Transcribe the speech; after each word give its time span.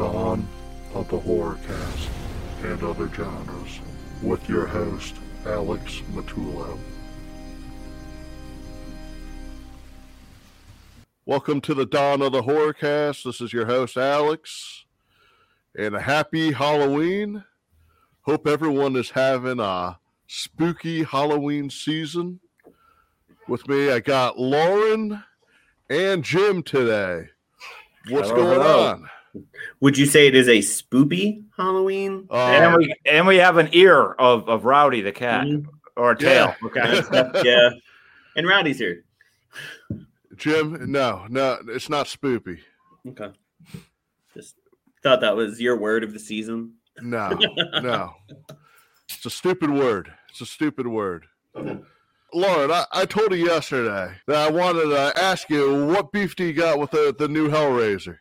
Dawn 0.00 0.48
of 0.94 1.10
the 1.10 1.18
Horrorcast 1.18 2.08
and 2.62 2.82
Other 2.82 3.06
Genres 3.08 3.80
with 4.22 4.48
your 4.48 4.66
host, 4.66 5.14
Alex 5.44 6.00
Matullo. 6.14 6.78
Welcome 11.26 11.60
to 11.60 11.74
the 11.74 11.84
Dawn 11.84 12.22
of 12.22 12.32
the 12.32 12.40
Horrorcast. 12.40 13.24
This 13.24 13.42
is 13.42 13.52
your 13.52 13.66
host, 13.66 13.98
Alex, 13.98 14.86
and 15.76 15.94
a 15.94 16.00
happy 16.00 16.52
Halloween. 16.52 17.44
Hope 18.22 18.46
everyone 18.46 18.96
is 18.96 19.10
having 19.10 19.60
a 19.60 19.98
spooky 20.26 21.02
Halloween 21.02 21.68
season. 21.68 22.40
With 23.46 23.68
me, 23.68 23.90
I 23.90 24.00
got 24.00 24.38
Loren 24.38 25.22
and 25.90 26.24
Jim 26.24 26.62
today. 26.62 27.28
What's 28.08 28.30
Hello, 28.30 28.44
going 28.44 28.60
hello. 28.62 28.88
on? 28.92 29.10
Would 29.80 29.96
you 29.98 30.06
say 30.06 30.26
it 30.26 30.34
is 30.34 30.48
a 30.48 30.58
spoopy 30.58 31.44
Halloween? 31.56 32.26
and 32.30 32.74
Uh, 32.74 32.76
we 32.78 32.94
and 33.06 33.26
we 33.26 33.36
have 33.36 33.56
an 33.58 33.68
ear 33.72 34.12
of, 34.12 34.48
of 34.48 34.64
Rowdy 34.64 35.00
the 35.02 35.12
cat 35.12 35.46
Mhm. 35.46 35.66
or 35.96 36.12
a 36.12 36.16
tail. 36.16 36.54
Yeah. 36.74 37.02
Okay. 37.04 37.42
yeah. 37.44 37.70
And 38.36 38.46
Rowdy's 38.48 38.78
here. 38.78 39.04
Jim, 40.36 40.90
no, 40.90 41.26
no, 41.28 41.58
it's 41.68 41.88
not 41.88 42.06
spoopy. 42.06 42.58
Okay. 43.08 43.30
Just 44.34 44.56
thought 45.02 45.20
that 45.20 45.36
was 45.36 45.60
your 45.60 45.76
word 45.76 46.02
of 46.04 46.12
the 46.12 46.18
season. 46.18 46.74
No, 47.02 47.30
no. 47.82 48.14
It's 49.08 49.26
a 49.26 49.30
stupid 49.30 49.70
word. 49.70 50.12
It's 50.30 50.40
a 50.40 50.46
stupid 50.46 50.86
word. 50.86 51.26
Loren, 52.32 52.70
I, 52.70 52.84
I 52.92 53.04
told 53.06 53.32
you 53.32 53.44
yesterday 53.44 54.14
that 54.28 54.36
I 54.36 54.50
wanted 54.50 54.84
to 54.90 55.12
ask 55.20 55.50
you 55.50 55.86
what 55.86 56.12
beef 56.12 56.36
do 56.36 56.44
you 56.44 56.52
got 56.52 56.78
with 56.78 56.92
the, 56.92 57.14
the 57.18 57.26
new 57.28 57.48
Hellraiser? 57.48 58.18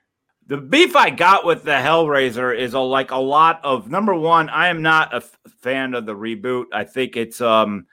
The 0.49 0.57
beef 0.57 0.95
I 0.95 1.11
got 1.11 1.45
with 1.45 1.63
the 1.63 1.71
Hellraiser 1.73 2.57
is 2.57 2.73
a, 2.73 2.79
like 2.79 3.11
a 3.11 3.17
lot 3.17 3.63
of 3.63 3.87
number 3.87 4.15
one. 4.15 4.49
I 4.49 4.69
am 4.69 4.81
not 4.81 5.13
a 5.13 5.17
f- 5.17 5.37
fan 5.61 5.93
of 5.93 6.07
the 6.07 6.15
reboot. 6.15 6.65
I 6.73 6.85
think 6.85 7.15
it's 7.15 7.39
um 7.39 7.85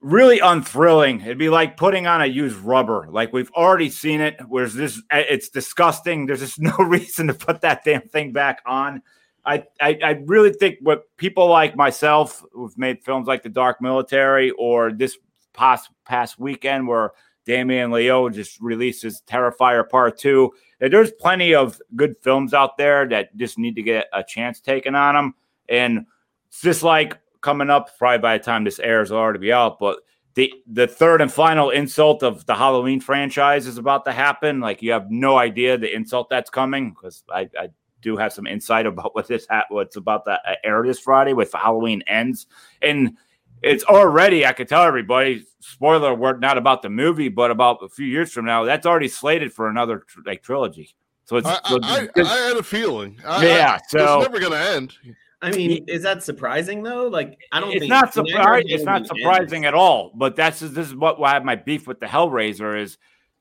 really 0.00 0.38
unthrilling. 0.38 1.20
It'd 1.22 1.36
be 1.36 1.48
like 1.48 1.76
putting 1.76 2.06
on 2.06 2.22
a 2.22 2.26
used 2.26 2.54
rubber. 2.58 3.08
Like 3.10 3.32
we've 3.32 3.50
already 3.50 3.90
seen 3.90 4.20
it. 4.20 4.36
Whereas 4.46 4.74
this, 4.74 5.02
eh, 5.10 5.24
it's 5.28 5.48
disgusting. 5.48 6.26
There's 6.26 6.38
just 6.38 6.60
no 6.60 6.76
reason 6.76 7.26
to 7.26 7.34
put 7.34 7.62
that 7.62 7.82
damn 7.84 8.02
thing 8.02 8.32
back 8.32 8.62
on. 8.64 9.02
I, 9.44 9.64
I, 9.80 9.98
I 10.04 10.10
really 10.26 10.52
think 10.52 10.76
what 10.82 11.04
people 11.16 11.48
like 11.48 11.74
myself 11.74 12.44
who've 12.52 12.78
made 12.78 13.02
films 13.02 13.26
like 13.26 13.42
The 13.42 13.48
Dark 13.48 13.82
Military 13.82 14.52
or 14.52 14.92
this 14.92 15.18
past 15.52 15.90
past 16.04 16.38
weekend 16.38 16.86
where 16.86 17.10
Damien 17.44 17.90
Leone 17.90 18.32
just 18.32 18.60
releases 18.60 19.22
Terrifier 19.26 19.88
Part 19.88 20.18
Two. 20.18 20.52
There's 20.80 21.12
plenty 21.12 21.54
of 21.54 21.80
good 21.96 22.16
films 22.22 22.54
out 22.54 22.76
there 22.76 23.08
that 23.08 23.36
just 23.36 23.58
need 23.58 23.76
to 23.76 23.82
get 23.82 24.06
a 24.12 24.22
chance 24.22 24.60
taken 24.60 24.94
on 24.94 25.14
them. 25.14 25.34
And 25.68 26.06
it's 26.48 26.60
just 26.60 26.82
like 26.82 27.18
coming 27.40 27.70
up, 27.70 27.96
probably 27.98 28.18
by 28.18 28.38
the 28.38 28.44
time 28.44 28.64
this 28.64 28.78
airs, 28.78 29.10
it'll 29.10 29.20
already 29.20 29.38
be 29.38 29.52
out. 29.52 29.78
But 29.78 30.00
the 30.34 30.52
the 30.66 30.86
third 30.86 31.20
and 31.20 31.32
final 31.32 31.70
insult 31.70 32.22
of 32.22 32.44
the 32.46 32.54
Halloween 32.54 33.00
franchise 33.00 33.66
is 33.66 33.78
about 33.78 34.04
to 34.06 34.12
happen. 34.12 34.60
Like 34.60 34.82
you 34.82 34.92
have 34.92 35.10
no 35.10 35.38
idea 35.38 35.78
the 35.78 35.94
insult 35.94 36.28
that's 36.28 36.50
coming 36.50 36.90
because 36.90 37.22
I, 37.32 37.48
I 37.58 37.68
do 38.00 38.16
have 38.16 38.32
some 38.32 38.46
insight 38.46 38.86
about 38.86 39.14
what 39.14 39.28
this 39.28 39.46
ha- 39.48 39.66
what's 39.68 39.96
about 39.96 40.24
to 40.24 40.38
air 40.64 40.82
this 40.84 40.98
Friday 40.98 41.32
with 41.32 41.52
Halloween 41.52 42.02
ends, 42.06 42.46
and 42.82 43.16
it's 43.64 43.84
already 43.84 44.44
I 44.46 44.52
could 44.52 44.68
tell 44.68 44.82
everybody 44.82 45.44
spoiler 45.60 46.12
alert 46.12 46.40
not 46.40 46.58
about 46.58 46.82
the 46.82 46.90
movie 46.90 47.28
but 47.28 47.50
about 47.50 47.78
a 47.82 47.88
few 47.88 48.06
years 48.06 48.32
from 48.32 48.44
now 48.44 48.64
that's 48.64 48.86
already 48.86 49.08
slated 49.08 49.52
for 49.52 49.68
another 49.68 50.04
tr- 50.06 50.20
like 50.26 50.42
trilogy. 50.42 50.94
So 51.24 51.36
it's, 51.38 51.46
I, 51.48 51.58
so 51.68 51.78
I, 51.82 51.96
I, 52.00 52.02
it's- 52.04 52.26
I 52.28 52.36
had 52.48 52.56
a 52.58 52.62
feeling. 52.62 53.18
I, 53.24 53.46
yeah. 53.46 53.78
I, 53.80 53.86
So 53.88 54.20
it's 54.20 54.28
never 54.28 54.38
going 54.40 54.52
to 54.52 54.58
end. 54.58 54.94
I 55.40 55.50
mean, 55.50 55.84
is 55.88 56.02
that 56.02 56.22
surprising 56.22 56.82
though? 56.82 57.06
Like, 57.08 57.38
I 57.52 57.60
don't 57.60 57.70
it's 57.70 57.80
think 57.80 57.90
not 57.90 58.14
never 58.16 58.28
surprising. 58.28 58.70
It's 58.70 58.84
not 58.84 59.06
surprising 59.06 59.64
ends. 59.64 59.66
at 59.68 59.74
all. 59.74 60.10
But 60.14 60.36
that's 60.36 60.60
this 60.60 60.88
is 60.88 60.94
what 60.94 61.18
why 61.18 61.30
I 61.30 61.34
have 61.34 61.44
my 61.44 61.56
beef 61.56 61.86
with 61.86 62.00
the 62.00 62.06
Hellraiser 62.06 62.80
is 62.80 62.96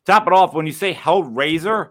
top 0.05 0.27
it 0.27 0.33
off 0.33 0.53
when 0.53 0.65
you 0.65 0.71
say 0.73 0.93
Hellraiser. 0.93 1.89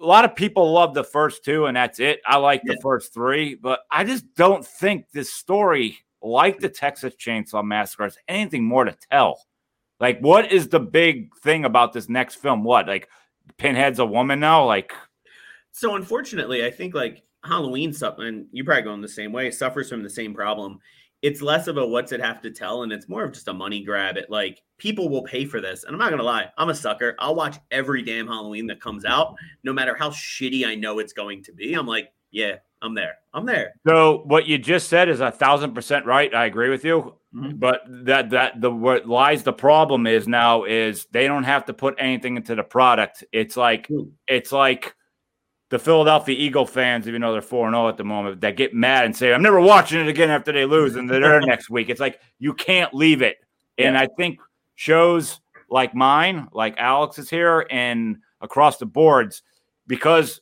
A 0.00 0.04
lot 0.04 0.26
of 0.26 0.34
people 0.34 0.70
love 0.72 0.92
the 0.92 1.04
first 1.04 1.44
two, 1.44 1.64
and 1.64 1.76
that's 1.76 1.98
it. 1.98 2.20
I 2.26 2.36
like 2.36 2.60
the 2.64 2.78
first 2.82 3.14
three, 3.14 3.54
but 3.54 3.80
I 3.90 4.04
just 4.04 4.34
don't 4.34 4.66
think 4.66 5.06
this 5.12 5.32
story, 5.32 5.96
like 6.26 6.58
the 6.58 6.68
Texas 6.68 7.14
Chainsaw 7.14 7.64
Massacre, 7.64 8.04
has 8.04 8.18
anything 8.28 8.64
more 8.64 8.84
to 8.84 8.96
tell. 9.10 9.40
Like, 10.00 10.20
what 10.20 10.52
is 10.52 10.68
the 10.68 10.80
big 10.80 11.34
thing 11.36 11.64
about 11.64 11.92
this 11.92 12.08
next 12.08 12.36
film? 12.36 12.64
What 12.64 12.86
like 12.86 13.08
Pinhead's 13.56 13.98
a 13.98 14.06
woman 14.06 14.40
now? 14.40 14.66
Like, 14.66 14.92
So 15.72 15.94
unfortunately, 15.94 16.64
I 16.64 16.70
think 16.70 16.94
like 16.94 17.22
Halloween 17.44 17.94
and 18.18 18.46
you're 18.52 18.64
probably 18.64 18.82
going 18.82 19.00
the 19.00 19.08
same 19.08 19.32
way, 19.32 19.50
suffers 19.50 19.88
from 19.88 20.02
the 20.02 20.10
same 20.10 20.34
problem. 20.34 20.78
It's 21.22 21.40
less 21.40 21.66
of 21.66 21.78
a 21.78 21.86
what's 21.86 22.12
it 22.12 22.20
have 22.20 22.42
to 22.42 22.50
tell, 22.50 22.82
and 22.82 22.92
it's 22.92 23.08
more 23.08 23.24
of 23.24 23.32
just 23.32 23.48
a 23.48 23.54
money 23.54 23.82
grab. 23.82 24.16
It 24.16 24.30
like 24.30 24.62
people 24.78 25.08
will 25.08 25.22
pay 25.22 25.46
for 25.46 25.60
this, 25.60 25.84
and 25.84 25.94
I'm 25.94 25.98
not 25.98 26.10
gonna 26.10 26.22
lie, 26.22 26.50
I'm 26.58 26.68
a 26.68 26.74
sucker. 26.74 27.14
I'll 27.18 27.34
watch 27.34 27.58
every 27.70 28.02
damn 28.02 28.26
Halloween 28.26 28.66
that 28.66 28.80
comes 28.80 29.04
out, 29.04 29.36
no 29.64 29.72
matter 29.72 29.94
how 29.94 30.10
shitty 30.10 30.66
I 30.66 30.74
know 30.74 30.98
it's 30.98 31.14
going 31.14 31.42
to 31.44 31.52
be. 31.52 31.72
I'm 31.72 31.86
like, 31.86 32.12
yeah, 32.30 32.56
I'm 32.82 32.94
there. 32.94 33.16
I'm 33.32 33.46
there. 33.46 33.74
So 33.86 34.22
what 34.26 34.46
you 34.46 34.58
just 34.58 34.88
said 34.88 35.08
is 35.08 35.20
a 35.20 35.30
thousand 35.30 35.74
percent 35.74 36.06
right. 36.06 36.32
I 36.34 36.46
agree 36.46 36.68
with 36.68 36.84
you. 36.84 37.14
Mhm. 37.34 37.58
But 37.58 37.82
that 37.88 38.30
that 38.30 38.60
the 38.60 38.70
what 38.70 39.06
lies 39.06 39.42
the 39.42 39.52
problem 39.52 40.06
is 40.06 40.28
now 40.28 40.64
is 40.64 41.06
they 41.10 41.26
don't 41.26 41.44
have 41.44 41.64
to 41.66 41.74
put 41.74 41.94
anything 41.98 42.36
into 42.36 42.54
the 42.54 42.62
product. 42.62 43.24
It's 43.32 43.56
like 43.56 43.90
Ooh. 43.90 44.12
it's 44.26 44.52
like 44.52 44.94
the 45.68 45.78
Philadelphia 45.78 46.36
Eagle 46.38 46.66
fans, 46.66 47.08
even 47.08 47.20
though 47.20 47.32
they're 47.32 47.42
four 47.42 47.66
and 47.66 47.74
zero 47.74 47.88
at 47.88 47.96
the 47.96 48.04
moment, 48.04 48.40
that 48.42 48.56
get 48.56 48.72
mad 48.72 49.04
and 49.04 49.16
say, 49.16 49.34
"I'm 49.34 49.42
never 49.42 49.60
watching 49.60 50.00
it 50.00 50.08
again 50.08 50.30
after 50.30 50.52
they 50.52 50.64
lose," 50.64 50.94
and 50.96 51.10
they're 51.10 51.40
next 51.40 51.68
week. 51.68 51.88
It's 51.88 52.00
like 52.00 52.20
you 52.38 52.54
can't 52.54 52.94
leave 52.94 53.20
it. 53.22 53.38
And 53.78 53.98
I 53.98 54.06
think 54.16 54.38
shows 54.76 55.40
like 55.68 55.94
mine, 55.94 56.48
like 56.52 56.76
Alex 56.78 57.18
is 57.18 57.28
here, 57.28 57.66
and 57.70 58.18
across 58.40 58.76
the 58.78 58.86
boards, 58.86 59.42
because 59.86 60.40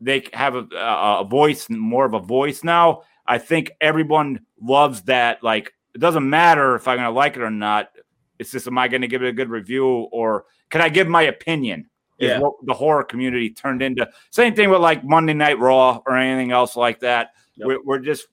they 0.00 0.24
have 0.32 0.54
a, 0.54 0.66
a, 0.74 1.24
voice, 1.24 1.68
more 1.68 2.04
of 2.04 2.14
a 2.14 2.20
voice 2.20 2.64
now. 2.64 3.02
I 3.26 3.38
think 3.38 3.72
everyone 3.80 4.40
loves 4.60 5.02
that. 5.02 5.42
Like, 5.42 5.72
it 5.94 5.98
doesn't 5.98 6.28
matter 6.28 6.74
if 6.74 6.88
I'm 6.88 6.96
going 6.96 7.06
to 7.06 7.12
like 7.12 7.36
it 7.36 7.42
or 7.42 7.50
not. 7.50 7.90
It's 8.38 8.50
just, 8.50 8.66
am 8.66 8.78
I 8.78 8.88
going 8.88 9.02
to 9.02 9.08
give 9.08 9.22
it 9.22 9.28
a 9.28 9.32
good 9.32 9.50
review 9.50 9.86
or 9.86 10.46
can 10.70 10.80
I 10.80 10.88
give 10.88 11.08
my 11.08 11.22
opinion? 11.22 11.88
Is 12.18 12.30
Yeah. 12.30 12.38
what 12.40 12.54
the 12.64 12.74
horror 12.74 13.04
community 13.04 13.50
turned 13.50 13.82
into. 13.82 14.08
Same 14.30 14.54
thing 14.54 14.68
with 14.68 14.80
like 14.80 15.04
Monday 15.04 15.32
Night 15.32 15.58
Raw 15.58 16.00
or 16.06 16.16
anything 16.16 16.52
else 16.52 16.76
like 16.76 17.00
that. 17.00 17.30
Yep. 17.56 17.66
We're, 17.66 17.82
we're 17.82 17.98
just 17.98 18.26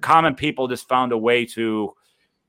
common 0.00 0.34
people 0.34 0.66
just 0.66 0.88
found 0.88 1.12
a 1.12 1.18
way 1.18 1.44
to 1.46 1.94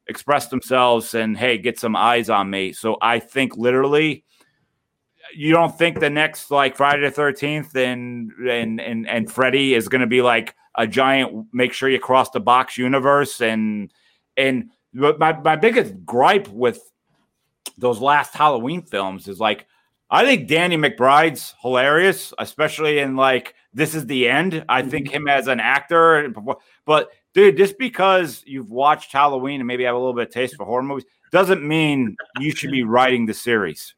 express 0.08 0.48
themselves 0.48 1.14
and 1.14 1.38
hey, 1.38 1.58
get 1.58 1.80
some 1.80 1.96
eyes 1.96 2.30
on 2.30 2.50
me. 2.50 2.74
So 2.74 2.98
I 3.02 3.20
think 3.20 3.56
literally 3.56 4.24
you 5.34 5.54
don't 5.54 5.78
think 5.78 6.00
the 6.00 6.10
next 6.10 6.52
like 6.52 6.76
Friday 6.76 7.02
the 7.02 7.12
thirteenth 7.12 7.76
and 7.76 8.32
and 8.50 8.80
and 8.80 9.08
and 9.08 9.32
Freddy 9.32 9.74
is 9.74 9.88
going 9.88 10.02
to 10.02 10.08
be 10.08 10.22
like 10.22 10.56
a 10.76 10.88
giant 10.88 11.48
make 11.54 11.74
sure 11.74 11.90
you 11.90 12.00
cross 12.00 12.30
the 12.32 12.40
box 12.40 12.78
universe 12.78 13.42
and 13.42 13.92
and 14.36 14.70
my 14.94 15.34
my 15.40 15.56
biggest 15.56 16.06
gripe 16.06 16.48
with 16.50 16.80
those 17.78 18.00
last 18.00 18.34
Halloween 18.34 18.82
films 18.82 19.28
is 19.28 19.40
like 19.40 19.66
I 20.10 20.24
think 20.24 20.48
Danny 20.48 20.78
McBride's 20.78 21.54
hilarious, 21.62 22.34
especially 22.40 23.00
in 23.00 23.16
like 23.16 23.56
this 23.74 23.94
is 23.94 24.06
the 24.06 24.30
end. 24.30 24.64
I 24.70 24.82
think 24.82 25.08
mm-hmm. 25.08 25.16
him 25.16 25.28
as 25.28 25.48
an 25.48 25.60
actor, 25.60 26.34
but 26.86 27.10
dude, 27.34 27.58
just 27.58 27.78
because 27.78 28.42
you've 28.46 28.72
watched 28.72 29.12
Halloween 29.12 29.60
and 29.60 29.68
maybe 29.68 29.84
have 29.84 29.96
a 29.96 29.98
little 29.98 30.14
bit 30.14 30.30
of 30.30 30.34
taste 30.34 30.56
for 30.56 30.66
horror 30.66 30.84
movies 30.84 31.06
doesn't 31.32 31.68
mean 31.68 32.16
you 32.40 32.52
should 32.52 32.72
be 32.72 32.84
writing 32.84 33.26
the 33.26 33.34
series. 33.34 33.96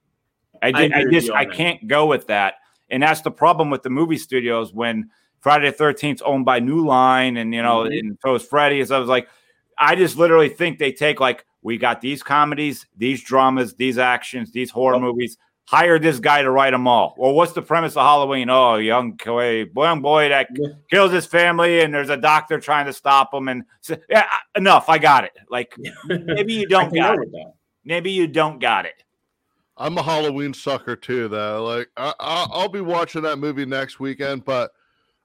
I, 0.62 0.68
I 0.70 0.92
I 1.00 1.04
just 1.12 1.32
I 1.32 1.46
can't 1.46 1.88
go 1.88 2.06
with 2.06 2.28
that, 2.28 2.56
and 2.90 3.04
that's 3.04 3.22
the 3.22 3.32
problem 3.32 3.70
with 3.70 3.84
the 3.84 3.90
movie 3.90 4.18
studios 4.18 4.74
when 4.74 5.10
Friday 5.42 5.68
the 5.70 5.72
Thirteenth 5.76 6.22
owned 6.26 6.46
by 6.46 6.60
New 6.60 6.86
Line, 6.86 7.38
and 7.38 7.54
you 7.54 7.62
know, 7.64 7.80
Mhm. 7.84 8.00
and 8.00 8.18
so 8.22 8.36
is 8.36 8.44
Freddy. 8.44 8.84
So 8.86 8.96
I 8.96 9.00
was 9.00 9.10
like, 9.10 9.28
I 9.78 9.96
just 9.96 10.18
literally 10.18 10.50
think 10.50 10.80
they 10.80 10.92
take 10.92 11.20
like 11.20 11.46
we 11.62 11.78
got 11.78 12.02
these 12.02 12.24
comedies, 12.24 12.86
these 12.98 13.22
dramas, 13.24 13.76
these 13.76 13.98
actions, 13.98 14.52
these 14.52 14.70
horror 14.72 15.00
movies. 15.00 15.38
Hire 15.66 16.00
this 16.00 16.20
guy 16.20 16.42
to 16.42 16.50
write 16.50 16.72
them 16.72 16.88
all. 16.88 17.14
Well, 17.16 17.34
what's 17.36 17.52
the 17.52 17.62
premise 17.62 17.96
of 17.96 18.02
Halloween? 18.02 18.50
Oh, 18.50 18.78
young 18.78 19.12
boy, 19.12 19.66
young 19.76 20.02
boy 20.02 20.30
that 20.30 20.48
Yeah. 20.56 20.70
kills 20.90 21.12
his 21.12 21.28
family, 21.28 21.82
and 21.82 21.94
there's 21.94 22.10
a 22.10 22.18
doctor 22.18 22.60
trying 22.60 22.88
to 22.88 22.94
stop 22.94 23.32
him. 23.36 23.48
And 23.50 23.66
so, 23.82 23.96
yeah, 24.10 24.26
enough. 24.56 24.90
I 24.90 24.98
got 24.98 25.26
it. 25.26 25.34
Like 25.48 25.76
maybe 26.08 26.54
you 26.54 26.66
don't 26.68 26.92
got 26.92 27.20
it. 27.20 27.32
that. 27.34 27.54
Maybe 27.86 28.10
you 28.10 28.26
don't 28.26 28.58
got 28.60 28.86
it. 28.88 29.04
I'm 29.80 29.98
a 29.98 30.04
Halloween 30.04 30.54
sucker 30.54 30.96
too, 30.96 31.28
though. 31.30 31.64
Like 31.64 31.90
I, 31.98 32.14
I, 32.20 32.48
I'll 32.52 32.70
be 32.70 32.82
watching 32.82 33.22
that 33.24 33.38
movie 33.40 33.66
next 33.66 34.00
weekend, 34.00 34.44
but 34.46 34.72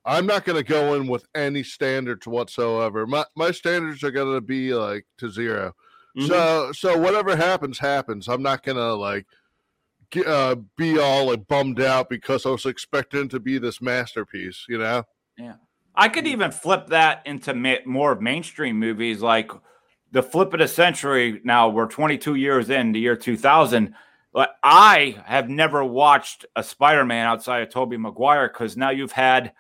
I'm 0.05 0.27
not 0.27 0.45
going 0.45 0.57
to 0.63 0.69
go 0.69 0.95
in 0.95 1.07
with 1.09 1.27
any 1.35 1.63
standards 1.63 2.27
whatsoever. 2.27 3.07
My 3.07 3.25
my 3.37 3.51
standards 3.51 4.03
are 4.05 4.11
going 4.11 4.35
to 4.35 4.41
be 4.41 4.73
like 4.75 5.05
to 5.19 5.31
0 5.31 5.73
Mhm. 6.17 6.29
So 6.29 6.73
so 6.73 6.97
whatever 6.99 7.35
happens 7.35 7.79
happens. 7.79 8.29
I'm 8.29 8.43
not 8.43 8.63
going 8.63 8.77
to 8.77 8.95
like 8.95 9.27
g- 10.13 10.25
uh, 10.25 10.55
be 10.77 10.99
all 11.01 11.27
like 11.27 11.47
bummed 11.49 11.81
out 11.81 12.09
because 12.09 12.47
I 12.47 12.51
was 12.51 12.67
expecting 12.67 13.29
to 13.31 13.41
be 13.41 13.59
this 13.59 13.83
masterpiece. 13.83 14.65
You 14.69 14.79
know, 14.79 15.03
Yeah. 15.37 15.55
I 15.97 16.09
could 16.09 16.27
even 16.29 16.53
flip 16.53 16.87
that 16.89 17.23
into 17.27 17.53
ma- 17.55 17.85
more 17.85 18.15
mainstream 18.15 18.79
movies, 18.79 19.23
like 19.23 19.51
the 20.13 20.23
flip 20.23 20.53
of 20.53 20.61
the 20.61 20.69
century. 20.69 21.41
Now 21.43 21.69
we're 21.69 21.87
22 21.89 22.37
years 22.37 22.71
in 22.71 22.93
the 22.93 23.01
year 23.01 23.17
2000. 23.17 23.95
But 24.35 24.57
I 24.63 25.17
have 25.25 25.49
never 25.49 25.83
watched 25.83 26.45
a 26.57 26.63
Spider-Man 26.63 27.25
outside 27.27 27.63
of 27.63 27.71
Tobey 27.71 27.97
Maguire 27.97 28.49
because 28.49 28.77
now 28.77 28.91
you've 28.91 29.13
had 29.13 29.53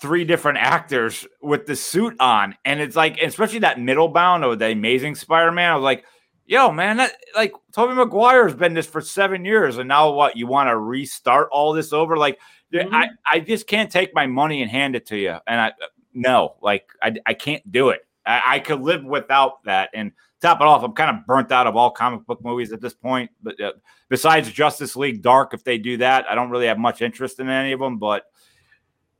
three 0.00 0.24
different 0.24 0.58
actors 0.58 1.26
with 1.42 1.66
the 1.66 1.76
suit 1.76 2.14
on, 2.20 2.56
and 2.64 2.80
it's 2.80 2.96
like, 2.96 3.20
especially 3.20 3.58
that 3.58 3.80
middle 3.80 4.08
bound 4.08 4.44
of 4.44 4.58
the 4.58 4.70
Amazing 4.70 5.16
Spider-Man. 5.16 5.72
I 5.72 5.74
was 5.74 5.82
like, 5.82 6.04
yo, 6.46 6.70
man, 6.70 6.96
that 6.98 7.12
like 7.34 7.52
Tobey 7.72 7.94
Maguire's 7.94 8.54
been 8.54 8.72
this 8.72 8.86
for 8.86 9.00
seven 9.00 9.44
years, 9.44 9.78
and 9.78 9.88
now 9.88 10.12
what? 10.12 10.36
You 10.36 10.46
want 10.46 10.68
to 10.68 10.78
restart 10.78 11.48
all 11.52 11.72
this 11.74 11.92
over? 11.92 12.16
Like, 12.16 12.38
Mhm. 12.72 12.88
I, 12.92 13.08
I 13.30 13.40
just 13.40 13.66
can't 13.68 13.90
take 13.90 14.14
my 14.14 14.26
money 14.26 14.60
and 14.62 14.70
hand 14.70 14.96
it 14.96 15.06
to 15.06 15.16
you. 15.16 15.36
And 15.46 15.60
I 15.60 15.72
no, 16.12 16.56
like 16.60 16.86
I, 17.02 17.14
I 17.26 17.34
can't 17.34 17.70
do 17.70 17.90
it. 17.90 18.06
I, 18.26 18.42
I 18.46 18.58
could 18.60 18.80
live 18.80 19.04
without 19.04 19.62
that. 19.64 19.90
And 19.94 20.12
top 20.44 20.60
it 20.60 20.66
off, 20.66 20.82
I'm 20.84 20.92
kind 20.92 21.16
of 21.16 21.26
burnt 21.26 21.50
out 21.50 21.66
of 21.66 21.74
all 21.76 21.90
comic 21.90 22.24
book 22.26 22.44
movies 22.44 22.72
at 22.72 22.80
this 22.80 22.94
point. 22.94 23.30
But 23.42 23.60
uh, 23.60 23.72
besides 24.08 24.50
Justice 24.52 24.94
League 24.96 25.22
Dark, 25.22 25.54
if 25.54 25.64
they 25.64 25.78
do 25.78 25.96
that, 25.98 26.26
I 26.30 26.34
don't 26.34 26.50
really 26.50 26.66
have 26.66 26.78
much 26.78 27.02
interest 27.02 27.40
in 27.40 27.48
any 27.48 27.72
of 27.72 27.80
them. 27.80 27.98
But 27.98 28.24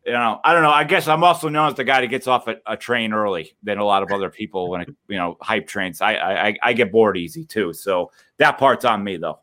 you 0.07 0.13
know, 0.13 0.39
I 0.45 0.53
don't 0.53 0.63
know. 0.63 0.71
I 0.71 0.85
guess 0.85 1.09
I'm 1.09 1.25
also 1.25 1.49
known 1.49 1.69
as 1.69 1.75
the 1.75 1.85
guy 1.85 2.03
that 2.03 2.09
gets 2.09 2.27
off 2.27 2.47
a, 2.47 2.57
a 2.67 2.77
train 2.77 3.13
early 3.15 3.57
than 3.63 3.79
a 3.79 3.85
lot 3.85 4.03
of 4.03 4.13
other 4.13 4.29
people 4.29 4.69
when 4.69 4.83
it, 4.83 4.89
you 5.09 5.17
know 5.17 5.39
hype 5.41 5.67
trains. 5.67 6.01
I, 6.01 6.15
I 6.15 6.47
I- 6.49 6.59
I 6.63 6.73
get 6.75 6.93
bored 6.93 7.17
easy 7.17 7.45
too. 7.45 7.73
So 7.73 8.11
that 8.37 8.59
part's 8.59 8.85
on 8.85 9.03
me 9.03 9.17
though. 9.17 9.41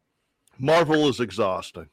Marvel 0.59 1.07
is 1.07 1.19
exhausting. 1.19 1.87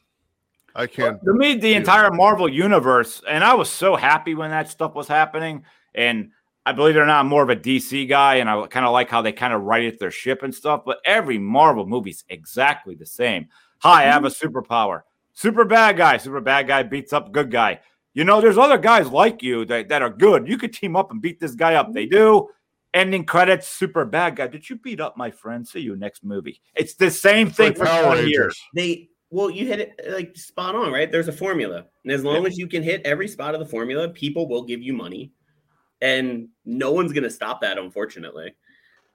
I 0.75 0.87
can't. 0.87 1.19
To 1.25 1.32
me, 1.32 1.55
the 1.55 1.73
entire 1.75 2.11
Marvel 2.11 2.49
universe, 2.49 3.23
and 3.26 3.43
I 3.43 3.55
was 3.55 3.70
so 3.70 3.96
happy 3.96 4.35
when 4.35 4.50
that 4.50 4.69
stuff 4.69 4.94
was 4.94 5.08
happening. 5.08 5.64
And 5.94 6.31
I 6.69 6.73
believe 6.73 6.97
it 6.97 6.99
or 6.99 7.06
not, 7.06 7.20
I'm 7.20 7.29
more 7.29 7.43
of 7.43 7.49
a 7.49 7.56
DC 7.56 8.06
guy, 8.11 8.35
and 8.35 8.50
I 8.50 8.67
kind 8.67 8.85
of 8.85 8.93
like 8.93 9.09
how 9.09 9.23
they 9.23 9.32
kind 9.32 9.55
of 9.55 9.62
write 9.62 9.85
it 9.85 9.99
their 9.99 10.11
ship 10.11 10.43
and 10.43 10.55
stuff. 10.55 10.82
But 10.85 10.99
every 11.03 11.38
Marvel 11.38 11.87
movie's 11.87 12.25
exactly 12.29 12.94
the 12.94 13.06
same. 13.06 13.49
Hi, 13.79 14.03
I 14.03 14.12
have 14.12 14.26
a 14.26 14.29
mm-hmm. 14.29 14.47
superpower. 14.47 15.00
Super 15.32 15.65
bad 15.65 15.97
guy. 15.97 16.19
Super 16.19 16.43
bad 16.43 16.67
guy 16.67 16.82
beats 16.82 17.15
up 17.15 17.32
good 17.32 17.50
guy. 17.50 17.81
You 18.12 18.25
know, 18.25 18.43
there's 18.43 18.59
other 18.59 18.76
guys 18.76 19.09
like 19.09 19.43
you 19.43 19.65
that, 19.65 19.88
that 19.88 20.03
are 20.03 20.11
good. 20.11 20.47
You 20.47 20.59
could 20.59 20.75
team 20.75 20.94
up 20.94 21.11
and 21.11 21.23
beat 21.23 21.41
this 21.41 21.55
guy 21.55 21.75
up. 21.75 21.94
They 21.94 22.05
mm-hmm. 22.05 22.17
do. 22.17 22.49
Ending 22.93 23.25
credits, 23.25 23.67
super 23.67 24.05
bad 24.05 24.37
guy. 24.37 24.49
Did 24.49 24.69
you 24.69 24.76
beat 24.76 25.00
up 25.00 25.17
my 25.17 25.31
friend? 25.31 25.67
See 25.67 25.81
you 25.81 25.97
next 25.97 26.23
movie. 26.23 26.61
It's 26.75 26.97
the 26.97 27.11
same 27.11 27.50
thing 27.50 27.69
Like 27.69 27.79
for 27.79 27.87
Power 27.87 28.14
20 28.14 28.29
years. 28.29 28.61
They 28.75 29.09
well, 29.31 29.50
you 29.50 29.67
hit 29.67 29.81
it 29.81 30.11
like 30.11 30.37
spot 30.37 30.75
on, 30.75 30.93
right? 30.93 31.11
There's 31.11 31.29
a 31.29 31.32
formula, 31.32 31.85
and 32.03 32.12
as 32.12 32.25
long 32.25 32.47
as 32.47 32.56
you 32.56 32.67
can 32.67 32.82
hit 32.82 33.03
every 33.05 33.29
spot 33.29 33.55
of 33.55 33.61
the 33.61 33.67
formula, 33.67 34.09
people 34.09 34.49
will 34.49 34.62
give 34.62 34.82
you 34.82 34.94
money, 34.94 35.32
and 36.00 36.49
no 36.65 36.93
one's 36.93 37.12
gonna 37.12 37.31
stop 37.31 37.61
that, 37.62 37.79
unfortunately, 37.79 38.55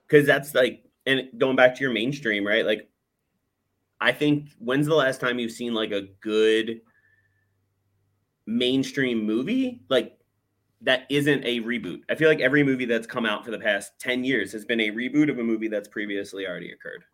because 0.08 0.26
that's 0.26 0.54
like, 0.54 0.84
and 1.06 1.30
going 1.38 1.56
back 1.56 1.76
to 1.76 1.82
your 1.82 1.94
mainstream, 1.94 2.46
right? 2.46 2.66
Like, 2.66 2.90
I 4.00 4.12
think 4.12 4.50
when's 4.60 4.88
the 4.88 4.96
last 4.96 5.22
time 5.22 5.40
you've 5.40 5.52
seen 5.52 5.74
like 5.74 5.92
a 5.92 6.08
good 6.22 6.82
mainstream 8.46 9.26
movie 9.26 9.82
like 9.90 10.18
that 10.82 11.06
isn't 11.10 11.46
a 11.46 11.62
reboot? 11.62 12.02
I 12.10 12.16
feel 12.16 12.28
like 12.28 12.42
every 12.42 12.64
movie 12.64 12.86
that's 12.86 13.08
come 13.08 13.26
out 13.26 13.46
for 13.46 13.52
the 13.52 13.60
past 13.60 13.94
ten 14.00 14.26
years 14.26 14.52
has 14.52 14.66
been 14.66 14.82
a 14.82 14.92
reboot 14.92 15.30
of 15.30 15.40
a 15.40 15.44
movie 15.44 15.70
that's 15.70 15.88
previously 15.88 16.46
already 16.46 16.72
occurred. 16.72 17.06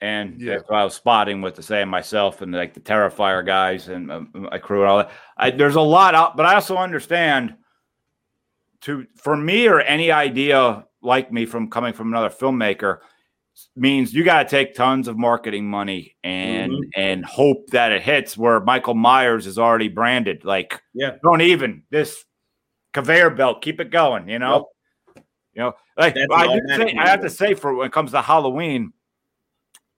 And 0.00 0.40
Yeah. 0.40 0.54
that's 0.54 0.68
what 0.68 0.78
I 0.78 0.84
was 0.84 0.94
spotting 0.94 1.40
with 1.40 1.56
the 1.56 1.62
same 1.62 1.88
myself 1.88 2.40
and 2.40 2.52
like 2.52 2.74
the 2.74 2.80
Terrifier 2.80 3.44
guys 3.44 3.88
and 3.88 4.12
um, 4.12 4.30
my 4.32 4.58
crew 4.58 4.82
and 4.82 4.88
all 4.88 4.98
that. 4.98 5.10
I, 5.36 5.50
there's 5.50 5.74
a 5.74 5.80
lot 5.80 6.14
out, 6.14 6.36
but 6.36 6.46
I 6.46 6.54
also 6.54 6.76
understand 6.76 7.56
to 8.82 9.06
for 9.16 9.36
me 9.36 9.66
or 9.66 9.80
any 9.80 10.10
idea 10.10 10.84
like 11.02 11.32
me 11.32 11.46
from 11.46 11.68
coming 11.70 11.92
from 11.92 12.08
another 12.08 12.30
filmmaker 12.30 12.98
means 13.74 14.14
you 14.14 14.22
got 14.22 14.44
to 14.44 14.48
take 14.48 14.74
tons 14.74 15.08
of 15.08 15.18
marketing 15.18 15.68
money 15.68 16.16
and 16.22 16.70
Mhm. 16.72 16.80
and 16.96 17.24
hope 17.24 17.68
that 17.70 17.90
it 17.92 18.02
hits 18.02 18.36
where 18.36 18.60
Michael 18.60 18.94
Myers 18.94 19.46
is 19.46 19.58
already 19.58 19.88
branded 19.88 20.44
like 20.44 20.80
Yeah. 20.94 21.16
don't 21.22 21.40
even 21.40 21.82
this 21.90 22.24
conveyor 22.92 23.30
belt 23.30 23.62
keep 23.62 23.80
it 23.80 23.90
going 23.90 24.28
you 24.28 24.38
know 24.38 24.68
you 25.16 25.22
know 25.62 25.72
like 25.96 26.14
That's 26.14 26.26
I, 26.32 26.44
an 26.44 26.60
do 26.68 26.76
say, 26.76 26.96
I 26.96 27.08
have 27.08 27.20
to 27.22 27.30
say 27.30 27.54
for 27.54 27.74
when 27.74 27.86
it 27.88 27.92
comes 27.92 28.12
to 28.12 28.22
Halloween 28.22 28.92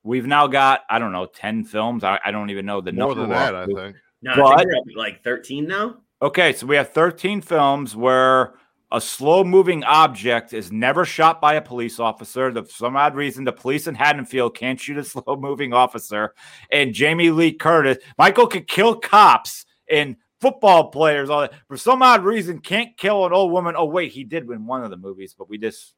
we've 0.02 0.26
now 0.26 0.46
got 0.46 0.80
I 0.88 0.98
don't 0.98 1.12
know 1.12 1.26
10 1.26 1.64
films 1.64 2.02
I, 2.02 2.18
I 2.24 2.30
don't 2.30 2.48
even 2.48 2.64
know 2.64 2.80
the 2.80 2.92
More 2.92 3.08
number 3.08 3.20
than 3.22 3.30
that, 3.30 3.54
I 3.54 3.66
think. 3.66 3.96
No, 4.22 4.32
I 4.32 4.34
think 4.56 4.68
we're 4.70 4.76
up 4.78 4.84
at 4.90 4.96
like 4.96 5.22
13 5.24 5.66
now. 5.66 5.96
Okay, 6.22 6.52
so 6.52 6.66
we 6.66 6.76
have 6.76 6.90
13 6.90 7.40
films 7.40 7.96
where 7.96 8.54
a 8.92 9.00
slow 9.00 9.44
moving 9.44 9.84
object 9.84 10.52
is 10.52 10.72
never 10.72 11.04
shot 11.04 11.40
by 11.40 11.54
a 11.54 11.62
police 11.62 12.00
officer. 12.00 12.50
The, 12.52 12.64
for 12.64 12.72
some 12.72 12.96
odd 12.96 13.14
reason, 13.14 13.44
the 13.44 13.52
police 13.52 13.86
in 13.86 13.94
Haddonfield 13.94 14.56
can't 14.56 14.80
shoot 14.80 14.98
a 14.98 15.04
slow 15.04 15.36
moving 15.38 15.72
officer. 15.72 16.34
And 16.72 16.92
Jamie 16.92 17.30
Lee 17.30 17.52
Curtis, 17.52 17.98
Michael 18.18 18.46
could 18.46 18.66
kill 18.66 18.96
cops 18.96 19.64
and 19.90 20.16
football 20.40 20.88
players. 20.90 21.30
All 21.30 21.42
that. 21.42 21.52
For 21.68 21.76
some 21.76 22.02
odd 22.02 22.24
reason, 22.24 22.58
can't 22.60 22.96
kill 22.96 23.26
an 23.26 23.32
old 23.32 23.52
woman. 23.52 23.74
Oh, 23.76 23.84
wait, 23.84 24.10
he 24.12 24.24
did 24.24 24.46
win 24.48 24.66
one 24.66 24.82
of 24.82 24.90
the 24.90 24.96
movies, 24.96 25.34
but 25.38 25.48
we 25.48 25.58
just 25.58 25.94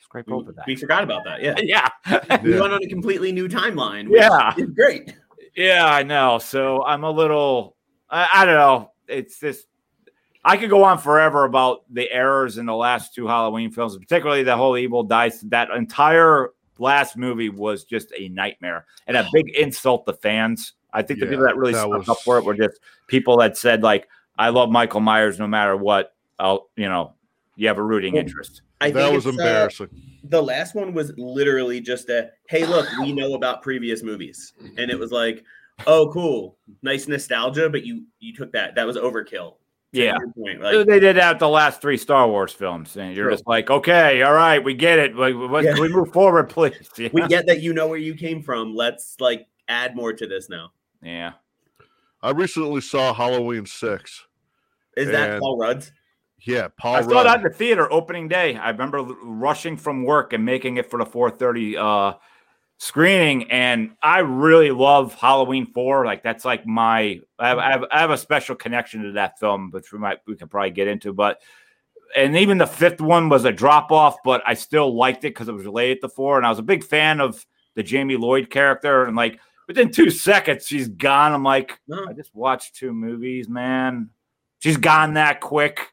scrape 0.00 0.26
We, 0.26 0.32
over 0.34 0.50
that. 0.52 0.66
we 0.66 0.74
forgot 0.76 1.04
about 1.04 1.22
that. 1.24 1.42
Yeah. 1.42 1.54
yeah. 1.62 1.88
We 2.42 2.54
Yeah. 2.54 2.60
went 2.60 2.72
on 2.72 2.82
a 2.82 2.88
completely 2.88 3.30
new 3.32 3.48
timeline. 3.48 4.08
which 4.08 4.20
Yeah. 4.20 4.52
is 4.56 4.70
great. 4.70 5.14
Yeah, 5.54 5.84
I 5.86 6.02
know. 6.02 6.38
So 6.38 6.82
I'm 6.82 7.04
a 7.04 7.10
little, 7.10 7.76
I, 8.10 8.26
I 8.34 8.44
don't 8.46 8.54
know. 8.56 8.90
It's 9.06 9.38
just, 9.38 9.66
I 10.44 10.56
could 10.56 10.70
go 10.70 10.82
on 10.84 10.98
forever 10.98 11.44
about 11.44 11.84
the 11.92 12.10
errors 12.10 12.58
in 12.58 12.66
the 12.66 12.74
last 12.74 13.14
two 13.14 13.26
Halloween 13.26 13.70
films, 13.70 13.96
particularly 13.96 14.42
the 14.42 14.56
whole 14.56 14.76
Evil 14.76 15.04
Dies. 15.04 15.40
That 15.42 15.70
entire 15.70 16.50
last 16.78 17.16
movie 17.16 17.48
was 17.48 17.84
just 17.84 18.12
a 18.18 18.28
nightmare 18.28 18.86
and 19.06 19.16
a 19.16 19.28
big 19.32 19.50
insult 19.56 20.04
to 20.06 20.12
fans. 20.14 20.72
I 20.92 21.02
think 21.02 21.20
the 21.20 21.26
people 21.26 21.44
that 21.44 21.56
really 21.56 21.72
that 21.72 21.80
stuck 21.86 21.98
was- 21.98 22.08
up 22.08 22.18
for 22.20 22.38
it 22.38 22.44
were 22.44 22.54
just 22.54 22.80
people 23.06 23.36
that 23.38 23.56
said, 23.56 23.82
like, 23.82 24.08
I 24.38 24.48
love 24.48 24.70
Michael 24.70 25.00
Myers 25.00 25.38
no 25.38 25.46
matter 25.46 25.76
what. 25.76 26.14
I'll, 26.38 26.70
you 26.76 26.88
know, 26.88 27.14
you 27.56 27.68
have 27.68 27.78
a 27.78 27.82
rooting 27.82 28.14
Well, 28.14 28.22
interest. 28.22 28.62
I 28.80 28.90
that 28.90 29.00
think 29.00 29.14
was 29.14 29.26
it's, 29.26 29.38
uh, 29.38 29.42
embarrassing. 29.42 29.88
the 30.24 30.42
last 30.42 30.74
one 30.74 30.92
was 30.92 31.12
literally 31.16 31.80
just 31.80 32.08
a 32.08 32.30
hey, 32.48 32.66
look, 32.66 32.86
we 33.00 33.12
know 33.12 33.34
about 33.34 33.62
previous 33.62 34.02
movies. 34.02 34.54
And 34.76 34.90
it 34.90 34.98
was 34.98 35.12
like, 35.12 35.44
oh, 35.86 36.10
cool. 36.12 36.56
Nice 36.82 37.06
nostalgia, 37.06 37.70
but 37.70 37.84
you 37.86 38.04
you 38.18 38.34
took 38.34 38.50
that. 38.52 38.74
That 38.74 38.86
was 38.86 38.96
overkill. 38.96 39.54
To 39.94 40.00
Yeah. 40.02 40.16
Point. 40.36 40.62
Like, 40.62 40.86
they 40.86 41.00
did 41.00 41.16
that 41.16 41.32
with 41.34 41.40
the 41.40 41.48
last 41.48 41.82
three 41.82 41.96
Star 41.98 42.26
Wars 42.28 42.52
films, 42.52 42.96
and 42.96 43.14
you're 43.14 43.26
True. 43.26 43.34
just 43.34 43.46
like, 43.46 43.70
okay, 43.70 44.22
all 44.22 44.32
right, 44.32 44.62
we 44.62 44.72
get 44.74 44.98
it. 44.98 45.14
Like, 45.16 45.34
what, 45.34 45.64
Yeah. 45.64 45.74
Can 45.74 45.82
we 45.82 45.88
move 45.88 46.12
forward, 46.12 46.48
please? 46.48 46.88
Yeah. 46.96 47.08
we 47.12 47.26
get 47.28 47.46
that 47.46 47.60
you 47.60 47.72
know 47.74 47.88
where 47.88 47.98
you 47.98 48.14
came 48.14 48.42
from. 48.42 48.74
Let's 48.74 49.16
like 49.20 49.46
add 49.68 49.94
more 49.94 50.12
to 50.12 50.26
this 50.26 50.48
now. 50.48 50.72
yeah. 51.02 51.32
I 52.24 52.30
recently 52.30 52.80
saw 52.80 53.12
Halloween 53.12 53.66
six. 53.66 54.24
Is 54.96 55.08
that 55.10 55.40
Paul 55.40 55.58
Rudd's? 55.58 55.90
Yeah, 56.38 56.68
Paul. 56.78 56.94
I 56.94 57.02
saw 57.02 57.08
Rudd. 57.10 57.26
that 57.26 57.36
in 57.38 57.42
the 57.42 57.50
theater 57.50 57.92
opening 57.92 58.28
day. 58.28 58.54
I 58.56 58.70
remember 58.70 59.02
rushing 59.24 59.76
from 59.76 60.04
work 60.04 60.32
and 60.32 60.44
making 60.44 60.76
it 60.76 60.88
for 60.88 60.98
the 61.00 61.04
4:30 61.04 61.76
uh, 61.76 62.16
screening, 62.82 63.48
and 63.48 63.92
I 64.02 64.18
really 64.18 64.72
love 64.72 65.14
Halloween 65.14 65.66
Four. 65.66 66.04
Like 66.04 66.24
that's 66.24 66.44
like 66.44 66.66
my 66.66 67.20
I 67.38 67.48
have, 67.48 67.58
I 67.58 67.70
have 67.70 67.84
I 67.92 68.00
have 68.00 68.10
a 68.10 68.18
special 68.18 68.56
connection 68.56 69.04
to 69.04 69.12
that 69.12 69.38
film, 69.38 69.70
which 69.70 69.92
we 69.92 69.98
might 70.00 70.18
we 70.26 70.34
could 70.34 70.50
probably 70.50 70.70
get 70.70 70.88
into. 70.88 71.12
But 71.12 71.40
and 72.16 72.36
even 72.36 72.58
the 72.58 72.66
fifth 72.66 73.00
one 73.00 73.28
was 73.28 73.44
a 73.44 73.52
drop 73.52 73.92
off, 73.92 74.16
but 74.24 74.42
I 74.44 74.54
still 74.54 74.94
liked 74.94 75.24
it 75.24 75.30
because 75.30 75.48
it 75.48 75.52
was 75.52 75.64
related 75.64 76.00
to 76.02 76.08
four, 76.08 76.36
and 76.36 76.44
I 76.44 76.50
was 76.50 76.58
a 76.58 76.64
big 76.64 76.82
fan 76.82 77.20
of 77.20 77.46
the 77.76 77.84
Jamie 77.84 78.16
Lloyd 78.16 78.50
character. 78.50 79.04
And 79.04 79.16
like 79.16 79.38
within 79.68 79.92
two 79.92 80.10
seconds, 80.10 80.66
she's 80.66 80.88
gone. 80.88 81.32
I'm 81.32 81.44
like, 81.44 81.78
No. 81.86 82.04
I 82.08 82.12
just 82.12 82.34
watched 82.34 82.74
two 82.74 82.92
movies, 82.92 83.48
man. 83.48 84.10
She's 84.58 84.76
gone 84.76 85.14
that 85.14 85.40
quick. 85.40 85.88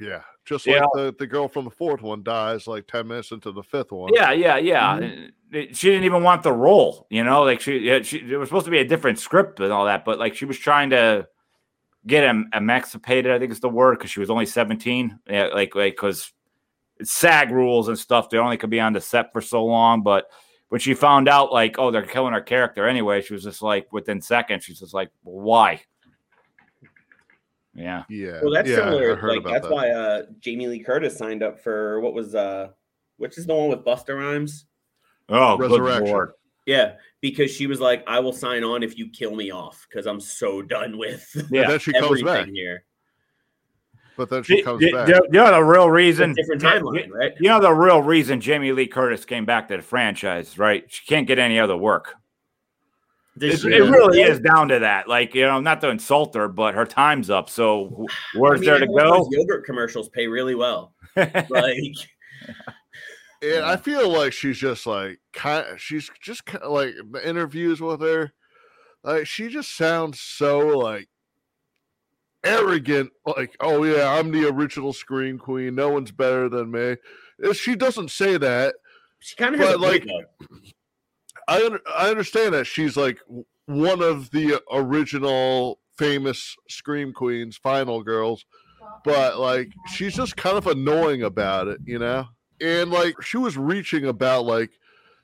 Yeah, 0.00 0.22
just 0.46 0.66
Yeah. 0.66 0.80
like 0.84 0.88
the, 0.94 1.14
the 1.18 1.26
girl 1.26 1.48
from 1.48 1.64
the 1.64 1.70
fourth 1.70 2.00
one 2.02 2.22
dies 2.22 2.66
like 2.66 2.86
ten 2.86 3.08
minutes 3.08 3.32
into 3.32 3.52
the 3.52 3.62
fifth 3.62 3.92
one. 3.92 4.10
Yeah, 4.14 4.32
yeah, 4.32 4.56
yeah. 4.56 4.98
Mm-hmm. 4.98 5.56
It- 5.56 5.76
She 5.76 5.88
didn't 5.90 6.04
even 6.04 6.22
want 6.22 6.42
the 6.42 6.52
role, 6.52 7.06
you 7.10 7.22
know. 7.24 7.42
Like 7.42 7.60
she, 7.60 8.02
she, 8.02 8.18
it 8.18 8.36
was 8.36 8.48
supposed 8.48 8.64
to 8.64 8.70
be 8.70 8.78
a 8.78 8.84
different 8.88 9.18
script 9.18 9.60
and 9.60 9.72
all 9.72 9.84
that, 9.86 10.04
but 10.04 10.18
like 10.18 10.34
she 10.34 10.44
was 10.44 10.58
trying 10.58 10.90
to 10.90 11.28
get 12.06 12.24
em- 12.24 12.48
emancipated. 12.54 13.30
I 13.32 13.38
think 13.38 13.52
is 13.52 13.60
the 13.60 13.68
word 13.68 13.98
because 13.98 14.10
she 14.10 14.20
was 14.20 14.30
only 14.30 14.46
seventeen. 14.46 15.18
Yeah, 15.28 15.48
like 15.54 15.74
like 15.74 15.94
because 15.94 16.32
SAG 17.02 17.50
rules 17.50 17.88
and 17.88 17.98
stuff. 17.98 18.30
They 18.30 18.38
only 18.38 18.56
could 18.56 18.70
be 18.70 18.80
on 18.80 18.92
the 18.92 19.00
set 19.00 19.32
for 19.32 19.40
so 19.40 19.64
long. 19.64 20.02
But 20.02 20.26
when 20.68 20.80
she 20.80 20.94
found 20.94 21.28
out, 21.28 21.52
like, 21.52 21.78
oh, 21.78 21.90
they're 21.90 22.02
killing 22.02 22.32
her 22.32 22.40
character 22.40 22.88
anyway, 22.88 23.22
she 23.22 23.34
was 23.34 23.44
just 23.44 23.62
like, 23.62 23.92
within 23.92 24.20
seconds, 24.20 24.64
she's 24.64 24.80
just 24.80 24.94
like, 24.94 25.10
well, 25.22 25.44
why? 25.44 25.82
Yeah. 27.76 28.04
yeah. 28.08 28.40
Well, 28.42 28.52
that's 28.52 28.68
yeah, 28.68 28.76
I 28.76 28.78
similar. 28.90 29.16
heard 29.16 29.28
Like 29.30 29.40
about 29.40 29.52
that's 29.52 29.66
that. 29.68 29.72
why 29.74 29.90
uh 29.90 30.22
Jamie 30.40 30.66
Lee 30.66 30.78
Curtis 30.82 31.16
signed 31.16 31.42
up 31.42 31.60
for 31.60 32.00
what 32.00 32.14
was 32.14 32.34
uh 32.34 32.68
which 33.18 33.38
is 33.38 33.46
the 33.46 33.54
one 33.54 33.68
with 33.68 33.84
Busta 33.84 34.16
Rhymes? 34.16 34.66
Oh, 35.28 35.56
Resurrection. 35.58 36.06
lord. 36.06 36.32
Yeah, 36.66 36.94
because 37.20 37.50
she 37.50 37.66
was 37.66 37.80
like, 37.80 38.02
"I 38.08 38.18
will 38.20 38.32
sign 38.32 38.64
on 38.64 38.82
if 38.82 38.98
you 38.98 39.08
kill 39.10 39.34
me 39.36 39.50
off 39.52 39.86
because 39.88 40.06
I'm 40.06 40.20
so 40.20 40.62
done 40.62 40.98
with 40.98 41.28
Yeah. 41.50 41.62
Yeah. 41.62 41.68
then 41.68 41.78
she 41.78 41.92
comes 41.92 42.04
everything 42.04 42.24
back. 42.26 42.46
here." 42.48 42.84
But 44.16 44.30
then 44.30 44.42
she 44.42 44.62
comes 44.62 44.80
you- 44.82 44.92
back. 44.92 45.08
you 45.08 45.14
know 45.32 45.50
the 45.52 45.62
real 45.62 45.82
It's 45.82 45.88
a 45.88 45.92
reason. 45.92 46.32
different 46.34 46.62
timeline, 46.62 47.10
right? 47.10 47.32
You 47.38 47.48
know 47.50 47.60
the 47.60 47.72
real 47.72 48.02
reason 48.02 48.40
Jamie 48.40 48.72
Lee 48.72 48.86
Curtis 48.86 49.24
came 49.26 49.44
back 49.44 49.68
to 49.68 49.76
the 49.76 49.82
franchise, 49.82 50.58
right? 50.58 50.84
She 50.88 51.04
can't 51.06 51.26
get 51.26 51.38
any 51.38 51.60
other 51.60 51.76
work. 51.76 52.14
Does 53.38 53.64
It, 53.64 53.68
she 53.68 53.76
it 53.76 53.80
really 53.80 54.22
is 54.22 54.40
down 54.40 54.68
to 54.68 54.78
that. 54.80 55.08
Like 55.08 55.34
you 55.34 55.42
know, 55.42 55.60
not 55.60 55.80
to 55.82 55.90
insult 55.90 56.34
her, 56.34 56.48
but 56.48 56.74
her 56.74 56.86
time's 56.86 57.30
up. 57.30 57.50
So 57.50 58.06
where's 58.34 58.60
I 58.60 58.60
mean, 58.60 58.70
there 58.70 58.78
to 58.80 58.86
go? 58.86 59.28
Yogurt 59.30 59.64
commercials 59.64 60.08
pay 60.08 60.26
really 60.26 60.54
well. 60.54 60.94
Like, 61.16 61.94
And 63.42 63.64
I 63.64 63.76
feel 63.76 64.08
like 64.08 64.32
she's 64.32 64.58
just 64.58 64.86
like 64.86 65.20
kind. 65.32 65.78
She's 65.78 66.10
just 66.20 66.46
kind 66.46 66.64
of 66.64 66.72
like 66.72 66.94
the 67.10 67.28
interviews 67.28 67.80
with 67.80 68.00
her. 68.00 68.32
Like 69.04 69.26
she 69.26 69.48
just 69.48 69.76
sounds 69.76 70.20
so 70.20 70.58
like 70.78 71.08
arrogant. 72.44 73.12
Like, 73.26 73.56
oh 73.60 73.84
yeah, 73.84 74.10
I'm 74.10 74.30
the 74.30 74.48
original 74.48 74.92
screen 74.92 75.38
queen. 75.38 75.74
No 75.74 75.90
one's 75.90 76.12
better 76.12 76.48
than 76.48 76.70
me. 76.70 76.96
She 77.52 77.76
doesn't 77.76 78.10
say 78.10 78.38
that. 78.38 78.76
she 79.18 79.36
kind 79.36 79.54
of 79.54 79.60
has 79.60 79.74
a 79.74 79.78
like, 79.78 80.06
though. 80.06 80.24
I 81.48 81.78
I 81.94 82.10
understand 82.10 82.54
that 82.54 82.66
she's 82.66 82.96
like 82.96 83.18
one 83.66 84.02
of 84.02 84.30
the 84.30 84.62
original 84.70 85.78
famous 85.96 86.56
scream 86.68 87.12
queens, 87.12 87.56
final 87.56 88.02
girls, 88.02 88.44
but 89.04 89.38
like 89.38 89.70
she's 89.92 90.14
just 90.14 90.36
kind 90.36 90.56
of 90.56 90.66
annoying 90.66 91.22
about 91.22 91.68
it, 91.68 91.80
you 91.84 91.98
know. 91.98 92.26
And 92.60 92.90
like 92.90 93.20
she 93.22 93.36
was 93.36 93.56
reaching 93.56 94.06
about 94.06 94.44
like 94.44 94.70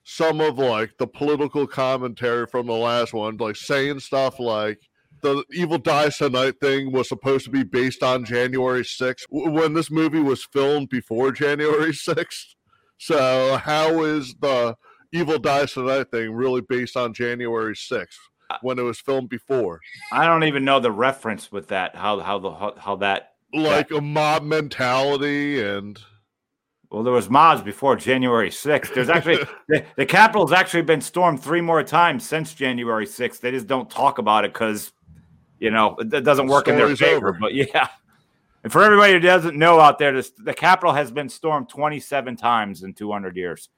some 0.05 0.41
of 0.41 0.59
like 0.59 0.99
the 0.99 1.07
political 1.07 1.67
commentary 1.67 2.47
from 2.47 2.67
the 2.67 2.73
last 2.73 3.13
one, 3.13 3.37
like 3.37 3.57
saying 3.57 4.01
stuff 4.01 4.39
like 4.39 4.81
the 5.23 5.45
evil 5.53 5.79
dies 5.79 6.19
tonight 6.19 6.59
thing 6.61 6.91
was 6.93 7.09
supposed 7.09 7.45
to 7.45 7.51
be 7.51 7.63
based 7.63 8.03
on 8.03 8.25
January 8.25 8.83
6th 8.83 9.25
when 9.31 9.73
this 9.73 9.91
movie 9.91 10.21
was 10.21 10.45
filmed 10.45 10.89
before 10.89 11.31
January 11.31 11.93
6th. 11.93 12.55
So 12.99 13.57
how 13.57 14.03
is 14.05 14.35
the 14.41 14.77
Evil 15.13 15.39
Dies 15.39 15.73
Tonight 15.73 16.11
thing 16.11 16.33
really 16.33 16.63
based 16.63 16.97
on 16.97 17.13
January 17.13 17.75
6th 17.75 18.17
when 18.63 18.79
it 18.79 18.83
was 18.83 19.01
filmed 19.01 19.29
before? 19.29 19.81
I 20.11 20.27
don't 20.27 20.45
even 20.45 20.65
know 20.65 20.81
the 20.81 20.91
reference 20.91 21.53
with 21.53 21.69
that. 21.69 21.95
How 21.95 22.21
how 22.21 22.39
the 22.39 22.51
how, 22.51 22.75
how 22.77 22.97
that. 22.97 23.35
Like 23.55 23.91
a 23.91 24.01
mob 24.01 24.45
mentality 24.45 25.63
and 25.63 26.01
Well, 26.91 27.03
there 27.03 27.13
was 27.13 27.29
mobs 27.29 27.61
before 27.61 27.97
January 27.97 28.49
6th. 28.49 28.95
There's 28.95 29.11
actually 29.11 29.39
the, 29.69 29.85
the 29.97 30.07
Capitol's 30.07 30.53
actually 30.53 30.83
been 30.83 31.03
stormed 31.03 31.43
three 31.43 31.61
more 31.61 31.83
times 31.83 32.27
since 32.27 32.55
January 32.55 33.07
6th. 33.07 33.41
They 33.41 33.51
just 33.51 33.67
don't 33.67 33.91
talk 33.91 34.17
about 34.17 34.47
it 34.47 34.55
because 34.55 34.93
you 35.59 35.71
know 35.71 35.97
it, 35.99 36.13
it 36.13 36.23
doesn't 36.23 36.47
work 36.47 36.69
in 36.69 36.77
their 36.77 36.97
favor. 36.97 37.29
over. 37.29 37.39
But 37.39 37.55
yeah. 37.55 37.89
And 38.65 38.73
for 38.73 38.83
everybody 38.83 39.13
who 39.13 39.19
doesn't 39.19 39.59
know 39.59 39.81
out 39.81 39.99
there, 39.99 40.13
this, 40.13 40.31
the 40.31 40.55
Capitol 40.55 40.93
has 40.93 41.11
been 41.11 41.29
stormed 41.29 41.69
27 41.69 42.37
times 42.37 42.85
in 42.85 42.95
200 42.95 43.37
years. 43.37 43.69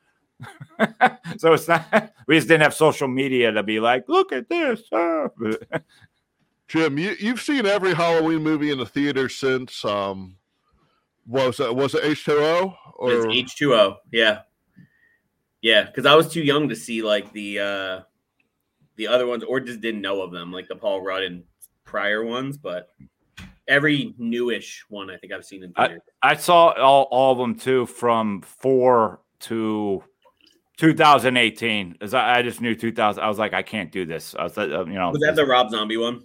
so 1.38 1.53
it's 1.53 1.69
not. 1.69 2.11
We 2.26 2.37
just 2.37 2.49
didn't 2.49 2.62
have 2.62 2.73
social 2.73 3.07
media 3.07 3.53
to 3.53 3.62
be 3.62 3.81
like, 3.81 4.05
look 4.09 4.33
at 4.33 4.49
this. 4.49 4.81
ah." 4.93 5.29
Jim, 6.69 6.97
you, 6.97 7.14
you've 7.21 7.43
seen 7.43 7.67
every 7.67 7.93
Halloween 7.93 8.43
movie 8.43 8.71
in 8.71 8.79
the 8.79 8.87
theater 8.87 9.29
since 9.29 9.85
um 9.85 10.37
was 11.26 11.61
it 11.61 11.75
was 11.75 11.95
it 11.95 12.03
H2O 12.03 12.75
or 12.97 13.12
It's 13.12 13.26
H 13.26 13.57
two 13.57 13.75
O. 13.75 13.97
Yeah, 14.11 14.41
yeah. 15.61 15.85
Because 15.85 16.07
I 16.07 16.14
was 16.14 16.33
too 16.33 16.43
young 16.43 16.71
to 16.71 16.76
see 16.76 17.03
like 17.03 17.31
the 17.35 17.61
uh 17.61 18.00
the 18.97 19.07
other 19.09 19.26
ones, 19.26 19.45
or 19.45 19.61
just 19.61 19.83
didn't 19.83 20.00
know 20.00 20.23
of 20.23 20.31
them, 20.33 20.50
like 20.50 20.69
the 20.69 20.76
Paul 20.76 21.03
Rudd 21.03 21.25
and 21.25 21.43
prior 21.85 22.25
ones. 22.25 22.57
But 22.57 22.88
every 23.69 24.14
newish 24.17 24.85
one, 24.88 25.11
I 25.11 25.19
think 25.19 25.33
I've 25.35 25.45
seen 25.45 25.62
in 25.64 25.73
I- 25.76 25.88
theater. 25.88 26.03
I 26.23 26.37
saw 26.37 26.69
all, 26.73 27.03
all 27.11 27.33
of 27.33 27.38
them 27.38 27.55
too 27.55 27.85
from 27.85 28.41
four 28.41 29.21
to 29.41 30.03
2018. 30.78 31.97
As 32.00 32.14
I, 32.14 32.38
I 32.38 32.43
just 32.43 32.61
knew 32.61 32.75
2000. 32.75 33.23
I 33.23 33.28
was 33.28 33.38
like, 33.38 33.54
I 33.54 33.62
can't 33.62 33.90
do 33.93 34.04
this. 34.04 34.35
I 34.38 34.45
was, 34.45 34.57
like, 34.57 34.71
uh, 34.71 34.85
you 34.87 34.95
know, 34.95 35.11
was 35.11 35.21
that 35.21 35.37
the 35.37 35.47
Rob 35.47 35.71
Zombie 35.71 35.97
one? 35.97 36.23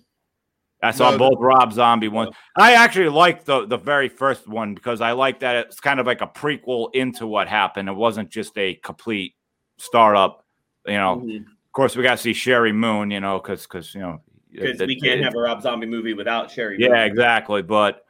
I 0.82 0.92
saw 0.92 1.12
No, 1.12 1.18
both 1.18 1.40
Rob 1.40 1.74
Zombie 1.74 2.08
ones. 2.08 2.34
I 2.56 2.74
actually 2.74 3.10
liked 3.10 3.46
the 3.46 3.66
the 3.66 3.76
very 3.78 4.08
first 4.08 4.48
one 4.48 4.74
because 4.74 5.02
I 5.02 5.12
like 5.12 5.42
that 5.42 5.58
it's 5.58 5.82
kind 5.82 6.00
of 6.00 6.06
like 6.06 6.22
a 6.22 6.28
prequel 6.28 6.90
into 6.94 7.28
what 7.28 7.50
happened. 7.50 7.90
It 7.90 7.96
wasn't 7.96 8.30
just 8.30 8.58
a 8.58 8.76
complete 8.76 9.36
startup. 9.78 10.46
You 10.88 10.94
know, 10.94 11.18
Mhm. 11.18 11.42
of 11.42 11.72
course, 11.74 11.98
we 11.98 12.04
got 12.04 12.12
to 12.12 12.18
see 12.24 12.32
Sheri 12.32 12.74
Moon. 12.74 13.12
You 13.12 13.20
know, 13.20 13.40
because 13.40 13.64
because 13.64 13.94
you 13.94 14.00
know, 14.00 14.22
Because 14.52 14.80
we 14.80 14.98
can't 14.98 15.20
it- 15.20 15.24
have 15.26 15.36
a 15.36 15.40
Rob 15.42 15.62
Zombie 15.62 15.86
movie 15.86 16.14
without 16.14 16.48
Sheri. 16.50 16.78
Yeah, 16.80 16.88
Moon. 16.90 16.98
exactly. 17.00 17.62
But 17.62 18.06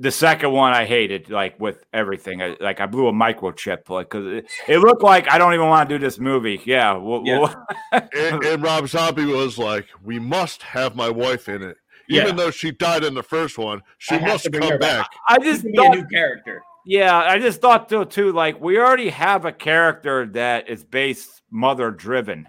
the 0.00 0.10
second 0.10 0.50
one 0.52 0.72
I 0.72 0.86
hated, 0.86 1.28
like 1.28 1.60
with 1.60 1.84
everything. 1.92 2.40
I, 2.42 2.56
like 2.58 2.80
I 2.80 2.86
blew 2.86 3.06
a 3.08 3.12
microchip, 3.12 3.88
like 3.90 4.08
because 4.10 4.26
it, 4.26 4.46
it 4.66 4.78
looked 4.78 5.02
like 5.02 5.30
I 5.30 5.36
don't 5.38 5.52
even 5.54 5.66
want 5.68 5.88
to 5.88 5.98
do 5.98 6.04
this 6.04 6.18
movie. 6.18 6.58
Yeah, 6.64 6.98
wh- 6.98 7.20
Yeah. 7.24 7.46
wh- 7.92 7.98
and, 8.16 8.42
and 8.44 8.62
Rob 8.62 8.88
Zombie 8.88 9.26
was 9.26 9.58
like, 9.58 9.86
"We 10.02 10.18
must 10.18 10.62
have 10.62 10.96
my 10.96 11.10
wife 11.10 11.48
in 11.50 11.62
it, 11.62 11.76
Yeah. 12.08 12.22
even 12.22 12.36
though 12.36 12.50
she 12.50 12.70
died 12.72 13.04
in 13.04 13.12
the 13.14 13.22
first 13.22 13.58
one. 13.58 13.82
She 13.98 14.14
I 14.14 14.20
must 14.20 14.50
come 14.50 14.78
back." 14.78 14.80
back. 14.80 15.10
I 15.28 15.38
just 15.38 15.62
could 15.62 15.72
be 15.72 15.84
a 15.86 15.90
new 15.90 16.06
character. 16.06 16.62
yeah, 16.86 17.14
I 17.16 17.38
just 17.38 17.60
thought 17.60 17.90
though 17.90 18.04
too. 18.04 18.32
Like 18.32 18.58
we 18.58 18.78
already 18.78 19.10
have 19.10 19.44
a 19.44 19.52
character 19.52 20.26
that 20.32 20.68
is 20.70 20.82
based 20.82 21.42
mother 21.50 21.90
driven. 21.90 22.48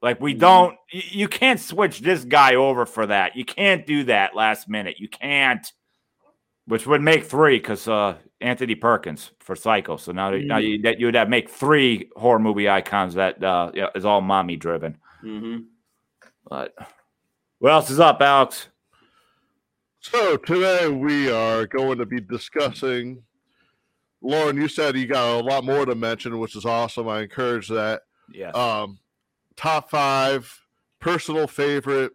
Like 0.00 0.20
we 0.20 0.34
Mhm. 0.34 0.38
don't, 0.38 0.76
you, 0.92 1.02
you 1.10 1.28
can't 1.28 1.60
switch 1.60 2.00
this 2.00 2.24
guy 2.24 2.54
over 2.54 2.86
for 2.86 3.06
that. 3.06 3.36
You 3.36 3.44
can't 3.44 3.86
do 3.86 4.04
that 4.04 4.34
last 4.36 4.66
minute. 4.68 4.96
You 4.98 5.08
can't. 5.08 5.66
Which 6.66 6.86
would 6.86 7.00
make 7.02 7.24
three 7.24 7.58
because 7.58 7.86
uh, 7.86 8.16
Anthony 8.40 8.74
Perkins 8.74 9.30
for 9.38 9.54
Psycho. 9.54 9.96
So 9.96 10.12
now, 10.12 10.32
that 10.32 10.44
now 10.44 10.58
Mm. 10.58 10.64
you, 10.68 10.82
that 10.82 10.98
you 10.98 11.06
would 11.06 11.14
have 11.14 11.28
make 11.28 11.48
three 11.48 12.10
horror 12.16 12.38
movie 12.40 12.68
icons 12.68 13.14
that 13.14 13.42
uh, 13.42 13.70
is 13.94 14.04
all 14.04 14.20
mommy 14.20 14.56
driven. 14.56 14.98
hmm 15.20 15.58
But 16.48 16.74
what 17.60 17.72
else 17.72 17.88
is 17.90 18.00
up, 18.00 18.20
Alex? 18.20 18.68
So 20.00 20.36
today 20.36 20.88
we 20.88 21.30
are 21.30 21.66
going 21.66 21.98
to 21.98 22.06
be 22.06 22.20
discussing. 22.20 23.22
Loren, 24.22 24.56
you 24.56 24.68
said 24.68 24.96
you 24.96 25.06
got 25.06 25.40
a 25.40 25.44
lot 25.44 25.64
more 25.64 25.84
to 25.86 25.94
mention, 25.94 26.38
which 26.38 26.56
is 26.56 26.64
awesome. 26.64 27.08
I 27.08 27.22
encourage 27.22 27.68
that. 27.68 28.02
Yeah, 28.32 28.50
Um, 28.50 28.98
top 29.56 29.88
five 29.90 30.52
personal 31.00 31.46
favorite 31.46 32.12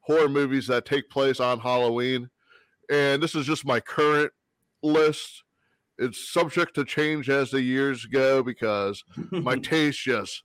horror 0.00 0.28
movies 0.28 0.66
that 0.66 0.84
take 0.84 1.08
place 1.08 1.40
on 1.40 1.58
Halloween, 1.60 2.28
and 2.90 3.22
this 3.22 3.34
is 3.34 3.46
just 3.46 3.66
my 3.66 3.80
current 3.80 4.32
list. 4.82 5.42
It's 5.98 6.32
subject 6.32 6.74
to 6.74 6.84
change 6.84 7.30
as 7.30 7.50
the 7.50 7.62
years 7.62 8.04
go 8.06 8.42
because 8.42 9.02
my 9.30 9.56
taste 9.62 10.00
just 10.00 10.42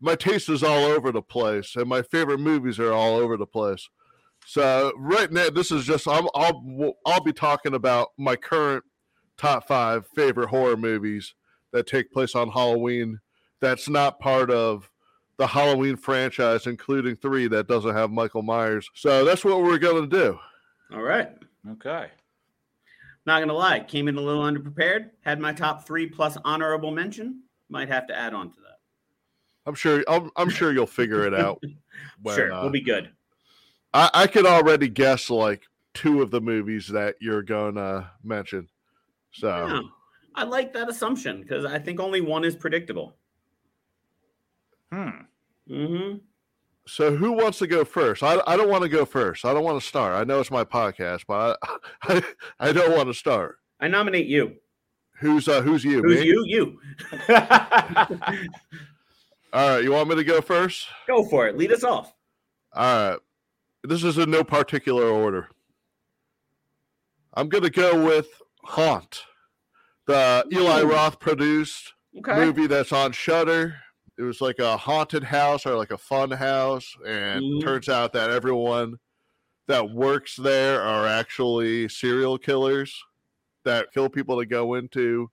my 0.00 0.14
taste 0.14 0.48
is 0.48 0.62
all 0.62 0.84
over 0.84 1.12
the 1.12 1.22
place 1.22 1.76
and 1.76 1.88
my 1.88 2.02
favorite 2.02 2.40
movies 2.40 2.78
are 2.78 2.92
all 2.92 3.16
over 3.16 3.36
the 3.36 3.46
place 3.46 3.88
so 4.46 4.92
right 4.96 5.30
now 5.30 5.50
this 5.50 5.70
is 5.70 5.84
just 5.84 6.08
I'm, 6.08 6.26
i'll 6.34 6.94
i'll 7.06 7.22
be 7.22 7.32
talking 7.32 7.74
about 7.74 8.08
my 8.16 8.36
current 8.36 8.82
top 9.36 9.68
five 9.68 10.06
favorite 10.08 10.48
horror 10.48 10.76
movies 10.76 11.34
that 11.72 11.86
take 11.86 12.10
place 12.12 12.34
on 12.34 12.48
halloween 12.48 13.20
that's 13.60 13.88
not 13.88 14.20
part 14.20 14.50
of 14.50 14.90
the 15.36 15.46
halloween 15.46 15.96
franchise 15.96 16.66
including 16.66 17.16
three 17.16 17.46
that 17.48 17.68
doesn't 17.68 17.94
have 17.94 18.10
michael 18.10 18.42
myers 18.42 18.88
so 18.94 19.24
that's 19.24 19.44
what 19.44 19.62
we're 19.62 19.78
going 19.78 20.08
to 20.08 20.16
do 20.16 20.38
All 20.92 21.02
right. 21.02 21.30
Okay. 21.68 22.08
Not 23.26 23.40
gonna 23.40 23.52
lie, 23.52 23.80
came 23.80 24.08
in 24.08 24.16
a 24.16 24.20
little 24.20 24.42
underprepared. 24.42 25.10
Had 25.20 25.40
my 25.40 25.52
top 25.52 25.86
three 25.86 26.06
plus 26.06 26.36
honorable 26.44 26.90
mention. 26.90 27.42
Might 27.68 27.88
have 27.88 28.06
to 28.08 28.16
add 28.16 28.34
on 28.34 28.50
to 28.50 28.56
that. 28.62 28.78
i'm 29.66 29.74
sure 29.74 30.02
i'm, 30.08 30.30
I'm 30.36 30.48
sure 30.48 30.72
you'll 30.72 30.86
figure 30.86 31.26
it 31.26 31.34
out 31.34 31.62
when, 32.22 32.34
sure, 32.34 32.52
uh, 32.52 32.62
we'll 32.62 32.72
be 32.72 32.80
good. 32.80 33.10
I, 33.92 34.10
I 34.14 34.26
could 34.26 34.46
already 34.46 34.88
guess 34.88 35.30
like 35.30 35.62
two 35.94 36.22
of 36.22 36.30
the 36.30 36.40
movies 36.40 36.88
that 36.88 37.16
you're 37.20 37.42
gonna 37.42 38.10
mention. 38.22 38.68
So 39.32 39.48
Yeah, 39.48 39.82
I 40.34 40.44
like 40.44 40.72
that 40.72 40.88
assumption 40.88 41.42
because 41.42 41.64
I 41.64 41.78
think 41.78 42.00
only 42.00 42.20
one 42.20 42.44
is 42.44 42.56
predictable. 42.56 43.16
Hmm. 44.92 45.10
Mm 45.68 45.86
hmm 45.88 46.16
so 46.86 47.14
who 47.14 47.32
wants 47.32 47.58
to 47.58 47.66
go 47.66 47.84
first? 47.84 48.22
I, 48.22 48.40
I 48.46 48.56
don't 48.56 48.68
want 48.70 48.82
to 48.82 48.88
go 48.88 49.04
first. 49.04 49.44
I 49.44 49.52
don't 49.52 49.64
want 49.64 49.80
to 49.80 49.86
start. 49.86 50.14
I 50.14 50.24
know 50.24 50.40
it's 50.40 50.50
my 50.50 50.64
podcast, 50.64 51.22
but 51.28 51.58
I 51.62 51.76
I, 52.02 52.68
I 52.68 52.72
don't 52.72 52.96
want 52.96 53.08
to 53.08 53.14
start. 53.14 53.58
I 53.80 53.88
nominate 53.88 54.26
you. 54.26 54.56
Who's 55.20 55.48
uh 55.48 55.60
who's 55.62 55.84
you? 55.84 56.02
Who's 56.02 56.20
me? 56.20 56.26
you? 56.26 56.44
You. 56.46 56.80
All 59.52 59.68
right, 59.68 59.82
you 59.82 59.92
want 59.92 60.08
me 60.08 60.14
to 60.14 60.24
go 60.24 60.40
first? 60.40 60.86
Go 61.06 61.24
for 61.24 61.48
it. 61.48 61.56
Lead 61.58 61.72
us 61.72 61.84
off. 61.84 62.14
All 62.72 63.10
right. 63.10 63.18
This 63.82 64.04
is 64.04 64.18
in 64.18 64.30
no 64.30 64.44
particular 64.44 65.04
order. 65.04 65.48
I'm 67.34 67.48
gonna 67.48 67.70
go 67.70 68.04
with 68.04 68.28
Haunt, 68.64 69.24
the 70.06 70.44
Eli 70.52 70.82
Roth 70.82 71.18
produced 71.18 71.94
Okay. 72.18 72.34
movie 72.34 72.66
that's 72.66 72.92
on 72.92 73.12
Shudder. 73.12 73.76
It 74.20 74.24
was 74.24 74.42
like 74.42 74.58
a 74.58 74.76
haunted 74.76 75.24
house 75.24 75.64
or 75.64 75.76
like 75.76 75.90
a 75.92 75.96
fun 75.98 76.30
house, 76.30 76.94
and 77.06 77.42
Mhm. 77.42 77.62
turns 77.62 77.88
out 77.88 78.12
that 78.12 78.30
everyone 78.30 78.98
that 79.66 79.90
works 79.90 80.36
there 80.36 80.82
are 80.82 81.06
actually 81.06 81.88
serial 81.88 82.36
killers 82.36 83.02
that 83.64 83.90
kill 83.92 84.10
people 84.10 84.38
to 84.38 84.44
go 84.44 84.74
into 84.74 85.30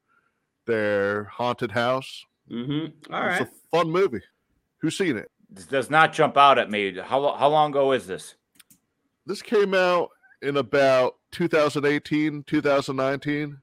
their 0.66 1.26
haunted 1.26 1.72
house. 1.72 2.24
Mm-hmm. 2.50 3.14
All 3.14 3.24
it's 3.28 3.40
right. 3.40 3.42
a 3.42 3.52
fun 3.78 3.92
movie. 3.92 4.22
Who's 4.78 4.98
seen 4.98 5.18
it? 5.18 5.30
This 5.50 5.66
does 5.66 5.90
not 5.90 6.14
jump 6.14 6.38
out 6.38 6.58
at 6.58 6.70
me. 6.72 6.98
How 6.98 7.36
how 7.36 7.50
long 7.50 7.72
ago 7.72 7.92
is 7.92 8.08
this? 8.08 8.36
This 9.26 9.42
came 9.42 9.74
out 9.74 10.12
in 10.42 10.56
about 10.56 11.16
2018, 11.32 12.44
2019. 12.44 13.62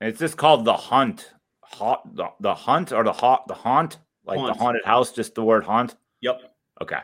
Is 0.00 0.18
this 0.18 0.34
called 0.34 0.64
the 0.64 0.76
Hunt? 0.76 1.32
Haunt, 1.62 2.16
the, 2.16 2.28
the 2.40 2.54
Hunt 2.54 2.92
or 2.92 3.04
the 3.04 3.12
haunt? 3.12 3.46
The 3.46 3.54
Haunt? 3.54 3.98
Like 4.26 4.38
Haunt. 4.38 4.54
the 4.56 4.62
haunted 4.62 4.84
house? 4.84 5.12
Just 5.12 5.34
the 5.34 5.44
word 5.44 5.64
haunt? 5.64 5.96
Yep. 6.20 6.40
Okay. 6.82 6.98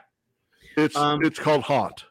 It's 0.76 0.96
Um, 0.96 1.20
it's 1.24 1.38
called 1.38 1.62
Haunt. 1.62 2.04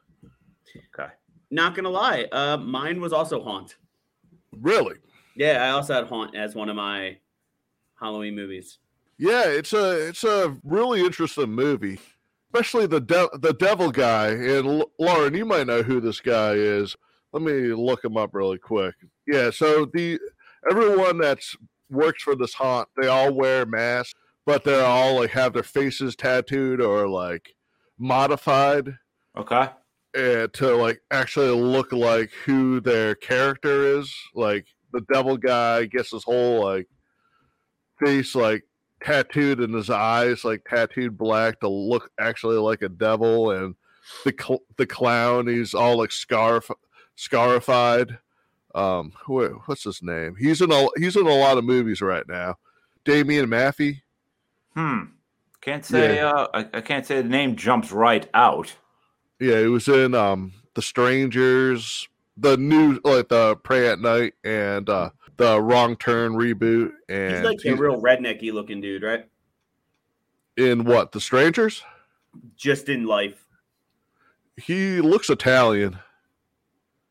Okay. 0.94 1.10
Not 1.52 1.76
gonna 1.76 1.90
lie. 1.90 2.28
Uh, 2.32 2.58
mine 2.58 3.02
was 3.02 3.12
also 3.14 3.42
Haunt. 3.44 3.78
Really? 4.52 4.96
Yeah, 5.36 5.66
I 5.66 5.70
also 5.72 5.94
had 5.94 6.06
Haunt 6.08 6.36
as 6.36 6.54
one 6.56 6.70
of 6.70 6.76
my 6.76 7.18
Halloween 8.00 8.36
movies. 8.36 8.78
Yeah, 9.18 9.44
it's 9.46 9.74
a 9.74 10.08
it's 10.10 10.24
a 10.24 10.56
really 10.64 11.02
interesting 11.02 11.52
movie, 11.52 12.00
especially 12.54 12.86
the 12.88 13.02
de- 13.02 13.38
the 13.40 13.54
devil 13.54 13.92
guy. 13.92 14.28
And 14.30 14.68
L- 14.68 14.92
Loren, 15.00 15.34
you 15.34 15.46
might 15.46 15.68
know 15.68 15.82
who 15.84 16.00
this 16.00 16.20
guy 16.22 16.54
is. 16.54 16.96
Let 17.34 17.44
me 17.44 17.74
look 17.74 18.04
him 18.04 18.16
up 18.18 18.34
really 18.34 18.58
quick. 18.58 18.96
Yeah, 19.28 19.50
so 19.52 19.86
the 19.94 20.20
everyone 20.70 21.18
that's 21.18 21.56
works 21.90 22.24
for 22.24 22.36
this 22.36 22.54
haunt, 22.54 22.88
they 23.00 23.08
all 23.08 23.34
wear 23.34 23.66
masks, 23.66 24.14
but 24.50 24.64
they're 24.64 24.84
all 24.84 25.14
like 25.20 25.30
have 25.30 25.54
their 25.54 25.62
faces 25.62 26.16
tattooed 26.16 26.82
or 26.82 27.08
like 27.08 27.54
modified 28.00 28.96
Okay. 29.38 29.70
uh, 30.18 30.48
to 30.54 30.76
like 30.76 31.02
actually 31.12 31.50
look 31.50 31.92
like 31.92 32.32
who 32.46 32.80
their 32.80 33.14
character 33.14 34.00
is. 34.00 34.12
Like 34.34 34.66
the 34.92 35.02
devil 35.14 35.38
guy 35.38 35.86
gets 35.86 36.10
his 36.10 36.24
whole 36.24 36.64
like 36.64 36.88
face 38.04 38.34
like 38.34 38.64
tattooed 39.04 39.60
and 39.60 39.76
his 39.76 39.92
eyes 39.92 40.44
like 40.44 40.66
tattooed 40.68 41.16
black 41.16 41.60
to 41.60 41.70
look 41.70 42.10
actually 42.20 42.58
like 42.58 42.82
a 42.82 42.90
devil, 42.90 43.52
and 43.52 43.76
the 44.26 44.34
cl- 44.36 44.64
the 44.78 44.88
clown 44.88 45.46
he's 45.46 45.76
all 45.76 45.98
like 46.00 46.12
scarf 46.12 46.72
scarified. 47.16 48.18
Um, 48.74 49.12
wh- 49.28 49.68
what's 49.68 49.84
his 49.84 50.02
name? 50.02 50.36
He's 50.40 50.60
in 50.60 50.72
a 50.72 50.88
he's 50.98 51.16
in 51.16 51.28
a 51.28 51.36
lot 51.36 51.60
of 51.60 51.66
movies 51.66 52.02
right 52.02 52.28
now. 52.28 52.56
Damian 53.06 53.46
Maffei. 53.46 54.02
Hmm. 54.80 55.00
Can't 55.60 55.84
say. 55.84 56.20
Uh, 56.20 56.48
I, 56.54 56.60
I 56.76 56.82
can't 56.82 57.06
say 57.06 57.22
the 57.22 57.28
name 57.28 57.58
jumps 57.58 57.92
right 57.92 58.26
out. 58.34 58.74
Yeah, 59.42 59.60
he 59.60 59.68
was 59.68 59.90
in 59.90 60.16
um 60.16 60.54
The 60.76 60.82
Strangers, 60.82 62.08
the 62.38 62.56
new 62.56 63.00
like 63.04 63.28
the 63.28 63.58
Prey 63.58 63.90
at 63.90 64.00
Night 64.00 64.36
and 64.46 64.90
uh 64.90 65.10
the 65.36 65.62
Wrong 65.62 65.98
Turn 65.98 66.34
reboot 66.34 66.92
and 67.10 67.36
He's 67.36 67.44
like 67.44 67.60
a 67.66 67.76
real 67.76 68.02
rednecky 68.02 68.54
looking 68.54 68.80
dude, 68.82 69.04
right? 69.04 69.26
in 70.58 70.84
what, 70.84 71.12
The 71.14 71.22
Strangers? 71.22 71.84
Just 72.58 72.90
in 72.90 73.06
life. 73.06 73.46
He 74.58 75.00
looks 75.00 75.30
Italian. 75.30 75.98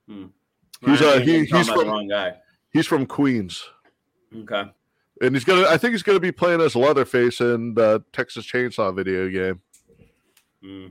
Hmm. 0.06 0.26
He's, 0.84 1.00
I 1.02 1.06
uh, 1.16 1.20
he- 1.20 1.44
he's 1.46 1.68
from- 1.68 1.78
the 1.78 1.84
wrong 1.86 2.08
guy. 2.08 2.34
He's 2.72 2.86
from 2.86 3.06
Queens. 3.06 3.64
Okay. 4.34 4.70
And 5.20 5.34
he's 5.34 5.44
gonna 5.44 5.66
I 5.68 5.76
think 5.78 5.92
he's 5.92 6.02
gonna 6.02 6.20
be 6.20 6.32
playing 6.32 6.60
as 6.60 6.76
Leatherface 6.76 7.40
in 7.40 7.74
the 7.74 8.02
Texas 8.12 8.46
Chainsaw 8.46 8.94
video 8.94 9.28
game. 9.28 9.60
Hmm. 10.62 10.86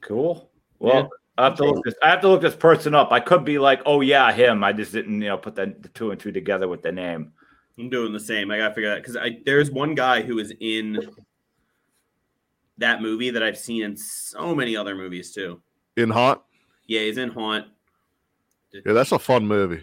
Cool. 0.00 0.50
Well, 0.78 0.94
Yeah. 0.94 1.08
I 1.38 1.44
have 1.44 1.54
to 1.56 1.64
look 1.64 1.84
this. 1.84 1.94
I 2.02 2.10
have 2.10 2.20
to 2.20 2.28
look 2.28 2.42
this 2.42 2.54
person 2.54 2.94
up. 2.94 3.10
I 3.10 3.18
could 3.18 3.44
be 3.44 3.58
like, 3.58 3.80
oh 3.86 4.02
yeah, 4.02 4.30
him. 4.32 4.62
I 4.62 4.72
just 4.72 4.92
didn't, 4.92 5.22
you 5.22 5.28
know, 5.28 5.38
put 5.38 5.54
the, 5.54 5.74
the 5.80 5.88
two 5.88 6.10
and 6.10 6.20
two 6.20 6.30
together 6.30 6.68
with 6.68 6.82
the 6.82 6.92
name. 6.92 7.32
I'm 7.78 7.88
doing 7.88 8.12
the 8.12 8.20
same. 8.20 8.50
I 8.50 8.58
gotta 8.58 8.74
figure 8.74 8.90
that 8.90 9.02
because 9.02 9.16
I 9.16 9.38
there's 9.46 9.70
one 9.70 9.94
guy 9.94 10.20
who 10.22 10.38
is 10.38 10.52
in 10.60 10.98
that 12.78 13.00
movie 13.00 13.30
that 13.30 13.42
I've 13.42 13.58
seen 13.58 13.82
in 13.82 13.96
so 13.96 14.54
many 14.54 14.76
other 14.76 14.94
movies 14.94 15.32
too. 15.32 15.62
In 15.96 16.10
Haunt. 16.10 16.40
Yeah, 16.86 17.00
he's 17.00 17.16
in 17.16 17.30
Haunt. 17.30 17.66
Yeah, 18.72 18.92
that's 18.92 19.12
a 19.12 19.18
fun 19.18 19.46
movie. 19.46 19.82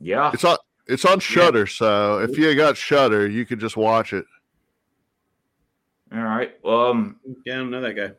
Yeah. 0.00 0.30
It's 0.32 0.44
on 0.44 0.58
it's 0.86 1.04
on 1.04 1.20
Shudder, 1.20 1.66
so 1.66 2.18
if 2.18 2.36
you 2.36 2.54
got 2.54 2.76
Shudder, 2.76 3.28
you 3.28 3.44
could 3.46 3.60
just 3.60 3.76
watch 3.76 4.12
it. 4.12 4.24
All 6.12 6.22
right. 6.22 6.52
Um, 6.64 7.16
Yeah, 7.44 7.54
I 7.54 7.56
don't 7.58 7.70
know 7.70 7.80
that 7.80 7.94
guy. 7.94 8.10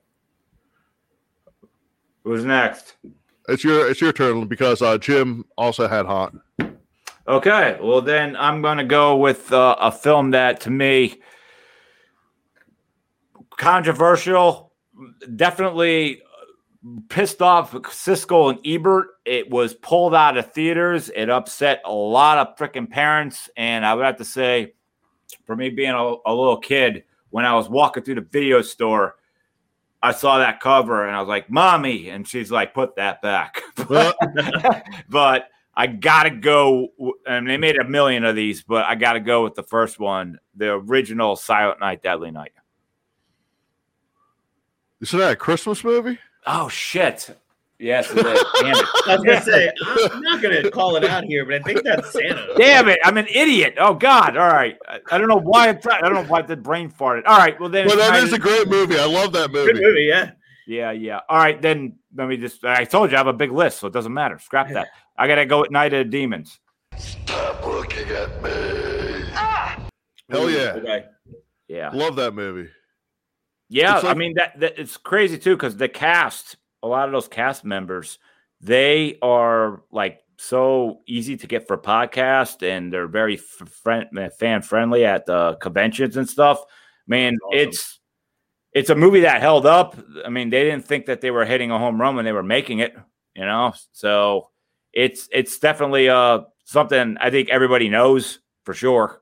who's 2.23 2.43
next? 2.43 2.95
It's 3.47 3.63
your 3.63 3.89
it's 3.89 4.01
your 4.01 4.11
turn 4.11 4.47
because 4.47 4.81
uh 4.81 4.97
Jim 4.97 5.45
also 5.57 5.87
had 5.87 6.05
hot. 6.05 6.33
Okay. 7.27 7.77
Well, 7.81 8.01
then 8.01 8.35
I'm 8.35 8.61
going 8.61 8.77
to 8.77 8.83
go 8.83 9.15
with 9.17 9.51
uh, 9.51 9.75
a 9.79 9.91
film 9.91 10.31
that, 10.31 10.59
to 10.61 10.69
me, 10.69 11.21
controversial. 13.57 14.71
Definitely 15.35 16.21
pissed 17.09 17.41
off 17.41 17.71
Siskel 17.71 18.51
and 18.51 18.59
Ebert. 18.65 19.07
It 19.25 19.49
was 19.49 19.73
pulled 19.73 20.13
out 20.13 20.37
of 20.37 20.53
theaters. 20.53 21.09
It 21.15 21.29
upset 21.29 21.81
a 21.85 21.93
lot 21.93 22.37
of 22.37 22.57
freaking 22.57 22.89
parents. 22.89 23.49
And 23.57 23.85
I 23.85 23.93
would 23.93 24.05
have 24.05 24.17
to 24.17 24.25
say, 24.25 24.73
for 25.45 25.55
me 25.55 25.69
being 25.69 25.91
a, 25.91 26.15
a 26.25 26.33
little 26.33 26.57
kid, 26.57 27.03
when 27.29 27.45
I 27.45 27.53
was 27.55 27.69
walking 27.69 28.03
through 28.03 28.15
the 28.15 28.21
video 28.21 28.61
store, 28.61 29.15
I 30.01 30.11
saw 30.11 30.37
that 30.37 30.59
cover 30.59 31.07
and 31.07 31.15
I 31.15 31.19
was 31.19 31.27
like, 31.27 31.49
"Mommy," 31.49 32.09
and 32.09 32.27
she's 32.27 32.51
like, 32.51 32.75
"Put 32.75 32.95
that 32.97 33.23
back." 33.23 33.61
but 35.09 35.49
I 35.75 35.87
gotta 35.87 36.29
go. 36.29 36.89
And 37.25 37.49
they 37.49 37.57
made 37.57 37.77
a 37.77 37.83
million 37.83 38.23
of 38.23 38.35
these, 38.35 38.61
but 38.61 38.85
I 38.85 38.93
gotta 38.93 39.19
go 39.19 39.43
with 39.43 39.55
the 39.55 39.63
first 39.63 39.99
one, 39.99 40.37
the 40.55 40.73
original 40.73 41.35
Silent 41.35 41.79
Night, 41.79 42.03
Deadly 42.03 42.29
Night. 42.29 42.51
Isn't 45.01 45.19
that 45.19 45.31
a 45.31 45.35
Christmas 45.35 45.83
movie? 45.83 46.19
Oh 46.45 46.69
shit! 46.69 47.35
Yes, 47.79 48.09
it 48.11 48.17
is. 48.17 48.43
Damn 48.61 48.75
it! 48.75 48.85
I 49.07 49.15
was 49.15 49.23
gonna 49.23 49.41
say 49.41 49.71
I'm 50.11 50.21
not 50.21 50.41
gonna 50.41 50.69
call 50.71 50.95
it 50.95 51.03
out 51.03 51.23
here, 51.25 51.45
but 51.45 51.55
I 51.55 51.59
think 51.59 51.83
that's 51.83 52.11
Santa. 52.11 52.53
Damn 52.57 52.87
it! 52.87 52.99
I'm 53.03 53.17
an 53.17 53.27
idiot. 53.27 53.75
Oh 53.77 53.93
God! 53.93 54.37
All 54.37 54.49
right. 54.49 54.77
I, 54.87 54.99
I 55.11 55.17
don't 55.17 55.27
know 55.27 55.39
why. 55.39 55.69
I'm 55.69 55.81
trying, 55.81 56.03
I 56.03 56.09
don't 56.09 56.13
know 56.13 56.29
why 56.29 56.41
the 56.41 56.55
brain 56.55 56.89
farted. 56.89 57.23
All 57.25 57.37
right. 57.37 57.59
Well 57.59 57.69
then. 57.69 57.87
Well, 57.87 57.97
that 57.97 58.23
it's 58.23 58.33
a 58.33 58.39
great 58.39 58.67
movie. 58.67 58.97
I 58.97 59.05
love 59.05 59.33
that 59.33 59.51
movie. 59.51 59.73
Good 59.73 59.81
movie. 59.81 59.87
movie, 59.87 60.03
yeah. 60.03 60.31
Yeah, 60.67 60.91
yeah. 60.91 61.19
All 61.29 61.37
right, 61.37 61.61
then 61.61 61.97
let 62.15 62.27
me 62.27 62.37
just. 62.37 62.63
I 62.63 62.85
told 62.85 63.11
you 63.11 63.17
I 63.17 63.19
have 63.19 63.27
a 63.27 63.33
big 63.33 63.51
list, 63.51 63.79
so 63.79 63.87
it 63.87 63.93
doesn't 63.93 64.13
matter. 64.13 64.39
Scrap 64.39 64.69
that. 64.69 64.87
I 65.17 65.27
gotta 65.27 65.45
go 65.45 65.63
at 65.63 65.71
Night 65.71 65.93
of 65.93 66.05
the 66.05 66.11
Demons. 66.11 66.59
Stop 66.97 67.65
looking 67.65 68.07
at 68.09 68.43
me. 68.43 68.51
Ah! 69.33 69.77
Hell 70.29 70.49
yeah. 70.49 70.73
Okay. 70.77 71.05
Yeah, 71.67 71.89
Love 71.93 72.15
that 72.17 72.33
movie. 72.33 72.69
Yeah. 73.69 73.97
It's 73.97 74.05
I 74.05 74.13
mean 74.13 74.35
that, 74.35 74.59
that 74.59 74.79
it's 74.79 74.97
crazy 74.97 75.37
too 75.37 75.55
because 75.55 75.77
the 75.77 75.89
cast, 75.89 76.57
a 76.83 76.87
lot 76.87 77.07
of 77.07 77.11
those 77.11 77.27
cast 77.27 77.63
members, 77.63 78.19
they 78.61 79.17
are 79.21 79.83
like 79.91 80.21
so 80.37 81.01
easy 81.07 81.37
to 81.37 81.47
get 81.47 81.67
for 81.67 81.77
podcast, 81.77 82.61
and 82.67 82.91
they're 82.91 83.07
very 83.07 83.35
f- 83.35 83.69
friend, 83.69 84.07
fan 84.37 84.61
friendly 84.61 85.05
at 85.05 85.25
the 85.25 85.55
conventions 85.61 86.17
and 86.17 86.29
stuff. 86.29 86.63
Man, 87.07 87.35
awesome. 87.45 87.59
it's 87.59 87.99
it's 88.73 88.89
a 88.89 88.95
movie 88.95 89.21
that 89.21 89.41
held 89.41 89.65
up. 89.65 89.97
I 90.25 90.29
mean, 90.29 90.49
they 90.49 90.63
didn't 90.63 90.85
think 90.85 91.05
that 91.05 91.21
they 91.21 91.31
were 91.31 91.45
hitting 91.45 91.71
a 91.71 91.79
home 91.79 91.99
run 91.99 92.15
when 92.15 92.25
they 92.25 92.33
were 92.33 92.43
making 92.43 92.79
it, 92.79 92.95
you 93.35 93.45
know. 93.45 93.73
So 93.93 94.49
it's 94.93 95.29
it's 95.31 95.59
definitely 95.59 96.09
uh 96.09 96.41
something 96.65 97.17
I 97.19 97.29
think 97.29 97.49
everybody 97.49 97.89
knows 97.89 98.39
for 98.63 98.73
sure. 98.73 99.21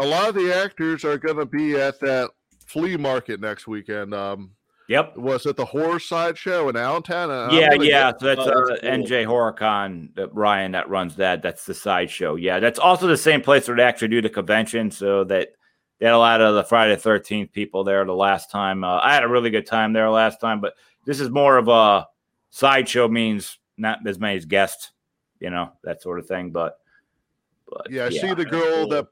A 0.00 0.06
lot 0.06 0.28
of 0.28 0.34
the 0.36 0.54
actors 0.54 1.04
are 1.04 1.18
going 1.18 1.38
to 1.38 1.46
be 1.46 1.74
at 1.74 1.98
that 2.00 2.30
flea 2.68 2.96
market 2.96 3.40
next 3.40 3.66
weekend. 3.66 4.14
Um, 4.14 4.50
Yep. 4.88 5.16
was 5.18 5.44
it 5.44 5.56
the 5.56 5.64
horror 5.66 5.98
sideshow 5.98 6.68
in 6.70 6.76
Allentown? 6.76 7.30
And 7.30 7.52
I'm 7.52 7.54
Yeah, 7.58 7.74
yeah. 7.74 8.10
get- 8.12 8.20
So 8.20 8.26
that's, 8.26 8.40
Oh, 8.40 8.44
uh, 8.50 8.66
that's 8.68 8.80
cool. 8.80 8.90
NJ 8.90 9.24
Horror 9.24 9.52
Con, 9.52 10.08
that 10.14 10.34
Ryan 10.34 10.72
that 10.72 10.88
runs 10.88 11.16
that. 11.16 11.42
That's 11.42 11.66
the 11.66 11.74
sideshow. 11.74 12.36
Yeah, 12.36 12.58
that's 12.58 12.78
also 12.78 13.06
the 13.06 13.16
same 13.16 13.42
place 13.42 13.68
where 13.68 13.76
they 13.76 13.82
actually 13.82 14.08
do 14.08 14.22
the 14.22 14.30
convention. 14.30 14.90
So 14.90 15.24
that 15.24 15.48
they 15.98 16.06
had 16.06 16.14
a 16.14 16.18
lot 16.18 16.40
of 16.40 16.54
the 16.54 16.64
Friday 16.64 16.94
the 16.94 17.00
Thirteenth 17.00 17.52
people 17.52 17.84
there 17.84 18.02
the 18.06 18.14
last 18.14 18.50
time. 18.50 18.82
Uh, 18.82 18.98
I 19.02 19.12
had 19.12 19.24
a 19.24 19.28
really 19.28 19.50
good 19.50 19.66
time 19.66 19.92
there 19.92 20.08
last 20.08 20.40
time, 20.40 20.60
but 20.60 20.74
this 21.04 21.20
is 21.20 21.28
more 21.28 21.58
of 21.58 21.68
a 21.68 22.06
sideshow. 22.50 23.08
Means 23.08 23.58
not 23.76 24.06
as 24.06 24.18
many 24.18 24.36
as 24.38 24.46
guests, 24.46 24.92
you 25.38 25.50
know, 25.50 25.72
that 25.84 26.00
sort 26.00 26.18
of 26.18 26.26
thing. 26.26 26.50
But, 26.50 26.78
but 27.68 27.90
yeah, 27.90 28.06
I 28.06 28.10
see 28.10 28.32
the 28.32 28.44
girl 28.46 28.84
cool. 28.84 28.88
that 28.88 29.06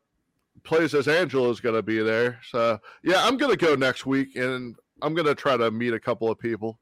plays 0.67 0.95
as 0.95 1.09
Angela 1.09 1.49
is 1.51 1.61
going 1.61 1.75
to 1.75 1.83
be 1.83 2.03
there. 2.03 2.39
So 2.51 2.79
yeah, 3.03 3.25
I'm 3.25 3.37
going 3.37 3.57
to 3.57 3.57
go 3.57 3.75
next 3.75 4.05
week, 4.05 4.37
and 4.37 4.77
I'm 5.03 5.15
going 5.15 5.27
to 5.27 5.35
try 5.35 5.57
to 5.57 5.71
meet 5.71 5.95
a 5.95 6.01
couple 6.01 6.31
of 6.31 6.39
people. 6.39 6.79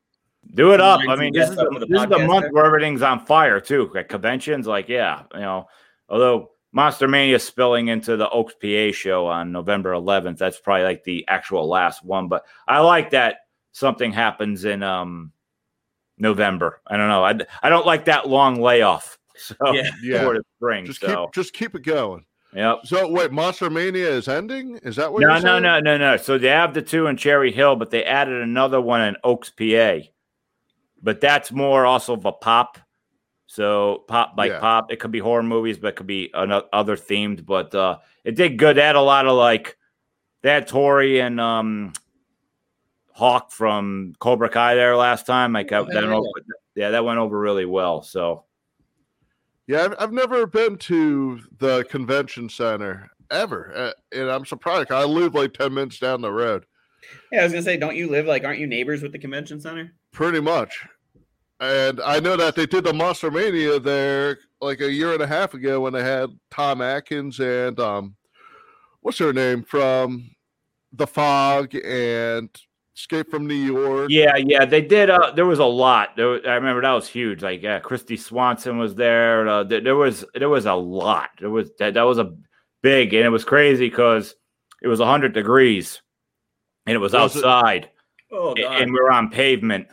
Do 0.54 0.72
it 0.72 0.80
up. 0.80 1.00
I 1.08 1.16
mean, 1.16 1.32
some 1.32 1.40
this 1.40 1.50
is 1.50 1.54
guests 1.54 1.56
the, 1.56 1.62
up 1.62 1.72
for 1.72 1.80
the 1.80 1.86
this 1.86 2.02
is 2.02 2.08
the 2.08 2.26
month 2.26 2.46
where 2.50 2.66
everything's 2.66 3.02
on 3.02 3.24
fire 3.24 3.60
too. 3.60 3.90
At 3.96 4.08
conventions, 4.08 4.66
like 4.66 4.88
yeah, 4.88 5.22
you 5.32 5.40
know. 5.40 5.66
Although 6.08 6.50
Monster 6.74 7.06
Mania 7.06 7.38
spilling 7.38 7.86
into 7.86 8.16
the 8.16 8.28
Oaks 8.30 8.54
PA 8.60 8.90
show 8.92 9.28
on 9.28 9.52
November 9.52 9.92
11th. 9.92 10.38
That's 10.38 10.58
probably 10.58 10.82
like 10.82 11.04
the 11.04 11.24
actual 11.28 11.68
last 11.68 12.04
one, 12.04 12.26
but 12.26 12.44
I 12.66 12.80
like 12.80 13.10
that 13.10 13.36
something 13.70 14.12
happens 14.12 14.64
in 14.64 14.82
um 14.82 15.30
November. 16.18 16.80
I 16.84 16.96
don't 16.96 17.08
know. 17.08 17.24
I, 17.24 17.38
I 17.62 17.68
don't 17.68 17.86
like 17.86 18.06
that 18.06 18.28
long 18.28 18.60
layoff. 18.60 19.18
So 19.36 19.56
Yeah. 19.72 19.90
Yeah. 20.00 20.32
spring. 20.56 20.86
Just 20.86 21.00
so 21.00 21.26
keep 21.26 21.34
just 21.34 21.52
keep 21.54 21.74
it 21.74 21.82
going. 21.82 22.24
Yep. 22.54 22.80
So 22.84 23.08
wait, 23.10 23.32
Monster 23.32 23.70
Mania 23.70 24.10
is 24.10 24.28
ending? 24.28 24.76
Is 24.78 24.96
that 24.96 25.12
what 25.12 25.20
No, 25.22 25.34
you're 25.34 25.42
no, 25.42 25.58
no, 25.58 25.80
no, 25.80 25.96
no. 25.98 26.16
So 26.16 26.38
they 26.38 26.48
have 26.48 26.74
the 26.74 26.82
two 26.82 27.06
in 27.06 27.16
Cherry 27.16 27.52
Hill, 27.52 27.76
but 27.76 27.90
they 27.90 28.04
added 28.04 28.40
another 28.42 28.80
one 28.80 29.00
in 29.02 29.16
Oaks, 29.24 29.50
PA. 29.50 29.98
But 31.02 31.20
that's 31.20 31.52
more 31.52 31.84
also 31.84 32.14
of 32.14 32.24
a 32.24 32.32
pop. 32.32 32.78
So 33.46 34.04
pop 34.08 34.34
like 34.36 34.52
Yeah. 34.52 34.60
pop. 34.60 34.90
It 34.90 35.00
could 35.00 35.10
be 35.12 35.18
horror 35.18 35.42
movies, 35.42 35.78
but 35.78 35.88
it 35.88 35.96
could 35.96 36.06
be 36.06 36.30
another, 36.34 36.66
other 36.72 36.96
themed. 36.96 37.44
But 37.44 37.74
uh 37.74 37.98
it 38.24 38.36
did 38.36 38.56
good. 38.56 38.76
They 38.76 38.82
had 38.82 38.96
a 38.96 39.00
lot 39.02 39.26
of 39.26 39.36
like 39.36 39.76
they 40.42 40.50
had 40.50 40.66
Tori 40.66 41.20
and 41.20 41.40
um 41.40 41.92
Hawk 43.12 43.52
from 43.52 44.14
Cobra 44.18 44.48
Kai 44.48 44.74
there 44.74 44.96
last 44.96 45.24
time. 45.26 45.52
Like 45.52 45.68
that, 45.68 45.86
hell 45.92 46.02
went 46.02 46.12
over, 46.12 46.28
yeah, 46.74 46.90
that 46.90 47.04
went 47.04 47.18
over 47.20 47.38
really 47.38 47.64
well. 47.64 48.02
So 48.02 48.44
Yeah, 49.66 49.84
I've, 49.84 49.94
I've 49.98 50.12
never 50.12 50.46
been 50.46 50.76
to 50.78 51.40
the 51.58 51.84
convention 51.84 52.48
center 52.48 53.08
ever, 53.30 53.72
uh, 53.74 53.92
and 54.12 54.30
I'm 54.30 54.44
surprised. 54.44 54.90
I 54.92 55.04
live 55.04 55.34
like 55.34 55.54
ten 55.54 55.72
minutes 55.74 55.98
down 55.98 56.20
the 56.20 56.30
road, 56.32 56.66
Yeah, 57.32 57.40
I 57.40 57.44
was 57.44 57.52
gonna 57.52 57.62
say, 57.62 57.76
don't 57.76 57.96
you 57.96 58.08
live 58.10 58.26
like, 58.26 58.44
aren't 58.44 58.60
you 58.60 58.66
neighbors 58.66 59.02
with 59.02 59.12
the 59.12 59.18
convention 59.18 59.60
center? 59.60 59.92
pretty 60.12 60.40
much. 60.40 60.78
And 61.60 62.00
I 62.00 62.20
know 62.20 62.36
that 62.36 62.54
they 62.56 62.66
did 62.66 62.84
the 62.84 62.92
Monster 62.92 63.30
Mania 63.30 63.80
there 63.80 64.38
like 64.60 64.80
a 64.80 64.90
year 64.92 65.12
and 65.12 65.22
a 65.22 65.26
half 65.26 65.54
ago 65.54 65.80
when 65.80 65.92
they 65.92 66.02
had 66.04 66.28
Tom 66.50 66.80
Atkins 66.82 67.40
and 67.40 67.78
um, 67.80 68.14
what's 69.00 69.18
her 69.18 69.32
name 69.32 69.62
from 69.64 70.30
The 70.92 71.06
Fog 71.06 71.74
and 71.74 72.48
Escape 72.96 73.28
from 73.30 73.46
New 73.46 73.54
York. 73.54 74.06
Yeah, 74.10 74.36
yeah, 74.36 74.64
they 74.64 74.80
did. 74.80 75.10
Uh, 75.10 75.32
there 75.34 75.46
was 75.46 75.58
a 75.58 75.64
lot. 75.64 76.10
There, 76.16 76.28
was- 76.28 76.42
I 76.46 76.54
remember 76.54 76.82
that 76.82 76.92
was 76.92 77.08
huge. 77.08 77.42
Like, 77.42 77.62
yeah, 77.62 77.80
Kristy 77.80 78.18
Swanson 78.18 78.78
was 78.78 78.94
there. 78.94 79.48
Uh, 79.48 79.64
there, 79.64 79.80
there 79.80 79.96
was 79.96 80.24
there 80.34 80.48
was 80.48 80.66
a 80.66 80.74
lot. 80.74 81.30
There 81.40 81.50
was 81.50 81.70
that, 81.78 81.94
that 81.94 82.02
was 82.02 82.18
a 82.18 82.34
big, 82.82 83.12
and 83.14 83.24
it 83.24 83.30
was 83.30 83.44
crazy 83.44 83.88
because 83.88 84.36
it 84.82 84.88
was 84.88 85.00
hundred 85.00 85.32
degrees, 85.34 86.02
and 86.86 86.94
it 86.94 86.98
was, 86.98 87.12
Was 87.14 87.34
it- 87.36 87.44
outside, 87.44 87.90
Oh 88.30 88.54
a- 88.56 88.68
and 88.68 88.92
we 88.92 88.98
were 89.00 89.10
on 89.12 89.28
pavement. 89.30 89.88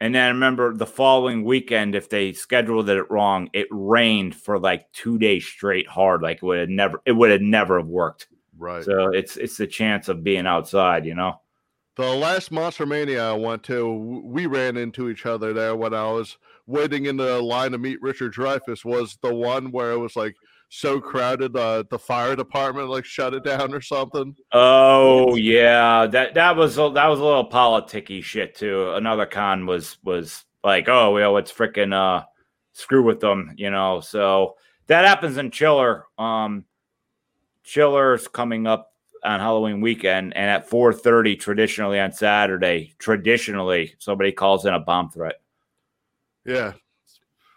And 0.00 0.14
then 0.14 0.24
I 0.24 0.28
remember 0.28 0.74
the 0.74 0.84
following 0.84 1.44
weekend, 1.44 1.94
if 1.94 2.10
they 2.10 2.32
scheduled 2.34 2.90
it 2.90 3.10
wrong, 3.10 3.48
it 3.54 3.68
rained 3.70 4.34
for 4.34 4.58
like 4.58 4.90
two 4.92 5.16
days 5.18 5.46
straight, 5.46 5.86
hard. 5.88 6.20
Like 6.20 6.38
it 6.38 6.42
would 6.42 6.58
have 6.58 6.68
never, 6.68 7.00
it 7.06 7.12
would 7.12 7.30
have 7.30 7.40
never 7.40 7.78
have 7.78 7.86
worked. 7.86 8.26
Right. 8.58 8.84
So 8.84 9.08
it's 9.14 9.38
it's 9.38 9.56
the 9.56 9.66
chance 9.66 10.08
of 10.08 10.22
being 10.22 10.46
outside, 10.46 11.06
you 11.06 11.14
know. 11.14 11.40
The 11.96 12.08
last 12.08 12.50
Monster 12.50 12.86
Mania 12.86 13.30
I 13.30 13.32
went 13.34 13.62
to, 13.64 13.92
we 14.24 14.46
ran 14.46 14.76
into 14.76 15.08
each 15.08 15.26
other 15.26 15.52
there 15.52 15.76
when 15.76 15.94
I 15.94 16.10
was 16.10 16.38
waiting 16.66 17.06
in 17.06 17.16
the 17.16 17.40
line 17.40 17.70
to 17.70 17.78
meet 17.78 18.02
Richard 18.02 18.34
Dreyfuss. 18.34 18.84
Was 18.84 19.16
the 19.22 19.32
one 19.32 19.70
where 19.70 19.92
it 19.92 19.98
was 19.98 20.16
like 20.16 20.34
so 20.70 21.00
crowded, 21.00 21.56
uh, 21.56 21.84
the 21.88 21.98
fire 21.98 22.34
department 22.34 22.88
like 22.88 23.04
shut 23.04 23.32
it 23.32 23.44
down 23.44 23.72
or 23.72 23.80
something. 23.80 24.34
Oh 24.52 25.36
yeah, 25.36 26.06
that 26.06 26.34
that 26.34 26.56
was 26.56 26.78
a, 26.78 26.90
that 26.94 27.06
was 27.06 27.20
a 27.20 27.24
little 27.24 27.48
politicky 27.48 28.22
shit 28.22 28.56
too. 28.56 28.90
Another 28.92 29.26
con 29.26 29.66
was 29.66 29.98
was 30.02 30.44
like, 30.64 30.88
oh 30.88 31.12
well, 31.12 31.32
let's 31.32 31.52
freaking 31.52 31.94
uh 31.94 32.24
screw 32.72 33.04
with 33.04 33.20
them, 33.20 33.54
you 33.56 33.70
know. 33.70 34.00
So 34.00 34.56
that 34.88 35.04
happens 35.04 35.36
in 35.36 35.52
Chiller. 35.52 36.06
Um, 36.18 36.64
Chiller's 37.62 38.26
coming 38.26 38.66
up 38.66 38.93
on 39.24 39.40
Halloween 39.40 39.80
weekend, 39.80 40.36
and 40.36 40.50
at 40.50 40.68
four 40.68 40.92
thirty, 40.92 41.36
traditionally 41.36 41.98
on 41.98 42.12
Saturday, 42.12 42.94
traditionally 42.98 43.94
somebody 43.98 44.32
calls 44.32 44.66
in 44.66 44.74
a 44.74 44.80
bomb 44.80 45.10
threat. 45.10 45.40
Yeah, 46.44 46.72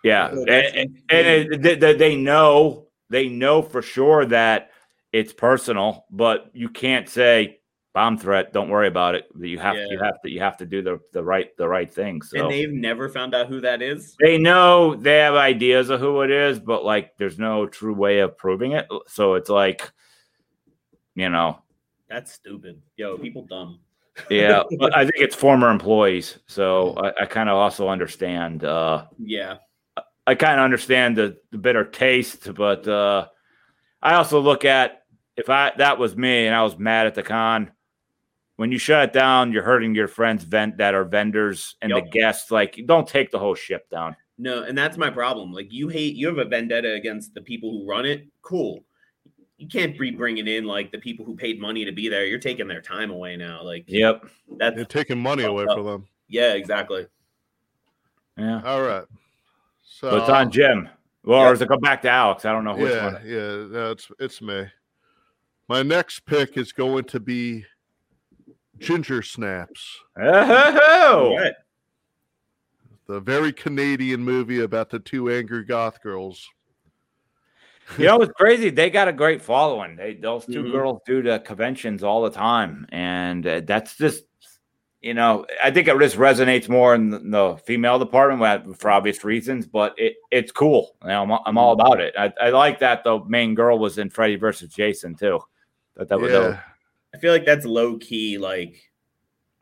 Yeah, 0.04 0.30
and, 0.30 0.50
and- 0.50 1.02
and 1.10 1.28
it- 1.54 1.62
they, 1.62 1.76
they- 1.76 1.94
they 1.96 2.16
know 2.16 2.88
they 3.10 3.28
know 3.30 3.62
for 3.62 3.82
sure 3.82 4.26
that 4.26 4.72
it's 5.14 5.32
personal, 5.34 6.06
but 6.12 6.50
you 6.54 6.70
can't 6.70 7.08
say 7.10 7.60
bomb 7.94 8.18
threat. 8.18 8.54
Don't 8.54 8.70
worry 8.70 8.88
about 8.88 9.16
it. 9.16 9.26
You 9.40 9.58
have 9.60 9.76
you 9.90 10.00
have 10.00 10.22
to 10.22 10.30
you 10.30 10.40
have 10.40 10.58
to 10.58 10.66
do 10.66 10.82
the 10.82 11.00
the 11.14 11.24
right 11.24 11.56
the 11.58 11.68
right 11.68 11.92
thing. 11.92 12.22
So 12.22 12.40
and 12.40 12.52
they've 12.52 12.72
never 12.72 13.10
found 13.10 13.34
out 13.34 13.48
who 13.48 13.60
that 13.62 13.82
is. 13.82 14.16
they 14.20 14.38
know 14.38 14.96
they 14.96 15.18
have 15.18 15.36
ideas 15.36 15.90
of 15.90 16.00
who 16.00 16.22
it 16.22 16.32
is, 16.32 16.60
but 16.60 16.86
like 16.86 17.18
there's 17.18 17.40
no 17.40 17.66
true 17.68 17.94
way 17.94 18.20
of 18.20 18.38
proving 18.38 18.74
it. 18.74 18.88
So 19.08 19.34
it's 19.34 19.50
like, 19.50 19.92
you 21.18 21.30
know, 21.30 21.60
That's 22.08 22.32
stupid. 22.32 22.82
Yo, 22.96 23.18
people 23.18 23.46
dumb. 23.46 23.80
yeah. 24.30 24.64
but 24.80 24.96
I 24.96 25.02
think 25.04 25.18
it's 25.18 25.36
former 25.36 25.70
employees, 25.70 26.38
so 26.48 26.94
I, 26.96 27.24
I 27.24 27.26
kind 27.26 27.50
of 27.50 27.56
also 27.58 27.90
understand. 27.90 28.64
uh 28.64 29.06
Yeah. 29.20 29.58
I 30.28 30.36
kind 30.36 30.60
of 30.60 30.66
understand 30.66 31.16
the, 31.16 31.38
the 31.52 31.58
bitter 31.58 31.86
taste, 31.86 32.54
but 32.54 32.86
uh, 32.86 33.28
I 34.02 34.16
also 34.16 34.42
look 34.42 34.66
at 34.66 35.04
if 35.38 35.50
I 35.50 35.72
that 35.78 35.98
was 35.98 36.18
me 36.18 36.46
and 36.46 36.56
I 36.56 36.64
was 36.64 36.78
mad 36.78 37.08
at 37.08 37.16
the 37.16 37.24
con. 37.24 37.72
When 38.58 38.72
you 38.72 38.78
shut 38.78 39.10
it 39.10 39.14
down, 39.14 39.52
you're 39.52 39.64
hurting 39.64 39.96
your 39.96 40.08
friends 40.08 40.44
vent 40.44 40.78
that 40.78 40.96
are 40.96 41.06
vendors 41.06 41.76
and 41.82 41.92
the 41.92 42.02
guests. 42.02 42.50
Like, 42.50 42.80
don't 42.88 43.08
take 43.08 43.30
the 43.30 43.38
whole 43.38 43.54
ship 43.54 43.88
down. 43.90 44.16
No, 44.40 44.64
and 44.64 44.78
that's 44.78 44.98
my 44.98 45.12
problem. 45.12 45.54
Like 45.54 45.72
you 45.72 45.88
hate, 45.88 46.16
you 46.16 46.28
have 46.28 46.40
a 46.40 46.46
vendetta 46.46 46.94
against 46.94 47.34
the 47.34 47.42
people 47.42 47.72
who 47.72 47.90
run 47.90 48.06
it. 48.06 48.28
Cool. 48.42 48.84
You 49.58 49.68
can't 49.68 49.98
be 49.98 50.12
bringing 50.12 50.48
in 50.48 50.66
like 50.66 50.92
the 50.92 51.00
people 51.00 51.26
who 51.26 51.36
paid 51.36 51.60
money 51.60 51.84
to 51.86 51.92
be 51.92 52.10
there. 52.10 52.26
You're 52.26 52.38
taking 52.40 52.68
their 52.68 52.82
time 52.82 53.10
away 53.10 53.36
now. 53.38 53.64
Like 53.64 53.86
Yep. 53.88 54.26
that's 54.58 54.76
they're 54.76 54.86
taking 54.86 55.18
money 55.20 55.44
away 55.44 55.66
from 55.66 55.84
them. 55.86 56.08
yeah, 56.28 56.54
exactly. 56.54 57.08
Yeah. 58.38 58.62
All 58.64 58.84
right. 58.84 59.06
So 59.84 60.12
But 60.12 60.20
it's 60.22 60.30
on 60.30 60.52
Jim. 60.52 60.90
Well, 61.24 61.42
or 61.42 61.50
does 61.52 61.62
it 61.62 61.68
go 61.70 61.78
back 61.78 62.04
to 62.04 62.10
Alex? 62.10 62.46
I 62.46 62.52
don't 62.52 62.64
know 62.64 62.76
which 62.76 62.94
yeah, 62.94 63.14
one. 63.14 63.22
yeah, 63.26 63.66
no, 63.80 63.92
it's 63.92 64.10
it's 64.20 64.42
me. 64.42 64.66
My 65.68 65.82
next 65.84 66.20
pick 66.26 66.56
is 66.56 66.72
going 66.72 67.06
to 67.06 67.20
be 67.20 67.66
Ginger 68.78 69.22
Snaps, 69.24 70.00
Oh, 70.18 71.36
Right. 71.36 71.54
the 73.08 73.20
very 73.20 73.52
Canadian 73.52 74.24
movie 74.24 74.62
about 74.62 74.90
the 74.92 75.00
two 75.00 75.30
angry 75.32 75.66
goth 75.66 76.02
girls. 76.02 76.48
You 77.98 78.06
know 78.06 78.22
it's 78.22 78.34
crazy. 78.34 78.70
They 78.70 78.90
got 78.90 79.08
a 79.08 79.14
great 79.14 79.42
following. 79.42 79.96
They 79.96 80.16
those 80.16 80.46
2 80.46 80.64
Mhm. 80.64 80.72
girls 80.72 81.02
do 81.06 81.22
the 81.22 81.40
conventions 81.40 82.04
all 82.04 82.24
the 82.24 82.30
time, 82.32 82.86
and 82.90 83.46
uh, 83.46 83.62
that's 83.66 83.96
just 83.98 84.24
you 85.02 85.14
know 85.14 85.46
I 85.64 85.72
think 85.72 85.88
it 85.88 85.98
just 86.00 86.18
resonates 86.18 86.68
more 86.68 86.96
in 86.96 87.10
the, 87.12 87.20
the 87.20 87.58
female 87.66 88.00
department 88.00 88.80
for 88.80 88.92
obvious 88.92 89.24
reasons. 89.24 89.66
But 89.68 89.94
it 89.98 90.16
it's 90.32 90.52
cool. 90.52 90.96
You 91.04 91.10
know, 91.10 91.24
I'm, 91.24 91.40
I'm 91.46 91.58
all 91.58 91.74
about 91.74 92.00
it. 92.02 92.14
I, 92.18 92.34
I 92.42 92.50
like 92.50 92.80
that 92.80 93.04
the 93.04 93.24
main 93.26 93.56
girl 93.56 93.78
was 93.80 93.98
in 93.98 94.10
Freddy 94.10 94.36
versus 94.36 94.70
Jason 94.74 95.16
too. 95.16 95.40
That 95.96 96.10
that 96.10 96.20
was 96.20 96.32
that 96.32 96.40
was- 96.40 96.54
yeah, 96.54 96.62
I 97.16 97.18
feel 97.20 97.32
like 97.32 97.46
that's 97.46 97.66
low 97.66 97.98
key 97.98 98.38
like 98.38 98.82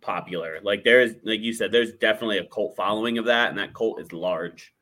popular. 0.01 0.59
Like 0.61 0.83
there 0.83 1.01
is, 1.01 1.15
like 1.23 1.39
you 1.41 1.53
said, 1.53 1.71
there's 1.71 1.93
definitely 1.93 2.37
a 2.39 2.45
cult 2.45 2.75
following 2.75 3.17
of 3.17 3.25
that, 3.25 3.49
and 3.49 3.57
that 3.57 3.73
cult 3.73 3.99
is 4.01 4.11
large. 4.13 4.73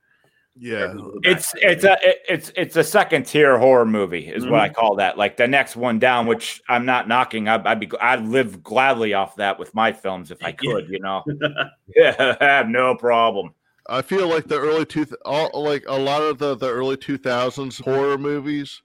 Yeah. 0.55 0.93
it's 1.23 1.53
it's 1.57 1.83
a 1.83 1.97
it's 2.31 2.51
it's 2.55 2.75
a 2.75 2.83
second 2.83 3.25
tier 3.25 3.57
horror 3.57 3.85
movie 3.85 4.27
is 4.27 4.45
what 4.45 4.59
I 4.59 4.67
Mm-hmm. 4.69 4.75
call 4.75 4.95
that. 4.97 5.17
Like 5.17 5.37
the 5.37 5.47
next 5.47 5.75
one 5.75 5.99
down, 5.99 6.27
which 6.27 6.61
I'm 6.69 6.85
not 6.85 7.07
knocking. 7.07 7.47
I, 7.47 7.61
I'd 7.65 7.79
be 7.79 7.89
I'd 7.99 8.25
live 8.25 8.61
gladly 8.63 9.13
off 9.13 9.35
that 9.37 9.57
with 9.59 9.73
my 9.73 9.91
films 9.91 10.31
if 10.31 10.43
I 10.43 10.51
could. 10.51 10.89
You 10.89 10.99
know, 10.99 11.23
yeah, 11.95 12.35
I 12.41 12.45
have 12.45 12.69
no 12.69 12.95
problem. 12.95 13.53
I 13.89 14.01
feel 14.01 14.27
like 14.29 14.45
the 14.47 14.59
early 14.59 14.85
two, 14.85 15.05
all 15.25 15.49
like 15.63 15.83
a 15.87 15.97
lot 15.97 16.21
of 16.21 16.37
the 16.37 16.55
the 16.55 16.69
early 16.69 16.97
two 16.97 17.17
thousands 17.17 17.79
horror 17.79 18.17
movies 18.17 18.81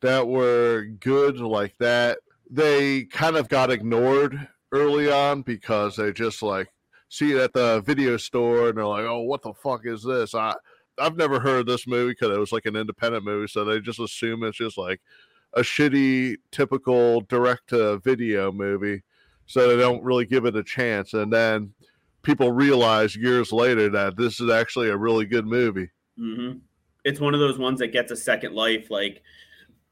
that 0.00 0.26
were 0.26 0.86
good 1.00 1.38
like 1.38 1.74
that. 1.78 2.18
They 2.50 3.04
kind 3.04 3.36
of 3.36 3.48
got 3.48 3.70
ignored 3.70 4.48
early 4.72 5.10
on 5.12 5.42
because 5.42 5.96
they 5.96 6.12
just 6.12 6.42
like 6.42 6.68
see 7.08 7.32
it 7.32 7.38
at 7.38 7.52
the 7.52 7.80
video 7.82 8.16
store 8.16 8.68
and 8.70 8.78
they're 8.78 8.86
like, 8.86 9.04
"Oh, 9.04 9.20
what 9.20 9.42
the 9.42 9.52
fuck 9.52 9.82
is 9.84 10.02
this?" 10.02 10.34
I 10.34 10.54
I've 11.00 11.16
never 11.16 11.40
heard 11.40 11.60
of 11.60 11.66
this 11.66 11.86
movie 11.86 12.12
because 12.12 12.34
it 12.34 12.38
was 12.40 12.52
like 12.52 12.66
an 12.66 12.76
independent 12.76 13.24
movie, 13.24 13.48
so 13.48 13.64
they 13.64 13.80
just 13.80 14.00
assume 14.00 14.44
it's 14.44 14.58
just 14.58 14.78
like 14.78 15.00
a 15.54 15.60
shitty, 15.60 16.36
typical 16.50 17.22
direct 17.22 17.68
to 17.70 17.98
video 17.98 18.52
movie. 18.52 19.02
So 19.46 19.68
they 19.68 19.82
don't 19.82 20.04
really 20.04 20.26
give 20.26 20.44
it 20.44 20.54
a 20.54 20.62
chance, 20.62 21.12
and 21.14 21.32
then 21.32 21.72
people 22.22 22.52
realize 22.52 23.16
years 23.16 23.52
later 23.52 23.88
that 23.90 24.16
this 24.16 24.40
is 24.40 24.50
actually 24.50 24.90
a 24.90 24.96
really 24.96 25.26
good 25.26 25.46
movie. 25.46 25.90
hmm 26.16 26.52
It's 27.04 27.20
one 27.20 27.34
of 27.34 27.40
those 27.40 27.58
ones 27.58 27.80
that 27.80 27.92
gets 27.92 28.12
a 28.12 28.16
second 28.16 28.54
life. 28.54 28.90
Like 28.90 29.22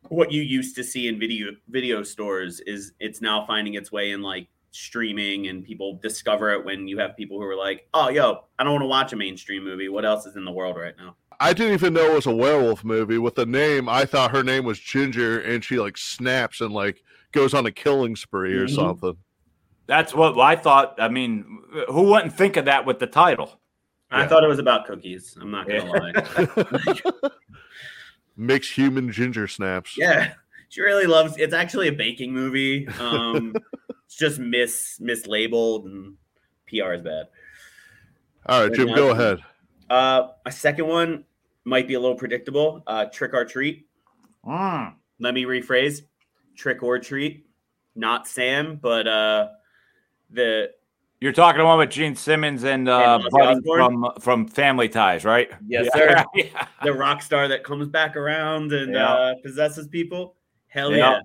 what 0.09 0.31
you 0.31 0.43
used 0.43 0.77
to 0.77 0.85
see 0.85 1.09
in 1.09 1.19
video 1.19 1.53
video 1.69 2.03
stores 2.03 2.61
is 2.61 2.93
it's 3.01 3.21
now 3.21 3.47
finding 3.47 3.75
its 3.75 3.91
way 3.91 4.13
in 4.13 4.23
like 4.23 4.49
streaming, 4.71 5.47
and 5.49 5.65
people 5.65 5.99
discover 6.03 6.51
it 6.51 6.65
when 6.65 6.87
you 6.89 6.99
have 6.99 7.17
people 7.17 7.39
who 7.41 7.47
are 7.47 7.57
like, 7.57 7.89
"Oh, 7.95 8.09
yo, 8.11 8.45
I 8.59 8.65
don't 8.65 8.73
want 8.75 8.83
to 8.83 8.87
watch 8.89 9.13
a 9.13 9.17
mainstream 9.17 9.65
movie. 9.65 9.89
What 9.89 10.05
else 10.05 10.27
is 10.27 10.37
in 10.37 10.45
the 10.45 10.53
world 10.53 10.77
right 10.77 10.95
now?" 10.97 11.17
I 11.41 11.53
didn't 11.53 11.75
even 11.75 11.95
know 11.95 12.11
it 12.11 12.15
was 12.15 12.27
a 12.27 12.35
werewolf 12.35 12.85
movie. 12.85 13.19
With 13.19 13.37
the 13.37 13.47
name, 13.47 13.89
I 13.89 14.05
thought 14.05 14.33
her 14.33 14.43
name 14.43 14.65
was 14.65 14.79
Ginger, 14.81 15.41
and 15.41 15.65
she 15.65 15.79
like 15.79 15.97
snaps 15.97 16.61
and 16.61 16.73
like 16.73 17.03
goes 17.33 17.55
on 17.55 17.65
a 17.67 17.71
killing 17.73 18.17
spree 18.17 18.55
or 18.55 18.67
Mhm. 18.67 18.75
something. 18.75 19.17
That's 19.87 20.15
what 20.15 20.39
I 20.39 20.57
thought. 20.57 20.97
I 20.99 21.09
mean, 21.09 21.45
who 21.89 22.03
wouldn't 22.11 22.35
think 22.35 22.57
of 22.57 22.65
that 22.67 22.85
with 22.87 22.99
the 22.99 23.07
title? 23.07 23.61
I 24.11 24.23
Yeah. 24.23 24.27
thought 24.29 24.43
it 24.45 24.49
was 24.49 24.59
about 24.59 24.87
cookies. 24.87 25.37
I'm 25.41 25.51
not 25.51 25.67
gonna 25.69 25.85
lie. 25.85 26.13
Makes 28.37 28.71
human 28.71 29.11
ginger 29.11 29.49
snaps. 29.49 29.97
yeah, 29.99 30.35
she 30.69 30.81
really 30.81 31.07
loves. 31.07 31.37
It's 31.39 31.55
actually 31.55 31.89
a 31.89 31.93
baking 31.93 32.33
movie. 32.33 32.87
Um, 33.01 33.55
it's 34.09 34.17
just 34.17 34.39
mis 34.39 34.99
mislabeled 35.03 35.85
and 35.85 36.15
PR 36.67 36.95
is 36.95 37.03
bad. 37.03 37.27
All 38.47 38.63
right, 38.63 38.73
Jim, 38.73 38.89
go 38.95 39.11
ahead. 39.11 39.41
Uh, 39.91 40.29
a 40.47 40.51
second 40.51 40.87
one 40.87 41.25
might 41.65 41.87
be 41.87 41.93
a 41.93 42.01
little 42.01 42.17
predictable. 42.17 42.83
Uh, 42.87 43.05
Trick 43.05 43.35
or 43.35 43.45
treat. 43.45 43.87
Mm. 44.47 44.95
Let 45.21 45.35
me 45.35 45.45
rephrase: 45.45 46.01
Trick 46.57 46.83
or 46.83 46.99
treat. 46.99 47.47
Not 47.95 48.27
Sam, 48.27 48.79
but 48.81 49.07
uh, 49.07 49.49
the 50.31 50.71
You're 51.21 51.33
talking 51.35 51.59
the 51.59 51.67
one 51.67 51.79
with 51.79 51.91
Gene 51.91 52.17
Simmons 52.17 52.65
and 52.65 52.89
uh, 52.89 53.19
And 53.23 53.31
Buddy 53.31 53.61
from 53.67 54.13
from 54.21 54.49
Family 54.49 54.89
Ties, 54.89 55.27
right? 55.27 55.51
yes 55.67 55.87
yeah. 55.95 56.23
sir, 56.23 56.25
yeah. 56.35 56.67
the 56.83 56.95
rock 56.95 57.21
star 57.21 57.47
that 57.49 57.63
comes 57.63 57.89
back 57.89 58.17
around 58.17 58.73
and 58.73 58.95
Yeah. 58.95 59.13
uh, 59.13 59.35
possesses 59.43 59.87
people. 59.87 60.37
Hell 60.69 60.93
Yeah. 60.97 61.21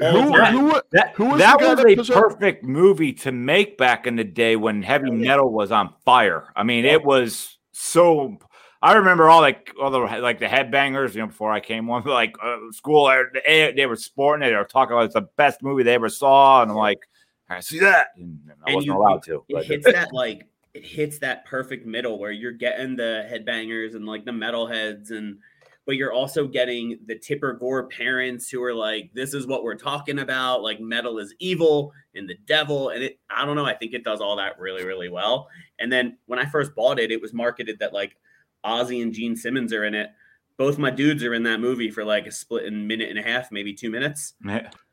Yeah! 0.00 0.12
Who, 0.12 0.18
All 0.18 0.26
the 0.32 0.38
time. 0.38 0.54
who, 0.56 0.82
That, 0.92 1.14
Who 1.16 1.24
was 1.26 1.38
that 1.38 1.60
was 1.60 1.76
that 1.76 1.86
a 1.90 1.96
possessed- 1.96 2.18
perfect 2.18 2.64
movie 2.64 3.12
to 3.14 3.32
make 3.32 3.76
back 3.78 4.06
in 4.06 4.16
the 4.16 4.24
day 4.24 4.56
when 4.56 4.82
heavy 4.82 5.10
metal 5.10 5.50
was 5.50 5.72
on 5.72 5.92
fire. 6.04 6.44
I 6.56 6.62
mean, 6.64 6.84
it 6.84 7.04
was 7.04 7.58
so. 7.72 8.38
I 8.80 8.92
remember 8.92 9.28
all 9.28 9.40
like 9.40 9.74
all 9.80 9.90
the 9.90 9.98
like 9.98 10.38
the 10.38 10.46
headbangers, 10.46 11.14
you 11.14 11.20
know, 11.20 11.26
before 11.26 11.50
I 11.50 11.58
came 11.60 11.90
on, 11.90 12.02
like 12.06 12.36
uh, 12.42 12.56
school, 12.70 13.12
they, 13.46 13.72
they 13.76 13.86
were 13.86 13.96
sporting 13.96 14.46
it. 14.46 14.50
They 14.50 14.56
were 14.56 14.64
talking 14.64 14.92
about 14.92 15.06
it's 15.06 15.14
the 15.14 15.28
best 15.36 15.62
movie 15.64 15.82
they 15.82 15.94
ever 15.94 16.08
saw, 16.08 16.62
and 16.62 16.70
I'm 16.70 16.76
like, 16.76 17.00
I 17.48 17.58
see 17.60 17.80
that, 17.80 18.08
and 18.16 18.38
I 18.64 18.66
And 18.70 18.74
wasn't 18.76 18.86
you- 18.94 18.96
allowed 18.96 19.22
to. 19.24 19.44
it 19.48 19.54
but- 19.54 19.64
hits 19.64 19.84
that 19.90 20.12
like 20.12 20.46
it 20.74 20.84
hits 20.84 21.18
that 21.20 21.44
perfect 21.46 21.86
middle 21.86 22.18
where 22.20 22.30
you're 22.30 22.52
getting 22.52 22.94
the 22.94 23.26
headbangers 23.28 23.96
and 23.96 24.06
like 24.06 24.24
the 24.24 24.30
metalheads 24.30 25.10
and 25.10 25.38
but 25.88 25.96
you're 25.96 26.12
also 26.12 26.46
getting 26.46 26.98
the 27.06 27.18
tipper 27.18 27.54
gore 27.54 27.88
parents 27.88 28.50
who 28.50 28.62
are 28.62 28.74
like 28.74 29.10
this 29.14 29.32
is 29.32 29.46
what 29.46 29.64
we're 29.64 29.74
talking 29.74 30.18
about 30.18 30.62
like 30.62 30.78
metal 30.80 31.18
is 31.18 31.34
evil 31.40 31.92
and 32.14 32.28
the 32.28 32.36
devil 32.46 32.90
and 32.90 33.02
it 33.02 33.18
i 33.30 33.44
don't 33.46 33.56
know 33.56 33.64
i 33.64 33.72
think 33.74 33.94
it 33.94 34.04
does 34.04 34.20
all 34.20 34.36
that 34.36 34.58
really 34.60 34.84
really 34.84 35.08
well 35.08 35.48
and 35.78 35.90
then 35.90 36.16
when 36.26 36.38
i 36.38 36.44
first 36.44 36.74
bought 36.74 37.00
it 37.00 37.10
it 37.10 37.20
was 37.22 37.32
marketed 37.32 37.78
that 37.78 37.94
like 37.94 38.16
ozzy 38.66 39.02
and 39.02 39.14
gene 39.14 39.34
simmons 39.34 39.72
are 39.72 39.84
in 39.84 39.94
it 39.94 40.10
both 40.58 40.76
my 40.76 40.90
dudes 40.90 41.24
are 41.24 41.32
in 41.32 41.44
that 41.44 41.58
movie 41.58 41.90
for 41.90 42.04
like 42.04 42.26
a 42.26 42.32
split 42.32 42.66
in 42.66 42.86
minute 42.86 43.08
and 43.08 43.18
a 43.18 43.22
half 43.22 43.50
maybe 43.50 43.72
two 43.72 43.90
minutes 43.90 44.34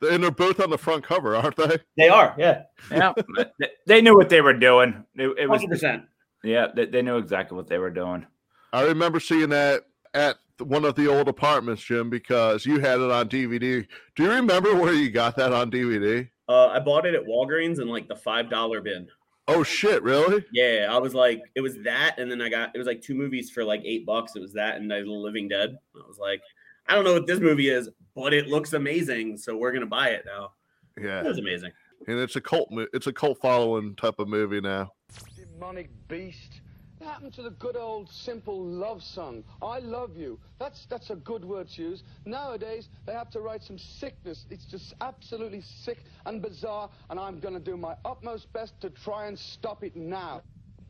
and 0.10 0.24
they're 0.24 0.32
both 0.32 0.62
on 0.62 0.70
the 0.70 0.78
front 0.78 1.04
cover, 1.04 1.36
aren't 1.36 1.58
they? 1.58 1.78
they 1.98 2.08
are 2.08 2.34
yeah 2.38 2.62
yeah, 2.90 3.12
they- 3.60 3.68
they 3.86 4.02
knew 4.02 4.16
what 4.16 4.30
they 4.30 4.40
were 4.42 4.54
doing. 4.54 5.04
It, 5.16 5.28
it 5.38 5.50
was 5.50 5.62
100% 5.62 6.06
yeah, 6.44 6.68
they, 6.74 6.86
they 6.86 7.02
knew 7.02 7.18
exactly 7.18 7.56
what 7.58 7.68
they 7.68 7.80
were 7.80 7.90
doing. 7.90 8.26
I 8.72 8.84
remember 8.84 9.20
seeing 9.20 9.50
that 9.50 9.82
at 10.14 10.38
one 10.60 10.86
of 10.86 10.96
the 10.96 11.08
old 11.08 11.28
apartments, 11.28 11.84
Jim, 11.84 12.10
because 12.10 12.66
you 12.66 12.80
had 12.80 13.00
it 13.00 13.12
on 13.12 13.30
DVD. 13.30 13.86
Do 14.16 14.24
you 14.24 14.32
remember 14.32 14.76
where 14.76 14.94
you 14.94 15.10
got 15.12 15.36
that 15.38 15.54
on 15.54 15.72
DVD? 15.72 16.30
uh, 16.48 16.68
i 16.68 16.80
bought 16.80 17.08
it 17.08 17.16
at 17.16 17.26
walgreens 17.26 17.82
in 17.82 17.88
like 17.88 18.08
the 18.08 18.16
five 18.16 18.50
dollar 18.52 18.80
bin 18.80 19.08
Oh 19.48 19.62
shit, 19.62 20.02
really? 20.02 20.44
Yeah, 20.52 20.88
I 20.90 20.98
was 20.98 21.14
like, 21.14 21.40
it 21.54 21.62
was 21.62 21.78
that, 21.84 22.16
and 22.18 22.32
then 22.32 22.42
I 22.42 22.50
got 22.50 22.72
it 22.74 22.80
was 22.80 22.88
like 22.88 23.02
two 23.04 23.14
movies 23.14 23.52
for 23.52 23.64
like 23.64 23.82
eight 23.86 24.04
bucks. 24.04 24.36
It 24.36 24.40
was 24.40 24.54
that 24.54 24.78
and 24.78 24.88
Night 24.88 25.02
of 25.02 25.06
the 25.06 25.12
Living 25.12 25.48
Dead. 25.48 25.78
I 25.96 26.08
was 26.08 26.18
like, 26.18 26.42
I 26.88 26.96
don't 26.96 27.04
know 27.04 27.14
what 27.14 27.28
this 27.28 27.40
movie 27.40 27.70
is, 27.70 27.88
but 28.16 28.34
it 28.34 28.48
looks 28.48 28.74
amazing, 28.74 29.38
so 29.38 29.56
we're 29.56 29.72
gonna 29.72 29.86
buy 29.86 30.10
it 30.10 30.26
now. 30.26 30.54
Yeah, 31.00 31.20
it 31.20 31.28
was 31.28 31.38
amazing. 31.38 31.72
and 32.08 32.18
it's 32.20 32.36
a 32.38 32.42
cult. 32.42 32.70
It's 32.92 33.06
a 33.06 33.14
cult 33.14 33.38
following 33.40 33.96
type 33.96 34.18
of 34.18 34.28
movie 34.28 34.62
now. 34.62 34.94
demonic 35.36 35.92
beast. 36.08 36.62
What 36.98 37.10
happened 37.10 37.34
to 37.34 37.42
the 37.42 37.52
good 37.52 37.76
old 37.76 38.10
simple 38.10 38.64
love 38.64 39.04
song? 39.04 39.44
I 39.62 39.80
love 39.80 40.16
you. 40.16 40.40
That's 40.60 40.86
that's 40.86 41.10
a 41.10 41.16
good 41.16 41.44
word 41.44 41.68
to 41.72 41.82
use. 41.82 42.04
Nowadays 42.26 42.88
they 43.06 43.14
have 43.14 43.30
to 43.32 43.42
write 43.42 43.64
some 43.64 43.78
sickness. 43.78 44.46
It's 44.50 44.66
just 44.66 44.94
absolutely 45.02 45.62
sick 45.62 46.00
and 46.26 46.42
bizarre, 46.42 46.90
and 47.10 47.20
I'm 47.20 47.40
gonna 47.40 47.60
do 47.60 47.76
my 47.76 47.96
utmost 48.06 48.52
best 48.54 48.80
to 48.82 48.90
try 48.90 49.28
and 49.28 49.38
stop 49.38 49.84
it 49.84 49.96
now. 49.96 50.42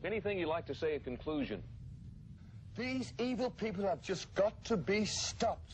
Anything 0.04 0.38
you'd 0.38 0.48
like 0.48 0.66
to 0.66 0.74
say 0.74 0.94
in 0.94 1.00
conclusion? 1.00 1.62
These 2.76 3.12
evil 3.18 3.50
people 3.50 3.84
have 3.84 4.00
just 4.00 4.32
got 4.34 4.62
to 4.66 4.76
be 4.76 5.04
stopped. 5.06 5.72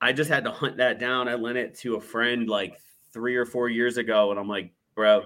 I 0.00 0.12
just 0.12 0.28
had 0.28 0.44
to 0.44 0.50
hunt 0.50 0.76
that 0.76 0.98
down. 0.98 1.28
I 1.28 1.34
lent 1.36 1.56
it 1.56 1.78
to 1.78 1.94
a 1.94 2.00
friend 2.00 2.48
like 2.48 2.78
three 3.16 3.34
or 3.34 3.46
four 3.46 3.70
years 3.70 3.96
ago, 3.96 4.30
and 4.30 4.38
I'm 4.38 4.46
like, 4.46 4.74
bro, 4.94 5.24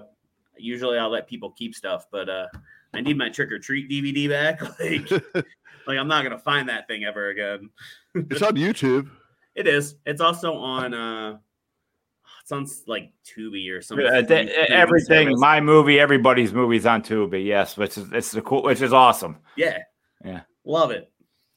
usually 0.57 0.97
I'll 0.97 1.09
let 1.09 1.27
people 1.27 1.51
keep 1.51 1.75
stuff, 1.75 2.05
but 2.09 2.29
uh 2.29 2.47
I 2.93 3.01
need 3.01 3.17
my 3.17 3.27
trick 3.27 3.51
or 3.51 3.59
treat 3.59 3.89
DVD 3.89 4.29
back. 4.29 4.61
like, 4.79 5.11
like 5.87 5.97
I'm 5.97 6.07
not 6.07 6.23
gonna 6.23 6.39
find 6.39 6.69
that 6.69 6.87
thing 6.87 7.03
ever 7.03 7.29
again. 7.29 7.69
it's 8.15 8.41
on 8.41 8.53
YouTube. 8.55 9.09
It 9.55 9.67
is. 9.67 9.95
It's 10.05 10.21
also 10.21 10.53
on 10.53 10.93
uh 10.93 11.37
it's 12.41 12.51
on 12.53 12.65
like 12.87 13.11
Tubi 13.25 13.69
or 13.77 13.81
something. 13.81 14.07
Uh, 14.07 14.21
th- 14.21 14.49
everything, 14.69 15.37
my 15.37 15.59
movie, 15.59 15.99
everybody's 15.99 16.53
movies 16.53 16.85
on 16.85 17.01
Tubi. 17.03 17.45
Yes, 17.45 17.75
which 17.75 17.97
is 17.97 18.09
it's 18.13 18.31
the 18.31 18.41
cool, 18.41 18.63
which 18.63 18.81
is 18.81 18.93
awesome. 18.93 19.35
Yeah. 19.57 19.79
Yeah. 20.23 20.41
Love 20.63 20.91
it. 20.91 21.11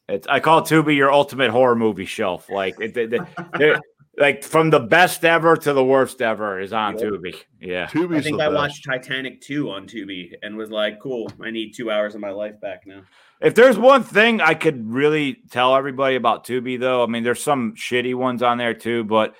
It's 0.08 0.26
I 0.26 0.40
call 0.40 0.62
Tubi 0.62 0.96
your 0.96 1.12
ultimate 1.12 1.50
horror 1.50 1.76
movie 1.76 2.06
shelf. 2.06 2.50
Like 2.50 2.74
it, 2.80 2.96
it- 2.96 3.12
it- 3.12 3.22
it- 3.60 3.80
like 4.18 4.44
from 4.44 4.70
the 4.70 4.80
best 4.80 5.24
ever 5.24 5.56
to 5.56 5.72
the 5.72 5.84
worst 5.84 6.22
ever 6.22 6.60
is 6.60 6.72
on 6.72 6.96
Yep. 6.98 7.02
Tubi. 7.02 7.34
Yeah, 7.60 7.86
Tubi's 7.86 8.18
I 8.18 8.20
think 8.20 8.40
I 8.40 8.46
best. 8.46 8.54
watched 8.54 8.84
Titanic 8.84 9.40
2 9.40 9.70
on 9.70 9.86
Tubi 9.86 10.32
and 10.42 10.56
was 10.56 10.70
like, 10.70 11.00
cool, 11.00 11.30
I 11.42 11.50
need 11.50 11.72
two 11.72 11.90
hours 11.90 12.14
of 12.14 12.20
my 12.20 12.30
life 12.30 12.60
back 12.60 12.82
now. 12.86 13.02
If 13.40 13.54
there's 13.54 13.78
one 13.78 14.02
thing 14.04 14.40
I 14.40 14.54
could 14.54 14.88
really 14.92 15.38
tell 15.50 15.74
everybody 15.74 16.16
about 16.16 16.46
Tubi, 16.46 16.78
though, 16.78 17.02
I 17.02 17.06
mean, 17.06 17.24
there's 17.24 17.42
some 17.42 17.74
shitty 17.74 18.14
ones 18.14 18.42
on 18.42 18.58
there 18.58 18.74
too, 18.74 19.04
but 19.04 19.34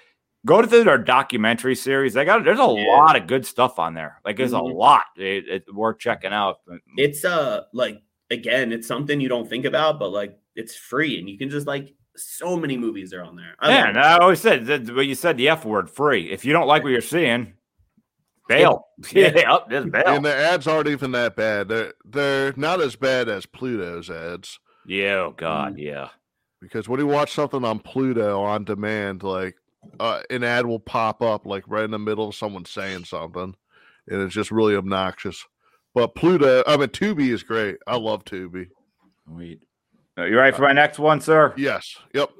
go 0.45 0.61
to 0.61 0.67
their 0.67 0.99
documentary 0.99 1.75
series. 1.75 2.13
They 2.15 2.25
got 2.25 2.45
there's 2.45 2.59
a 2.59 2.63
Yeah. 2.63 2.97
lot 2.99 3.17
of 3.17 3.27
good 3.27 3.47
stuff 3.47 3.79
on 3.79 3.95
there. 3.95 4.21
Like 4.25 4.37
there's 4.37 4.53
Mhm. 4.53 4.61
a 4.61 4.75
lot. 4.75 5.05
It, 5.17 5.45
it's 5.49 5.73
worth 5.73 5.99
checking 5.99 6.33
out. 6.33 6.57
It's 6.97 7.25
uh 7.25 7.63
like 7.73 8.03
again, 8.31 8.73
it's 8.73 8.87
something 8.89 9.21
you 9.21 9.29
don't 9.29 9.49
think 9.49 9.65
about, 9.65 9.99
but 9.99 10.11
like 10.11 10.37
it's 10.57 10.75
free 10.77 11.19
and 11.19 11.29
you 11.31 11.39
can 11.39 11.49
just 11.51 11.67
like 11.67 11.95
so 12.16 12.57
many 12.57 12.77
movies 12.77 13.12
are 13.12 13.22
on 13.22 13.37
there. 13.37 13.55
I 13.61 13.70
Yeah, 13.70 13.88
and. 13.88 13.98
I 13.98 14.18
always 14.18 14.40
said 14.40 14.66
that 14.66 14.94
what 14.94 15.07
you 15.07 15.14
said 15.14 15.37
the 15.37 15.48
F 15.48 15.64
word 15.64 15.90
free. 15.90 16.31
If 16.31 16.44
you 16.44 16.53
don't 16.53 16.66
like 16.66 16.83
what 16.83 16.90
you're 16.92 17.00
seeing, 17.00 17.55
bail. 18.48 18.87
Yeah. 19.12 19.33
Yeah, 19.35 19.59
just 19.70 19.90
bail. 19.90 20.05
And 20.07 20.24
the 20.24 20.35
ads 20.35 20.66
aren't 20.66 20.88
even 20.88 21.12
that 21.12 21.37
bad. 21.37 21.68
They're 21.68 21.94
they're 22.05 22.53
not 22.57 22.81
as 22.81 22.96
bad 22.96 23.29
as 23.29 23.46
Pluto's 23.46 24.11
ads. 24.11 24.59
yeah, 24.87 25.14
oh 25.16 25.33
Mm. 25.33 25.37
God, 25.37 25.79
yeah. 25.79 26.09
Because 26.61 26.88
when 26.88 27.00
you 27.00 27.07
watch 27.07 27.33
something 27.33 27.64
on 27.64 27.79
Pluto 27.81 28.40
on 28.42 28.64
demand, 28.64 29.22
like 29.22 29.57
uh, 30.00 30.22
an 30.31 30.42
ad 30.44 30.64
will 30.64 30.79
pop 30.81 31.20
up 31.22 31.44
like 31.44 31.64
right 31.66 31.85
in 31.85 31.90
the 31.90 31.98
middle 31.98 32.29
of 32.29 32.35
someone 32.35 32.64
saying 32.64 33.05
something, 33.05 33.55
and 34.09 34.22
it's 34.22 34.35
just 34.35 34.50
really 34.50 34.74
obnoxious. 34.77 35.44
But 35.94 36.14
Pluto, 36.14 36.62
I 36.66 36.77
mean 36.79 36.88
Tubi 36.88 37.29
is 37.33 37.42
great. 37.42 37.77
I 37.87 37.96
love 37.96 38.24
Tubi. 38.24 38.68
Sweet. 39.27 39.61
Uh, 40.16 40.24
You 40.24 40.38
ready 40.38 40.55
for 40.55 40.62
my 40.62 40.72
next 40.72 40.98
one, 40.98 41.20
sir? 41.20 41.53
Yes. 41.57 41.96
Yep. 42.12 42.31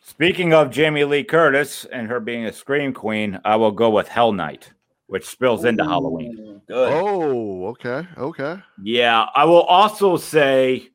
Speaking 0.00 0.52
of 0.52 0.70
Jamie 0.70 1.04
Lee 1.04 1.24
Curtis 1.24 1.84
and 1.86 2.08
her 2.08 2.20
being 2.20 2.46
a 2.46 2.52
scream 2.52 2.92
queen, 2.92 3.40
I 3.44 3.56
will 3.56 3.70
go 3.70 3.88
with 3.90 4.08
Hell 4.08 4.32
Night, 4.32 4.70
which 5.06 5.24
spills 5.26 5.64
into 5.64 5.84
Halloween. 5.84 6.60
Good. 6.66 6.92
Oh, 6.92 7.66
okay. 7.68 8.06
Okay. 8.18 8.56
Yeah, 8.82 9.26
I 9.34 9.44
will 9.44 9.62
also 9.62 10.16
say 10.16 10.88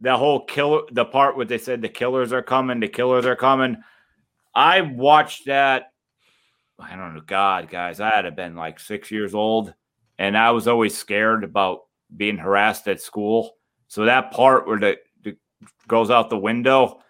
the 0.00 0.16
whole 0.16 0.44
killer, 0.44 0.82
the 0.90 1.04
part 1.04 1.36
where 1.36 1.46
they 1.46 1.58
said 1.58 1.80
the 1.80 1.88
killers 1.88 2.32
are 2.32 2.42
coming, 2.42 2.80
the 2.80 2.88
killers 2.88 3.24
are 3.24 3.36
coming. 3.36 3.76
I 4.54 4.80
watched 4.82 5.46
that. 5.46 5.92
I 6.78 6.94
don't 6.94 7.14
know, 7.14 7.20
God, 7.20 7.68
guys, 7.68 8.00
I 8.00 8.10
had 8.10 8.22
to 8.22 8.30
been 8.30 8.54
like 8.54 8.78
six 8.78 9.10
years 9.10 9.34
old, 9.34 9.74
and 10.18 10.36
I 10.36 10.50
was 10.50 10.68
always 10.68 10.96
scared 10.96 11.42
about 11.42 11.86
being 12.16 12.36
harassed 12.36 12.86
at 12.88 13.00
school. 13.00 13.56
So 13.88 14.04
that 14.04 14.32
part 14.32 14.66
where 14.66 14.78
the, 14.78 14.96
the 14.98 14.98
goes 15.86 16.10
out 16.10 16.30
the 16.30 16.38
window, 16.38 17.00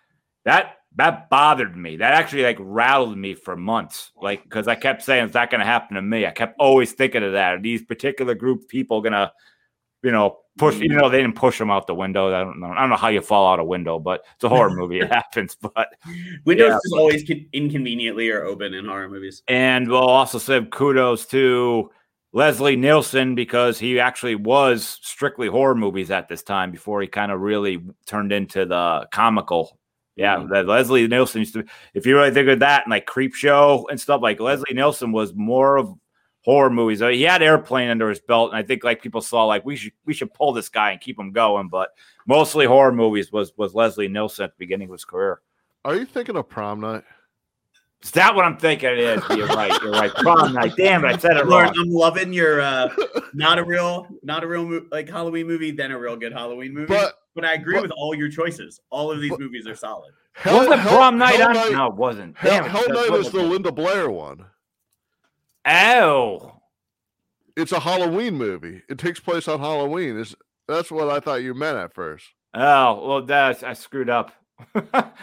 that 0.45 0.77
that 0.97 1.29
bothered 1.31 1.77
me. 1.77 1.97
That 1.97 2.15
actually 2.15 2.43
like 2.43 2.57
rattled 2.61 3.17
me 3.17 3.35
for 3.35 3.57
months. 3.57 4.11
Like 4.21 4.43
because 4.43 4.67
I 4.69 4.75
kept 4.75 5.03
saying 5.03 5.27
it's 5.27 5.35
not 5.35 5.51
going 5.51 5.61
to 5.61 5.67
happen 5.67 5.95
to 5.97 6.03
me. 6.03 6.27
I 6.27 6.31
kept 6.31 6.57
always 6.59 6.93
thinking 6.93 7.23
of 7.23 7.33
that. 7.33 7.55
Are 7.55 7.61
these 7.61 7.83
particular 7.83 8.35
group 8.35 8.69
people 8.69 9.01
gonna, 9.03 9.33
you 10.03 10.11
know, 10.11 10.39
push? 10.57 10.79
You 10.81 10.89
know, 10.89 11.09
they 11.09 11.21
didn't 11.21 11.37
push 11.37 11.59
them 11.59 11.71
out 11.71 11.87
the 11.87 11.95
window. 11.95 12.35
I 12.35 12.43
don't 12.43 12.59
know. 12.59 12.69
I 12.69 12.81
don't 12.81 12.91
know 12.91 12.97
how 12.97 13.09
you 13.09 13.21
fall 13.21 13.53
out 13.53 13.61
a 13.61 13.65
window, 13.65 13.99
but 13.99 14.25
it's 14.35 14.45
a 14.45 14.49
horror 14.49 14.75
movie. 14.75 15.01
It 15.01 15.13
happens. 15.13 15.57
But 15.61 15.89
Windows 16.47 16.81
Yeah. 16.91 16.99
always 16.99 17.31
inconveniently 17.53 18.31
are 18.31 18.45
open 18.45 18.75
in 18.75 18.87
horror 18.87 19.09
movies. 19.09 19.43
and 19.47 19.89
we'll 19.89 19.99
also 20.01 20.39
say 20.39 20.61
kudos 20.71 21.27
to 21.27 21.91
Leslie 22.33 22.77
Nielsen 22.77 23.35
because 23.35 23.79
he 23.79 23.99
actually 23.99 24.35
was 24.35 24.99
strictly 25.03 25.49
horror 25.49 25.75
movies 25.75 26.11
at 26.11 26.29
this 26.29 26.43
time 26.43 26.71
before 26.71 27.01
he 27.01 27.09
kind 27.09 27.33
of 27.33 27.41
really 27.41 27.83
turned 28.07 28.33
into 28.33 28.67
the 28.67 29.09
comical. 29.13 29.79
Yeah, 30.17 30.37
Mhm. 30.39 30.51
that 30.51 30.67
Leslie 30.67 31.07
Nielsen 31.07 31.41
used 31.41 31.55
to. 31.55 31.65
If 31.95 32.05
you 32.05 32.17
really 32.17 32.33
think 32.33 32.49
of 32.49 32.59
that 32.61 32.85
and 32.85 32.91
like 32.91 33.07
Creep 33.07 33.35
Show 33.35 33.87
and 33.89 34.01
stuff, 34.01 34.21
like 34.21 34.41
Leslie 34.41 34.75
Nielsen 34.75 35.13
was 35.13 35.33
more 35.33 35.77
of 35.79 35.95
horror 36.45 36.71
movies. 36.71 37.01
He 37.01 37.23
had 37.23 37.41
Airplane 37.43 37.89
under 37.89 38.09
his 38.09 38.21
belt, 38.21 38.51
and 38.51 38.59
I 38.59 38.63
think 38.65 38.83
like 38.83 39.01
people 39.01 39.21
saw 39.21 39.45
like 39.45 39.65
we 39.65 39.77
should 39.77 39.93
we 40.07 40.15
should 40.15 40.35
pull 40.35 40.53
this 40.53 40.69
guy 40.69 40.91
and 40.91 41.01
keep 41.01 41.19
him 41.19 41.31
going. 41.31 41.69
But 41.69 41.91
mostly 42.27 42.67
horror 42.67 42.93
movies 42.93 43.31
was 43.33 43.53
was 43.57 43.75
Leslie 43.75 44.09
Nielsen 44.09 44.45
at 44.45 44.51
the 44.51 44.57
beginning 44.59 44.89
of 44.89 44.93
his 44.93 45.05
career. 45.05 45.41
Are 45.85 45.95
you 45.95 46.05
thinking 46.05 46.37
of 46.37 46.49
prom 46.49 46.81
night? 46.81 47.05
Is 48.03 48.13
that 48.13 48.35
what 48.35 48.45
I'm 48.45 48.57
thinking 48.57 48.91
it 48.91 48.99
is? 48.99 49.23
You're 49.31 49.49
right. 49.49 49.73
You're 49.83 49.91
right. 49.91 50.13
Prom 50.15 50.53
night. 50.53 50.75
Damn 50.77 51.05
it, 51.05 51.09
I 51.09 51.19
said 51.19 51.37
it 51.37 51.47
Loren, 51.47 51.67
wrong. 51.67 51.75
I'm 51.79 51.91
loving 51.91 52.33
your 52.33 52.61
uh, 52.61 52.89
not 53.35 53.59
a 53.59 53.65
real, 53.65 54.07
not 54.23 54.45
a 54.45 54.47
real 54.47 54.65
mo- 54.65 54.87
like 54.93 55.09
Halloween 55.09 55.47
movie, 55.49 55.73
then 55.73 55.91
a 55.91 55.99
real 55.99 56.17
good 56.17 56.33
Halloween 56.33 56.73
movie. 56.75 56.87
But 56.87 57.15
But 57.35 57.45
I 57.45 57.55
agree 57.55 57.75
but- 57.75 57.83
with 57.83 57.91
all 57.93 58.15
your 58.15 58.29
choices. 58.31 58.81
All 58.91 59.11
of 59.11 59.21
these 59.21 59.31
but- 59.31 59.41
movies 59.41 59.67
are 59.67 59.75
solid. 59.75 60.13
Hell, 60.35 60.59
Wasn't 60.59 60.79
Hell- 60.81 60.97
prom 60.97 61.19
night 61.19 61.35
Hell 61.37 61.49
on? 61.49 61.55
Night, 61.55 61.73
No, 61.73 61.87
it 61.89 61.95
wasn't. 61.95 62.37
Hell, 62.39 62.51
Damn 62.53 62.65
it, 62.67 62.69
Hell 62.71 62.89
Night 62.89 63.11
what 63.11 63.19
is 63.21 63.25
was 63.25 63.31
the 63.33 63.41
it? 63.41 63.47
Linda 63.49 63.73
Blair 63.73 64.09
one. 64.09 64.45
Oh, 65.67 66.53
It's 67.57 67.73
a 67.73 67.81
Halloween 67.81 68.35
movie. 68.37 68.83
It 68.89 68.99
takes 68.99 69.19
place 69.21 69.49
on 69.49 69.59
Halloween. 69.59 70.17
Is 70.19 70.37
that's 70.69 70.91
what 70.93 71.09
I 71.09 71.19
thought 71.21 71.43
you 71.43 71.55
meant 71.55 71.77
at 71.77 71.93
first. 71.95 72.27
oh, 72.55 73.07
well, 73.09 73.23
that's 73.23 73.63
I 73.65 73.73
screwed 73.73 74.09
up. 74.09 74.33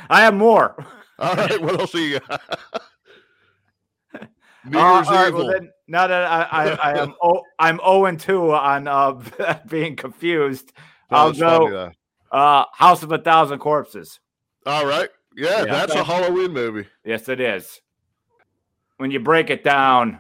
I 0.09 0.21
have 0.21 0.33
more. 0.33 0.75
All 1.19 1.33
right, 1.35 1.61
what 1.61 1.79
else 1.79 1.91
do 1.91 1.99
you 1.99 2.19
got? 2.19 2.41
New 4.67 4.79
Uh, 4.79 4.95
Year's 4.95 5.07
right, 5.09 5.27
Evil. 5.27 5.45
well 5.45 5.53
then, 5.53 5.71
now 5.87 6.07
that 6.07 6.23
I, 6.23 6.41
I, 6.43 6.69
I 6.93 6.97
am 7.01 7.13
oh, 7.23 7.43
I'm 7.59 7.77
0 7.77 8.05
and 8.05 8.19
2 8.19 8.51
on 8.53 8.87
uh, 8.87 9.21
being 9.69 9.95
confused. 9.95 10.73
That 11.09 11.17
I'll 11.17 11.33
go 11.33 11.91
uh, 12.31 12.65
House 12.73 13.03
of 13.03 13.11
a 13.11 13.17
Thousand 13.19 13.59
Corpses. 13.59 14.19
All 14.65 14.85
right, 14.87 15.09
yeah, 15.37 15.59
Yeah. 15.59 15.65
that's 15.65 15.93
a 15.93 16.03
Halloween 16.03 16.51
movie. 16.51 16.87
Yes, 17.03 17.29
it 17.29 17.39
is. 17.39 17.79
When 18.97 19.11
you 19.11 19.19
break 19.19 19.49
it 19.51 19.63
down, 19.63 20.19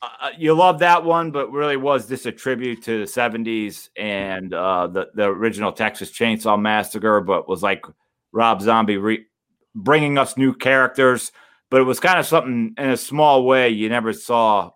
uh, 0.00 0.30
you 0.38 0.54
love 0.54 0.78
that 0.78 1.04
one, 1.04 1.30
but 1.30 1.52
really 1.52 1.76
was 1.76 2.06
this 2.08 2.24
a 2.24 2.32
tribute 2.32 2.82
to 2.84 3.00
the 3.00 3.04
70s 3.04 3.90
and 3.98 4.54
uh, 4.54 4.86
the, 4.86 5.08
the 5.14 5.24
original 5.24 5.72
Texas 5.72 6.10
Chainsaw 6.10 6.58
Massacre, 6.58 7.20
but 7.20 7.46
was 7.48 7.62
like 7.62 7.84
Rob 8.32 8.62
Zombie 8.62 8.96
re- 8.96 9.26
bringing 9.74 10.18
us 10.18 10.36
new 10.36 10.54
characters. 10.54 11.32
But 11.70 11.80
it 11.80 11.84
was 11.84 12.00
kind 12.00 12.18
of 12.18 12.26
something 12.26 12.74
in 12.76 12.90
a 12.90 12.96
small 12.96 13.44
way 13.44 13.68
you 13.70 13.88
never 13.88 14.12
saw. 14.12 14.70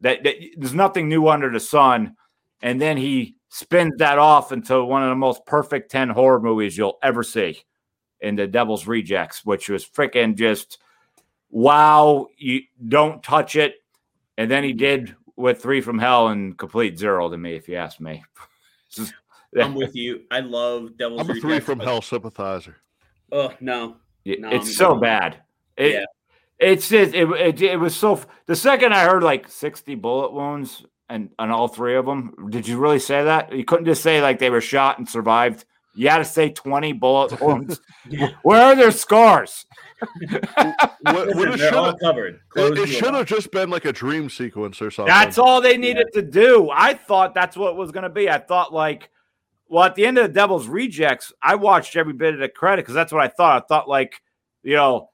That, 0.00 0.24
that 0.24 0.36
there's 0.56 0.74
nothing 0.74 1.08
new 1.08 1.28
under 1.28 1.50
the 1.50 1.60
sun, 1.60 2.16
and 2.60 2.80
then 2.80 2.96
he 2.96 3.36
spins 3.50 3.94
that 3.98 4.18
off 4.18 4.50
into 4.50 4.82
one 4.82 5.02
of 5.04 5.08
the 5.10 5.14
most 5.14 5.46
perfect 5.46 5.90
ten 5.92 6.08
horror 6.08 6.40
movies 6.40 6.76
you'll 6.76 6.98
ever 7.02 7.22
see 7.22 7.60
in 8.20 8.34
the 8.34 8.48
Devil's 8.48 8.86
Rejects, 8.88 9.44
which 9.44 9.68
was 9.68 9.86
freaking 9.86 10.34
just 10.36 10.78
wow. 11.50 12.26
You 12.36 12.62
don't 12.88 13.22
touch 13.22 13.54
it. 13.54 13.76
And 14.36 14.50
then 14.50 14.64
he 14.64 14.72
did 14.72 15.14
with 15.36 15.62
Three 15.62 15.80
from 15.80 15.98
Hell 15.98 16.28
and 16.28 16.58
Complete 16.58 16.98
Zero 16.98 17.30
to 17.30 17.38
me, 17.38 17.54
if 17.54 17.68
you 17.68 17.76
ask 17.76 18.00
me. 18.00 18.24
I'm 19.60 19.74
with 19.74 19.94
you. 19.94 20.22
I 20.30 20.40
love 20.40 20.96
Devil's 20.96 21.20
I'm 21.20 21.30
a 21.30 21.40
three 21.40 21.60
from 21.60 21.78
but- 21.78 21.86
hell 21.86 22.02
sympathizer. 22.02 22.76
Oh 23.30 23.52
no, 23.60 23.90
It- 23.90 23.96
No, 24.24 24.48
it's 24.50 24.68
I'm 24.68 24.72
so 24.72 24.94
good. 24.94 25.00
bad. 25.02 25.36
It, 25.76 25.92
Yeah. 25.92 26.04
It's 26.58 26.88
just, 26.88 27.12
it, 27.14 27.28
it, 27.30 27.60
it 27.62 27.76
was 27.80 27.96
so. 27.96 28.20
The 28.46 28.54
second 28.54 28.94
I 28.94 29.04
heard 29.04 29.24
like 29.24 29.48
60 29.48 29.96
bullet 29.96 30.32
wounds 30.32 30.84
and 31.08 31.30
on 31.38 31.50
all 31.50 31.66
three 31.66 31.96
of 31.96 32.06
them, 32.06 32.34
did 32.50 32.68
you 32.68 32.78
really 32.78 33.00
say 33.00 33.24
that? 33.24 33.52
You 33.52 33.64
couldn't 33.64 33.86
just 33.86 34.02
say 34.02 34.22
like 34.22 34.38
they 34.38 34.48
were 34.50 34.60
shot 34.60 34.98
and 34.98 35.08
survived. 35.08 35.64
You 35.94 36.08
had 36.08 36.18
to 36.18 36.24
say 36.24 36.50
20 36.50 36.92
bullet 36.94 37.40
wounds. 37.40 37.80
Where 38.44 38.62
are 38.62 38.76
their 38.76 38.92
scars? 38.92 39.66
What, 40.28 40.76
what 41.02 41.26
Listen, 41.26 41.52
it 41.52 41.58
they're 41.58 41.58
should 41.58 41.74
all 41.74 41.84
have 41.86 41.98
covered. 42.00 42.40
it, 42.56 42.78
it 42.78 42.86
should 42.86 43.14
have 43.14 43.26
just 43.26 43.50
been 43.50 43.68
like 43.70 43.84
a 43.84 43.92
dream 43.92 44.30
sequence 44.30 44.80
or 44.80 44.90
something. 44.90 45.12
That's 45.12 45.38
all 45.38 45.60
they 45.60 45.76
needed 45.76 46.06
to 46.14 46.22
do. 46.22 46.70
I 46.72 46.94
thought 46.94 47.34
that's 47.34 47.56
what 47.56 47.70
it 47.70 47.76
was 47.76 47.90
going 47.90 48.04
to 48.04 48.08
be. 48.08 48.30
I 48.30 48.38
thought 48.38 48.72
like, 48.72 49.10
well, 49.72 49.84
at 49.84 49.94
the 49.94 50.04
end 50.04 50.18
of 50.18 50.24
the 50.24 50.32
Devil's 50.32 50.68
Rejects, 50.68 51.32
I 51.42 51.54
watched 51.54 51.96
every 51.96 52.12
bit 52.12 52.34
of 52.34 52.40
the 52.40 52.48
credit 52.50 52.82
because 52.82 52.94
that's 52.94 53.10
what 53.10 53.22
I 53.24 53.28
thought. 53.28 53.62
I 53.62 53.66
thought 53.66 53.88
like, 53.88 54.20
you 54.62 54.76
know, 54.76 55.08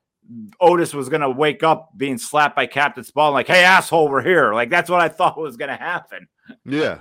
Otis 0.61 0.92
was 0.92 1.09
going 1.09 1.21
to 1.21 1.31
wake 1.31 1.62
up 1.62 1.90
being 1.97 2.18
slapped 2.18 2.57
by 2.57 2.66
Captain 2.66 3.05
Spaulding, 3.05 3.35
like, 3.35 3.47
"Hey, 3.47 3.62
asshole, 3.62 4.09
we're 4.09 4.21
here." 4.21 4.53
Like 4.53 4.68
that's 4.68 4.90
what 4.90 5.01
I 5.01 5.09
thought 5.16 5.38
was 5.38 5.57
going 5.57 5.71
to 5.71 5.77
happen. 5.77 6.27
Yeah, 6.64 6.99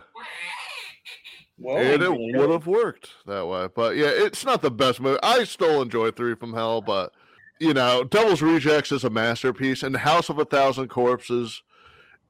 Whoa, 1.57 1.77
and 1.77 1.87
it 1.87 2.01
Angelina. 2.03 2.39
would 2.39 2.49
have 2.51 2.67
worked 2.67 3.09
that 3.25 3.47
way. 3.47 3.67
But 3.75 3.95
yeah, 3.95 4.11
it's 4.11 4.45
not 4.45 4.61
the 4.61 4.69
best 4.69 5.01
movie. 5.01 5.17
I 5.23 5.43
still 5.43 5.81
enjoy 5.81 6.11
Three 6.11 6.35
from 6.35 6.53
Hell, 6.53 6.81
but 6.81 7.11
you 7.59 7.73
know, 7.73 8.03
Devil's 8.03 8.43
Rejects 8.43 8.91
is 8.91 9.03
a 9.03 9.09
masterpiece, 9.09 9.81
and 9.81 9.97
House 9.97 10.29
of 10.29 10.37
a 10.37 10.45
Thousand 10.45 10.89
Corpses 10.89 11.63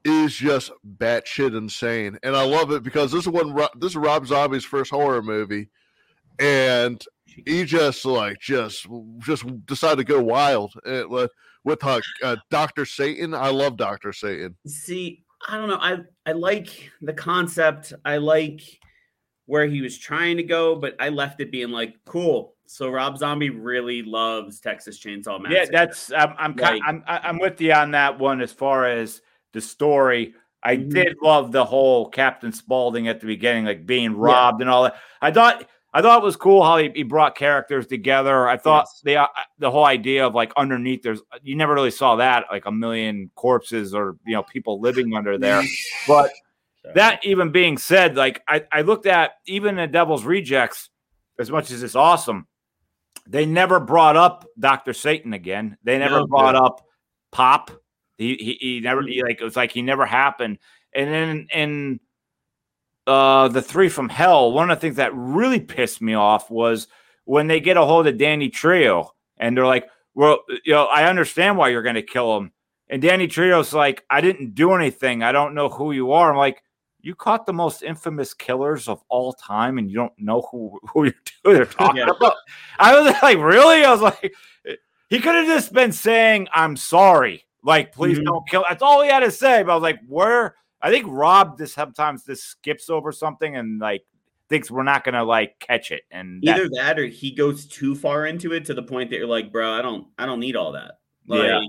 is 0.04 0.34
just 0.34 0.70
batshit 0.96 1.56
insane. 1.56 2.18
And 2.22 2.36
I 2.36 2.44
love 2.44 2.70
it 2.72 2.82
because 2.82 3.12
this 3.12 3.22
is 3.22 3.28
one 3.28 3.54
this 3.76 3.92
is 3.92 3.96
Rob 3.96 4.26
Zombie's 4.26 4.64
first 4.64 4.90
horror 4.90 5.22
movie, 5.22 5.68
and 6.38 7.02
he 7.24 7.64
just 7.64 8.04
like 8.04 8.38
just 8.40 8.86
just 9.18 9.44
decided 9.66 9.96
to 9.98 10.04
go 10.04 10.22
wild 10.22 10.74
uh, 10.86 11.04
with 11.08 11.30
with 11.64 11.84
uh, 11.84 12.00
uh, 12.22 12.36
Doctor 12.50 12.84
Satan. 12.84 13.34
I 13.34 13.50
love 13.50 13.76
Doctor 13.76 14.12
Satan. 14.12 14.56
See, 14.66 15.24
I 15.48 15.56
don't 15.56 15.68
know. 15.68 15.78
I 15.80 15.98
I 16.26 16.32
like 16.32 16.90
the 17.02 17.12
concept. 17.12 17.92
I 18.04 18.18
like 18.18 18.62
where 19.46 19.66
he 19.66 19.80
was 19.80 19.96
trying 19.96 20.36
to 20.36 20.42
go, 20.42 20.76
but 20.76 20.94
I 21.00 21.08
left 21.08 21.40
it 21.40 21.50
being 21.50 21.70
like, 21.70 21.96
cool. 22.04 22.54
So 22.66 22.90
Rob 22.90 23.16
Zombie 23.16 23.48
really 23.48 24.02
loves 24.02 24.60
Texas 24.60 24.98
Chainsaw 24.98 25.40
Massacre. 25.40 25.54
Yeah, 25.54 25.64
that's 25.70 26.12
I'm 26.12 26.34
I'm 26.38 26.54
kind 26.54 26.82
I'm 26.86 27.02
I'm 27.06 27.38
with 27.38 27.60
you 27.60 27.72
on 27.72 27.92
that 27.92 28.18
one 28.18 28.42
as 28.42 28.52
far 28.52 28.86
as 28.86 29.22
the 29.52 29.60
story. 29.60 30.34
I 30.62 30.76
Mhm. 30.76 30.90
did 30.90 31.16
love 31.22 31.52
the 31.52 31.64
whole 31.64 32.08
Captain 32.10 32.52
Spaulding 32.52 33.08
at 33.08 33.20
the 33.20 33.26
beginning, 33.26 33.64
like 33.64 33.86
being 33.86 34.16
robbed 34.16 34.60
and 34.60 34.68
all 34.68 34.84
that. 34.84 34.96
I 35.22 35.30
thought 35.30 35.64
I 35.94 36.02
thought 36.02 36.20
it 36.22 36.24
was 36.24 36.36
cool 36.36 36.62
how 36.62 36.76
he, 36.76 36.90
he 36.94 37.02
brought 37.02 37.34
characters 37.34 37.86
together. 37.86 38.46
I 38.46 38.58
thought 38.58 38.84
Yes. 38.88 39.00
the 39.04 39.16
uh, 39.16 39.26
the 39.58 39.70
whole 39.70 39.86
idea 39.86 40.26
of 40.26 40.34
like 40.34 40.52
underneath 40.56 41.02
there's 41.02 41.22
you 41.42 41.56
never 41.56 41.72
really 41.74 41.90
saw 41.90 42.16
that 42.16 42.44
like 42.50 42.66
a 42.66 42.72
million 42.72 43.30
corpses 43.36 43.94
or 43.94 44.16
you 44.26 44.34
know 44.34 44.42
people 44.42 44.80
living 44.80 45.14
under 45.16 45.38
there. 45.38 45.62
But 46.06 46.30
that 46.94 47.24
even 47.24 47.50
being 47.52 47.78
said, 47.78 48.16
like 48.16 48.42
I, 48.46 48.64
I 48.70 48.82
looked 48.82 49.06
at 49.06 49.32
even 49.46 49.76
the 49.76 49.86
Devil's 49.86 50.24
Rejects, 50.24 50.90
as 51.38 51.50
much 51.50 51.70
as 51.70 51.82
it's 51.82 51.94
awesome, 51.96 52.46
they 53.26 53.46
never 53.46 53.80
brought 53.80 54.16
up 54.16 54.46
Dr. 54.58 54.92
Satan 54.92 55.32
again. 55.32 55.76
They 55.84 55.98
never 55.98 56.20
No. 56.20 56.26
brought 56.26 56.54
up 56.54 56.82
Pop. 57.32 57.70
He, 58.18 58.34
he 58.34 58.58
he 58.60 58.80
never 58.80 59.02
he, 59.02 59.22
like 59.22 59.40
it 59.40 59.44
was 59.44 59.56
like 59.56 59.72
he 59.72 59.80
never 59.80 60.04
happened. 60.04 60.58
And 60.94 61.10
then 61.12 61.46
in 61.52 62.00
uh 63.06 63.48
the 63.48 63.62
three 63.62 63.88
from 63.88 64.08
hell, 64.08 64.52
one 64.52 64.70
of 64.70 64.76
the 64.76 64.80
things 64.80 64.96
that 64.96 65.14
really 65.14 65.60
pissed 65.60 66.02
me 66.02 66.14
off 66.14 66.50
was 66.50 66.88
when 67.24 67.46
they 67.46 67.60
get 67.60 67.76
a 67.76 67.84
hold 67.84 68.06
of 68.06 68.18
Danny 68.18 68.50
Trejo 68.50 69.08
and 69.38 69.56
they're 69.56 69.66
like, 69.66 69.88
Well, 70.14 70.40
you 70.64 70.72
know, 70.72 70.86
I 70.86 71.08
understand 71.08 71.56
why 71.56 71.68
you're 71.68 71.82
gonna 71.82 72.02
kill 72.02 72.36
him. 72.36 72.52
And 72.90 73.00
Danny 73.02 73.28
Trejo's 73.28 73.72
like, 73.72 74.04
I 74.10 74.20
didn't 74.20 74.54
do 74.54 74.72
anything. 74.72 75.22
I 75.22 75.30
don't 75.32 75.54
know 75.54 75.68
who 75.68 75.92
you 75.92 76.12
are. 76.12 76.30
I'm 76.30 76.38
like, 76.38 76.62
you 77.00 77.14
caught 77.14 77.46
the 77.46 77.52
most 77.52 77.82
infamous 77.82 78.34
killers 78.34 78.88
of 78.88 79.02
all 79.08 79.32
time, 79.34 79.78
and 79.78 79.88
you 79.90 79.96
don't 79.96 80.12
know 80.18 80.48
who 80.50 80.78
who 80.92 81.04
you're, 81.04 81.14
who 81.44 81.54
they're 81.54 81.64
talking 81.66 81.98
Yeah. 81.98 82.10
about. 82.10 82.34
I 82.78 82.98
was 83.00 83.14
like, 83.22 83.38
really? 83.38 83.84
I 83.84 83.92
was 83.92 84.00
like, 84.00 84.34
he 85.08 85.20
could 85.20 85.34
have 85.36 85.46
just 85.46 85.72
been 85.72 85.92
saying, 85.92 86.48
"I'm 86.52 86.76
sorry." 86.76 87.44
Like, 87.68 87.92
please 87.92 88.18
Mhm. 88.18 88.24
don't 88.24 88.48
kill. 88.48 88.64
That's 88.68 88.82
all 88.82 89.02
he 89.02 89.08
had 89.10 89.20
to 89.20 89.30
say. 89.30 89.62
But 89.62 89.72
I 89.72 89.74
was 89.74 89.82
like, 89.82 90.00
where? 90.06 90.56
I 90.80 90.90
think 90.90 91.06
Rob 91.08 91.58
just 91.58 91.74
sometimes 91.74 92.24
just 92.24 92.44
skips 92.44 92.88
over 92.88 93.12
something 93.12 93.56
and 93.56 93.78
like 93.78 94.04
thinks 94.48 94.70
we're 94.70 94.82
not 94.84 95.04
gonna 95.04 95.24
like 95.24 95.58
catch 95.58 95.90
it. 95.90 96.04
And 96.10 96.42
Either 96.48 96.68
that 96.74 96.98
or 96.98 97.06
he 97.06 97.30
goes 97.32 97.66
too 97.66 97.94
far 97.94 98.24
into 98.26 98.52
it 98.54 98.64
to 98.66 98.74
the 98.74 98.82
point 98.82 99.10
that 99.10 99.16
you're 99.18 99.26
like, 99.26 99.52
bro, 99.52 99.72
I 99.72 99.82
don't 99.82 100.06
I 100.18 100.24
don't 100.24 100.40
need 100.40 100.56
all 100.56 100.72
that. 100.72 101.00
Like 101.26 101.42
Yeah. 101.42 101.60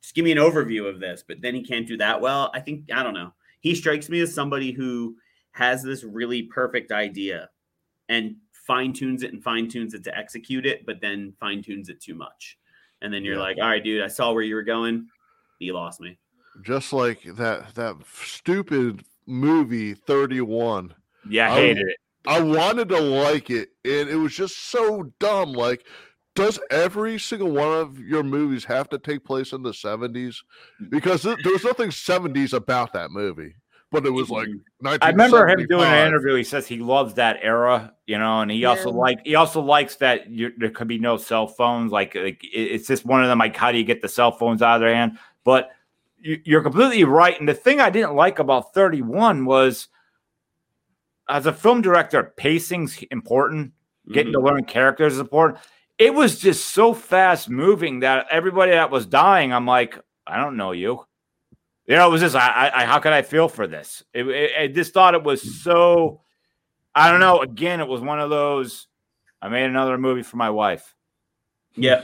just 0.00 0.14
give 0.14 0.24
me 0.24 0.30
an 0.30 0.38
overview 0.38 0.86
of 0.88 1.00
this, 1.00 1.24
but 1.26 1.40
then 1.40 1.54
he 1.54 1.62
can't 1.62 1.86
do 1.88 1.96
that 1.96 2.20
well. 2.20 2.50
I 2.54 2.60
think 2.60 2.92
I 2.92 3.02
don't 3.02 3.14
know. 3.14 3.32
He 3.60 3.74
strikes 3.74 4.08
me 4.08 4.20
as 4.20 4.32
somebody 4.32 4.70
who 4.70 5.16
has 5.52 5.82
this 5.82 6.04
really 6.04 6.42
perfect 6.42 6.92
idea 6.92 7.48
and 8.08 8.36
fine 8.52 8.92
tunes 8.92 9.22
it 9.24 9.32
and 9.32 9.42
fine 9.42 9.68
tunes 9.68 9.94
it 9.94 10.04
to 10.04 10.16
execute 10.16 10.66
it, 10.66 10.86
but 10.86 11.00
then 11.00 11.32
fine 11.40 11.62
tunes 11.62 11.88
it 11.88 12.00
too 12.00 12.14
much. 12.14 12.58
And 13.02 13.12
then 13.12 13.24
you're 13.24 13.34
Yeah. 13.36 13.40
like, 13.42 13.56
all 13.58 13.68
right, 13.68 13.82
dude, 13.82 14.02
I 14.02 14.08
saw 14.08 14.32
where 14.32 14.42
you 14.42 14.54
were 14.54 14.62
going. 14.62 15.08
You 15.64 15.74
lost 15.74 16.00
me. 16.00 16.18
Just 16.62 16.92
like 16.92 17.22
that 17.36 17.74
that 17.74 17.96
stupid 18.14 19.04
movie 19.26 19.94
31. 19.94 20.94
yeah, 21.28 21.52
I 21.52 21.56
I- 21.56 21.60
hated 21.60 21.88
it. 21.88 21.96
I 22.26 22.40
wanted 22.40 22.88
to 22.88 22.98
like 23.00 23.50
it, 23.50 23.68
and 23.84 24.08
it 24.08 24.16
was 24.16 24.34
just 24.34 24.70
so 24.70 25.12
dumb. 25.18 25.52
Like, 25.52 25.84
does 26.34 26.58
every 26.70 27.18
single 27.18 27.50
one 27.50 27.70
of 27.78 27.98
your 27.98 28.22
movies 28.22 28.64
have 28.64 28.88
to 28.88 28.98
take 28.98 29.24
place 29.24 29.52
in 29.52 29.62
the 29.62 29.72
70s? 29.72 30.36
Mm. 30.80 30.88
Because 30.88 31.20
th- 31.20 31.36
there 31.44 31.52
was 31.52 31.64
nothing 31.64 31.90
70s 31.90 32.54
about 32.54 32.94
that 32.94 33.10
movie. 33.10 33.54
but 33.92 34.06
it 34.06 34.10
was 34.10 34.30
like 34.30 34.48
mm-hmm. 34.48 34.88
I 35.02 35.10
remember 35.10 35.46
him 35.46 35.66
doing 35.68 35.84
an 35.84 36.08
interview. 36.08 36.34
He 36.34 36.44
says 36.44 36.66
he 36.66 36.78
loves 36.78 37.12
that 37.14 37.38
era, 37.42 37.92
you 38.06 38.18
know, 38.18 38.40
and 38.40 38.50
he 38.50 38.64
also 38.64 38.90
Yeah. 38.90 38.96
like 38.96 39.18
he 39.24 39.34
also 39.34 39.60
likes 39.60 39.96
that 39.96 40.28
you, 40.30 40.50
there 40.56 40.70
could 40.70 40.88
be 40.88 40.98
no 40.98 41.16
cell 41.18 41.46
phones. 41.46 41.92
Like, 41.92 42.14
like 42.14 42.40
it's 42.42 42.88
just 42.88 43.04
one 43.04 43.22
of 43.22 43.28
them. 43.28 43.38
Like, 43.38 43.54
how 43.54 43.70
do 43.70 43.76
you 43.78 43.84
get 43.84 44.00
the 44.00 44.08
cell 44.08 44.32
phones 44.32 44.62
out 44.62 44.76
of 44.76 44.80
their 44.80 44.94
hand? 44.94 45.18
But 45.44 45.70
you, 46.18 46.40
you're 46.44 46.62
completely 46.62 47.04
right. 47.04 47.38
And 47.38 47.48
the 47.48 47.54
thing 47.54 47.80
I 47.80 47.90
didn't 47.90 48.14
like 48.14 48.38
about 48.38 48.74
31 48.74 49.44
was, 49.44 49.88
as 51.28 51.46
a 51.46 51.52
film 51.52 51.82
director, 51.82 52.32
pacing's 52.36 53.02
important. 53.10 53.72
Getting 54.12 54.32
Mm-hmm. 54.34 54.44
to 54.44 54.52
learn 54.52 54.64
characters 54.64 55.14
is 55.14 55.18
important. 55.18 55.60
It 55.96 56.12
was 56.12 56.38
just 56.38 56.74
so 56.74 56.92
fast 56.92 57.48
moving 57.48 58.00
that 58.00 58.26
everybody 58.30 58.72
that 58.72 58.90
was 58.90 59.06
dying, 59.06 59.52
I'm 59.52 59.64
like, 59.66 59.98
I 60.26 60.36
don't 60.36 60.58
know 60.58 60.72
you. 60.72 61.04
You 61.86 61.96
know, 61.96 62.08
it 62.08 62.10
was 62.10 62.20
just, 62.20 62.36
I, 62.36 62.48
I, 62.48 62.82
I 62.82 62.84
how 62.84 62.98
could 62.98 63.12
I 63.14 63.22
feel 63.22 63.48
for 63.48 63.66
this? 63.66 64.02
It, 64.12 64.26
it, 64.28 64.50
I 64.58 64.66
just 64.68 64.92
thought 64.92 65.14
it 65.14 65.22
was 65.22 65.62
so, 65.62 66.20
I 66.94 67.10
don't 67.10 67.20
know. 67.20 67.40
Again, 67.40 67.80
it 67.80 67.88
was 67.88 68.02
one 68.02 68.20
of 68.20 68.28
those. 68.28 68.88
I 69.40 69.48
made 69.48 69.64
another 69.64 69.96
movie 69.96 70.22
for 70.22 70.36
my 70.36 70.50
wife. 70.50 70.94
Yeah. 71.76 72.02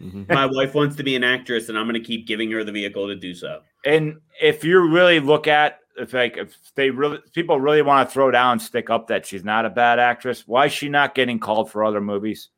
Mhm. 0.00 0.28
My 0.28 0.46
wife 0.46 0.74
wants 0.74 0.96
to 0.96 1.02
be 1.02 1.16
an 1.16 1.24
actress, 1.24 1.68
and 1.68 1.78
I'm 1.78 1.84
going 1.88 2.00
to 2.00 2.06
keep 2.06 2.26
giving 2.26 2.50
her 2.52 2.62
the 2.64 2.72
vehicle 2.72 3.06
to 3.08 3.16
do 3.16 3.34
so. 3.34 3.60
And 3.84 4.20
if 4.42 4.62
you 4.64 4.80
really 4.88 5.20
look 5.20 5.46
at, 5.46 5.80
if 5.96 6.12
like, 6.12 6.36
if 6.36 6.54
they 6.74 6.90
really, 6.90 7.18
people 7.32 7.58
really 7.60 7.82
want 7.82 8.08
to 8.08 8.12
throw 8.12 8.30
down, 8.30 8.58
stick 8.58 8.90
up 8.90 9.08
that 9.08 9.24
she's 9.24 9.44
not 9.44 9.64
a 9.64 9.70
bad 9.70 9.98
actress, 9.98 10.46
why 10.46 10.66
is 10.66 10.72
she 10.72 10.88
not 10.88 11.14
getting 11.14 11.38
called 11.38 11.70
for 11.70 11.84
other 11.84 12.00
movies? 12.00 12.50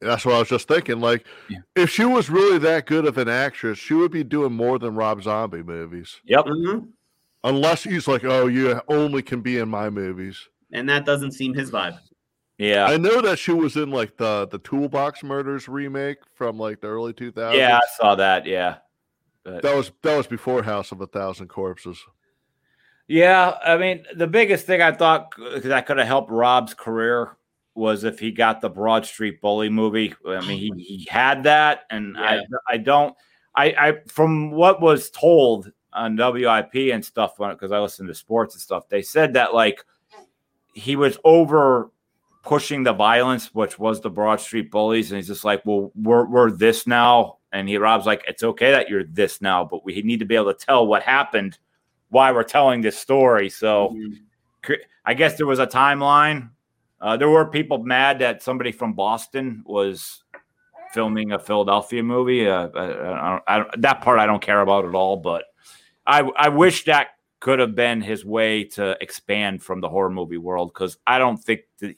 That's 0.00 0.24
what 0.24 0.34
I 0.34 0.38
was 0.40 0.48
just 0.48 0.68
thinking. 0.68 1.00
Like, 1.00 1.26
Yeah. 1.48 1.58
if 1.74 1.90
she 1.90 2.04
was 2.04 2.28
really 2.28 2.58
that 2.58 2.86
good 2.86 3.06
of 3.06 3.16
an 3.18 3.28
actress, 3.28 3.78
she 3.78 3.94
would 3.94 4.12
be 4.12 4.22
doing 4.22 4.52
more 4.52 4.78
than 4.78 4.94
Rob 4.94 5.22
Zombie 5.22 5.62
movies. 5.62 6.20
Yep. 6.26 6.44
Mhm. 6.44 6.88
Unless 7.42 7.84
he's 7.84 8.06
like, 8.06 8.24
oh, 8.24 8.46
you 8.46 8.80
only 8.88 9.22
can 9.22 9.40
be 9.40 9.58
in 9.58 9.68
my 9.68 9.90
movies. 9.90 10.48
And 10.72 10.88
that 10.88 11.04
doesn't 11.06 11.32
seem 11.32 11.54
his 11.54 11.70
vibe. 11.70 11.98
Yeah. 12.58 12.86
I 12.86 12.96
know 12.96 13.20
that 13.20 13.38
she 13.38 13.52
was 13.52 13.76
in 13.76 13.90
like 13.90 14.16
the 14.16 14.46
the 14.50 14.58
Toolbox 14.58 15.22
Murders 15.22 15.68
remake 15.68 16.18
from 16.34 16.58
like 16.58 16.80
the 16.80 16.86
early 16.88 17.12
2000s. 17.12 17.56
Yeah, 17.56 17.78
I 17.78 17.86
saw 17.96 18.14
that. 18.14 18.46
Yeah. 18.46 18.76
But- 19.42 19.62
That 19.62 19.74
was 19.76 19.90
that 20.02 20.16
was 20.16 20.26
before 20.26 20.62
House 20.62 20.92
of 20.92 21.00
a 21.00 21.06
Thousand 21.06 21.48
Corpses. 21.48 21.98
Yeah, 23.06 23.58
I 23.62 23.76
mean, 23.76 24.04
the 24.16 24.26
biggest 24.26 24.64
thing 24.66 24.80
I 24.80 24.90
thought 24.92 25.34
that 25.62 25.86
could 25.86 25.98
have 25.98 26.06
helped 26.06 26.30
Rob's 26.30 26.72
career 26.72 27.36
was 27.74 28.04
if 28.04 28.18
he 28.18 28.30
got 28.30 28.60
the 28.62 28.70
Broad 28.70 29.04
Street 29.04 29.42
Bully 29.42 29.68
movie. 29.68 30.14
I 30.26 30.40
mean, 30.46 30.58
he, 30.58 30.72
he 30.82 31.06
had 31.10 31.42
that, 31.42 31.80
and 31.90 32.16
Yeah. 32.18 32.40
I 32.68 32.74
I 32.74 32.76
don't 32.78 33.14
I 33.54 33.66
I 33.78 33.98
from 34.06 34.52
what 34.52 34.80
was 34.80 35.10
told 35.10 35.70
on 35.92 36.16
WIP 36.16 36.74
and 36.94 37.04
stuff 37.04 37.38
uh, 37.40 37.50
because 37.50 37.72
I 37.72 37.78
listened 37.80 38.08
to 38.08 38.14
sports 38.14 38.54
and 38.54 38.62
stuff, 38.62 38.88
they 38.88 39.02
said 39.02 39.34
that 39.34 39.52
like 39.54 39.84
he 40.72 40.96
was 40.96 41.18
over 41.24 41.90
pushing 42.44 42.82
the 42.82 42.92
violence, 42.92 43.54
which 43.54 43.78
was 43.78 44.00
the 44.00 44.10
Broad 44.10 44.40
Street 44.40 44.70
Bullies, 44.70 45.10
and 45.10 45.16
he's 45.16 45.28
just 45.28 45.44
like, 45.44 45.62
well, 45.64 45.90
we're 45.94 46.26
we're 46.26 46.50
this 46.50 46.86
now, 46.86 47.38
and 47.52 47.68
he 47.68 47.76
Rob's 47.78 48.06
like, 48.06 48.22
it's 48.28 48.42
okay 48.42 48.70
that 48.70 48.88
you're 48.88 49.04
this 49.04 49.40
now, 49.40 49.64
but 49.64 49.84
we 49.84 50.00
need 50.02 50.18
to 50.20 50.26
be 50.26 50.34
able 50.36 50.52
to 50.52 50.66
tell 50.66 50.86
what 50.86 51.02
happened 51.02 51.58
why 52.10 52.30
we're 52.30 52.44
telling 52.44 52.80
this 52.80 52.96
story. 52.98 53.48
So 53.50 53.94
Mhm. 53.96 54.76
I 55.04 55.14
guess 55.14 55.36
there 55.36 55.46
was 55.46 55.58
a 55.58 55.66
timeline. 55.66 56.50
Uh, 57.00 57.16
there 57.16 57.28
were 57.28 57.44
people 57.46 57.78
mad 57.82 58.20
that 58.20 58.42
somebody 58.42 58.72
from 58.72 58.92
Boston 58.94 59.62
was 59.66 60.22
filming 60.92 61.32
a 61.32 61.38
Philadelphia 61.38 62.02
movie. 62.02 62.48
Uh, 62.48 62.68
I, 62.68 62.84
I, 62.84 63.30
don't- 63.30 63.42
I, 63.48 63.58
don't- 63.58 63.82
that 63.82 64.00
part 64.00 64.20
I 64.20 64.26
don't 64.26 64.40
care 64.40 64.60
about 64.60 64.84
at 64.86 64.94
all. 64.94 65.16
But 65.16 65.44
I, 66.06 66.20
I 66.36 66.48
wish 66.50 66.84
that 66.84 67.08
could 67.40 67.58
have 67.58 67.74
been 67.74 68.00
his 68.00 68.24
way 68.24 68.64
to 68.64 68.96
expand 69.02 69.62
from 69.62 69.80
the 69.82 69.88
horror 69.88 70.08
movie 70.10 70.38
world 70.38 70.72
because 70.72 70.96
I 71.06 71.18
don't 71.18 71.36
think 71.36 71.62
that. 71.80 71.96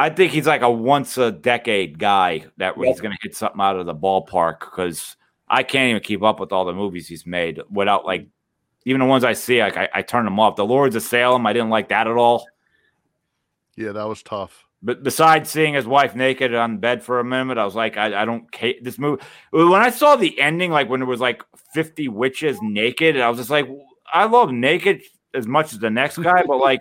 I 0.00 0.08
think 0.08 0.32
he's 0.32 0.46
like 0.46 0.62
a 0.62 0.70
once 0.70 1.18
a 1.18 1.30
decade 1.30 1.98
guy 1.98 2.46
that 2.56 2.74
he's 2.78 3.02
going 3.02 3.14
to 3.14 3.18
hit 3.20 3.36
something 3.36 3.60
out 3.60 3.76
of 3.76 3.84
the 3.84 3.94
ballpark 3.94 4.60
because 4.60 5.14
I 5.46 5.62
can't 5.62 5.90
even 5.90 6.00
keep 6.00 6.22
up 6.22 6.40
with 6.40 6.52
all 6.52 6.64
the 6.64 6.72
movies 6.72 7.06
he's 7.06 7.26
made 7.26 7.60
without 7.70 8.06
like 8.06 8.26
even 8.86 9.00
the 9.00 9.06
ones 9.06 9.24
I 9.24 9.34
see, 9.34 9.60
like 9.60 9.76
I, 9.76 9.90
I 9.92 10.00
turn 10.00 10.24
them 10.24 10.40
off. 10.40 10.56
The 10.56 10.64
Lords 10.64 10.96
of 10.96 11.02
Salem, 11.02 11.46
I 11.46 11.52
didn't 11.52 11.68
like 11.68 11.90
that 11.90 12.06
at 12.06 12.16
all. 12.16 12.46
Yeah, 13.76 13.92
that 13.92 14.08
was 14.08 14.22
tough. 14.22 14.64
But 14.82 15.02
besides 15.02 15.50
seeing 15.50 15.74
his 15.74 15.86
wife 15.86 16.16
naked 16.16 16.54
on 16.54 16.78
bed 16.78 17.02
for 17.02 17.20
a 17.20 17.24
minute, 17.24 17.58
I 17.58 17.66
was 17.66 17.74
like, 17.74 17.98
I, 17.98 18.22
I 18.22 18.24
don't 18.24 18.50
ca- 18.50 18.80
this 18.80 18.98
movie. 18.98 19.22
When 19.50 19.82
I 19.82 19.90
saw 19.90 20.16
the 20.16 20.40
ending, 20.40 20.70
like 20.70 20.88
when 20.88 21.02
it 21.02 21.06
was 21.06 21.20
like 21.20 21.42
50 21.74 22.08
witches 22.08 22.58
naked, 22.62 23.20
I 23.20 23.28
was 23.28 23.36
just 23.36 23.50
like, 23.50 23.68
I 24.10 24.24
love 24.24 24.50
naked 24.50 25.02
as 25.34 25.46
much 25.46 25.74
as 25.74 25.78
the 25.78 25.90
next 25.90 26.16
guy, 26.16 26.42
but 26.46 26.56
like 26.56 26.80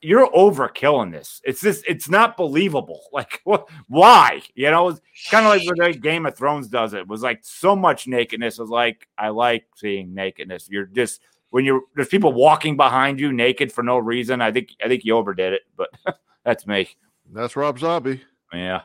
you're 0.00 0.30
overkilling 0.30 1.10
this. 1.12 1.40
It's 1.44 1.60
just 1.60 1.84
it's 1.88 2.08
not 2.08 2.36
believable. 2.36 3.02
Like 3.12 3.40
what 3.44 3.68
why? 3.88 4.42
You 4.54 4.70
know, 4.70 4.88
it's 4.88 5.00
kind 5.30 5.46
of 5.46 5.52
like 5.52 5.62
the 5.62 5.74
way 5.78 5.92
Game 5.94 6.26
of 6.26 6.36
Thrones 6.36 6.68
does 6.68 6.92
it. 6.92 7.00
it. 7.00 7.08
Was 7.08 7.22
like 7.22 7.40
so 7.42 7.74
much 7.74 8.06
nakedness. 8.06 8.58
It 8.58 8.62
was 8.62 8.70
like 8.70 9.08
I 9.16 9.30
like 9.30 9.66
seeing 9.74 10.12
nakedness. 10.12 10.68
You're 10.70 10.86
just 10.86 11.22
when 11.50 11.64
you're 11.64 11.80
there's 11.94 12.08
people 12.08 12.32
walking 12.32 12.76
behind 12.76 13.18
you 13.18 13.32
naked 13.32 13.72
for 13.72 13.82
no 13.82 13.96
reason. 13.96 14.42
I 14.42 14.52
think 14.52 14.70
I 14.84 14.88
think 14.88 15.04
you 15.04 15.16
overdid 15.16 15.54
it, 15.54 15.62
but 15.76 15.88
that's 16.44 16.66
me. 16.66 16.90
That's 17.32 17.56
Rob 17.56 17.78
Zombie. 17.78 18.22
Yeah. 18.52 18.82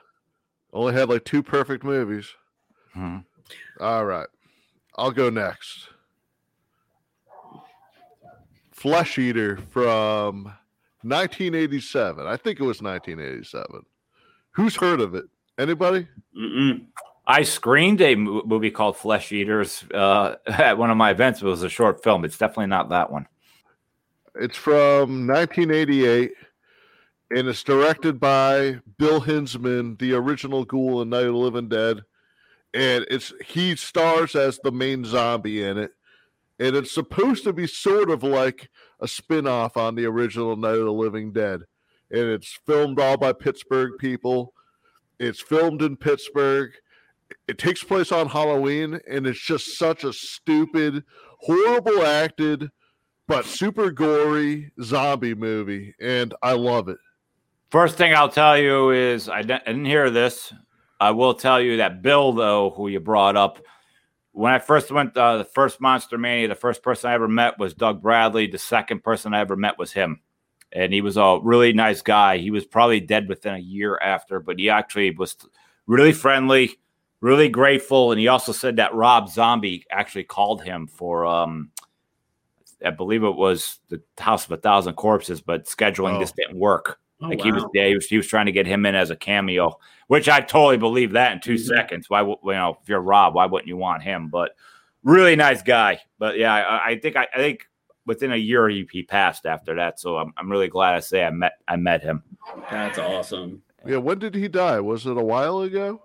Only 0.71 0.93
had 0.93 1.09
like 1.09 1.25
two 1.25 1.43
perfect 1.43 1.83
movies. 1.83 2.27
Hmm. 2.93 3.17
All 3.79 4.05
right. 4.05 4.27
I'll 4.95 5.11
go 5.11 5.29
next. 5.29 5.89
Flesh 8.71 9.19
Eater 9.19 9.57
from 9.69 10.53
1987. 11.03 12.25
I 12.25 12.37
think 12.37 12.59
it 12.59 12.63
was 12.63 12.81
1987. 12.81 13.85
Who's 14.51 14.75
heard 14.75 15.01
of 15.01 15.15
it? 15.15 15.25
Anybody? 15.57 16.07
Mm-mm. 16.37 16.85
I 17.27 17.43
screened 17.43 18.01
a 18.01 18.15
mo- 18.15 18.43
movie 18.45 18.71
called 18.71 18.97
Flesh 18.97 19.31
Eaters 19.31 19.83
uh, 19.93 20.35
at 20.47 20.77
one 20.77 20.91
of 20.91 20.97
my 20.97 21.11
events. 21.11 21.41
It 21.41 21.45
was 21.45 21.63
a 21.63 21.69
short 21.69 22.03
film. 22.03 22.25
It's 22.25 22.37
definitely 22.37 22.67
not 22.67 22.89
that 22.89 23.11
one. 23.11 23.27
It's 24.35 24.57
from 24.57 25.27
1988 25.27 26.31
and 27.31 27.47
it's 27.47 27.63
directed 27.63 28.19
by 28.19 28.79
Bill 28.97 29.21
Hinzman, 29.21 29.97
the 29.99 30.13
original 30.13 30.65
Ghoul 30.65 31.01
in 31.01 31.09
Night 31.09 31.25
of 31.25 31.33
the 31.33 31.37
Living 31.37 31.69
Dead. 31.69 32.01
And 32.73 33.05
it's 33.09 33.33
he 33.45 33.75
stars 33.75 34.35
as 34.35 34.59
the 34.59 34.71
main 34.71 35.05
zombie 35.05 35.63
in 35.63 35.77
it. 35.77 35.91
And 36.59 36.75
it's 36.75 36.93
supposed 36.93 37.43
to 37.45 37.53
be 37.53 37.67
sort 37.67 38.09
of 38.09 38.23
like 38.23 38.69
a 39.01 39.07
spin-off 39.07 39.77
on 39.77 39.95
the 39.95 40.05
original 40.05 40.55
Night 40.55 40.77
of 40.77 40.85
the 40.85 40.93
Living 40.93 41.31
Dead. 41.31 41.61
And 42.11 42.21
it's 42.29 42.59
filmed 42.65 42.99
all 42.99 43.17
by 43.17 43.33
Pittsburgh 43.33 43.93
people. 43.97 44.53
It's 45.19 45.39
filmed 45.39 45.81
in 45.81 45.97
Pittsburgh. 45.97 46.71
It 47.47 47.57
takes 47.57 47.83
place 47.83 48.11
on 48.11 48.27
Halloween, 48.27 48.99
and 49.09 49.25
it's 49.25 49.39
just 49.39 49.77
such 49.77 50.03
a 50.03 50.13
stupid, 50.13 51.03
horrible 51.39 52.03
acted, 52.03 52.69
but 53.27 53.45
super 53.45 53.91
gory 53.91 54.71
zombie 54.81 55.35
movie, 55.35 55.95
and 56.01 56.33
I 56.41 56.53
love 56.53 56.89
it. 56.89 56.97
First 57.69 57.97
thing 57.97 58.13
I'll 58.13 58.27
tell 58.27 58.57
you 58.57 58.91
is 58.91 59.29
I 59.29 59.43
didn't, 59.43 59.85
hear 59.85 60.09
this. 60.09 60.53
I 60.99 61.11
will 61.11 61.33
tell 61.33 61.61
you 61.61 61.77
that 61.77 62.01
Bill, 62.01 62.33
though, 62.33 62.71
who 62.71 62.89
you 62.89 62.99
brought 62.99 63.37
up, 63.37 63.59
when 64.33 64.53
I 64.53 64.59
first 64.59 64.91
went 64.91 65.15
uh, 65.17 65.37
the 65.39 65.43
first 65.43 65.81
Monster 65.81 66.17
Mania, 66.17 66.47
the 66.47 66.55
first 66.55 66.83
person 66.83 67.09
I 67.09 67.13
ever 67.13 67.27
met 67.27 67.59
was 67.59 67.73
Doug 67.73 68.01
Bradley. 68.01 68.47
The 68.47 68.57
second 68.57 69.03
person 69.03 69.33
I 69.33 69.39
ever 69.41 69.55
met 69.55 69.77
was 69.77 69.91
him, 69.91 70.21
and 70.71 70.93
he 70.93 71.01
was 71.01 71.17
a 71.17 71.39
really 71.43 71.73
nice 71.73 72.01
guy. 72.01 72.37
He 72.37 72.51
was 72.51 72.65
probably 72.65 72.99
dead 73.01 73.27
within 73.27 73.55
a 73.55 73.59
year 73.59 73.97
after, 74.01 74.39
but 74.39 74.57
he 74.57 74.69
actually 74.69 75.11
was 75.11 75.35
really 75.85 76.13
friendly, 76.13 76.79
really 77.19 77.49
grateful, 77.49 78.11
and 78.11 78.19
he 78.19 78.29
also 78.29 78.53
said 78.53 78.77
that 78.77 78.93
Rob 78.93 79.27
Zombie 79.29 79.85
actually 79.91 80.23
called 80.23 80.63
him 80.63 80.87
for. 80.87 81.25
Um, 81.25 81.71
I 82.83 82.89
believe 82.89 83.23
it 83.23 83.35
was 83.35 83.79
the 83.89 84.01
House 84.17 84.45
of 84.45 84.53
a 84.53 84.57
Thousand 84.57 84.95
Corpses, 84.95 85.41
but 85.41 85.65
scheduling 85.65 86.15
Oh. 86.15 86.19
just 86.21 86.35
didn't 86.35 86.57
work. 86.57 87.00
Oh, 87.21 87.27
Like 87.29 87.41
he 87.41 87.51
was, 87.51 87.63
wow. 87.63 87.69
yeah, 87.73 87.87
he 87.87 87.95
was, 87.95 88.07
he 88.07 88.17
was 88.17 88.27
trying 88.27 88.47
to 88.47 88.51
get 88.51 88.65
him 88.65 88.85
in 88.85 88.95
as 88.95 89.09
a 89.09 89.15
cameo, 89.15 89.77
which 90.07 90.27
I 90.27 90.41
totally 90.41 90.77
believe 90.77 91.11
that 91.11 91.31
in 91.33 91.39
2 91.39 91.53
Mhm. 91.53 91.59
seconds. 91.67 92.09
Why, 92.09 92.21
would 92.21 92.37
you 92.43 92.51
know, 92.53 92.77
if 92.81 92.89
you're 92.89 93.01
Rob, 93.01 93.35
why 93.35 93.45
wouldn't 93.45 93.67
you 93.67 93.77
want 93.77 94.03
him? 94.03 94.29
But 94.29 94.55
really 95.03 95.35
nice 95.35 95.61
guy. 95.61 95.99
But 96.19 96.37
yeah, 96.37 96.53
I, 96.53 96.91
I 96.91 96.99
think 96.99 97.15
I, 97.15 97.27
I 97.33 97.37
think 97.37 97.67
within 98.05 98.31
a 98.31 98.37
year 98.37 98.67
he, 98.69 98.87
he 98.91 99.03
passed 99.03 99.45
after 99.45 99.75
that. 99.75 99.99
So 99.99 100.17
I'm, 100.17 100.33
I'm 100.37 100.49
really 100.49 100.67
glad 100.67 100.95
I 100.95 100.99
say 100.99 101.23
I 101.23 101.29
met 101.29 101.53
I 101.67 101.75
met 101.75 102.01
him. 102.01 102.23
That's 102.69 102.97
awesome. 102.97 103.61
Yeah, 103.85 103.97
when 103.97 104.19
did 104.19 104.35
he 104.35 104.47
die? 104.47 104.79
Was 104.79 105.05
it 105.07 105.17
a 105.17 105.23
while 105.23 105.61
ago? 105.61 106.03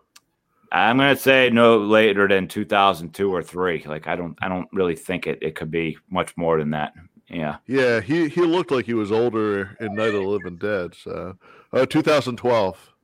I'm 0.72 0.98
gonna 0.98 1.16
say 1.16 1.48
no 1.50 1.78
later 1.78 2.26
than 2.26 2.48
2002 2.48 3.32
or 3.32 3.42
three. 3.42 3.82
Like 3.86 4.06
I 4.06 4.16
don't 4.16 4.36
I 4.42 4.48
don't 4.48 4.68
really 4.72 4.96
think 4.96 5.26
it 5.26 5.38
it 5.42 5.54
could 5.54 5.70
be 5.70 5.96
much 6.10 6.36
more 6.36 6.58
than 6.58 6.70
that. 6.70 6.92
Yeah. 7.28 7.56
Yeah, 7.66 8.00
he 8.00 8.28
he 8.28 8.42
looked 8.42 8.70
like 8.70 8.86
he 8.86 8.94
was 8.94 9.10
older 9.10 9.76
in 9.80 9.94
Night 9.94 10.14
of 10.14 10.22
the 10.22 10.28
Living 10.28 10.56
Dead. 10.56 10.94
So, 10.94 11.36
uh, 11.72 11.86
2012. 11.86 12.94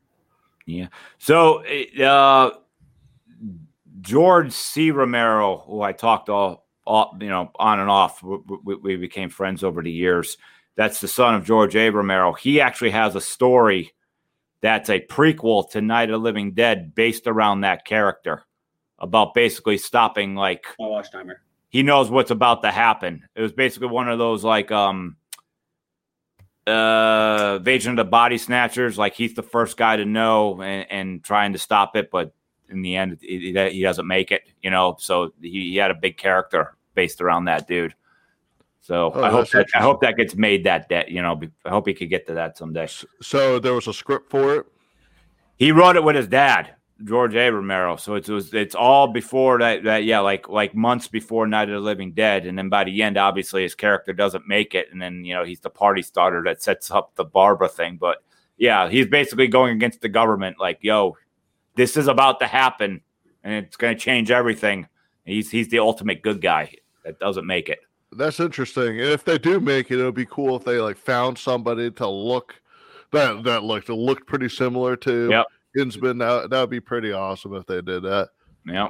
So 1.19 1.65
uh, 1.65 2.51
George 4.01 4.53
C. 4.53 4.91
Romero, 4.91 5.59
who 5.67 5.83
I 5.83 5.93
talked 5.93 6.29
all 6.29 6.67
all, 6.85 7.17
you 7.21 7.29
know, 7.29 7.51
on 7.57 7.81
and 7.81 7.91
off. 7.91 8.23
We, 8.23 8.39
we, 8.65 8.77
we 8.77 8.97
became 8.97 9.29
friends 9.29 9.63
over 9.63 9.83
the 9.83 9.91
years. 9.91 10.37
That's 10.77 11.01
the 11.01 11.09
son 11.09 11.35
of 11.35 11.45
George 11.45 11.77
A. 11.77 11.91
Romero. 11.91 12.33
He 12.33 12.61
actually 12.61 12.91
has 12.91 13.15
a 13.15 13.21
story 13.21 13.93
that's 14.63 14.89
a 14.89 15.01
prequel 15.01 15.71
to 15.71 15.81
Night 15.81 16.11
of 16.11 16.15
the 16.15 16.19
Living 16.19 16.55
Dead 16.55 16.95
based 16.95 17.27
around 17.27 17.61
that 17.61 17.85
character 17.85 18.45
about 18.99 19.35
basically 19.35 19.79
stopping 19.79 20.35
like 20.35 20.65
I'll 20.81 20.91
watch 20.91 21.11
timer. 21.11 21.43
He 21.73 21.83
knows 21.83 22.11
what's 22.11 22.31
about 22.31 22.63
to 22.63 22.71
happen. 22.71 23.25
It 23.35 23.41
was 23.41 23.51
basically 23.53 23.89
one 23.89 24.11
of 24.11 24.19
those 24.19 24.45
like 24.45 24.71
um 24.71 25.17
uh 26.67 27.55
invasion 27.59 27.93
of 27.93 27.97
the 27.97 28.05
body 28.05 28.37
snatchers. 28.37 28.99
Like 28.99 29.15
he's 29.15 29.35
the 29.35 29.43
first 29.43 29.79
guy 29.79 29.97
to 29.97 30.05
know 30.05 30.61
and, 30.61 30.87
and 30.91 31.25
trying 31.25 31.55
to 31.55 31.59
stop 31.59 31.97
it 31.97 32.11
but 32.11 32.35
in 32.69 32.83
the 32.83 32.95
end 32.95 33.19
he, 33.23 33.53
he 33.71 33.83
doesn't 33.83 34.07
make 34.07 34.31
it 34.31 34.43
you 34.63 34.71
know? 34.71 34.97
So 35.01 35.33
he, 35.41 35.71
he 35.71 35.77
had 35.77 35.91
a 35.91 35.95
big 35.95 36.19
character 36.19 36.77
based 36.95 37.23
around 37.23 37.47
that 37.47 37.67
dude. 37.67 37.95
So 38.83 39.11
Oh, 39.15 39.23
i 39.25 39.31
hope 39.31 39.49
that, 39.51 39.67
i 39.75 39.81
hope 39.81 40.03
that 40.03 40.17
gets 40.17 40.35
made 40.35 40.65
that 40.65 40.89
day 40.91 41.05
you 41.09 41.23
know 41.23 41.41
i 41.65 41.71
hope 41.71 41.87
he 41.87 41.95
could 41.95 42.11
get 42.11 42.27
to 42.27 42.35
that 42.35 42.59
someday. 42.59 42.87
So 43.23 43.59
there 43.59 43.73
was 43.75 43.89
a 43.89 43.95
script 43.95 44.31
for 44.31 44.57
it. 44.57 44.67
he 45.57 45.73
wrote 45.73 45.97
it 45.97 46.05
with 46.05 46.17
his 46.17 46.27
dad, 46.29 46.75
George 47.05 47.35
A. 47.35 47.51
Romero. 47.51 47.97
So 47.97 48.15
it's 48.15 48.29
was 48.29 48.53
it's 48.55 48.75
all 48.75 49.09
before 49.09 49.59
that 49.59 49.85
that 49.85 50.05
yeah, 50.05 50.21
like 50.21 50.49
like 50.49 50.75
months 50.75 51.09
before 51.09 51.47
Night 51.47 51.69
of 51.69 51.75
the 51.75 51.81
Living 51.81 52.13
Dead, 52.13 52.47
and 52.47 52.57
then 52.57 52.69
by 52.69 52.85
the 52.85 53.03
end, 53.03 53.17
obviously 53.17 53.63
his 53.63 53.75
character 53.75 54.13
doesn't 54.13 54.47
make 54.47 54.75
it, 54.75 54.89
and 54.93 55.01
then 55.01 55.25
you 55.25 55.35
know 55.35 55.45
he's 55.45 55.61
the 55.61 55.71
party 55.71 56.03
starter 56.03 56.43
that 56.45 56.63
sets 56.63 56.91
up 56.91 57.15
the 57.17 57.25
Barbara 57.25 57.69
thing. 57.69 57.97
But 57.97 58.23
yeah, 58.57 58.89
he's 58.89 59.07
basically 59.07 59.49
going 59.49 59.75
against 59.75 60.01
the 60.01 60.09
government, 60.09 60.59
like 60.61 60.79
yo, 60.83 61.17
this 61.77 61.97
is 61.97 62.09
about 62.09 62.41
to 62.41 62.47
happen, 62.47 63.01
and 63.43 63.65
it's 63.65 63.77
going 63.77 63.95
to 63.95 64.01
change 64.01 64.31
everything. 64.31 64.87
He's 65.25 65.51
he's 65.51 65.69
the 65.69 65.79
ultimate 65.79 66.23
good 66.23 66.41
guy 66.41 66.75
that 67.05 67.19
doesn't 67.19 67.47
make 67.47 67.69
it. 67.69 67.81
That's 68.13 68.41
interesting. 68.41 69.01
And 69.01 69.09
if 69.09 69.25
they 69.25 69.39
do 69.39 69.59
make 69.59 69.91
it, 69.91 69.99
it 69.99 70.05
would 70.05 70.15
be 70.15 70.27
cool 70.27 70.57
if 70.57 70.65
they 70.65 70.79
like 70.79 70.97
found 70.97 71.39
somebody 71.39 71.91
to 71.93 72.09
look 72.09 72.61
that 73.13 73.45
that 73.45 73.63
looked 73.63 73.89
looked 73.89 74.27
pretty 74.27 74.49
similar 74.49 74.97
to 74.97 75.31
Yep. 75.31 75.47
Hinzman. 75.77 76.19
That 76.19 76.51
that 76.51 76.61
would 76.61 76.71
be 76.71 76.81
pretty 76.81 77.13
awesome 77.13 77.55
if 77.55 77.67
they 77.67 77.83
did 77.83 78.03
that. 78.03 78.31
Yeah. 78.67 78.89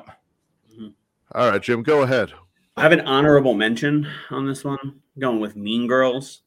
All 1.34 1.50
right, 1.50 1.62
Jim, 1.62 1.82
go 1.82 2.02
ahead. 2.02 2.32
I 2.76 2.82
have 2.82 2.92
an 2.92 3.00
honorable 3.02 3.54
mention 3.54 4.06
on 4.30 4.46
this 4.46 4.64
one. 4.64 5.00
going 5.18 5.40
with 5.40 5.56
Mean 5.56 5.86
Girls. 5.86 6.42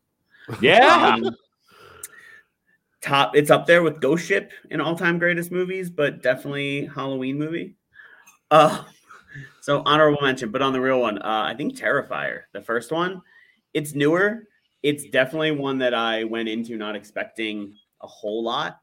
Yeah. 0.61 1.15
Um, 1.15 1.35
top, 3.01 3.35
it's 3.35 3.49
up 3.49 3.65
there 3.65 3.83
with 3.83 4.01
Ghost 4.01 4.25
Ship 4.25 4.51
in 4.69 4.81
all 4.81 4.95
time 4.95 5.19
greatest 5.19 5.51
movies, 5.51 5.89
but 5.89 6.21
definitely 6.21 6.85
Halloween 6.85 7.37
movie. 7.37 7.75
Uh, 8.51 8.83
so 9.61 9.81
honorable 9.85 10.21
mention, 10.21 10.51
but 10.51 10.61
on 10.61 10.73
the 10.73 10.81
real 10.81 11.01
one, 11.01 11.19
uh, 11.19 11.43
I 11.47 11.55
think 11.55 11.75
Terrifier, 11.75 12.41
the 12.53 12.61
first 12.61 12.91
one. 12.91 13.21
It's 13.73 13.93
newer. 13.93 14.43
It's 14.83 15.09
definitely 15.09 15.51
one 15.51 15.79
that 15.79 15.93
I 15.93 16.23
went 16.23 16.47
into 16.47 16.77
not 16.77 16.95
expecting 16.95 17.75
a 18.01 18.07
whole 18.07 18.43
lot, 18.43 18.79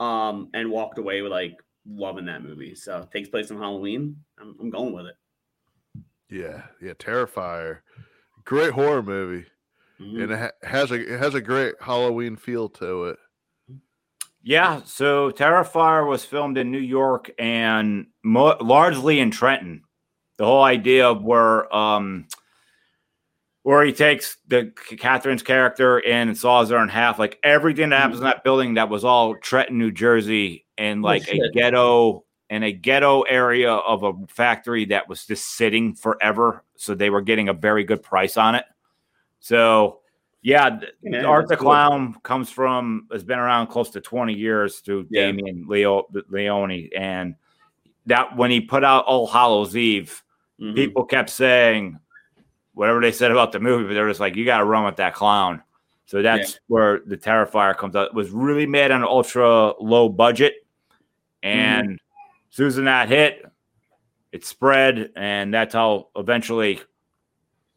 um, 0.00 0.48
and 0.54 0.70
walked 0.70 0.98
away 0.98 1.22
with 1.22 1.30
like 1.30 1.56
loving 1.86 2.24
that 2.26 2.42
movie. 2.42 2.74
So 2.74 2.98
it 2.98 3.10
takes 3.12 3.28
place 3.28 3.50
on 3.50 3.58
Halloween. 3.58 4.16
I'm, 4.40 4.56
I'm 4.60 4.70
going 4.70 4.92
with 4.92 5.06
it. 5.06 5.14
Yeah, 6.30 6.62
yeah, 6.80 6.92
Terrifier, 6.94 7.78
great 8.44 8.72
horror 8.72 9.02
movie, 9.02 9.46
Mhm. 10.00 10.22
and 10.22 10.32
it 10.32 10.38
ha- 10.38 10.66
has 10.68 10.90
a 10.92 11.14
it 11.14 11.18
has 11.18 11.34
a 11.34 11.40
great 11.40 11.74
Halloween 11.80 12.36
feel 12.36 12.68
to 12.70 13.04
it. 13.06 13.18
Yeah, 14.42 14.80
so 14.84 15.30
Terrifier 15.30 16.08
was 16.08 16.24
filmed 16.24 16.56
in 16.56 16.70
New 16.70 16.78
York 16.78 17.30
and 17.38 18.06
mo- 18.24 18.56
largely 18.60 19.20
in 19.20 19.30
Trenton. 19.30 19.82
The 20.38 20.46
whole 20.46 20.62
idea 20.62 21.08
of 21.08 21.22
where 21.22 21.74
um 21.74 22.26
where 23.62 23.84
he 23.84 23.92
takes 23.92 24.38
the 24.48 24.72
Catherine's 24.98 25.42
character 25.42 25.98
and 26.06 26.36
saws 26.36 26.70
her 26.70 26.78
in 26.82 26.88
half, 26.88 27.18
like 27.18 27.38
everything 27.42 27.90
that 27.90 28.00
happens 28.00 28.18
in 28.18 28.24
that 28.24 28.42
building, 28.42 28.74
that 28.74 28.88
was 28.88 29.04
all 29.04 29.34
Trenton, 29.36 29.78
New 29.78 29.90
Jersey, 29.90 30.64
and 30.78 31.02
like 31.02 31.28
a 31.28 31.50
ghetto 31.52 32.24
and 32.48 32.64
a 32.64 32.72
ghetto 32.72 33.22
area 33.22 33.70
of 33.72 34.02
a 34.02 34.12
factory 34.28 34.86
that 34.86 35.08
was 35.08 35.26
just 35.26 35.46
sitting 35.56 35.94
forever. 35.94 36.64
So 36.76 36.94
they 36.94 37.10
were 37.10 37.20
getting 37.20 37.48
a 37.48 37.52
very 37.52 37.84
good 37.84 38.02
price 38.02 38.36
on 38.36 38.54
it. 38.54 38.64
So 39.40 40.00
yeah, 40.42 40.80
Yeah, 41.02 41.24
Art 41.24 41.44
the 41.44 41.50
that's 41.50 41.60
cool. 41.60 41.70
Clown 41.70 42.14
comes 42.22 42.50
from 42.50 43.06
has 43.12 43.22
been 43.22 43.38
around 43.38 43.66
close 43.66 43.90
to 43.90 44.00
20 44.00 44.32
years 44.32 44.78
through 44.80 45.06
Yeah. 45.10 45.26
Damien 45.26 45.66
Leo 45.68 46.06
Leone. 46.30 46.88
And 46.96 47.34
that 48.06 48.36
when 48.36 48.50
he 48.50 48.62
put 48.62 48.82
out 48.84 49.04
All 49.04 49.26
Hallows 49.26 49.76
Eve, 49.76 50.22
Mhm. 50.58 50.74
people 50.74 51.04
kept 51.04 51.28
saying 51.28 51.98
whatever 52.74 53.00
they 53.00 53.12
said 53.12 53.30
about 53.30 53.52
the 53.52 53.60
movie, 53.60 53.86
but 53.86 53.94
they're 53.94 54.08
just 54.08 54.20
like, 54.20 54.36
you 54.36 54.44
got 54.44 54.58
to 54.58 54.64
run 54.64 54.84
with 54.84 54.96
that 54.96 55.14
clown. 55.14 55.62
So 56.06 56.22
that's 56.22 56.58
where 56.66 57.00
the 57.06 57.16
Terrifier 57.16 57.76
comes 57.76 57.94
out. 57.94 58.08
It 58.08 58.14
was 58.14 58.30
really 58.30 58.66
made 58.66 58.90
on 58.90 59.02
an 59.02 59.06
ultra 59.06 59.74
low 59.80 60.08
budget. 60.08 60.54
And 61.42 61.92
as 61.92 62.56
soon 62.56 62.66
as 62.66 62.76
that 62.76 63.08
hit, 63.08 63.44
it 64.32 64.44
spread. 64.44 65.12
And 65.14 65.54
that's 65.54 65.74
how 65.74 66.08
eventually 66.16 66.80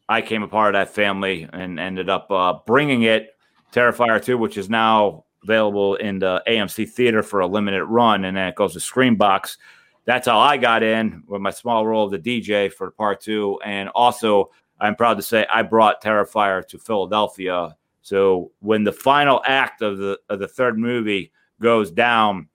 I 0.08 0.20
came 0.20 0.42
a 0.42 0.48
part 0.48 0.74
of 0.74 0.80
that 0.80 0.94
family 0.94 1.48
and 1.52 1.78
ended 1.78 2.08
up 2.08 2.30
uh, 2.30 2.54
bringing 2.66 3.02
it, 3.02 3.36
Terrifier 3.72 4.22
2, 4.22 4.36
which 4.36 4.58
is 4.58 4.68
now 4.68 5.24
available 5.44 5.94
in 5.96 6.18
the 6.18 6.42
AMC 6.48 6.88
theater 6.88 7.22
for 7.22 7.40
a 7.40 7.46
limited 7.46 7.84
run. 7.84 8.24
And 8.24 8.36
then 8.36 8.48
it 8.48 8.56
goes 8.56 8.72
to 8.72 8.80
Screambox 8.80 9.56
that's 10.04 10.26
how 10.26 10.38
I 10.38 10.56
got 10.56 10.82
in 10.82 11.22
with 11.26 11.40
my 11.40 11.50
small 11.50 11.86
role 11.86 12.04
of 12.04 12.10
the 12.10 12.18
DJ 12.18 12.72
for 12.72 12.90
part 12.90 13.20
two. 13.20 13.58
And 13.64 13.88
also, 13.90 14.50
I'm 14.80 14.96
proud 14.96 15.14
to 15.14 15.22
say 15.22 15.46
I 15.52 15.62
brought 15.62 16.02
Terrifier 16.02 16.66
to 16.68 16.78
Philadelphia. 16.78 17.76
So 18.02 18.52
when 18.60 18.84
the 18.84 18.92
final 18.92 19.42
act 19.46 19.82
of 19.82 19.98
the 19.98 20.18
of 20.28 20.38
the 20.38 20.48
third 20.48 20.78
movie 20.78 21.32
goes 21.60 21.90
down, 21.90 22.48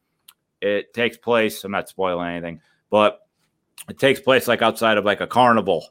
it 0.62 0.94
takes 0.94 1.18
place. 1.18 1.64
I'm 1.64 1.72
not 1.72 1.90
spoiling 1.90 2.30
anything, 2.30 2.62
but 2.90 3.22
it 3.90 3.98
takes 3.98 4.20
place 4.20 4.48
like 4.48 4.62
outside 4.62 4.98
of 4.98 5.06
like 5.06 5.22
a 5.22 5.28
carnival, 5.28 5.88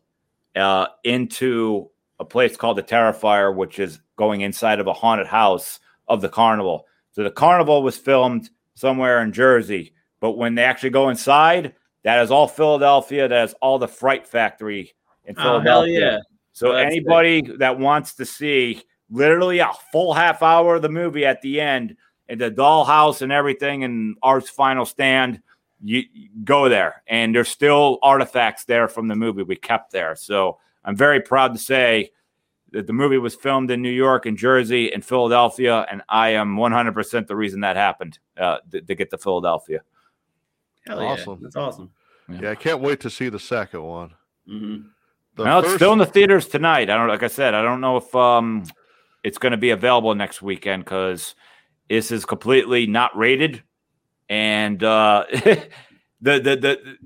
uh, 0.55 0.89
into 1.05 1.91
a 2.20 2.24
place 2.24 2.57
called 2.57 2.79
the 2.79 2.83
Terrifier, 2.83 3.55
which 3.55 3.79
is 3.79 4.01
going 4.16 4.43
inside 4.43 4.81
of 4.81 4.87
a 4.87 4.93
haunted 4.93 5.26
house 5.26 5.81
of 6.09 6.20
the 6.20 6.29
carnival. 6.29 6.87
So 7.12 7.24
the 7.24 7.31
carnival 7.31 7.83
was 7.83 7.97
filmed 7.97 8.51
somewhere 8.74 9.22
in 9.22 9.33
Jersey. 9.33 9.95
But 10.20 10.33
when 10.33 10.55
they 10.55 10.64
actually 10.64 10.91
go 10.91 11.09
inside, 11.09 11.74
that 12.03 12.22
is 12.22 12.31
all 12.31 12.49
Philadelphia. 12.49 13.29
That 13.29 13.45
is 13.45 13.55
all 13.61 13.79
the 13.79 13.89
Fright 13.89 14.26
Factory 14.26 14.95
in 15.29 15.35
Oh, 15.39 15.61
hell 15.61 15.87
yeah. 15.87 16.18
So 16.53 16.72
That's 16.72 16.87
anybody 16.87 17.43
that 17.59 17.79
wants 17.79 18.14
to 18.14 18.24
see 18.24 18.83
literally 19.11 19.61
a 19.61 19.70
full 19.93 20.12
half 20.12 20.43
hour 20.43 20.76
of 20.76 20.83
the 20.83 20.89
movie 20.89 21.24
at 21.24 21.41
the 21.43 21.61
end, 21.61 21.97
and 22.29 22.41
the 22.41 22.51
dollhouse 22.51 23.22
and 23.22 23.33
everything, 23.33 23.85
and 23.85 24.16
Art's 24.22 24.51
final 24.51 24.85
stand, 24.85 25.41
you, 25.83 26.03
you 26.12 26.29
go 26.45 26.68
there. 26.68 27.03
And 27.07 27.35
there's 27.35 27.49
still 27.49 27.99
artifacts 28.03 28.64
there 28.64 28.89
from 28.89 29.09
the 29.09 29.14
movie 29.14 29.43
we 29.43 29.57
kept 29.57 29.93
there. 29.93 30.16
So 30.16 30.59
I'm 30.85 30.97
very 30.97 31.20
proud 31.20 31.53
to 31.55 31.59
say 31.59 32.11
that 32.72 32.87
the 32.87 32.93
movie 32.93 33.18
was 33.18 33.35
filmed 33.35 33.70
in 33.70 33.81
New 33.81 33.91
York 33.91 34.26
and 34.26 34.37
Jersey 34.37 34.93
and 34.93 35.05
Philadelphia, 35.05 35.87
and 35.91 36.03
I 36.09 36.31
am 36.31 36.57
100% 36.57 37.26
the 37.26 37.37
reason 37.37 37.61
that 37.61 37.76
happened 37.76 38.18
uh, 38.37 38.59
to, 38.72 38.83
to 38.83 38.95
get 38.95 39.11
to 39.11 39.18
Philadelphia. 39.18 39.81
Hell 40.87 41.03
yeah. 41.03 41.09
Awesome. 41.11 41.39
That's 41.43 41.57
awesome. 41.57 41.91
Yeah, 42.29 42.51
I 42.51 42.57
can't 42.57 42.81
wait 42.81 43.01
to 43.01 43.11
see 43.11 43.29
the 43.31 43.39
second 43.39 43.83
one. 43.83 44.14
hmm 44.47 44.76
Well, 45.39 45.61
it's 45.61 45.74
still 45.74 45.93
in 45.93 45.99
the 45.99 46.07
theaters 46.07 46.49
tonight. 46.49 46.91
I 46.91 46.97
don't 46.97 47.09
like 47.09 47.22
I 47.22 47.28
said, 47.28 47.55
I 47.55 47.62
don't 47.62 47.80
know 47.80 47.97
if 47.97 48.14
um 48.14 48.64
it's 49.22 49.39
going 49.39 49.53
to 49.53 49.59
be 49.59 49.70
available 49.70 50.14
next 50.14 50.43
weekend 50.43 50.84
because 50.84 51.34
this 51.89 52.11
is 52.11 52.24
completely 52.24 52.86
not 52.86 53.16
rated, 53.16 53.62
and 54.28 54.82
uh 54.82 55.24
the, 55.30 55.68
the 56.20 56.39
the 56.41 56.99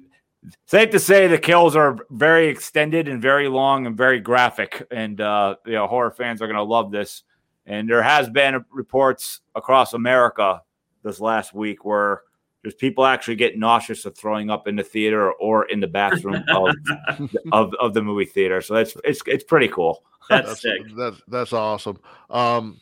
safe 0.66 0.90
to 0.90 0.98
say 0.98 1.26
the 1.26 1.38
kills 1.38 1.76
are 1.76 1.98
very 2.10 2.48
extended 2.48 3.06
and 3.08 3.20
very 3.20 3.48
long 3.48 3.86
and 3.86 3.96
very 3.96 4.20
graphic, 4.20 4.86
and 4.90 5.20
uh 5.20 5.56
you 5.66 5.72
know 5.72 5.86
horror 5.86 6.10
fans 6.10 6.40
are 6.40 6.46
going 6.46 6.56
to 6.56 6.62
love 6.62 6.90
this. 6.90 7.22
And 7.64 7.88
there 7.88 8.02
has 8.02 8.28
been 8.28 8.64
reports 8.72 9.40
across 9.54 9.92
America 9.92 10.62
this 11.04 11.20
last 11.20 11.54
week 11.54 11.84
where 11.84 12.22
there's 12.62 12.74
people 12.74 13.04
actually 13.04 13.36
get 13.36 13.58
nauseous 13.58 14.04
of 14.04 14.16
throwing 14.16 14.48
up 14.50 14.68
in 14.68 14.76
the 14.76 14.82
theater 14.84 15.32
or 15.32 15.64
in 15.66 15.80
the 15.80 15.86
bathroom 15.88 16.42
of, 16.48 16.74
of 17.52 17.74
of 17.74 17.94
the 17.94 18.02
movie 18.02 18.24
theater. 18.24 18.60
So 18.60 18.76
it's 18.76 18.96
it's 19.04 19.20
it's 19.26 19.44
pretty 19.44 19.68
cool. 19.68 20.04
That's, 20.28 20.46
that's 20.48 20.62
sick. 20.62 20.80
that's 20.96 21.20
that's 21.28 21.52
awesome. 21.52 21.98
Um, 22.30 22.80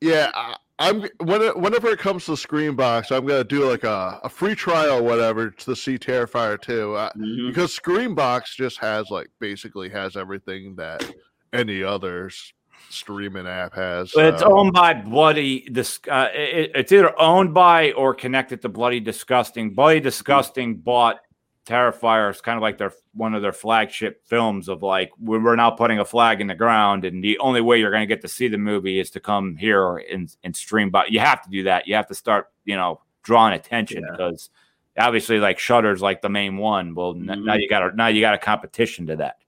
yeah, 0.00 0.30
I, 0.34 0.56
I'm 0.78 1.00
when 1.20 1.40
it, 1.40 1.56
whenever 1.56 1.88
it 1.88 1.98
comes 1.98 2.26
to 2.26 2.32
Screambox, 2.32 3.10
I'm 3.10 3.24
gonna 3.26 3.44
do 3.44 3.68
like 3.68 3.84
a, 3.84 4.20
a 4.22 4.28
free 4.28 4.54
trial, 4.54 4.98
or 4.98 5.02
whatever, 5.02 5.50
to 5.50 5.74
see 5.74 5.98
Terrifier 5.98 6.60
two, 6.60 6.94
uh, 6.94 7.10
Mhm. 7.16 7.48
because 7.48 7.74
Screambox 7.78 8.54
just 8.54 8.78
has 8.80 9.10
like 9.10 9.28
basically 9.40 9.88
has 9.88 10.16
everything 10.16 10.76
that 10.76 11.10
any 11.54 11.82
other 11.82 12.26
s- 12.26 12.52
streaming 12.88 13.46
app 13.46 13.74
has. 13.74 14.12
But 14.14 14.26
it's 14.26 14.42
so- 14.42 14.58
owned 14.58 14.72
by 14.72 14.94
Bloody. 14.94 15.60
Dis- 15.70 16.00
uh, 16.10 16.28
it, 16.34 16.72
it's 16.74 16.92
either 16.92 17.18
owned 17.20 17.52
by 17.54 17.92
or 17.92 18.14
connected 18.14 18.62
to 18.62 18.68
Bloody 18.68 19.00
Disgusting. 19.00 19.70
Bloody 19.74 20.00
Disgusting 20.00 20.76
bought 20.76 21.20
Terrifier 21.66 22.30
is 22.30 22.40
kind 22.40 22.56
of 22.56 22.62
like 22.62 22.78
their 22.78 22.92
one 23.14 23.34
of 23.34 23.42
their 23.42 23.52
flagship 23.52 24.24
films 24.26 24.68
of 24.68 24.82
like 24.84 25.10
we- 25.20 25.38
we're 25.38 25.56
now 25.56 25.70
putting 25.70 25.98
a 25.98 26.04
flag 26.04 26.40
in 26.40 26.46
the 26.46 26.54
ground, 26.54 27.04
and 27.04 27.22
the 27.24 27.38
only 27.40 27.60
way 27.60 27.78
you're 27.80 27.90
going 27.90 28.02
to 28.02 28.06
get 28.06 28.22
to 28.22 28.28
see 28.28 28.46
the 28.48 28.56
movie 28.58 29.00
is 29.00 29.10
to 29.10 29.20
come 29.20 29.56
here 29.56 29.96
and, 29.96 30.34
and 30.44 30.54
stream. 30.54 30.90
But 30.90 31.10
you 31.10 31.18
have 31.20 31.42
to 31.42 31.50
do 31.50 31.64
that. 31.64 31.88
You 31.88 31.96
have 31.96 32.06
to 32.08 32.14
start, 32.14 32.52
you 32.64 32.76
know, 32.76 33.00
drawing 33.24 33.54
attention 33.54 34.04
Yeah. 34.04 34.12
because 34.12 34.50
obviously, 34.96 35.40
like 35.40 35.58
Shudder's 35.58 36.00
like 36.00 36.22
the 36.22 36.28
main 36.28 36.56
one. 36.56 36.94
Well, 36.94 37.16
n- 37.16 37.44
now 37.44 37.54
you 37.54 37.68
got 37.68 37.82
a 37.82 37.96
now 37.96 38.06
you 38.06 38.20
got 38.20 38.34
a 38.34 38.38
competition 38.38 39.08
to 39.08 39.16
that. 39.16 39.38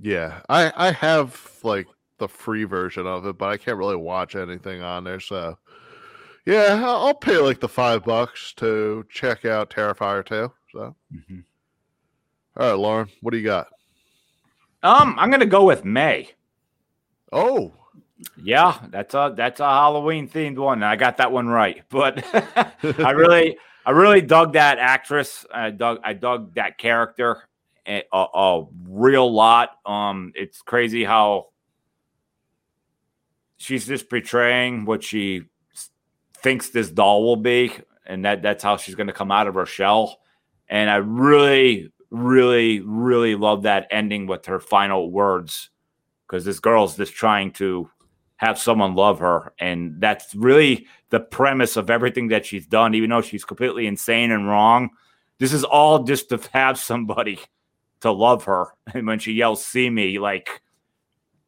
Yeah, 0.00 0.40
I 0.48 0.72
I 0.74 0.92
have 0.92 1.38
like 1.62 1.86
the 2.20 2.28
free 2.28 2.64
version 2.64 3.06
of 3.08 3.26
it, 3.26 3.38
but 3.38 3.48
I 3.50 3.56
can't 3.58 3.78
really 3.78 3.96
watch 3.96 4.36
anything 4.36 4.82
on 4.82 5.04
there. 5.04 5.20
So, 5.20 5.58
yeah, 6.46 6.80
I'll 6.84 7.08
I'll 7.08 7.14
pay 7.14 7.38
like 7.38 7.60
the 7.60 7.68
five 7.68 8.04
bucks 8.04 8.52
to 8.54 9.04
check 9.10 9.44
out 9.44 9.70
Terrifier 9.70 10.24
2. 10.24 10.52
So, 10.72 10.96
Mhm. 11.12 11.44
all 12.56 12.68
right, 12.70 12.78
Loren, 12.78 13.08
what 13.22 13.32
do 13.32 13.38
you 13.38 13.44
got? 13.44 13.68
Um, 14.82 15.16
I'm 15.18 15.30
going 15.30 15.40
to 15.40 15.46
go 15.46 15.64
with 15.64 15.84
May. 15.84 16.30
Oh, 17.32 17.72
Yeah, 18.42 18.78
that's 18.90 19.14
a 19.14 19.32
that's 19.36 19.60
a 19.60 19.64
Halloween 19.68 20.28
themed 20.28 20.58
one. 20.58 20.82
I 20.82 20.96
got 20.96 21.16
that 21.18 21.32
one 21.32 21.48
right. 21.48 21.82
But 21.90 22.24
I 23.00 23.10
really 23.12 23.56
I 23.86 23.90
really 23.92 24.20
dug 24.20 24.54
that 24.54 24.78
actress. 24.78 25.46
I 25.52 25.70
dug 25.70 26.00
I 26.04 26.12
dug 26.12 26.54
that 26.54 26.78
character 26.78 27.44
a, 27.86 28.04
a, 28.12 28.18
a 28.34 28.66
real 28.86 29.32
lot. 29.32 29.70
Um 29.86 30.32
it's 30.34 30.62
crazy 30.62 31.04
how 31.04 31.46
she's 33.60 33.86
just 33.86 34.08
portraying 34.08 34.86
what 34.86 35.04
she 35.04 35.42
thinks 36.38 36.70
this 36.70 36.90
doll 36.90 37.22
will 37.22 37.36
be 37.36 37.70
and 38.06 38.24
that 38.24 38.42
that's 38.42 38.64
how 38.64 38.76
she's 38.76 38.94
going 38.94 39.06
to 39.06 39.12
come 39.12 39.30
out 39.30 39.46
of 39.46 39.54
her 39.54 39.66
shell. 39.66 40.18
And 40.68 40.90
I 40.90 40.96
really 40.96 41.92
really 42.10 42.80
really 42.80 43.36
love 43.36 43.62
that 43.62 43.86
ending 43.92 44.26
with 44.26 44.46
her 44.46 44.58
final 44.58 45.12
words 45.12 45.70
because 46.26 46.44
this 46.44 46.58
girl's 46.58 46.96
just 46.96 47.12
trying 47.12 47.52
to 47.52 47.88
have 48.36 48.58
someone 48.58 48.94
love 48.94 49.18
her. 49.18 49.52
And 49.58 50.00
that's 50.00 50.34
really 50.34 50.86
the 51.10 51.20
premise 51.20 51.76
of 51.76 51.90
everything 51.90 52.28
that 52.28 52.46
she's 52.46 52.66
done, 52.66 52.94
even 52.94 53.10
though 53.10 53.20
she's 53.20 53.44
completely 53.44 53.86
insane 53.86 54.30
and 54.30 54.48
wrong. 54.48 54.90
This 55.38 55.52
is 55.52 55.62
all 55.62 56.04
just 56.04 56.30
to 56.30 56.40
have 56.52 56.78
somebody 56.78 57.38
to 58.00 58.10
love 58.10 58.44
her. 58.44 58.68
And 58.94 59.06
when 59.06 59.18
she 59.18 59.32
yells, 59.32 59.64
see 59.64 59.90
me, 59.90 60.18
like 60.18 60.62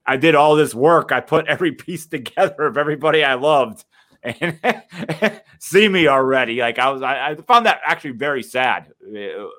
I 0.07 0.17
did 0.17 0.35
all 0.35 0.57
this 0.57 0.75
work. 0.75 1.13
I 1.13 1.21
put 1.21 1.47
every 1.47 1.73
piece 1.87 2.07
together 2.07 2.65
of 2.65 2.77
everybody 2.77 3.25
I 3.25 3.35
loved. 3.35 3.85
And 4.23 4.61
see 5.59 5.89
me 5.89 6.07
already. 6.07 6.61
Like 6.61 6.79
I 6.79 6.91
was, 6.91 7.03
I, 7.03 7.31
I 7.31 7.35
found 7.37 7.67
that 7.67 7.81
actually 7.85 8.13
very 8.13 8.43
sad, 8.43 8.93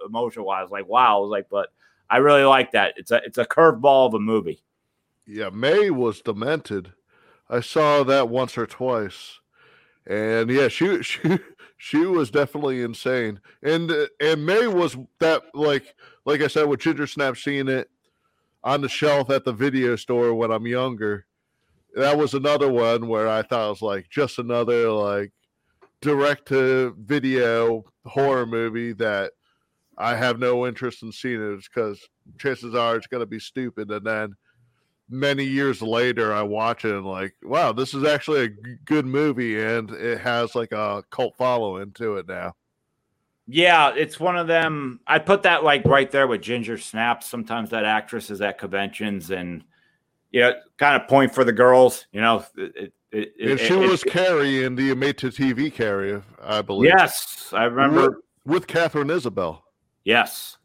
emotional 0.06 0.46
wise. 0.46 0.70
Like, 0.72 0.88
wow. 0.88 1.18
I 1.18 1.20
was 1.20 1.30
like, 1.30 1.48
but 1.50 1.70
I 2.10 2.18
really 2.18 2.44
like 2.44 2.72
that. 2.72 2.94
It's 2.98 3.12
a, 3.12 3.22
it's 3.26 3.38
a 3.38 3.46
curveball 3.46 4.08
of 4.08 4.14
a 4.14 4.20
movie. 4.20 4.64
yeah, 5.26 5.50
May 5.50 5.90
was 5.90 6.22
demented. 6.22 6.94
I 7.50 7.60
saw 7.60 8.04
that 8.04 8.30
once 8.30 8.58
or 8.58 8.66
twice, 8.66 9.40
and 10.08 10.50
yeah, 10.50 10.68
she 10.70 11.04
she 11.04 11.40
she 11.78 11.98
was 12.06 12.32
definitely 12.32 12.82
insane. 12.82 13.42
And 13.62 13.92
uh, 13.92 14.08
and 14.20 14.46
May 14.46 14.68
was 14.68 14.98
that 15.20 15.44
like 15.54 15.96
like 16.26 16.42
I 16.42 16.48
said 16.48 16.68
with 16.68 16.80
Ginger 16.80 17.08
Snap 17.08 17.38
seeing 17.38 17.68
it 17.68 17.90
on 18.64 18.82
the 18.82 18.90
shelf 18.90 19.30
at 19.30 19.46
the 19.46 19.54
video 19.54 19.96
store 19.96 20.34
when 20.34 20.52
I'm 20.52 20.68
younger. 20.68 21.26
That 21.96 22.18
was 22.18 22.34
another 22.34 22.72
one 22.72 23.08
where 23.08 23.28
I 23.28 23.42
thought 23.42 23.68
it 23.68 23.70
was 23.70 23.82
like 23.82 24.10
just 24.10 24.40
another 24.40 24.90
like 24.90 25.32
direct 26.02 26.48
to 26.50 26.96
video 27.00 27.86
horror 28.06 28.46
movie 28.46 28.94
that 28.94 29.34
I 29.98 30.16
have 30.16 30.40
no 30.40 30.66
interest 30.66 31.04
in 31.04 31.12
seeing 31.12 31.42
it 31.42 31.64
because 31.64 32.08
chances 32.38 32.74
are 32.74 32.96
it's 32.96 33.08
going 33.08 33.22
to 33.22 33.28
be 33.28 33.40
stupid. 33.40 33.92
And 33.92 34.06
then 34.06 34.36
many 35.10 35.44
years 35.44 35.82
later, 35.82 36.34
I 36.34 36.42
watch 36.42 36.86
it 36.86 36.96
and 36.96 37.06
like, 37.06 37.36
wow, 37.44 37.72
this 37.72 37.94
is 37.94 38.04
actually 38.04 38.46
a 38.46 38.76
good 38.86 39.06
movie, 39.06 39.62
and 39.62 39.92
it 39.92 40.20
has 40.22 40.56
like 40.56 40.72
a 40.72 41.04
cult 41.12 41.36
following 41.38 41.92
to 41.94 42.18
it 42.18 42.28
now. 42.28 42.56
Yeah, 43.48 43.94
it's 43.96 44.20
one 44.20 44.38
of 44.38 44.48
them. 44.48 45.02
I 45.06 45.20
put 45.20 45.44
that 45.44 45.64
like 45.64 45.86
right 45.86 46.10
there 46.10 46.28
with 46.28 46.42
Ginger 46.42 46.78
Snaps. 46.78 47.28
Sometimes 47.28 47.72
that 47.72 47.84
actress 47.84 48.32
is 48.32 48.42
at 48.42 48.58
conventions 48.58 49.32
and 49.32 49.64
you 50.32 50.42
know, 50.42 50.54
kind 50.78 51.02
of 51.02 51.08
point 51.08 51.34
for 51.34 51.44
the 51.44 51.52
girls. 51.52 52.06
You 52.12 52.22
know, 52.22 52.46
it, 52.58 52.94
it, 53.12 53.34
it, 53.38 53.58
she 53.60 53.74
was 53.74 54.04
Carrie 54.04 54.64
in 54.64 54.76
the 54.76 54.94
made 54.96 55.18
to 55.20 55.28
TV 55.28 55.74
Carrie, 55.74 56.22
I 56.42 56.62
believe. 56.62 56.92
yes, 56.96 57.50
I 57.54 57.66
remember. 57.66 58.10
with, 58.10 58.20
with 58.46 58.68
Katharine 58.68 59.10
Isabelle. 59.10 59.64
Yes, 60.06 60.58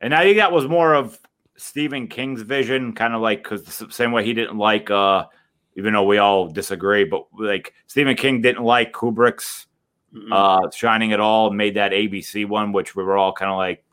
and 0.00 0.14
I 0.14 0.22
think 0.22 0.36
that 0.36 0.52
was 0.52 0.68
more 0.68 0.94
of 0.94 1.18
Stephen 1.56 2.08
King's 2.08 2.42
vision, 2.42 2.92
kind 2.92 3.14
of 3.14 3.20
like 3.22 3.42
because 3.42 3.64
the 3.64 3.90
same 3.90 4.12
way 4.12 4.24
he 4.24 4.34
didn't 4.34 4.58
like, 4.58 4.90
uh 4.90 5.26
even 5.74 5.94
though 5.94 6.04
we 6.04 6.18
all 6.18 6.48
disagree, 6.48 7.04
but 7.04 7.24
like 7.38 7.72
Stephen 7.86 8.14
King 8.16 8.42
didn't 8.42 8.62
like 8.62 8.92
Kubrick's 8.92 9.66
Mm-mm. 10.14 10.28
uh 10.30 10.70
Shining 10.70 11.12
at 11.12 11.20
all, 11.20 11.50
made 11.50 11.74
that 11.76 11.92
ABC 11.92 12.46
one, 12.46 12.72
which 12.72 12.94
we 12.96 13.02
were 13.02 13.16
all 13.16 13.32
kind 13.32 13.50
of 13.50 13.56
like, 13.56 13.84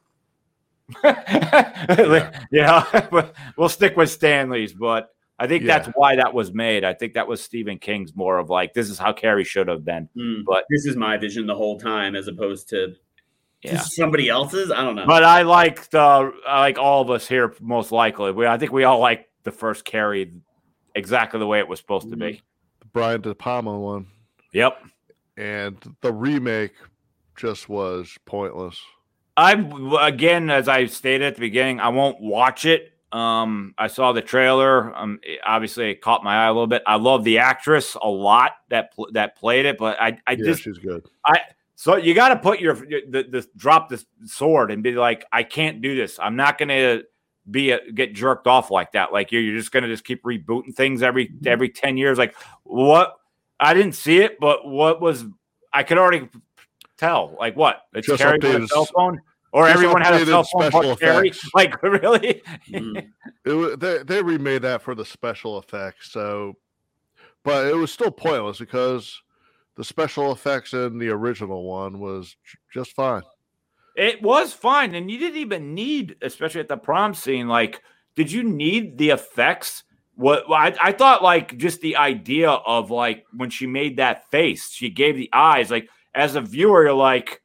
yeah, 2.51 3.07
but 3.11 3.35
we'll 3.57 3.69
stick 3.69 3.95
with 3.97 4.09
Stanley's. 4.09 4.73
But 4.73 5.09
I 5.37 5.47
think 5.47 5.63
Yeah. 5.63 5.79
that's 5.79 5.89
why 5.95 6.15
that 6.17 6.33
was 6.33 6.53
made. 6.53 6.83
I 6.83 6.93
think 6.93 7.13
that 7.13 7.27
was 7.27 7.41
Stephen 7.41 7.77
King's 7.79 8.15
more 8.15 8.37
of 8.37 8.49
like, 8.49 8.73
this 8.73 8.89
is 8.89 8.97
how 8.99 9.13
Carrie 9.13 9.43
should 9.43 9.67
have 9.67 9.85
been. 9.85 10.09
Mm. 10.17 10.43
but- 10.45 10.65
this 10.69 10.85
is 10.85 10.95
my 10.95 11.17
vision 11.17 11.45
the 11.47 11.55
whole 11.55 11.79
time, 11.79 12.15
as 12.15 12.27
opposed 12.27 12.69
to 12.69 12.95
Yeah. 13.61 13.77
somebody 13.79 14.29
else's. 14.29 14.71
I 14.71 14.83
don't 14.83 14.95
know. 14.95 15.05
But 15.05 15.23
I 15.23 15.43
liked, 15.43 15.95
uh, 15.95 16.31
I 16.47 16.59
like 16.59 16.77
all 16.77 17.01
of 17.01 17.09
us 17.09 17.27
here, 17.27 17.53
most 17.61 17.91
likely. 17.91 18.31
We, 18.31 18.45
I 18.45 18.57
think 18.57 18.71
we 18.71 18.83
all 18.83 18.99
like 18.99 19.29
the 19.43 19.51
first 19.51 19.85
Carrie 19.85 20.33
exactly 20.95 21.39
the 21.39 21.47
way 21.47 21.59
it 21.59 21.67
was 21.67 21.79
supposed 21.79 22.09
to 22.09 22.17
be. 22.17 22.41
The 22.81 22.85
Brian 22.91 23.21
De 23.21 23.33
Palma 23.35 23.77
one. 23.79 24.07
Yep. 24.53 24.83
And 25.39 25.77
the 26.01 26.11
remake 26.11 26.73
just 27.37 27.69
was 27.69 28.15
pointless. 28.25 28.79
I 29.37 29.53
again, 30.01 30.49
as 30.49 30.67
I 30.67 30.85
stated 30.87 31.25
at 31.25 31.35
the 31.35 31.39
beginning, 31.39 31.79
I 31.79 31.87
won't 31.89 32.19
watch 32.19 32.65
it. 32.65 32.91
Um, 33.13 33.73
I 33.77 33.87
saw 33.87 34.11
the 34.11 34.21
trailer. 34.21 34.93
Um, 34.95 35.19
it- 35.23 35.39
obviously, 35.45 35.91
it 35.91 36.01
caught 36.01 36.25
my 36.25 36.43
eye 36.43 36.47
a 36.47 36.51
little 36.53 36.67
bit. 36.67 36.83
I 36.85 36.97
love 36.97 37.23
the 37.23 37.39
actress 37.39 37.95
a 38.01 38.09
lot 38.09 38.51
that 38.69 38.93
pl- 38.93 39.07
that 39.13 39.37
played 39.37 39.65
it, 39.65 39.77
but 39.77 39.99
I, 39.99 40.17
I 40.27 40.31
yeah, 40.33 40.45
just 40.45 40.63
she's 40.63 40.77
good. 40.77 41.05
I 41.25 41.39
so 41.75 41.95
you 41.95 42.13
got 42.13 42.29
to 42.29 42.35
put 42.35 42.59
your 42.59 42.75
the, 42.75 43.25
the 43.31 43.47
drop 43.55 43.87
this 43.87 44.05
sword 44.25 44.71
and 44.71 44.83
be 44.83 44.91
like, 44.91 45.25
I 45.31 45.43
can't 45.43 45.81
do 45.81 45.95
this. 45.95 46.19
I'm 46.21 46.35
not 46.35 46.57
going 46.57 46.67
to 46.67 47.03
be 47.49 47.71
a, 47.71 47.79
get 47.93 48.13
jerked 48.13 48.45
off 48.47 48.69
like 48.69 48.91
that. 48.91 49.13
Like 49.13 49.31
you're, 49.31 49.41
you're 49.41 49.57
just 49.57 49.71
going 49.71 49.83
to 49.83 49.89
just 49.89 50.03
keep 50.03 50.21
rebooting 50.23 50.75
things 50.75 51.01
every 51.01 51.31
every 51.45 51.69
ten 51.69 51.95
years. 51.95 52.17
Like 52.17 52.35
what? 52.63 53.15
I 53.59 53.73
didn't 53.73 53.93
see 53.93 54.19
it, 54.19 54.39
but 54.39 54.67
what 54.67 55.01
was? 55.01 55.25
I 55.73 55.83
could 55.83 55.97
already 55.97 56.29
tell. 56.97 57.35
Like 57.39 57.55
what? 57.55 57.81
It's 57.93 58.07
Just 58.07 58.21
Carrie 58.21 58.39
with 58.41 58.63
a 58.63 58.67
cell 58.67 58.85
phone, 58.85 59.19
or 59.51 59.67
everyone 59.67 60.01
had 60.01 60.13
a 60.13 60.25
cell 60.25 60.43
phone 60.43 60.71
special 60.71 60.91
but 60.91 60.99
Carrie. 60.99 61.33
Like 61.53 61.81
really? 61.83 62.41
Mm. 62.69 63.07
It, 63.45 63.79
they 63.79 64.03
they 64.03 64.21
remade 64.21 64.61
that 64.63 64.81
for 64.81 64.95
the 64.95 65.05
special 65.05 65.59
effects, 65.59 66.11
so 66.11 66.55
but 67.43 67.67
it 67.67 67.75
was 67.75 67.91
still 67.91 68.11
pointless 68.11 68.59
because 68.59 69.21
the 69.75 69.83
special 69.83 70.31
effects 70.31 70.73
in 70.73 70.97
the 70.97 71.09
original 71.09 71.63
one 71.63 71.99
was 71.99 72.35
just 72.71 72.93
fine. 72.93 73.23
It 73.95 74.21
was 74.21 74.53
fine, 74.53 74.95
and 74.95 75.09
you 75.09 75.17
didn't 75.17 75.39
even 75.39 75.73
need, 75.73 76.15
especially 76.21 76.61
at 76.61 76.69
the 76.69 76.77
prom 76.77 77.13
scene. 77.13 77.47
Like, 77.47 77.81
did 78.15 78.31
you 78.31 78.43
need 78.43 78.97
the 78.97 79.09
effects? 79.09 79.83
What 80.19 80.43
I, 80.51 80.75
I 80.81 80.91
thought, 80.91 81.23
like, 81.23 81.55
just 81.57 81.79
the 81.79 81.95
idea 81.95 82.49
of 82.49 82.91
like 82.91 83.25
when 83.31 83.49
she 83.49 83.65
made 83.67 83.95
that 83.97 84.29
face, 84.29 84.69
she 84.69 84.89
gave 84.89 85.15
the 85.15 85.29
eyes. 85.31 85.71
Like, 85.71 85.87
as 86.13 86.35
a 86.35 86.41
viewer, 86.41 86.83
you're 86.83 86.93
like, 86.93 87.41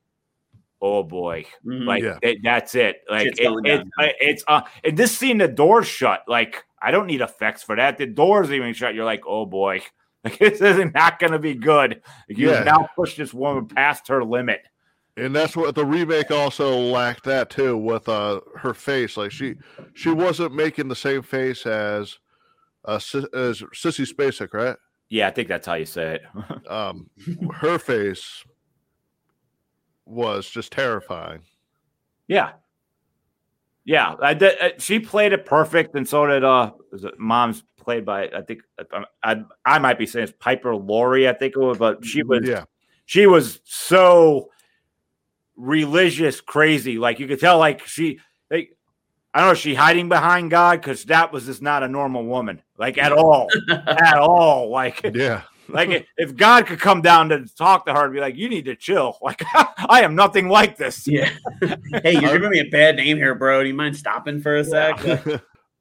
oh 0.83 1.05
boy, 1.05 1.47
Mhm. 1.65 1.87
like 1.87 2.03
Yeah. 2.03 2.19
it- 2.21 2.39
that's 2.43 2.75
it. 2.75 2.97
Like, 3.09 3.27
Shit's 3.29 3.39
it, 3.41 3.53
it, 3.65 4.17
it's 4.21 4.45
uh, 4.49 4.63
and 4.83 4.97
this 4.97 5.17
scene, 5.17 5.39
the 5.39 5.47
doors 5.47 5.87
shut. 5.87 6.25
Like, 6.27 6.65
I 6.83 6.91
don't 6.91 7.07
need 7.07 7.21
effects 7.21 7.63
for 7.63 7.77
that. 7.77 7.97
The 7.97 8.07
doors 8.07 8.51
even 8.51 8.75
shut. 8.75 8.95
You're 8.97 9.05
like, 9.05 9.23
oh 9.25 9.47
boy, 9.47 9.83
like 10.25 10.39
this 10.39 10.61
is 10.61 10.77
not 10.79 10.95
not 10.95 11.19
going 11.21 11.33
to 11.33 11.39
be 11.39 11.55
good. 11.55 12.03
You 12.29 12.49
Yeah. 12.51 12.57
have 12.57 12.67
now 12.67 12.89
pushed 12.97 13.19
this 13.19 13.33
woman 13.33 13.69
past 13.69 14.09
her 14.09 14.25
limit. 14.25 14.67
And 15.17 15.33
that's 15.33 15.57
what 15.57 15.77
the 15.77 15.87
remake 15.87 16.33
also 16.33 16.77
lacked 16.77 17.23
that 17.27 17.51
too 17.51 17.77
with 17.77 18.09
uh 18.09 18.41
her 18.57 18.75
face. 18.75 19.17
Like 19.17 19.31
she 19.31 19.55
she 19.95 20.11
wasn't 20.11 20.57
making 20.57 20.89
the 20.89 20.97
same 20.97 21.23
face 21.23 21.67
as 21.67 22.19
uh 22.85 22.99
Si- 22.99 23.27
as 23.35 23.61
Sissy 23.75 24.07
Spacek, 24.11 24.53
right? 24.53 24.77
Yeah, 25.09 25.29
I 25.29 25.31
think 25.31 25.49
that's 25.49 25.67
how 25.67 25.75
you 25.75 25.85
say 25.87 26.17
it. 26.17 26.23
Um 26.71 27.09
her 27.61 27.79
face 27.79 28.45
was 30.07 30.49
just 30.49 30.73
terrifying. 30.73 31.41
Yeah. 32.29 32.53
Yeah, 33.87 34.15
I 34.21 34.33
did, 34.33 34.59
uh, 34.61 34.69
she 34.79 34.99
played 34.99 35.35
it 35.35 35.45
perfect, 35.45 35.95
and 35.95 36.09
so 36.09 36.27
did 36.27 36.43
uh, 36.43 36.73
mom's 37.19 37.63
played 37.77 38.07
by 38.07 38.29
I 38.29 38.41
think 38.41 38.63
I, 38.93 39.05
I 39.23 39.43
I 39.67 39.79
might 39.79 39.99
be 39.99 40.07
saying 40.07 40.25
it's 40.25 40.33
Piper 40.39 40.75
Laurie, 40.75 41.29
I 41.29 41.35
think 41.35 41.55
it 41.55 41.59
was, 41.61 41.77
but 41.77 42.03
she 42.05 42.23
was 42.23 42.41
Yeah. 42.49 42.65
she 43.05 43.27
was 43.27 43.61
so 43.65 44.49
religious 45.57 46.41
crazy. 46.41 46.97
Like 46.99 47.19
you 47.21 47.27
could 47.27 47.41
tell, 47.41 47.59
like 47.59 47.87
she, 47.87 48.21
like, 48.51 48.75
I 49.35 49.41
don't 49.41 49.49
know, 49.49 49.53
is 49.53 49.59
she 49.59 49.75
hiding 49.75 50.09
behind 50.09 50.51
God 50.53 50.81
because 50.81 51.05
that 51.07 51.33
was 51.33 51.47
just 51.47 51.61
not 51.61 51.83
a 51.83 51.89
normal 51.89 52.25
woman, 52.25 52.63
like 52.79 52.97
at 52.99 53.11
all, 53.13 53.49
at 53.71 54.17
all. 54.17 54.71
Like, 54.71 55.01
Yeah. 55.13 55.43
like 55.69 55.91
if- 55.91 56.07
if 56.17 56.37
God 56.37 56.67
could 56.67 56.79
come 56.79 57.03
down 57.03 57.31
to 57.31 57.45
talk 57.57 57.85
to 57.87 57.93
her 57.95 58.05
and 58.05 58.13
be 58.15 58.21
like, 58.21 58.37
"You 58.37 58.49
need 58.49 58.67
to 58.67 58.77
chill," 58.77 59.19
like 59.23 59.43
I 59.55 60.03
am 60.03 60.15
nothing 60.15 60.49
like 60.49 60.77
this. 60.77 61.09
Yeah. 61.09 61.31
hey, 62.05 62.13
you're 62.13 62.35
giving 62.39 62.51
me 62.51 62.61
a 62.61 62.71
bad 62.71 62.95
name 62.97 63.17
here, 63.17 63.35
bro. 63.35 63.63
Do 63.63 63.69
you 63.69 63.75
mind 63.75 63.97
stopping 63.97 64.41
for 64.41 64.55
a 64.57 64.65
sec? 64.65 65.01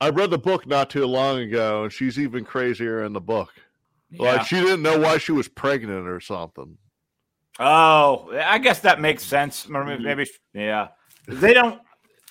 I 0.02 0.10
read 0.10 0.32
the 0.32 0.38
book 0.40 0.66
not 0.66 0.90
too 0.90 1.06
long 1.06 1.38
ago, 1.40 1.84
and 1.84 1.94
she's 1.94 2.18
even 2.20 2.44
crazier 2.44 3.04
in 3.04 3.14
the 3.14 3.22
book. 3.22 3.52
Yeah. 4.10 4.34
Like 4.34 4.48
she 4.48 4.56
didn't 4.62 4.82
know 4.82 4.98
why 5.00 5.18
she 5.20 5.32
was 5.32 5.48
pregnant 5.48 6.08
or 6.08 6.20
something. 6.20 6.78
Oh, 7.60 8.32
I 8.34 8.58
guess 8.58 8.80
that 8.80 9.00
makes 9.00 9.24
sense. 9.24 9.66
Or 9.68 9.86
Mhm. 9.86 10.02
Maybe, 10.02 10.28
yeah. 10.54 10.88
They 11.28 11.54
don't. 11.54 11.80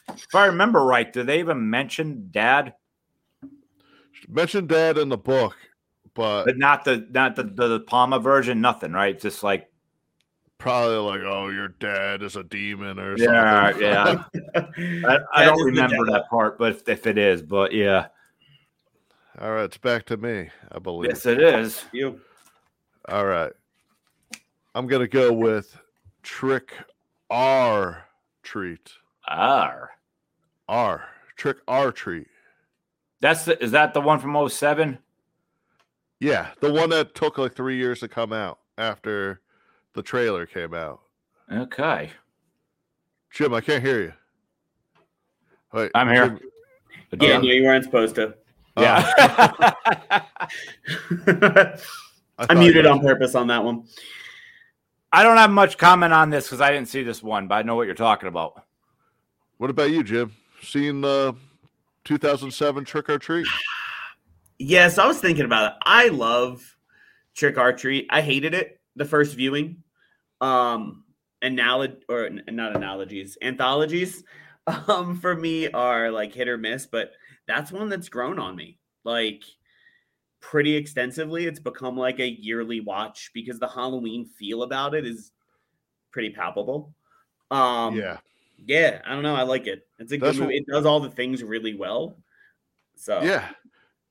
If 0.08 0.34
I 0.34 0.46
remember 0.46 0.84
right, 0.84 1.10
do 1.12 1.22
they 1.22 1.40
even 1.40 1.70
mention 1.70 2.28
dad? 2.30 2.74
She 4.12 4.26
mentioned 4.28 4.68
dad 4.68 4.98
in 4.98 5.08
the 5.08 5.16
book, 5.16 5.56
but 6.14 6.44
But 6.44 6.58
not 6.58 6.84
the 6.84 7.06
not 7.10 7.36
the 7.36 7.44
the, 7.44 7.68
the 7.68 7.80
Palma 7.80 8.18
version. 8.18 8.60
Nothing, 8.60 8.92
right? 8.92 9.18
Just 9.18 9.42
like 9.42 9.68
probably 10.58 10.96
like, 10.96 11.20
oh, 11.22 11.48
your 11.48 11.68
dad 11.68 12.22
is 12.22 12.36
a 12.36 12.44
demon 12.44 12.98
or 12.98 13.16
yeah, 13.16 13.72
something. 13.72 13.82
yeah. 13.82 14.24
I, 15.08 15.18
I 15.34 15.44
don't 15.44 15.62
remember 15.62 16.04
that 16.12 16.28
part, 16.30 16.58
but 16.58 16.72
if, 16.72 16.88
if 16.88 17.06
it 17.06 17.18
is, 17.18 17.42
but 17.42 17.72
yeah, 17.72 18.06
All 19.40 19.50
right, 19.50 19.64
it's 19.64 19.78
back 19.78 20.04
to 20.06 20.16
me, 20.16 20.50
I 20.70 20.78
believe. 20.78 21.10
yes, 21.10 21.26
it 21.26 21.40
is. 21.40 21.84
you. 21.92 22.20
All 23.08 23.26
right. 23.26 23.52
I'm 24.74 24.86
gonna 24.86 25.08
go 25.08 25.32
with 25.32 25.76
trick 26.22 26.72
R 27.28 28.04
treat. 28.42 28.92
R. 29.38 29.90
R. 30.68 31.04
Trick 31.36 31.58
R 31.66 31.90
treat. 31.92 32.26
That's 33.20 33.44
the, 33.44 33.62
is 33.62 33.70
that 33.72 33.94
the 33.94 34.00
one 34.00 34.18
from 34.18 34.48
07? 34.48 34.98
Yeah, 36.20 36.48
the 36.60 36.72
one 36.72 36.90
that 36.90 37.14
took 37.14 37.38
like 37.38 37.54
three 37.54 37.76
years 37.76 38.00
to 38.00 38.08
come 38.08 38.32
out 38.32 38.58
after 38.78 39.40
the 39.94 40.02
trailer 40.02 40.46
came 40.46 40.72
out. 40.74 41.00
Okay, 41.52 42.10
Jim, 43.32 43.52
I 43.54 43.60
can't 43.60 43.82
hear 43.82 44.00
you. 44.02 44.12
Wait, 45.72 45.90
I'm 45.94 46.08
here. 46.08 46.28
Jim- 46.28 46.40
Yeah, 47.20 47.36
Uh, 47.36 47.40
no, 47.40 47.48
you 47.48 47.64
weren't 47.64 47.84
supposed 47.84 48.14
to. 48.16 48.34
yeah. 48.76 49.12
I 52.38 52.46
I 52.48 52.54
muted 52.54 52.86
on 52.86 53.00
purpose 53.00 53.34
on 53.34 53.48
that 53.48 53.62
one. 53.62 53.84
I 55.12 55.22
don't 55.22 55.36
have 55.36 55.50
much 55.50 55.76
comment 55.76 56.12
on 56.12 56.30
this 56.30 56.46
because 56.46 56.60
I 56.60 56.70
didn't 56.70 56.88
see 56.88 57.02
this 57.02 57.22
one, 57.22 57.48
but 57.48 57.56
I 57.56 57.62
know 57.62 57.76
what 57.76 57.86
you're 57.86 57.94
talking 57.94 58.28
about. 58.28 58.64
What 59.62 59.70
about 59.70 59.92
you, 59.92 60.02
Jim? 60.02 60.32
Seen 60.60 61.02
the 61.02 61.36
2007 62.02 62.84
Trick 62.84 63.08
or 63.08 63.20
Treat? 63.20 63.46
Yes, 64.58 64.98
I 64.98 65.06
was 65.06 65.20
thinking 65.20 65.44
about 65.44 65.70
it. 65.70 65.78
I 65.84 66.08
love 66.08 66.76
Trick 67.36 67.58
or 67.58 67.72
Treat. 67.72 68.08
I 68.10 68.22
hated 68.22 68.54
it 68.54 68.80
the 68.96 69.04
first 69.04 69.36
viewing. 69.36 69.84
Um, 70.40 71.04
analog 71.42 71.90
or 72.08 72.28
not 72.48 72.74
analogies, 72.74 73.38
anthologies. 73.40 74.24
Um, 74.66 75.18
for 75.18 75.34
me 75.36 75.68
are 75.70 76.10
like 76.10 76.32
hit 76.34 76.48
or 76.48 76.56
miss, 76.56 76.86
but 76.86 77.10
that's 77.48 77.72
one 77.72 77.88
that's 77.88 78.08
grown 78.08 78.38
on 78.38 78.54
me 78.54 78.78
like 79.02 79.42
pretty 80.40 80.76
extensively. 80.76 81.46
It's 81.46 81.58
become 81.58 81.96
like 81.96 82.20
a 82.20 82.28
yearly 82.28 82.80
watch 82.80 83.30
because 83.34 83.58
the 83.58 83.66
Halloween 83.66 84.24
feel 84.24 84.62
about 84.62 84.94
it 84.94 85.04
is 85.04 85.32
pretty 86.12 86.30
palpable. 86.30 86.94
Um, 87.50 87.96
yeah. 87.96 88.18
Yeah, 88.66 89.00
I 89.04 89.10
don't 89.14 89.22
know. 89.22 89.34
I 89.34 89.42
like 89.42 89.66
it. 89.66 89.86
It's 89.98 90.12
a 90.12 90.18
good 90.18 90.34
movie. 90.36 90.46
what- 90.46 90.54
It 90.54 90.66
does 90.66 90.86
all 90.86 91.00
the 91.00 91.10
things 91.10 91.42
really 91.42 91.74
well. 91.74 92.16
So 92.96 93.20
Yeah. 93.22 93.48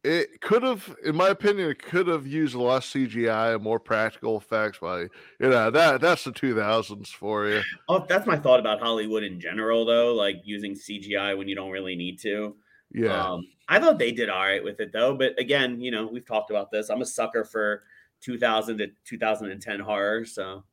It 0.03 0.41
could 0.41 0.63
have, 0.63 0.95
in 1.05 1.15
my 1.15 1.29
opinion, 1.29 1.69
it 1.69 1.79
could 1.79 2.07
have 2.07 2.25
used 2.25 2.55
less 2.55 2.87
CGI 2.87 3.53
and 3.53 3.61
more 3.63 3.79
practical 3.79 4.35
effects. 4.35 4.79
By 4.79 5.01
you 5.01 5.09
know 5.41 5.69
that 5.69 6.01
that's 6.01 6.23
the 6.23 6.31
2000s 6.31 7.11
for 7.11 7.47
you. 7.47 7.61
Oh, 7.87 8.03
that's 8.09 8.25
my 8.25 8.35
thought 8.35 8.59
about 8.59 8.79
Hollywood 8.79 9.21
in 9.23 9.39
general, 9.39 9.85
though. 9.85 10.15
Like 10.15 10.37
using 10.43 10.73
CGI 10.73 11.37
when 11.37 11.47
you 11.47 11.53
don't 11.53 11.69
really 11.69 11.95
need 11.95 12.17
to. 12.21 12.55
Yeah. 12.91 13.25
Um, 13.33 13.45
I 13.69 13.79
thought 13.79 13.99
they 13.99 14.11
did 14.11 14.27
all 14.29 14.41
right 14.41 14.63
with 14.63 14.79
it, 14.79 14.91
though. 14.91 15.13
But 15.15 15.39
again, 15.39 15.79
you 15.79 15.91
know, 15.91 16.07
we've 16.07 16.25
talked 16.25 16.49
about 16.49 16.71
this. 16.71 16.89
I'm 16.89 17.01
a 17.01 17.05
sucker 17.05 17.43
for 17.45 17.83
2000 18.21 18.79
to 18.79 18.87
2010 19.05 19.79
horror. 19.81 20.25
So, 20.25 20.63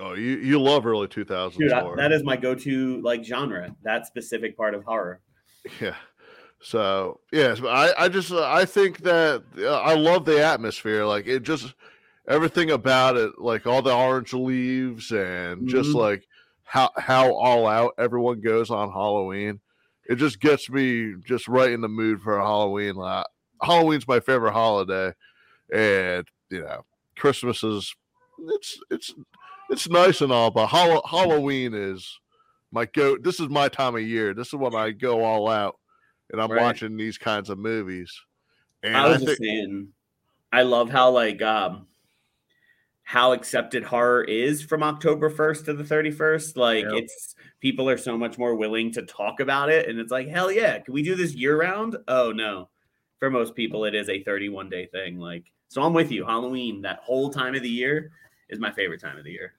oh, 0.00 0.14
you 0.14 0.36
you 0.38 0.60
love 0.60 0.86
early 0.86 1.06
2000s 1.08 1.56
dude, 1.56 1.72
I- 1.72 1.80
horror. 1.80 1.96
that 1.96 2.12
is 2.12 2.22
my 2.24 2.36
go-to 2.36 3.00
like 3.02 3.24
genre. 3.24 3.74
That 3.82 4.06
specific 4.06 4.56
part 4.56 4.74
of 4.74 4.84
horror. 4.84 5.20
Yeah. 5.80 5.94
So 6.60 7.20
yes, 7.32 7.60
but 7.60 7.68
I 7.70 8.04
I 8.04 8.08
just 8.08 8.30
uh, 8.32 8.48
I 8.50 8.64
think 8.64 8.98
that 9.00 9.42
uh, 9.58 9.80
I 9.80 9.94
love 9.94 10.24
the 10.24 10.42
atmosphere. 10.44 11.04
Like 11.04 11.26
it 11.26 11.42
just 11.42 11.74
everything 12.26 12.70
about 12.70 13.16
it, 13.16 13.32
like 13.38 13.66
all 13.66 13.82
the 13.82 13.94
orange 13.94 14.32
leaves 14.32 15.10
and 15.10 15.68
just 15.68 15.90
Mhm. 15.90 15.94
like 15.96 16.26
how 16.62 16.90
how 16.96 17.34
all 17.34 17.66
out 17.66 17.92
everyone 17.98 18.40
goes 18.40 18.70
on 18.70 18.90
Halloween. 18.92 19.60
It 20.06 20.16
just 20.16 20.40
gets 20.40 20.68
me 20.70 21.14
just 21.24 21.48
right 21.48 21.70
in 21.70 21.80
the 21.82 21.88
mood 21.88 22.20
for 22.22 22.38
Halloween. 22.38 22.94
Like, 22.94 23.26
Halloween's 23.62 24.06
my 24.08 24.20
favorite 24.20 24.52
holiday, 24.52 25.12
and 25.72 26.26
you 26.50 26.60
know 26.60 26.84
Christmas 27.16 27.62
is 27.62 27.94
it's 28.48 28.78
it's 28.90 29.14
it's 29.70 29.88
nice 29.88 30.20
and 30.20 30.32
all, 30.32 30.50
but 30.50 30.66
Hall- 30.66 31.06
Halloween 31.08 31.74
is 31.74 32.18
my 32.72 32.86
go. 32.86 33.16
This 33.16 33.40
is 33.40 33.48
my 33.48 33.68
time 33.68 33.94
of 33.96 34.02
year. 34.02 34.34
This 34.34 34.48
is 34.48 34.54
when 34.54 34.74
I 34.74 34.90
go 34.90 35.22
all 35.24 35.48
out, 35.48 35.78
and 36.30 36.40
I'm 36.40 36.50
Right. 36.50 36.62
watching 36.62 36.96
these 36.96 37.18
kinds 37.18 37.50
of 37.50 37.58
movies. 37.58 38.12
And 38.82 38.96
I 38.96 39.04
I, 39.04 39.08
was 39.08 39.18
think, 39.18 39.28
just 39.30 39.40
saying, 39.42 39.88
I 40.52 40.62
love 40.62 40.90
how 40.90 41.10
like 41.10 41.40
um 41.42 41.86
how 43.06 43.32
accepted 43.32 43.84
horror 43.84 44.24
is 44.24 44.62
from 44.62 44.82
October 44.82 45.28
1st 45.28 45.66
to 45.66 45.74
the 45.74 45.84
31st. 45.84 46.56
Like 46.56 46.84
Yeah. 46.84 46.96
it's 46.96 47.34
people 47.60 47.88
are 47.88 47.98
so 47.98 48.16
much 48.16 48.38
more 48.38 48.54
willing 48.54 48.92
to 48.92 49.02
talk 49.02 49.40
about 49.40 49.68
it. 49.70 49.88
And 49.88 49.98
it's 49.98 50.10
like, 50.10 50.28
hell 50.28 50.50
yeah, 50.50 50.78
can 50.78 50.94
we 50.94 51.02
do 51.02 51.14
this 51.14 51.34
year 51.34 51.58
round? 51.60 51.96
Oh 52.08 52.32
no. 52.32 52.70
For 53.18 53.30
most 53.30 53.54
people, 53.54 53.84
it 53.84 53.94
is 53.94 54.08
a 54.08 54.22
31 54.22 54.68
day 54.70 54.86
thing. 54.86 55.18
Like, 55.18 55.44
so 55.68 55.82
I'm 55.82 55.92
with 55.92 56.10
you. 56.10 56.24
Halloween, 56.24 56.82
that 56.82 57.00
whole 57.02 57.30
time 57.30 57.54
of 57.54 57.62
the 57.62 57.68
year 57.68 58.10
is 58.48 58.58
my 58.58 58.70
favorite 58.72 59.00
time 59.00 59.16
of 59.18 59.24
the 59.24 59.30
year. 59.32 59.54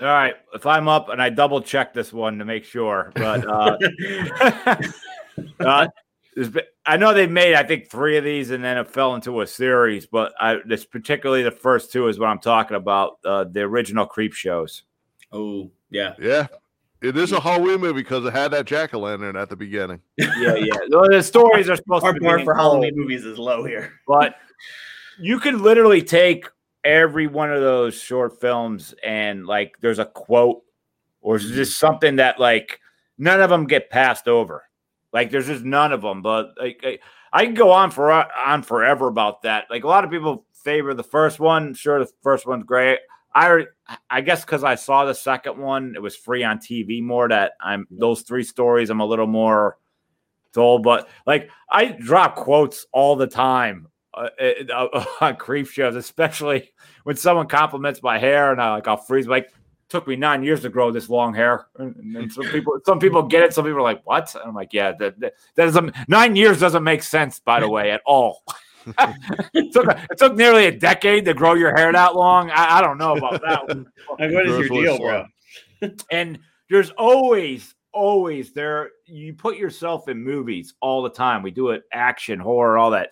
All 0.00 0.06
right, 0.08 0.34
if 0.54 0.66
I'm 0.66 0.88
up 0.88 1.08
and 1.08 1.22
I 1.22 1.30
double 1.30 1.60
check 1.62 1.94
this 1.94 2.12
one 2.12 2.38
to 2.38 2.44
make 2.44 2.64
sure, 2.64 3.12
but 3.14 3.46
uh, 3.48 3.78
uh, 5.60 5.88
been- 6.36 6.60
I 6.84 6.96
know 6.98 7.14
they 7.14 7.26
made 7.26 7.54
I 7.54 7.62
think 7.62 7.90
three 7.90 8.16
of 8.18 8.24
these 8.24 8.50
and 8.50 8.62
then 8.62 8.76
it 8.76 8.88
fell 8.88 9.14
into 9.14 9.40
a 9.40 9.46
series, 9.46 10.06
but 10.06 10.34
I 10.38 10.58
this 10.66 10.84
particularly 10.84 11.42
the 11.42 11.50
first 11.50 11.92
two 11.92 12.08
is 12.08 12.18
what 12.18 12.26
I'm 12.28 12.38
talking 12.38 12.76
about. 12.76 13.18
Uh, 13.24 13.44
the 13.44 13.62
original 13.62 14.06
Creep 14.06 14.34
shows. 14.34 14.82
oh, 15.32 15.70
yeah. 15.90 16.12
yeah, 16.20 16.46
it 17.00 17.16
is 17.16 17.32
a 17.32 17.40
Halloween 17.40 17.80
movie 17.80 18.02
because 18.02 18.24
it 18.26 18.32
had 18.34 18.50
that 18.50 18.66
jack 18.66 18.92
o' 18.92 18.98
lantern 18.98 19.36
at 19.36 19.48
the 19.48 19.56
beginning. 19.56 20.00
Yeah, 20.18 20.54
yeah. 20.56 20.74
Well, 20.90 21.08
the 21.10 21.22
stories 21.22 21.68
are 21.70 21.76
supposed 21.76 22.04
Our 22.04 22.12
to 22.12 22.20
be 22.20 22.26
bar 22.26 22.44
for 22.44 22.54
Halloween 22.54 22.92
movies 22.96 23.24
is 23.24 23.38
low 23.38 23.64
here. 23.64 23.94
but 24.06 24.36
you 25.18 25.40
could 25.40 25.54
literally 25.54 26.02
take 26.02 26.46
every 26.86 27.26
one 27.26 27.52
of 27.52 27.60
those 27.60 28.00
short 28.00 28.40
films 28.40 28.94
and 29.04 29.44
like 29.44 29.76
there's 29.80 29.98
a 29.98 30.04
quote 30.04 30.62
or 31.20 31.36
it's 31.36 31.44
mm-hmm. 31.44 31.56
just 31.56 31.78
something 31.78 32.16
that 32.16 32.38
like 32.38 32.80
none 33.18 33.40
of 33.40 33.50
them 33.50 33.66
get 33.66 33.90
passed 33.90 34.28
over. 34.28 34.62
Like 35.12 35.30
there's 35.30 35.48
just 35.48 35.64
none 35.64 35.92
of 35.92 36.00
them. 36.00 36.22
But 36.22 36.54
like 36.58 36.80
I, 36.84 36.98
I 37.32 37.44
can 37.44 37.54
go 37.54 37.72
on 37.72 37.90
for 37.90 38.12
on 38.12 38.62
forever 38.62 39.08
about 39.08 39.42
that. 39.42 39.64
Like 39.68 39.82
a 39.82 39.88
lot 39.88 40.04
of 40.04 40.10
people 40.10 40.46
favor 40.52 40.94
the 40.94 41.02
first 41.02 41.40
one. 41.40 41.74
Sure, 41.74 41.98
the 41.98 42.10
first 42.22 42.46
one's 42.46 42.64
great. 42.64 43.00
I 43.34 43.64
I 44.08 44.20
guess 44.20 44.44
because 44.44 44.62
I 44.62 44.76
saw 44.76 45.04
the 45.04 45.14
second 45.14 45.58
one, 45.58 45.94
it 45.96 46.02
was 46.02 46.14
free 46.16 46.44
on 46.44 46.58
TV 46.58 47.02
more. 47.02 47.28
That 47.28 47.52
I'm 47.60 47.86
those 47.90 48.22
three 48.22 48.44
stories. 48.44 48.90
I'm 48.90 49.00
a 49.00 49.06
little 49.06 49.26
more 49.26 49.78
told, 50.52 50.84
but 50.84 51.08
like 51.26 51.50
I 51.68 51.86
drop 51.86 52.36
quotes 52.36 52.86
all 52.92 53.16
the 53.16 53.26
time 53.26 53.88
uh, 54.16 54.28
uh, 54.72 55.04
on 55.20 55.36
creep 55.36 55.68
shows, 55.68 55.94
especially 55.96 56.72
when 57.04 57.16
someone 57.16 57.48
compliments 57.48 58.02
my 58.02 58.18
hair, 58.18 58.52
and 58.52 58.60
I 58.60 58.72
like 58.72 58.88
I'll 58.88 58.96
freeze. 58.96 59.26
Like, 59.26 59.52
took 59.88 60.08
me 60.08 60.16
nine 60.16 60.42
years 60.42 60.62
to 60.62 60.68
grow 60.68 60.90
this 60.90 61.08
long 61.08 61.34
hair, 61.34 61.66
and, 61.78 62.16
and 62.16 62.32
some 62.32 62.44
people 62.44 62.78
some 62.84 62.98
people 62.98 63.22
get 63.22 63.42
it, 63.42 63.52
some 63.52 63.64
people 63.64 63.78
are 63.78 63.82
like, 63.82 64.02
"What?" 64.04 64.34
And 64.34 64.44
I'm 64.44 64.54
like, 64.54 64.72
"Yeah, 64.72 64.92
that 64.98 65.20
that, 65.20 65.34
that 65.54 65.64
doesn't 65.66 65.94
nine 66.08 66.36
years 66.36 66.60
doesn't 66.60 66.84
make 66.84 67.02
sense, 67.02 67.38
by 67.40 67.60
the 67.60 67.68
way, 67.68 67.90
at 67.90 68.02
all." 68.06 68.42
it, 69.54 69.72
took, 69.72 69.86
it 70.10 70.18
took 70.18 70.36
nearly 70.36 70.66
a 70.66 70.72
decade 70.72 71.24
to 71.24 71.34
grow 71.34 71.54
your 71.54 71.74
hair 71.76 71.92
that 71.92 72.14
long. 72.14 72.50
I, 72.50 72.78
I 72.78 72.80
don't 72.80 72.98
know 72.98 73.16
about 73.16 73.42
that. 73.42 73.66
one. 73.68 73.86
Like, 74.18 74.32
what 74.32 74.46
is 74.46 74.58
your 74.58 74.68
deal, 74.68 74.98
bro? 74.98 75.26
And 76.10 76.38
there's 76.70 76.90
always, 76.90 77.74
always 77.92 78.52
there. 78.52 78.92
You 79.04 79.34
put 79.34 79.56
yourself 79.56 80.08
in 80.08 80.22
movies 80.22 80.74
all 80.80 81.02
the 81.02 81.10
time. 81.10 81.42
We 81.42 81.50
do 81.50 81.70
it, 81.70 81.82
action, 81.92 82.38
horror, 82.38 82.78
all 82.78 82.90
that. 82.92 83.10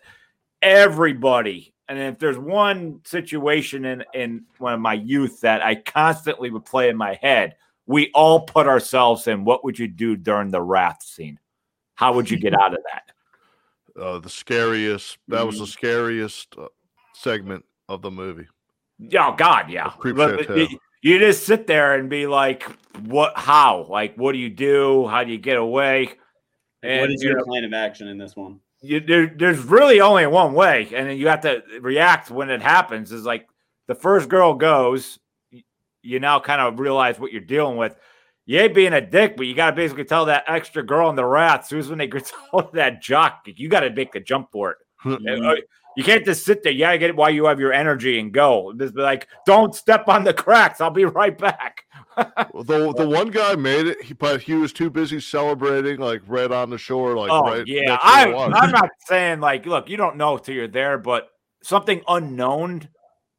Everybody, 0.65 1.73
and 1.89 1.99
if 1.99 2.19
there's 2.19 2.39
one 2.39 3.01
situation 3.05 3.85
in 3.85 4.05
in 4.15 4.45
one 4.59 4.75
of 4.75 4.81
my 4.81 4.95
youth 4.95 5.41
that 5.43 5.63
I 5.63 5.77
constantly 5.77 6.51
would 6.51 6.65
play 6.65 6.89
in 6.89 6.97
my 6.97 7.15
head 7.23 7.55
we 7.87 8.11
all 8.15 8.41
put 8.41 8.67
ourselves 8.67 9.27
in. 9.27 9.45
What 9.45 9.63
would 9.65 9.79
you 9.79 9.87
do 9.87 10.17
during 10.17 10.51
the 10.51 10.63
raft 10.63 11.03
scene? 11.03 11.39
How 11.97 12.15
would 12.15 12.31
you 12.31 12.39
get 12.39 12.55
out 12.59 12.73
of 12.73 12.81
that? 12.91 14.01
Uh, 14.03 14.19
the 14.21 14.31
scariest. 14.31 15.19
That 15.29 15.47
was 15.47 15.59
the 15.59 15.67
Mhm. 15.67 15.69
scariest 15.69 16.55
uh, 16.59 16.69
segment 17.13 17.63
of 17.91 18.01
the 18.01 18.11
movie. 18.11 18.47
Yeah, 18.99 19.29
oh 19.29 19.35
God, 19.37 19.69
yeah. 19.71 19.91
Creep 19.91 20.17
But- 20.17 20.31
show, 20.31 20.37
but 20.39 20.47
too. 20.47 20.61
you, 20.71 20.79
you 21.03 21.19
just 21.19 21.45
sit 21.45 21.67
there 21.67 21.95
and 21.95 22.09
be 22.09 22.27
like, 22.27 22.63
"What? 23.03 23.35
How? 23.37 23.87
Like, 23.91 24.17
what 24.17 24.33
do 24.33 24.39
you 24.39 24.49
do? 24.49 25.07
How 25.07 25.23
do 25.23 25.31
you 25.31 25.39
get 25.39 25.59
away?" 25.59 26.15
what 26.83 27.11
is 27.11 27.23
you 27.23 27.29
your 27.31 27.39
know, 27.39 27.45
plan 27.45 27.65
of 27.65 27.75
action 27.75 28.09
in 28.09 28.17
this 28.17 28.35
one? 28.35 28.61
You, 28.85 29.01
there, 29.01 29.27
there's 29.27 29.59
really 29.61 30.01
only 30.01 30.27
one 30.27 30.53
way, 30.53 30.89
and 30.95 31.09
then 31.09 31.17
you 31.17 31.29
have 31.29 31.41
to 31.43 31.63
react 31.81 32.31
when 32.31 32.51
it 32.51 32.61
happens. 32.61 33.13
Is 33.13 33.25
like 33.25 33.49
the 33.89 33.95
first 33.95 34.29
girl 34.29 34.55
goes, 34.55 35.19
you 36.03 36.21
now 36.21 36.39
kind 36.39 36.61
of 36.61 36.79
realize 36.79 37.19
what 37.19 37.33
you're 37.33 37.41
dealing 37.41 37.77
with. 37.77 37.97
You 38.47 38.61
ain't 38.61 38.75
being 38.75 38.93
a 38.93 39.01
dick, 39.01 39.39
but 39.39 39.47
you 39.47 39.55
got 39.55 39.71
to 39.71 39.77
basically 39.77 40.05
tell 40.05 40.27
that 40.27 40.45
extra 40.47 40.83
girl 40.83 41.09
in 41.09 41.17
the 41.17 41.25
rats 41.25 41.71
who's 41.71 41.89
when 41.89 41.99
they 41.99 42.07
get 42.09 42.31
hold 42.51 42.67
of 42.67 42.73
that 42.73 43.01
jock. 43.01 43.47
You 43.47 43.69
got 43.69 43.81
to 43.81 43.91
make 43.91 44.15
a 44.15 44.21
jump 44.21 44.51
for 44.53 44.73
it. 44.73 44.79
Hmm. 44.99 45.15
Uh, 45.27 45.55
You 45.97 46.05
can't 46.05 46.25
just 46.25 46.45
sit 46.45 46.63
there. 46.63 46.73
Yeah, 46.73 46.93
to 46.93 46.99
get 46.99 47.11
it 47.11 47.17
while 47.17 47.31
you 47.31 47.45
have 47.47 47.61
your 47.61 47.73
energy 47.73 48.19
and 48.19 48.33
go. 48.33 48.73
Just 48.77 48.95
be 48.95 49.03
like, 49.03 49.29
don't 49.47 49.75
step 49.75 50.09
on 50.09 50.25
the 50.25 50.35
cracks. 50.35 50.81
I'll 50.81 50.91
be 50.91 51.05
right 51.05 51.37
back. 51.37 51.85
the 52.17 52.93
the 52.97 53.09
one 53.09 53.31
guy 53.31 53.57
made 53.57 53.87
it, 53.87 54.19
but 54.19 54.41
he 54.41 54.55
was 54.55 54.73
too 54.73 54.91
busy 54.91 55.21
celebrating, 55.21 55.99
like 55.99 56.23
right 56.27 56.51
on 56.51 56.71
the 56.71 56.79
shore, 56.79 57.17
like 57.17 57.31
oh 57.31 57.43
right. 57.43 57.67
yeah, 57.67 57.99
I. 58.01 58.33
I'm 58.33 58.71
not 58.71 58.91
saying 59.07 59.41
like, 59.41 59.67
look, 59.67 59.89
you 59.89 59.97
don't 59.97 60.17
know 60.17 60.39
till 60.39 60.55
you're 60.55 60.69
there, 60.69 60.99
but 60.99 61.29
something 61.63 62.03
unknown, 62.07 62.89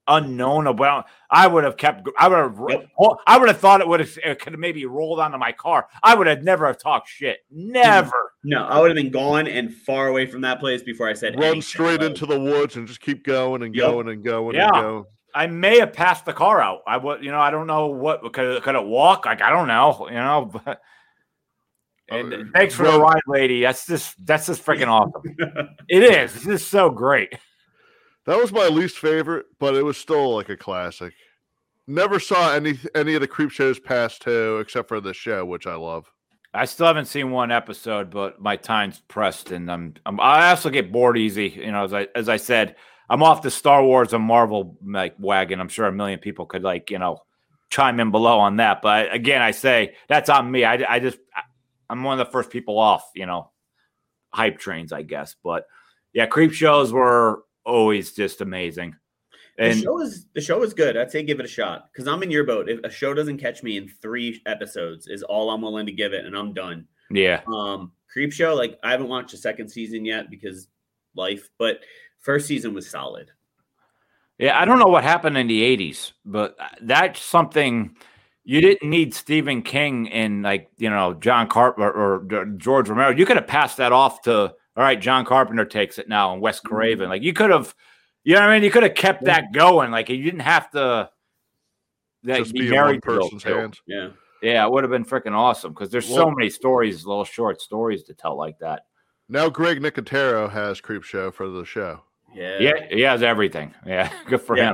unknown 0.08 0.68
about. 0.68 1.06
I 1.30 1.48
would 1.48 1.64
have 1.64 1.78
kept. 1.78 2.08
I 2.18 2.28
would 2.28 2.38
have. 2.38 2.60
Yep. 2.70 2.90
I 3.28 3.38
would 3.38 3.50
have 3.50 3.60
thought 3.60 3.82
it 3.82 3.88
would 3.88 4.00
have. 4.00 4.18
It 4.24 4.40
could 4.40 4.54
have 4.54 4.60
maybe 4.60 4.86
rolled 4.86 5.20
onto 5.20 5.38
my 5.38 5.52
car. 5.52 5.88
I 6.04 6.16
would 6.16 6.28
have 6.28 6.44
never 6.44 6.68
have 6.68 6.78
talked 6.78 7.10
shit. 7.10 7.40
Never. 7.52 8.34
No, 8.44 8.64
I 8.66 8.80
would 8.80 8.90
have 8.90 8.96
been 8.96 9.12
gone 9.12 9.48
and 9.48 9.74
far 9.74 10.08
away 10.08 10.26
from 10.28 10.42
that 10.42 10.60
place 10.60 10.84
before 10.84 11.08
I 11.10 11.14
said 11.14 11.40
Run 11.40 11.62
straight 11.62 11.96
about 11.96 12.12
into 12.12 12.26
the 12.28 12.40
woods 12.40 12.76
and 12.76 12.88
just 12.88 13.02
keep 13.02 13.24
going 13.26 13.64
and 13.64 13.74
Yep. 13.76 13.86
going 13.92 14.10
and 14.10 14.24
going 14.24 14.56
Yeah. 14.56 14.66
and 14.68 14.74
going. 14.74 15.06
I 15.34 15.48
may 15.48 15.80
have 15.80 15.92
passed 15.94 16.26
the 16.26 16.32
car 16.34 16.62
out. 16.62 16.82
I 16.88 16.96
would, 16.98 17.24
you 17.24 17.32
know, 17.32 17.40
I 17.40 17.52
don't 17.52 17.68
know 17.68 17.88
what 17.88 18.22
could 18.34 18.62
could 18.64 18.76
it 18.76 18.86
walk? 18.86 19.26
Like 19.26 19.42
I 19.42 19.50
don't 19.50 19.68
know, 19.68 20.08
you 20.10 20.16
know. 20.16 20.52
But 20.64 20.82
and 22.10 22.34
Uh, 22.34 22.38
thanks 22.54 22.76
for 22.76 22.84
the 22.84 23.00
ride, 23.00 23.20
lady. 23.28 23.64
That's 23.64 23.88
just 23.88 24.24
that's 24.26 24.46
just 24.46 24.64
freaking 24.64 24.88
awesome. 24.88 25.24
it 25.90 26.04
is. 26.04 26.36
It's 26.36 26.46
just 26.46 26.68
so 26.70 26.92
great. 26.92 27.34
That 28.26 28.38
was 28.38 28.52
my 28.52 28.68
least 28.68 28.98
favorite, 28.98 29.46
but 29.60 29.76
it 29.76 29.84
was 29.84 29.98
still 29.98 30.36
like 30.36 30.50
a 30.50 30.58
classic. 30.58 31.14
Never 31.88 32.20
saw 32.20 32.54
any 32.54 32.80
any 32.96 33.14
of 33.14 33.22
the 33.22 33.28
creep 33.28 33.52
shows 33.52 33.80
past 33.80 34.24
two, 34.24 34.58
except 34.58 34.88
for 34.88 35.00
this 35.00 35.16
show, 35.16 35.46
which 35.46 35.68
I 35.68 35.76
love. 35.76 36.12
I 36.56 36.66
still 36.66 36.88
haven't 36.88 37.06
seen 37.06 37.32
one 37.32 37.52
episode, 37.52 38.10
but 38.10 38.42
my 38.42 38.56
time's 38.56 39.00
pressed, 39.08 39.52
and 39.52 39.70
I'm, 39.72 39.94
I'm 40.06 40.20
I 40.20 40.50
also 40.50 40.70
get 40.70 40.92
bored 40.92 41.18
easy. 41.18 41.50
You 41.50 41.72
know, 41.72 41.84
as 41.84 41.94
I 41.94 42.08
as 42.16 42.28
I 42.28 42.38
said, 42.38 42.76
I'm 43.10 43.22
off 43.22 43.44
the 43.44 43.52
Star 43.52 43.84
Wars 43.84 44.14
and 44.14 44.24
Marvel 44.24 44.78
like 44.84 45.16
wagon. 45.20 45.60
I'm 45.60 45.70
sure 45.70 45.86
a 45.86 45.92
million 45.92 46.20
people 46.20 46.48
could 46.48 46.64
like 46.64 46.90
you 46.90 46.98
know 46.98 47.20
chime 47.70 48.00
in 48.00 48.10
below 48.10 48.40
on 48.40 48.58
that, 48.58 48.82
but 48.82 49.14
again, 49.14 49.42
I 49.44 49.52
say 49.52 49.96
that's 50.08 50.30
on 50.30 50.50
me. 50.50 50.64
I 50.66 50.96
I 50.96 51.00
just 51.00 51.20
I'm 51.90 52.04
one 52.04 52.20
of 52.20 52.26
the 52.26 52.32
first 52.32 52.50
people 52.50 52.80
off. 52.80 53.04
You 53.14 53.28
know, 53.28 53.52
hype 54.34 54.58
trains, 54.58 54.92
I 54.92 55.04
guess. 55.04 55.36
But 55.44 55.66
yeah, 56.14 56.26
creep 56.26 56.54
shows 56.54 56.92
were 56.92 57.44
always 57.66 58.14
just 58.14 58.42
amazing. 58.42 58.96
the 59.58 59.74
show 59.76 60.02
is 60.02 60.28
the 60.34 60.42
show 60.42 60.64
is 60.64 60.74
good. 60.74 60.98
I'd 60.98 61.12
say 61.12 61.24
give 61.24 61.40
it 61.40 61.46
a 61.46 61.50
shot 61.50 61.90
because 61.92 62.08
I'm 62.08 62.24
in 62.24 62.32
your 62.32 62.44
boat. 62.44 62.70
If 62.70 62.80
a 62.84 62.90
show 62.90 63.14
doesn't 63.14 63.38
catch 63.38 63.64
me 63.64 63.78
in 63.78 63.90
three 64.02 64.42
episodes, 64.46 65.08
is 65.08 65.24
all 65.24 65.50
I'm 65.50 65.62
willing 65.62 65.86
to 65.86 65.92
give 65.92 66.14
it, 66.14 66.26
and 66.26 66.36
I'm 66.36 66.54
done. 66.54 66.88
yeah, 67.10 67.42
Um, 67.48 67.92
Creep 68.12 68.32
Show, 68.32 68.56
like 68.56 68.80
I 68.84 68.92
haven't 68.92 69.10
watched 69.10 69.34
a 69.34 69.38
second 69.38 69.70
season 69.70 70.06
yet 70.06 70.30
because 70.30 70.68
life, 71.16 71.50
but 71.58 71.80
first 72.20 72.48
season 72.48 72.74
was 72.74 72.90
solid. 72.90 73.32
Yeah, 74.38 74.60
I 74.60 74.66
don't 74.66 74.80
know 74.80 74.88
what 74.88 75.04
happened 75.04 75.38
in 75.38 75.48
the 75.48 75.62
80s, 75.78 76.12
but 76.26 76.56
uh, 76.60 76.68
that's 76.82 77.22
something 77.22 77.96
you 78.44 78.60
didn't 78.60 78.90
need 78.90 79.14
Stephen 79.14 79.62
King 79.62 80.10
and 80.12 80.44
like, 80.44 80.70
you 80.78 80.90
know, 80.90 81.14
John 81.14 81.48
Carpenter 81.48 81.90
or 81.90 82.46
George 82.58 82.90
Romero. 82.90 83.16
You 83.16 83.26
could 83.26 83.38
have 83.38 83.48
passed 83.48 83.78
that 83.78 83.94
off 83.94 84.22
to, 84.24 84.54
all 84.76 84.84
right, 84.84 85.00
John 85.00 85.26
Carpenter 85.26 85.66
takes 85.66 85.98
it 86.00 86.08
now 86.10 86.34
and 86.34 86.42
Wes 86.42 86.60
Craven. 86.60 87.10
Like 87.10 87.22
you 87.24 87.34
could 87.34 87.50
have, 87.52 87.74
you 88.24 88.34
know 88.36 88.42
what 88.42 88.50
I 88.50 88.56
mean? 88.56 88.64
You 88.64 88.72
could 88.72 88.84
have 88.84 88.96
kept 88.96 89.24
that 89.26 89.52
going. 89.54 89.92
Like 89.92 90.10
you 90.10 90.22
didn't 90.24 90.40
have 90.42 90.70
to 90.72 91.10
like, 92.24 92.40
Just 92.40 92.54
be 92.54 92.62
be 92.62 92.66
one 92.68 92.72
married 92.76 93.02
to 93.04 93.08
person's 93.08 93.44
hands. 93.44 93.82
Yeah. 93.88 94.10
Yeah, 94.42 94.66
it 94.66 94.72
would 94.72 94.84
have 94.84 94.92
been 94.92 95.06
freaking 95.06 95.32
awesome 95.36 95.74
because 95.74 95.90
there's 95.90 96.08
so 96.08 96.30
many 96.30 96.50
stories, 96.50 97.06
little 97.06 97.24
short 97.24 97.62
stories 97.62 98.04
to 98.04 98.14
tell 98.14 98.38
like 98.38 98.60
that. 98.60 98.86
Now 99.30 99.50
Greg 99.50 99.80
Nicotero 99.82 100.50
has 100.52 100.82
creep 100.82 101.04
show 101.04 101.32
for 101.32 101.48
the 101.50 101.66
show. 101.66 102.02
Yeah. 102.34 102.60
Yeah, 102.60 102.74
he 102.92 103.02
has 103.02 103.24
everything. 103.24 103.74
Yeah, 103.86 104.12
good 104.28 104.42
for 104.42 104.58
Yeah. 104.58 104.74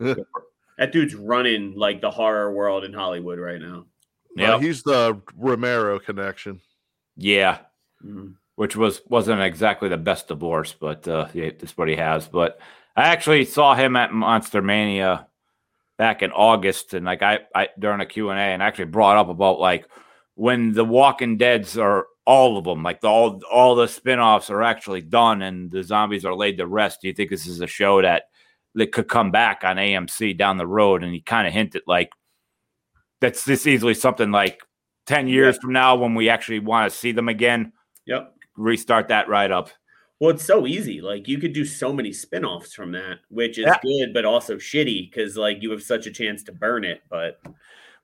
him. 0.00 0.16
That 0.78 0.92
dude's 0.92 1.14
running 1.14 1.74
like 1.76 2.00
the 2.00 2.10
horror 2.10 2.54
world 2.54 2.84
in 2.84 2.92
Hollywood 2.94 3.38
right 3.38 3.60
now. 3.60 3.84
Yeah, 4.34 4.54
Uh, 4.54 4.58
he's 4.60 4.82
the 4.82 5.20
Romero 5.36 5.98
connection. 5.98 6.62
yeah. 7.16 7.58
Mhm. 8.02 8.36
Which 8.60 8.76
was 8.76 9.00
wasn't 9.08 9.40
exactly 9.40 9.88
the 9.88 9.96
best 9.96 10.28
divorce, 10.28 10.76
but 10.78 11.08
uh, 11.08 11.26
yeah, 11.32 11.48
that's 11.58 11.78
what 11.78 11.88
he 11.88 11.96
has. 11.96 12.28
But 12.28 12.60
I 12.94 13.04
actually 13.04 13.46
saw 13.46 13.74
him 13.74 13.96
at 13.96 14.12
Monster 14.12 14.60
Mania 14.60 15.28
back 15.96 16.20
in 16.20 16.30
August, 16.30 16.92
and 16.92 17.06
like 17.06 17.22
I, 17.22 17.38
I 17.54 17.68
during 17.78 18.02
a 18.02 18.06
Q 18.06 18.28
and 18.28 18.38
A, 18.38 18.42
and 18.42 18.62
actually 18.62 18.84
brought 18.84 19.16
up 19.16 19.30
about 19.30 19.60
like 19.60 19.88
when 20.34 20.74
the 20.74 20.84
Walking 20.84 21.38
Dead's 21.38 21.78
are 21.78 22.04
all 22.26 22.58
of 22.58 22.64
them, 22.64 22.82
like 22.82 23.00
the, 23.00 23.08
all 23.08 23.40
all 23.50 23.76
the 23.76 23.88
spin-offs 23.88 24.50
are 24.50 24.62
actually 24.62 25.00
done, 25.00 25.40
and 25.40 25.70
the 25.70 25.82
zombies 25.82 26.26
are 26.26 26.36
laid 26.36 26.58
to 26.58 26.66
rest. 26.66 27.00
Do 27.00 27.08
you 27.08 27.14
think 27.14 27.30
this 27.30 27.46
is 27.46 27.62
a 27.62 27.66
show 27.66 28.02
that 28.02 28.24
that 28.74 28.92
could 28.92 29.08
come 29.08 29.30
back 29.30 29.62
on 29.64 29.76
AMC 29.76 30.36
down 30.36 30.58
the 30.58 30.66
road? 30.66 31.02
And 31.02 31.14
he 31.14 31.22
kind 31.22 31.46
of 31.46 31.54
hinted 31.54 31.84
like 31.86 32.10
that's 33.22 33.42
this 33.46 33.66
easily 33.66 33.94
something 33.94 34.30
like 34.30 34.60
ten 35.06 35.28
years 35.28 35.56
from 35.56 35.72
now 35.72 35.96
when 35.96 36.14
we 36.14 36.28
actually 36.28 36.58
want 36.58 36.92
to 36.92 36.98
see 36.98 37.12
them 37.12 37.30
again 37.30 37.72
Yep. 38.06 38.34
Restart 38.60 39.08
that 39.08 39.28
right 39.28 39.50
up. 39.50 39.70
Well, 40.20 40.30
it's 40.30 40.44
so 40.44 40.66
easy. 40.66 41.00
Like 41.00 41.28
you 41.28 41.38
could 41.38 41.54
do 41.54 41.64
so 41.64 41.92
many 41.92 42.12
spin-offs 42.12 42.74
from 42.74 42.92
that, 42.92 43.20
which 43.30 43.58
is 43.58 43.64
Yeah. 43.66 43.78
good, 43.82 44.12
but 44.12 44.24
also 44.24 44.56
shitty 44.56 45.10
because 45.10 45.36
like 45.36 45.62
you 45.62 45.70
have 45.70 45.82
such 45.82 46.06
a 46.06 46.10
chance 46.12 46.42
to 46.44 46.52
burn 46.52 46.84
it. 46.84 47.02
But 47.08 47.40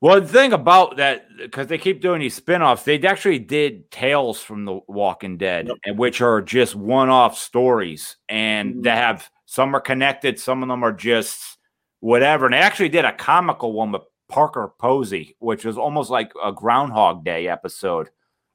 Well, 0.01 0.21
the 0.21 0.29
thing 0.29 0.53
about 0.53 0.97
that, 0.99 1.27
because 1.39 1.69
they 1.69 1.79
keep 1.79 2.03
doing 2.03 2.21
these 2.21 2.35
spin-offs, 2.35 2.85
they 2.85 3.01
actually 3.03 3.39
did 3.39 3.91
Tales 3.91 4.43
from 4.43 4.67
the 4.67 4.81
Walking 4.89 5.39
Dead, 5.39 5.69
Yep. 5.69 5.77
and 5.87 5.99
which 5.99 6.21
are 6.21 6.43
just 6.43 6.75
one-off 6.75 7.37
stories, 7.39 8.17
and 8.29 8.77
Mhm. 8.77 8.83
they 8.83 8.91
have 8.91 9.31
some 9.47 9.75
are 9.75 9.81
connected, 9.81 10.39
some 10.39 10.63
of 10.63 10.69
them 10.69 10.83
are 10.83 10.93
just 10.93 11.59
whatever. 12.01 12.45
And 12.45 12.53
they 12.55 12.59
actually 12.59 12.91
did 12.91 13.07
a 13.07 13.13
comical 13.13 13.73
one 13.73 13.91
with 13.93 14.03
Parker 14.29 14.73
Posey, 14.79 15.35
which 15.39 15.65
was 15.65 15.79
almost 15.79 16.11
like 16.11 16.31
a 16.43 16.53
Groundhog 16.53 17.25
Day 17.25 17.49
episode, 17.49 18.11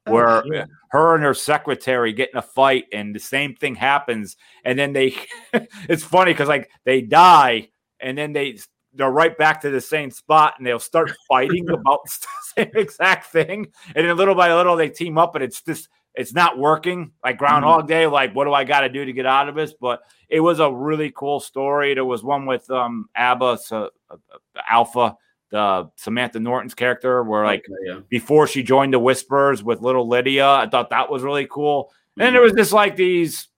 where 0.06 0.42
shit. 0.44 0.68
her 0.90 1.14
and 1.14 1.24
her 1.24 1.34
secretary 1.34 2.12
get 2.12 2.30
in 2.32 2.38
a 2.38 2.42
fight, 2.42 2.84
and 2.92 3.14
the 3.14 3.20
same 3.20 3.54
thing 3.54 3.74
happens, 3.74 4.36
and 4.64 4.78
then 4.78 4.92
they, 4.92 5.14
it's 5.88 6.04
funny 6.04 6.32
because 6.32 6.48
like 6.48 6.70
they 6.84 7.00
die, 7.00 7.68
and 8.00 8.16
then 8.16 8.32
they 8.32 8.58
they're 8.94 9.10
right 9.10 9.36
back 9.36 9.60
to 9.62 9.70
the 9.70 9.80
same 9.80 10.10
spot 10.10 10.54
and 10.58 10.66
they'll 10.66 10.78
start 10.78 11.12
fighting 11.28 11.68
about 11.72 12.00
the 12.04 12.26
same 12.56 12.70
exact 12.74 13.26
thing. 13.26 13.72
And 13.94 14.06
then 14.06 14.16
little 14.16 14.34
by 14.34 14.54
little 14.54 14.76
they 14.76 14.88
team 14.90 15.18
up 15.18 15.34
and 15.34 15.44
it's 15.44 15.62
just 15.62 15.88
it's 16.14 16.34
not 16.34 16.58
working 16.58 17.12
like 17.24 17.38
Groundhog 17.38 17.88
Day. 17.88 18.06
Like, 18.06 18.34
what 18.34 18.44
do 18.44 18.52
I 18.52 18.64
got 18.64 18.80
to 18.80 18.90
do 18.90 19.02
to 19.02 19.12
get 19.14 19.24
out 19.24 19.48
of 19.48 19.54
this? 19.54 19.72
But 19.72 20.02
it 20.28 20.40
was 20.40 20.60
a 20.60 20.70
really 20.70 21.10
cool 21.10 21.40
story. 21.40 21.94
There 21.94 22.04
was 22.04 22.22
one 22.22 22.44
with 22.44 22.70
um 22.70 23.08
Abba 23.14 23.58
so, 23.58 23.90
uh, 24.10 24.16
uh, 24.30 24.60
Alpha, 24.68 25.16
the 25.52 25.88
Samantha 25.96 26.40
Morton's 26.40 26.74
character, 26.74 27.22
where 27.22 27.44
like 27.44 27.60
Okay, 27.68 27.74
yeah. 27.94 28.00
before 28.08 28.46
she 28.48 28.62
joined 28.64 28.92
the 28.94 28.98
Whispers 28.98 29.62
with 29.62 29.80
little 29.82 30.08
Lydia. 30.08 30.48
I 30.48 30.68
thought 30.68 30.90
that 30.90 31.08
was 31.10 31.22
really 31.22 31.46
cool. 31.48 31.92
And 32.18 32.34
there 32.34 32.42
was 32.42 32.52
just 32.54 32.72
like 32.72 32.96
these 32.96 33.48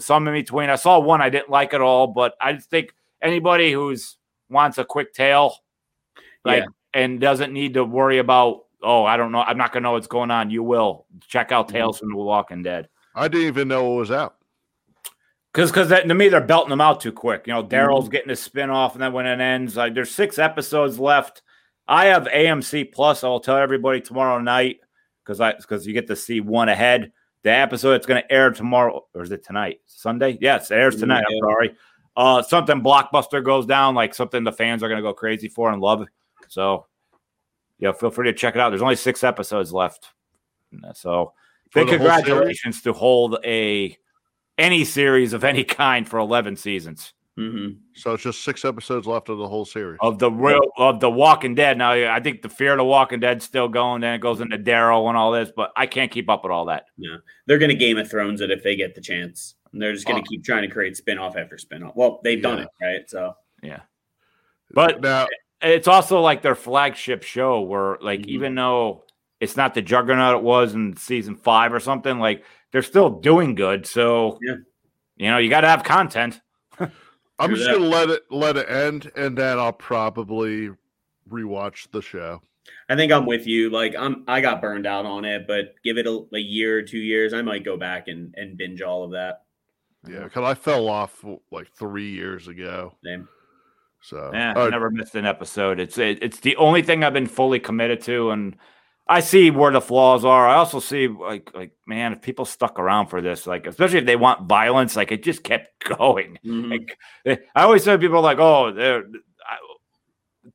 some 0.00 0.26
in 0.26 0.34
between. 0.34 0.70
I 0.70 0.74
saw 0.76 0.98
one 0.98 1.20
I 1.22 1.28
didn't 1.30 1.50
like 1.50 1.72
at 1.74 1.80
all, 1.80 2.08
but 2.08 2.34
I 2.40 2.54
just 2.54 2.68
think 2.70 2.92
anybody 3.22 3.70
who's 3.72 4.16
wants 4.48 4.78
a 4.78 4.84
quick 4.84 5.12
tale, 5.12 5.54
like 6.44 6.62
Yeah. 6.64 6.68
and 6.94 7.20
doesn't 7.20 7.52
need 7.52 7.74
to 7.74 7.84
worry 7.84 8.18
about 8.18 8.64
oh 8.82 9.04
I 9.04 9.16
don't 9.16 9.30
know 9.32 9.40
I'm 9.40 9.58
not 9.58 9.72
gonna 9.72 9.84
know 9.84 9.92
what's 9.92 10.06
going 10.06 10.30
on. 10.30 10.50
You 10.50 10.62
will 10.62 11.06
check 11.28 11.52
out 11.52 11.68
Mm-hmm. 11.68 11.76
Tales 11.76 11.98
from 11.98 12.08
the 12.10 12.16
Walking 12.16 12.62
Dead 12.62 12.88
I 13.14 13.28
didn't 13.28 13.46
even 13.48 13.68
know 13.68 13.94
it 13.94 13.98
was 13.98 14.10
out. 14.10 14.35
Because 15.56 15.70
because 15.70 15.88
to 15.88 16.14
me 16.14 16.28
they're 16.28 16.42
belting 16.42 16.68
them 16.68 16.82
out 16.82 17.00
too 17.00 17.12
quick. 17.12 17.46
You 17.46 17.54
know 17.54 17.62
Mm-hmm. 17.62 17.74
Daryl's 17.74 18.10
getting 18.10 18.30
a 18.30 18.36
spin 18.36 18.68
off, 18.68 18.92
and 18.92 19.02
then 19.02 19.14
when 19.14 19.26
it 19.26 19.40
ends, 19.40 19.76
like 19.76 19.94
there's 19.94 20.10
six 20.10 20.38
episodes 20.38 20.98
left. 20.98 21.42
I 21.88 22.06
have 22.06 22.24
AMC 22.24 22.92
Plus. 22.92 23.24
I 23.24 23.28
will 23.28 23.40
tell 23.40 23.56
everybody 23.56 24.00
tomorrow 24.00 24.38
night 24.38 24.80
because 25.24 25.40
I 25.40 25.54
because 25.54 25.86
you 25.86 25.94
get 25.94 26.08
to 26.08 26.16
see 26.16 26.40
one 26.40 26.68
ahead. 26.68 27.12
The 27.42 27.52
episode 27.52 27.92
that's 27.92 28.06
going 28.06 28.22
to 28.22 28.32
air 28.32 28.50
tomorrow, 28.50 29.06
or 29.14 29.22
is 29.22 29.30
it 29.30 29.44
tonight? 29.44 29.80
Sunday? 29.86 30.36
Yes, 30.40 30.70
it 30.70 30.74
airs 30.74 30.96
tonight. 30.96 31.24
Yeah. 31.28 31.36
I'm 31.36 31.40
sorry. 31.40 31.76
Uh, 32.16 32.42
something 32.42 32.82
blockbuster 32.82 33.42
goes 33.42 33.66
down, 33.66 33.94
like 33.94 34.14
something 34.14 34.42
the 34.42 34.52
fans 34.52 34.82
are 34.82 34.88
going 34.88 34.98
to 34.98 35.02
go 35.02 35.14
crazy 35.14 35.48
for 35.48 35.70
and 35.70 35.80
love. 35.80 36.04
So 36.48 36.86
yeah, 37.78 37.92
feel 37.92 38.10
free 38.10 38.30
to 38.30 38.36
check 38.36 38.56
it 38.56 38.60
out. 38.60 38.70
There's 38.70 38.82
only 38.82 38.96
six 38.96 39.22
episodes 39.24 39.72
left, 39.72 40.12
so 40.94 41.32
big 41.72 41.86
the 41.86 41.98
whole 41.98 42.08
series? 42.08 42.24
congratulations 42.24 42.82
to 42.82 42.92
hold 42.92 43.38
a 43.44 43.96
any 44.58 44.84
series 44.84 45.32
of 45.32 45.44
any 45.44 45.64
kind 45.82 46.08
for 46.08 46.18
11 46.18 46.56
seasons 46.56 47.12
hmm 47.36 47.68
So 47.94 48.14
it's 48.14 48.22
just 48.22 48.42
six 48.44 48.64
episodes 48.64 49.06
left 49.06 49.28
of 49.28 49.36
the 49.36 49.46
whole 49.46 49.66
series. 49.66 49.98
of 50.00 50.18
the 50.18 50.30
real 50.30 50.62
of 50.78 51.00
the 51.00 51.10
Walking 51.10 51.54
Dead. 51.54 51.76
Now, 51.76 51.92
I 51.92 52.18
think 52.18 52.40
the 52.40 52.48
Fear 52.48 52.72
of 52.72 52.78
the 52.78 52.84
Walking 52.84 53.20
Dead's 53.20 53.44
still 53.44 53.68
going. 53.68 54.00
Then 54.00 54.14
it 54.14 54.20
goes 54.22 54.40
into 54.40 54.56
Daryl 54.56 55.06
and 55.08 55.18
all 55.18 55.32
this, 55.32 55.50
but 55.54 55.70
I 55.76 55.84
can't 55.86 56.10
keep 56.10 56.30
up 56.30 56.44
with 56.44 56.50
all 56.52 56.64
that. 56.66 56.86
Yeah, 56.96 57.16
they're 57.44 57.58
going 57.58 57.68
to 57.68 57.76
Game 57.76 57.98
of 57.98 58.10
Thrones 58.10 58.40
it 58.40 58.50
if 58.50 58.62
they 58.62 58.74
get 58.74 58.94
the 58.94 59.02
chance. 59.02 59.56
And 59.74 59.82
they're 59.82 59.92
just 59.92 60.06
going 60.06 60.18
Oh. 60.18 60.22
to 60.22 60.26
keep 60.26 60.44
trying 60.44 60.62
to 60.62 60.68
create 60.68 60.96
spin 60.96 61.18
off 61.18 61.36
after 61.36 61.58
spin 61.58 61.82
off. 61.82 61.92
Well, 61.94 62.20
they've 62.24 62.40
done 62.40 62.60
it, 62.60 62.68
right? 62.80 63.02
So, 63.06 63.34
yeah. 63.62 63.80
But 64.70 65.02
now, 65.02 65.26
it's 65.60 65.88
also 65.88 66.22
like 66.22 66.40
their 66.40 66.54
flagship 66.54 67.22
show 67.22 67.60
where 67.60 67.98
like 68.00 68.20
Mhm. 68.20 68.26
even 68.28 68.54
though 68.54 69.04
it's 69.40 69.58
not 69.58 69.74
the 69.74 69.82
juggernaut 69.82 70.36
it 70.36 70.42
was 70.42 70.72
in 70.74 70.96
season 70.96 71.34
five 71.36 71.74
or 71.74 71.80
something 71.80 72.18
like 72.18 72.44
they're 72.72 72.82
still 72.82 73.10
doing 73.10 73.54
good 73.54 73.86
so 73.86 74.38
Yeah. 74.42 74.54
you 75.16 75.30
know 75.30 75.38
you 75.38 75.48
got 75.50 75.62
to 75.62 75.68
have 75.68 75.84
content 75.84 76.40
I'm 77.38 77.54
just 77.54 77.70
gonna 77.70 77.84
let 77.84 78.08
it 78.08 78.22
let 78.30 78.56
it 78.56 78.68
end, 78.68 79.10
and 79.14 79.36
then 79.36 79.58
I'll 79.58 79.72
probably 79.72 80.70
rewatch 81.30 81.90
the 81.90 82.00
show. 82.00 82.40
I 82.88 82.96
think 82.96 83.12
I'm 83.12 83.26
with 83.26 83.46
you. 83.46 83.70
Like 83.70 83.94
I'm, 83.96 84.24
I 84.26 84.40
got 84.40 84.62
burned 84.62 84.86
out 84.86 85.04
on 85.04 85.24
it, 85.24 85.46
but 85.46 85.74
give 85.84 85.98
it 85.98 86.06
a, 86.06 86.24
a 86.32 86.38
year 86.38 86.78
or 86.78 86.82
two 86.82 86.98
years, 86.98 87.34
I 87.34 87.42
might 87.42 87.64
go 87.64 87.76
back 87.76 88.08
and, 88.08 88.34
and 88.36 88.56
binge 88.56 88.80
all 88.80 89.04
of 89.04 89.10
that. 89.12 89.42
Yeah, 90.08 90.24
because 90.24 90.44
I 90.44 90.54
fell 90.54 90.88
off 90.88 91.24
like 91.50 91.68
three 91.72 92.10
years 92.10 92.48
ago. 92.48 92.94
Same. 93.04 93.28
So 94.02 94.30
yeah 94.32 94.54
all 94.54 94.62
right, 94.62 94.66
uh, 94.68 94.70
never 94.70 94.88
missed 94.88 95.16
an 95.16 95.26
episode 95.26 95.80
it's 95.80 95.98
it, 95.98 96.22
it's 96.22 96.38
the 96.38 96.54
only 96.56 96.80
thing 96.80 97.02
i've 97.02 97.12
been 97.12 97.26
fully 97.26 97.58
committed 97.58 98.00
to 98.02 98.30
and 98.30 98.56
i 99.08 99.20
see 99.20 99.50
where 99.50 99.70
the 99.72 99.80
flaws 99.80 100.24
are 100.24 100.48
i 100.48 100.54
also 100.56 100.80
see 100.80 101.06
like 101.08 101.52
like 101.54 101.72
man 101.86 102.12
if 102.12 102.20
people 102.22 102.44
stuck 102.44 102.78
around 102.78 103.06
for 103.06 103.20
this 103.20 103.46
like 103.46 103.66
especially 103.66 103.98
if 103.98 104.06
they 104.06 104.16
want 104.16 104.48
violence 104.48 104.96
like 104.96 105.12
it 105.12 105.22
just 105.22 105.42
kept 105.44 105.68
going 105.98 106.38
Mhm. 106.44 106.70
Like, 106.70 106.98
I 107.54 107.62
always 107.62 107.84
say 107.84 107.96
people 107.98 108.20
like, 108.22 108.38
oh, 108.38 108.72
they're, 108.72 109.04
I, 109.46 109.56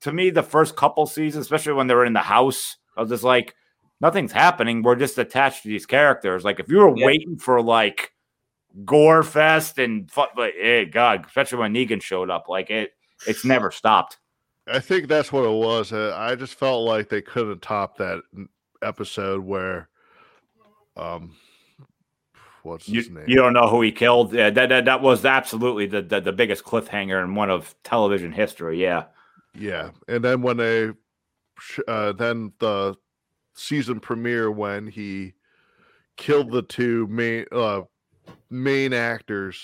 to 0.02 0.12
me, 0.14 0.30
the 0.30 0.44
first 0.44 0.76
couple 0.76 1.06
seasons, 1.06 1.46
especially 1.46 1.74
when 1.74 1.88
they 1.88 1.96
were 1.96 2.06
in 2.06 2.14
the 2.14 2.20
house, 2.20 2.78
I 2.98 3.02
was 3.02 3.10
just 3.10 3.24
like, 3.24 3.56
nothing's 4.00 4.32
happening. 4.32 4.82
We're 4.84 4.96
just 4.96 5.18
attached 5.18 5.64
to 5.64 5.70
these 5.70 5.86
characters. 5.86 6.44
Like, 6.46 6.60
if 6.60 6.70
you 6.70 6.78
were 6.78 6.96
Yeah. 6.98 7.06
waiting 7.06 7.38
for 7.38 7.62
like 7.62 8.12
gore 8.86 9.24
fest 9.24 9.80
and 9.80 10.10
fun, 10.10 10.30
but 10.36 10.54
hey, 10.60 10.86
God, 10.86 11.26
especially 11.26 11.60
when 11.60 11.74
Negan 11.74 12.02
showed 12.02 12.30
up, 12.30 12.48
like 12.48 12.70
it, 12.70 12.92
it's 13.28 13.44
never 13.46 13.70
stopped. 13.72 14.18
I 14.72 14.80
think 14.80 15.08
that's 15.08 15.32
what 15.32 15.44
it 15.44 15.52
was. 15.52 15.92
Uh, 15.92 16.16
I 16.18 16.36
just 16.36 16.56
felt 16.56 16.86
like 16.86 17.10
they 17.10 17.22
couldn't 17.22 17.62
top 17.62 17.98
that 17.98 18.22
episode 18.82 19.42
where, 19.42 19.90
um, 20.96 21.36
what's 22.64 22.88
You, 22.88 23.02
his 23.02 23.10
name? 23.10 23.26
you 23.28 23.36
don't 23.36 23.54
know 23.54 23.68
who 23.68 23.82
he 23.82 23.92
killed. 23.92 24.34
Yeah, 24.34 24.50
that, 24.50 24.70
that 24.70 24.86
that 24.86 25.02
was 25.02 25.26
absolutely 25.26 25.86
the, 25.88 26.02
the 26.02 26.22
the 26.22 26.32
biggest 26.32 26.64
cliffhanger 26.64 27.24
in 27.24 27.36
one 27.36 27.50
of 27.50 27.76
television 27.84 28.32
history. 28.32 28.82
Yeah. 28.82 29.06
Yeah, 29.54 29.90
and 30.08 30.24
then 30.24 30.42
when 30.42 30.56
they, 30.58 30.92
uh, 31.88 32.14
then 32.14 32.54
the 32.60 32.96
season 33.54 34.00
premiere 34.00 34.50
when 34.50 34.88
he 34.88 35.34
killed 36.16 36.52
the 36.52 36.62
two 36.62 37.06
main 37.08 37.46
uh, 37.52 37.82
main 38.50 38.94
actors, 38.94 39.62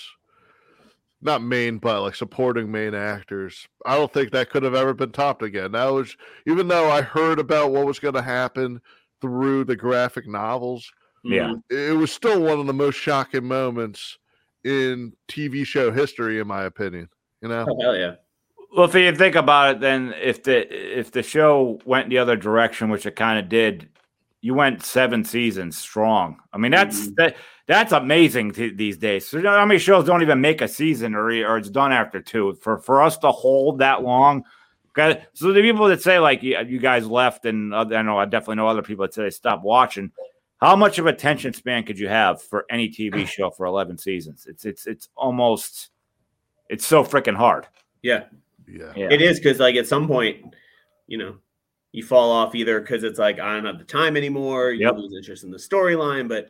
not 1.20 1.42
main 1.42 1.78
but 1.78 2.02
like 2.02 2.14
supporting 2.14 2.70
main 2.70 2.94
actors. 2.94 3.66
I 3.84 3.96
don't 3.96 4.12
think 4.12 4.30
that 4.30 4.50
could 4.50 4.62
have 4.62 4.74
ever 4.74 4.94
been 4.94 5.12
topped 5.12 5.42
again. 5.42 5.72
That 5.72 5.86
was 5.86 6.16
even 6.46 6.68
though 6.68 6.90
I 6.90 7.02
heard 7.02 7.38
about 7.38 7.72
what 7.72 7.86
was 7.86 7.98
going 7.98 8.14
to 8.14 8.22
happen 8.22 8.80
through 9.20 9.64
the 9.64 9.76
graphic 9.76 10.28
novels, 10.28 10.90
Yeah. 11.24 11.54
It 11.70 11.96
was 11.96 12.12
still 12.12 12.40
one 12.40 12.60
of 12.60 12.66
the 12.66 12.72
most 12.72 12.96
shocking 12.96 13.44
moments 13.44 14.18
in 14.64 15.12
TV 15.28 15.64
show 15.66 15.90
history, 15.90 16.38
in 16.38 16.46
my 16.46 16.64
opinion. 16.64 17.08
You 17.40 17.48
know, 17.48 17.66
Oh, 17.68 17.80
hell 17.80 17.96
yeah. 17.96 18.14
Well, 18.76 18.86
if 18.86 18.94
you 18.94 19.14
think 19.14 19.34
about 19.34 19.76
it, 19.76 19.80
then 19.80 20.14
if 20.20 20.42
the 20.42 20.98
if 20.98 21.10
the 21.10 21.22
show 21.22 21.80
went 21.84 22.10
the 22.10 22.18
other 22.18 22.36
direction, 22.36 22.90
which 22.90 23.06
it 23.06 23.16
kind 23.16 23.38
of 23.38 23.48
did, 23.48 23.88
you 24.40 24.54
went 24.54 24.82
seven 24.84 25.24
seasons 25.24 25.76
strong. 25.76 26.38
I 26.52 26.58
mean, 26.58 26.70
that's 26.72 27.08
Mhm. 27.08 27.14
that 27.16 27.36
that's 27.66 27.92
amazing 27.92 28.52
t- 28.52 28.72
these 28.74 28.96
days. 28.96 29.26
So 29.28 29.36
you 29.36 29.42
know 29.42 29.50
how 29.56 29.66
many 29.66 29.78
shows 29.80 30.04
don't 30.04 30.22
even 30.22 30.40
make 30.40 30.60
a 30.60 30.68
season, 30.68 31.14
or 31.14 31.28
or 31.28 31.58
it's 31.58 31.70
done 31.70 31.92
after 31.92 32.20
two. 32.20 32.54
For 32.62 32.78
for 32.78 33.02
us 33.02 33.18
to 33.18 33.30
hold 33.30 33.78
that 33.80 34.02
long, 34.02 34.44
okay. 34.90 35.24
So 35.34 35.52
the 35.52 35.60
people 35.62 35.86
that 35.88 36.02
say 36.02 36.18
like 36.18 36.42
you, 36.42 36.58
you 36.66 36.78
guys 36.78 37.06
left, 37.06 37.44
and 37.44 37.74
other, 37.74 37.96
I 37.96 38.02
know 38.02 38.18
I 38.18 38.24
definitely 38.26 38.56
know 38.56 38.68
other 38.68 38.82
people 38.82 39.04
that 39.04 39.14
say 39.14 39.22
they 39.24 39.30
stopped 39.30 39.64
watching. 39.64 40.12
How 40.60 40.74
much 40.74 40.98
of 40.98 41.06
attention 41.06 41.52
span 41.52 41.84
could 41.84 41.98
you 41.98 42.08
have 42.08 42.42
for 42.42 42.64
any 42.70 42.88
TV 42.88 43.26
show 43.28 43.50
for 43.50 43.66
eleven 43.66 43.98
seasons? 43.98 44.46
It's 44.48 44.64
it's 44.64 44.86
it's 44.86 45.08
almost 45.16 45.90
it's 46.68 46.86
so 46.86 47.02
freaking 47.02 47.36
hard. 47.36 47.66
Yeah. 48.02 48.24
yeah. 48.68 48.92
Yeah. 48.94 49.08
It 49.10 49.22
is 49.22 49.40
because, 49.40 49.58
like, 49.58 49.74
at 49.76 49.86
some 49.86 50.06
point, 50.06 50.54
you 51.06 51.16
know, 51.16 51.36
you 51.92 52.02
fall 52.02 52.30
off 52.30 52.54
either 52.54 52.80
because 52.80 53.04
it's 53.04 53.18
like 53.18 53.38
I 53.40 53.54
don't 53.54 53.64
have 53.64 53.78
the 53.78 53.84
time 53.84 54.16
anymore, 54.16 54.70
you 54.72 54.86
Yep. 54.86 54.96
lose 54.96 55.14
interest 55.14 55.44
in 55.44 55.50
the 55.50 55.56
storyline. 55.58 56.28
But 56.28 56.48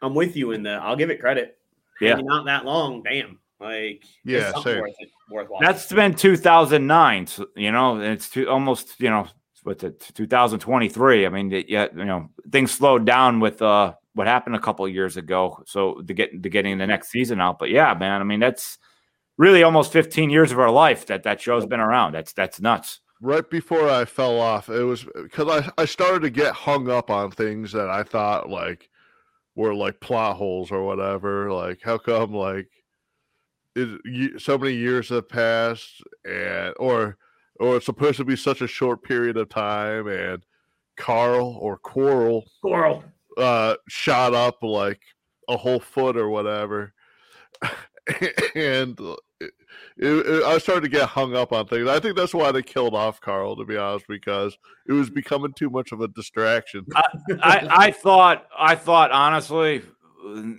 I'm 0.00 0.14
with 0.14 0.36
you 0.36 0.52
in 0.52 0.62
the. 0.62 0.72
I'll 0.72 0.96
give 0.96 1.10
it 1.10 1.20
credit. 1.20 1.58
Yeah. 2.00 2.16
Hanging 2.16 2.30
out 2.30 2.44
that 2.46 2.64
long, 2.64 3.02
damn. 3.02 3.38
Like, 3.60 4.02
Yeah, 4.24 4.48
it's 4.48 4.52
something 4.54 4.80
worth 4.80 4.94
it, 4.98 5.10
worth. 5.30 5.48
That's 5.60 5.92
been 5.92 6.14
2009. 6.14 7.26
So, 7.28 7.46
you 7.54 7.70
know, 7.70 8.00
it's 8.00 8.28
two, 8.28 8.48
almost, 8.48 9.00
you 9.00 9.08
know, 9.08 9.28
what's 9.62 9.84
it, 9.84 10.00
2023. 10.14 11.26
I 11.26 11.28
mean, 11.28 11.52
it, 11.52 11.68
yeah, 11.68 11.86
you 11.94 12.04
know, 12.04 12.28
things 12.50 12.72
slowed 12.72 13.04
down 13.06 13.38
with 13.38 13.62
uh 13.62 13.94
what 14.14 14.26
happened 14.26 14.56
a 14.56 14.60
couple 14.60 14.84
of 14.84 14.92
years 14.92 15.16
ago. 15.16 15.62
So 15.66 16.00
to 16.02 16.12
get 16.12 16.42
to 16.42 16.48
getting 16.48 16.78
the 16.78 16.86
next 16.86 17.10
season 17.10 17.40
out. 17.40 17.58
But 17.60 17.70
yeah, 17.70 17.94
man, 17.94 18.20
I 18.20 18.24
mean, 18.24 18.40
that's 18.40 18.78
really 19.38 19.62
almost 19.62 19.92
15 19.92 20.28
years 20.28 20.50
of 20.50 20.58
our 20.58 20.70
life 20.70 21.06
that 21.06 21.22
that 21.22 21.40
show's 21.40 21.64
been 21.64 21.80
around. 21.80 22.12
That's 22.12 22.32
that's 22.32 22.60
nuts. 22.60 22.98
Right 23.22 23.48
before 23.48 23.88
I 23.88 24.04
fell 24.04 24.38
off, 24.38 24.68
it 24.68 24.82
was 24.82 25.06
because 25.14 25.48
I, 25.48 25.82
I 25.82 25.84
started 25.86 26.22
to 26.22 26.30
get 26.30 26.52
hung 26.52 26.90
up 26.90 27.08
on 27.08 27.30
things 27.30 27.72
that 27.72 27.88
I 27.88 28.02
thought 28.02 28.50
like 28.50 28.90
were 29.54 29.74
like 29.74 30.00
plot 30.00 30.36
holes 30.36 30.70
or 30.70 30.82
whatever. 30.84 31.50
Like, 31.52 31.80
how 31.82 31.98
come 31.98 32.34
like 32.34 32.68
it, 33.74 34.40
so 34.42 34.58
many 34.58 34.74
years 34.74 35.08
have 35.08 35.28
passed 35.28 36.02
and 36.24 36.74
or 36.78 37.16
or 37.60 37.76
it's 37.76 37.86
supposed 37.86 38.16
to 38.18 38.24
be 38.24 38.36
such 38.36 38.60
a 38.60 38.66
short 38.66 39.02
period 39.02 39.36
of 39.36 39.48
time 39.48 40.08
and 40.08 40.44
Carl 40.96 41.56
or 41.60 41.78
Coral 41.78 42.44
Coral. 42.60 43.04
uh 43.38 43.76
shot 43.88 44.34
up 44.34 44.62
like 44.62 45.00
a 45.48 45.56
whole 45.56 45.80
foot 45.80 46.16
or 46.16 46.28
whatever 46.28 46.92
and 48.54 48.98
it, 50.02 50.26
it, 50.26 50.42
i 50.44 50.58
started 50.58 50.82
to 50.82 50.88
get 50.88 51.08
hung 51.08 51.34
up 51.34 51.52
on 51.52 51.66
things 51.66 51.88
i 51.88 52.00
think 52.00 52.16
that's 52.16 52.34
why 52.34 52.50
they 52.50 52.62
killed 52.62 52.94
off 52.94 53.20
carl 53.20 53.56
to 53.56 53.64
be 53.64 53.76
honest 53.76 54.06
because 54.08 54.56
it 54.88 54.92
was 54.92 55.08
becoming 55.10 55.52
too 55.52 55.70
much 55.70 55.92
of 55.92 56.00
a 56.00 56.08
distraction 56.08 56.84
I, 57.42 57.66
I 57.70 57.90
thought 57.90 58.46
I 58.56 58.74
thought 58.74 59.10
honestly, 59.10 59.82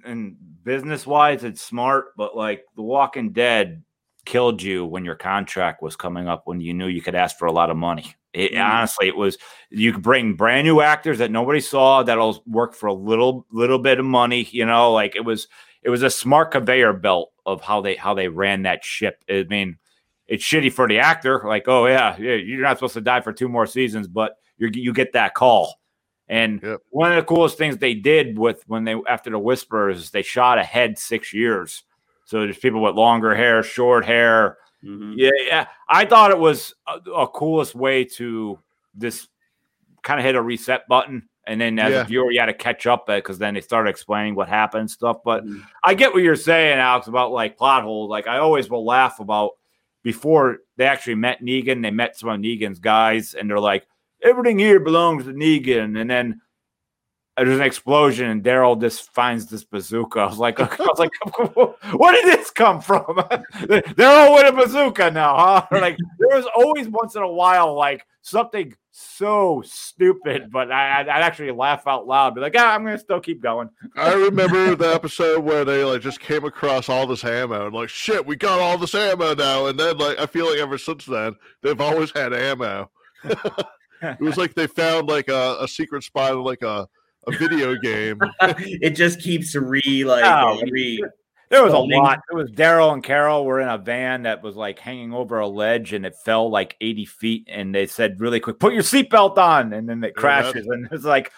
and 0.06 0.36
business 0.64 1.06
wise, 1.06 1.44
it's 1.44 1.62
smart, 1.62 2.16
but 2.18 2.36
like 2.36 2.64
The 2.76 2.82
Walking 2.82 3.32
Dead 3.32 3.84
killed 4.26 4.62
you 4.62 4.86
when 4.86 5.04
your 5.04 5.16
contract 5.16 5.82
was 5.82 5.96
coming 5.96 6.28
up 6.28 6.44
when 6.46 6.62
you 6.62 6.74
knew 6.74 6.88
you 6.88 7.02
could 7.02 7.16
ask 7.16 7.38
for 7.38 7.46
a 7.46 7.52
lot 7.52 7.70
of 7.70 7.78
money. 7.78 8.16
It, 8.34 8.54
Mm. 8.54 8.64
Honestly, 8.64 9.08
it 9.08 9.16
was 9.16 9.38
you 9.70 9.94
could 9.94 10.02
bring 10.02 10.36
brand 10.36 10.66
new 10.66 10.82
actors 10.82 11.20
that 11.20 11.32
nobody 11.32 11.60
saw 11.60 12.04
that'll 12.04 12.42
work 12.48 12.74
for 12.74 12.88
a 12.88 12.94
little 12.94 13.46
little 13.52 13.80
bit 13.80 14.00
of 14.00 14.06
money. 14.06 14.48
You 14.52 14.66
know, 14.66 14.92
like 14.92 15.16
it 15.16 15.24
was 15.24 15.48
it 15.84 15.90
was 15.90 16.02
a 16.02 16.10
smart 16.10 16.52
conveyor 16.52 16.94
belt 16.94 17.32
of 17.46 17.62
how 17.62 17.82
they 17.82 17.96
how 17.96 18.14
they 18.14 18.28
ran 18.28 18.64
that 18.64 18.84
ship. 18.84 19.24
I 19.30 19.46
mean, 19.50 19.78
it's 20.28 20.44
shitty 20.44 20.72
for 20.72 20.88
the 20.88 21.00
actor. 21.00 21.44
Like, 21.46 21.68
oh 21.68 21.86
yeah, 21.88 22.16
yeah, 22.18 22.36
you're 22.36 22.62
not 22.62 22.78
supposed 22.78 22.94
to 22.96 23.02
die 23.02 23.22
for 23.22 23.34
two 23.34 23.50
more 23.50 23.66
seasons, 23.66 24.08
but 24.08 24.38
you 24.58 24.70
you 24.74 24.94
get 24.94 25.14
that 25.14 25.34
call. 25.34 25.80
And 26.30 26.62
Yep. 26.64 26.80
one 26.90 27.12
of 27.12 27.18
the 27.18 27.24
coolest 27.28 27.58
things 27.58 27.78
they 27.78 27.94
did 27.94 28.38
with 28.38 28.64
when 28.68 28.86
they 28.86 28.96
after 29.10 29.30
the 29.30 29.40
Whisperers, 29.40 30.00
is 30.00 30.12
they 30.12 30.22
shot 30.22 30.58
ahead 30.58 30.98
six 30.98 31.34
years. 31.34 31.84
So 32.26 32.40
there's 32.42 32.58
people 32.58 32.82
with 32.82 32.96
longer 32.96 33.36
hair, 33.36 33.62
short 33.64 34.06
hair. 34.06 34.58
Mhm. 34.84 35.16
Yeah, 35.18 35.32
yeah. 35.46 35.68
I 35.90 36.06
thought 36.06 36.32
it 36.32 36.40
was 36.40 36.74
a, 36.88 36.98
a 37.12 37.28
coolest 37.28 37.76
way 37.76 38.06
to 38.06 38.60
this 38.96 39.28
kind 40.02 40.20
of 40.20 40.26
hit 40.26 40.36
a 40.36 40.42
reset 40.42 40.88
button. 40.88 41.28
And 41.46 41.60
then 41.60 41.78
as 41.78 41.92
Yeah. 41.92 42.02
a 42.02 42.06
viewer, 42.06 42.32
you 42.32 42.40
had 42.40 42.46
to 42.46 42.54
catch 42.54 42.88
up 42.88 43.06
because 43.08 43.38
then 43.38 43.54
they 43.56 43.62
started 43.62 43.90
explaining 43.90 44.36
what 44.36 44.48
happened 44.48 44.82
and 44.82 44.90
stuff. 44.92 45.18
But 45.26 45.46
Mhm. 45.46 45.62
I 45.84 45.94
get 45.94 46.14
what 46.14 46.24
you're 46.24 46.36
saying, 46.36 46.78
Alex, 46.80 47.08
about 47.08 47.32
like 47.32 47.58
plot 47.58 47.84
holes. 47.84 48.10
Like 48.10 48.28
I 48.28 48.38
always 48.38 48.70
will 48.70 48.86
laugh 48.86 49.20
about 49.20 49.52
before 50.04 50.60
they 50.78 50.86
actually 50.86 51.16
met 51.16 51.42
Negan, 51.42 51.82
they 51.82 51.92
met 51.92 52.18
some 52.18 52.30
of 52.30 52.40
Negan's 52.40 52.80
guys, 52.80 53.34
and 53.34 53.50
they're 53.50 53.60
like, 53.60 53.86
everything 54.22 54.60
here 54.60 54.80
belongs 54.80 55.26
to 55.26 55.34
Negan. 55.34 56.00
And 56.00 56.10
then 56.10 56.42
there's 57.38 57.58
an 57.58 57.64
explosion 57.64 58.30
and 58.30 58.44
Daryl 58.44 58.80
just 58.80 59.12
finds 59.12 59.48
this 59.48 59.64
bazooka. 59.64 60.20
I 60.20 60.26
was 60.26 60.38
like, 60.38 60.60
I 60.60 60.66
was 60.66 61.00
like, 61.00 61.12
where 62.00 62.14
did 62.14 62.26
this 62.26 62.52
come 62.52 62.80
from? 62.80 63.06
They're 63.68 64.08
all 64.08 64.36
with 64.36 64.54
a 64.54 64.56
bazooka 64.56 65.12
now, 65.12 65.36
huh? 65.36 65.68
like 65.72 65.98
there 66.20 66.38
was 66.38 66.46
always 66.56 66.88
once 66.88 67.16
in 67.16 67.24
a 67.24 67.32
while 67.32 67.76
like 67.76 68.06
something 68.22 68.76
so 68.92 69.64
stupid, 69.66 70.52
but 70.52 70.72
I, 70.72 71.02
I'd 71.02 71.08
actually 71.08 71.52
laugh 71.52 71.88
out 71.88 72.06
loud, 72.06 72.36
be 72.36 72.42
like, 72.42 72.54
ah, 72.56 72.76
I'm 72.76 72.84
gonna 72.84 73.00
still 73.00 73.20
keep 73.20 73.42
going. 73.42 73.70
I 73.96 74.14
remember 74.14 74.76
the 74.76 74.94
episode 74.94 75.44
where 75.44 75.66
they 75.66 75.84
like 75.84 76.02
just 76.02 76.20
came 76.20 76.46
across 76.46 76.88
all 76.88 77.08
this 77.08 77.24
ammo 77.24 77.66
and 77.66 77.76
like, 77.76 77.90
shit, 77.90 78.24
we 78.26 78.36
got 78.36 78.60
all 78.60 78.78
this 78.78 78.94
ammo 78.94 79.34
now. 79.34 79.66
And 79.66 79.80
then 79.80 79.98
like, 79.98 80.20
I 80.20 80.28
feel 80.28 80.48
like 80.48 80.60
ever 80.60 80.78
since 80.78 81.06
then, 81.06 81.36
they've 81.64 81.82
always 81.82 82.12
had 82.12 82.34
ammo. 82.34 82.92
it 83.24 84.20
was 84.20 84.38
like 84.38 84.54
they 84.54 84.68
found 84.68 85.08
like 85.08 85.30
a, 85.30 85.58
a 85.62 85.68
secret 85.68 86.04
spot, 86.04 86.38
like 86.38 86.62
a 86.62 86.88
a 87.28 87.32
video 87.32 87.76
game. 87.76 88.20
it 88.42 88.92
just 88.92 89.22
keeps 89.22 89.56
re 89.56 90.04
like 90.06 90.24
Oh, 90.26 90.62
re. 90.70 91.04
There 91.50 91.64
was 91.64 91.74
a 91.74 91.78
lot. 91.78 92.20
It 92.32 92.36
was 92.36 92.50
Daryl 92.50 92.94
and 92.94 93.04
Carol 93.04 93.46
were 93.46 93.60
in 93.60 93.68
a 93.68 93.78
van 93.78 94.24
that 94.24 94.42
was 94.42 94.56
like 94.56 94.80
hanging 94.80 95.14
over 95.14 95.38
a 95.38 95.48
ledge 95.48 95.94
and 95.94 96.04
it 96.04 96.16
fell 96.26 96.50
like 96.50 96.76
80 96.82 97.06
feet. 97.06 97.48
And 97.48 97.76
they 97.76 97.86
said 97.86 98.20
really 98.20 98.40
quick, 98.40 98.58
put 98.60 98.74
your 98.74 98.82
seatbelt 98.82 99.38
on. 99.38 99.72
And 99.72 99.88
then 99.88 100.04
it 100.04 100.16
crashes. 100.16 100.66
And 100.66 100.88
it's 100.92 101.06
like, 101.06 101.32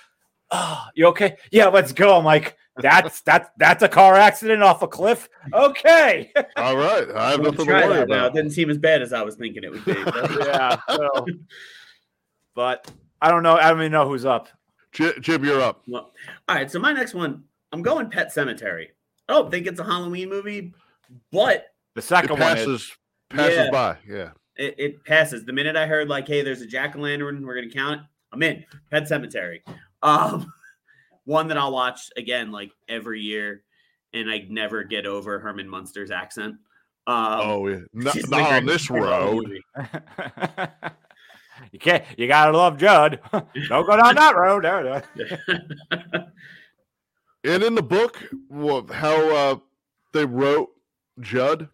oh, 0.51 0.85
you 0.95 1.07
okay? 1.07 1.35
Yeah, 1.51 1.67
let's 1.67 1.91
go. 1.91 2.17
I'm 2.17 2.23
like, 2.23 2.55
that's 2.77 3.21
that's 3.25 3.49
that's 3.57 3.83
a 3.83 3.89
car 3.89 4.15
accident 4.15 4.63
off 4.63 4.81
a 4.81 4.87
cliff. 4.87 5.27
Okay. 5.53 6.31
all 6.55 6.77
right, 6.77 7.09
I 7.13 7.31
have 7.31 7.41
We'll 7.41 7.51
nothing 7.51 7.65
to 7.67 7.73
worry 7.73 7.95
that 7.97 8.07
now. 8.07 8.27
It 8.27 8.33
didn't 8.33 8.51
seem 8.51 8.69
as 8.69 8.77
bad 8.77 9.01
as 9.01 9.11
I 9.11 9.21
was 9.21 9.35
thinking 9.35 9.63
it 9.63 9.71
would 9.71 9.83
be. 9.85 9.93
but- 10.03 10.31
yeah. 10.45 10.77
So, 10.89 11.25
but 12.53 12.89
I 13.21 13.31
don't 13.31 13.43
know. 13.43 13.57
I 13.57 13.69
don't 13.69 13.79
even 13.79 13.91
know 13.91 14.07
who's 14.07 14.25
up. 14.25 14.47
J- 14.95 15.19
Jim, 15.19 15.43
you're 15.45 15.61
up. 15.61 15.83
Well, 15.87 16.11
all 16.47 16.55
right. 16.55 16.71
So 16.71 16.79
my 16.79 16.91
next 16.93 17.13
one, 17.13 17.43
I'm 17.71 17.81
going 17.81 18.09
Pet 18.09 18.33
Sematary. 18.33 18.87
I 19.29 19.33
don't 19.33 19.51
think 19.51 19.67
it's 19.67 19.79
a 19.79 19.83
Halloween 19.83 20.29
movie, 20.29 20.73
but 21.31 21.67
The 21.95 21.99
It 21.99 22.03
second 22.03 22.31
one 22.39 22.41
is 22.41 22.47
passes 22.65 22.97
passes 23.29 23.55
Yeah. 23.57 23.71
by. 23.71 23.97
Yeah. 24.07 24.29
it, 24.55 24.75
it 24.77 25.03
passes. 25.03 25.45
The 25.45 25.53
minute 25.53 25.75
I 25.75 25.85
heard 25.85 26.07
like, 26.09 26.27
"Hey, 26.27 26.41
there's 26.41 26.61
a 26.61 26.67
jack 26.67 26.95
o' 26.95 26.99
lantern," 26.99 27.45
we're 27.45 27.55
gonna 27.55 27.69
count 27.69 28.01
it. 28.01 28.07
I'm 28.31 28.41
in. 28.43 28.65
Pet 28.89 29.03
Sematary. 29.03 29.61
Um, 30.01 30.51
one 31.25 31.47
that 31.49 31.57
I'll 31.57 31.71
watch 31.73 32.09
again 32.15 32.51
like 32.51 32.71
every 32.87 33.21
year, 33.21 33.63
and 34.13 34.29
I 34.31 34.45
never 34.49 34.83
get 34.83 35.05
over 35.05 35.39
Herman 35.39 35.67
Munster's 35.67 36.11
accent. 36.11 36.55
Um, 37.07 37.39
oh 37.41 37.67
yeah. 37.67 37.79
Not, 37.93 38.15
not 38.15 38.25
the 38.29 38.55
on 38.55 38.65
this 38.65 38.87
part 38.87 39.01
road. 39.01 39.59
movie. 41.75 41.85
you 41.85 41.91
can't. 41.91 42.03
You 42.17 42.27
gotta 42.27 42.57
love 42.57 42.77
Judd. 42.77 43.19
don't 43.31 43.85
go 43.85 43.97
down 43.97 44.15
that 44.15 44.35
road. 44.35 44.63
There, 44.63 45.03
there. 45.15 46.31
And 47.43 47.61
in 47.61 47.75
the 47.75 47.83
book, 47.83 48.23
well, 48.49 48.87
how 48.91 49.35
uh, 49.35 49.55
they 50.13 50.25
wrote 50.25 50.69
Judd 51.19 51.69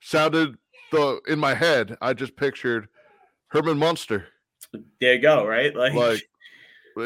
sounded 0.00 0.56
the 0.92 1.18
in 1.26 1.38
my 1.38 1.54
head. 1.54 1.96
I 2.02 2.12
just 2.12 2.36
pictured 2.36 2.88
Herman 3.48 3.78
Munster. 3.78 4.26
There 5.00 5.14
you 5.14 5.20
go. 5.22 5.46
Right, 5.46 5.74
like, 5.74 5.94
Like 5.94 6.20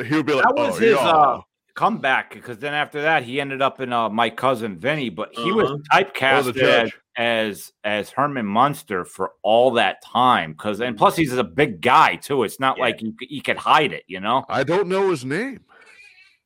he 0.07 0.16
would 0.16 0.26
be 0.26 0.33
like, 0.35 0.43
That 0.43 0.57
was 0.57 0.74
"Oh, 0.76 0.80
his 0.80 0.91
yeah." 0.97 0.99
uh, 0.99 1.41
comeback 1.74 2.32
because 2.34 2.58
then 2.58 2.74
after 2.74 3.00
that 3.02 3.22
he 3.24 3.40
ended 3.40 3.62
up 3.62 3.80
in 3.80 3.92
uh, 3.92 4.08
my 4.08 4.28
cousin 4.30 4.78
Vinny, 4.78 5.08
but 5.10 5.30
he 5.34 5.52
was 5.52 5.70
Uh-huh. 5.70 6.02
typecast 6.04 6.62
Oh, 6.62 6.82
as, 6.84 6.92
as 7.16 7.72
as 7.84 8.10
Herman 8.10 8.46
Munster 8.46 9.04
for 9.04 9.32
all 9.42 9.70
that 9.72 10.02
time. 10.04 10.52
Because 10.52 10.80
and 10.80 10.96
plus 10.96 11.16
he's 11.16 11.32
a 11.32 11.44
big 11.44 11.80
guy 11.80 12.16
too. 12.16 12.42
It's 12.44 12.60
not 12.60 12.76
Yeah. 12.78 12.84
like 12.84 13.00
you, 13.02 13.14
c- 13.20 13.26
he 13.28 13.40
could 13.40 13.56
hide 13.56 13.92
it, 13.92 14.04
you 14.06 14.20
know. 14.20 14.44
I 14.48 14.64
don't 14.64 14.88
know 14.88 15.10
his 15.10 15.24
name. 15.24 15.60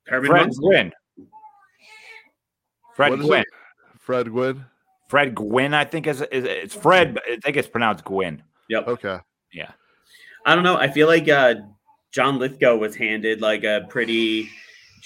Herman 0.07 0.31
Fred 0.31 0.41
Munster. 0.43 0.61
Gwynne. 0.63 0.93
Fred 2.95 3.11
What 3.11 3.21
is 3.21 3.27
Gwynne. 3.27 3.41
it? 3.41 3.47
Fred 3.99 4.31
Gwynne. 4.31 4.65
Fred 5.09 5.35
Gwynne, 5.35 5.75
I 5.75 5.85
think 5.85 6.07
is, 6.07 6.21
is 6.23 6.45
it's 6.45 6.75
Fred, 6.75 7.15
but 7.15 7.23
I 7.31 7.37
think 7.45 7.57
it's 7.57 7.69
pronounced 7.69 8.05
Gwynne. 8.05 8.43
Yep. 8.71 8.89
Okay. 8.89 9.19
Yeah. 9.53 9.71
I 10.45 10.55
don't 10.55 10.65
know. 10.65 10.77
I 10.77 10.89
feel 10.89 11.07
like 11.07 11.29
uh, 11.29 11.57
John 12.13 12.39
Lithgow 12.39 12.77
was 12.77 12.97
handed 12.97 13.41
like 13.41 13.65
a 13.65 13.87
pretty 13.89 14.45
Shit. 14.45 14.53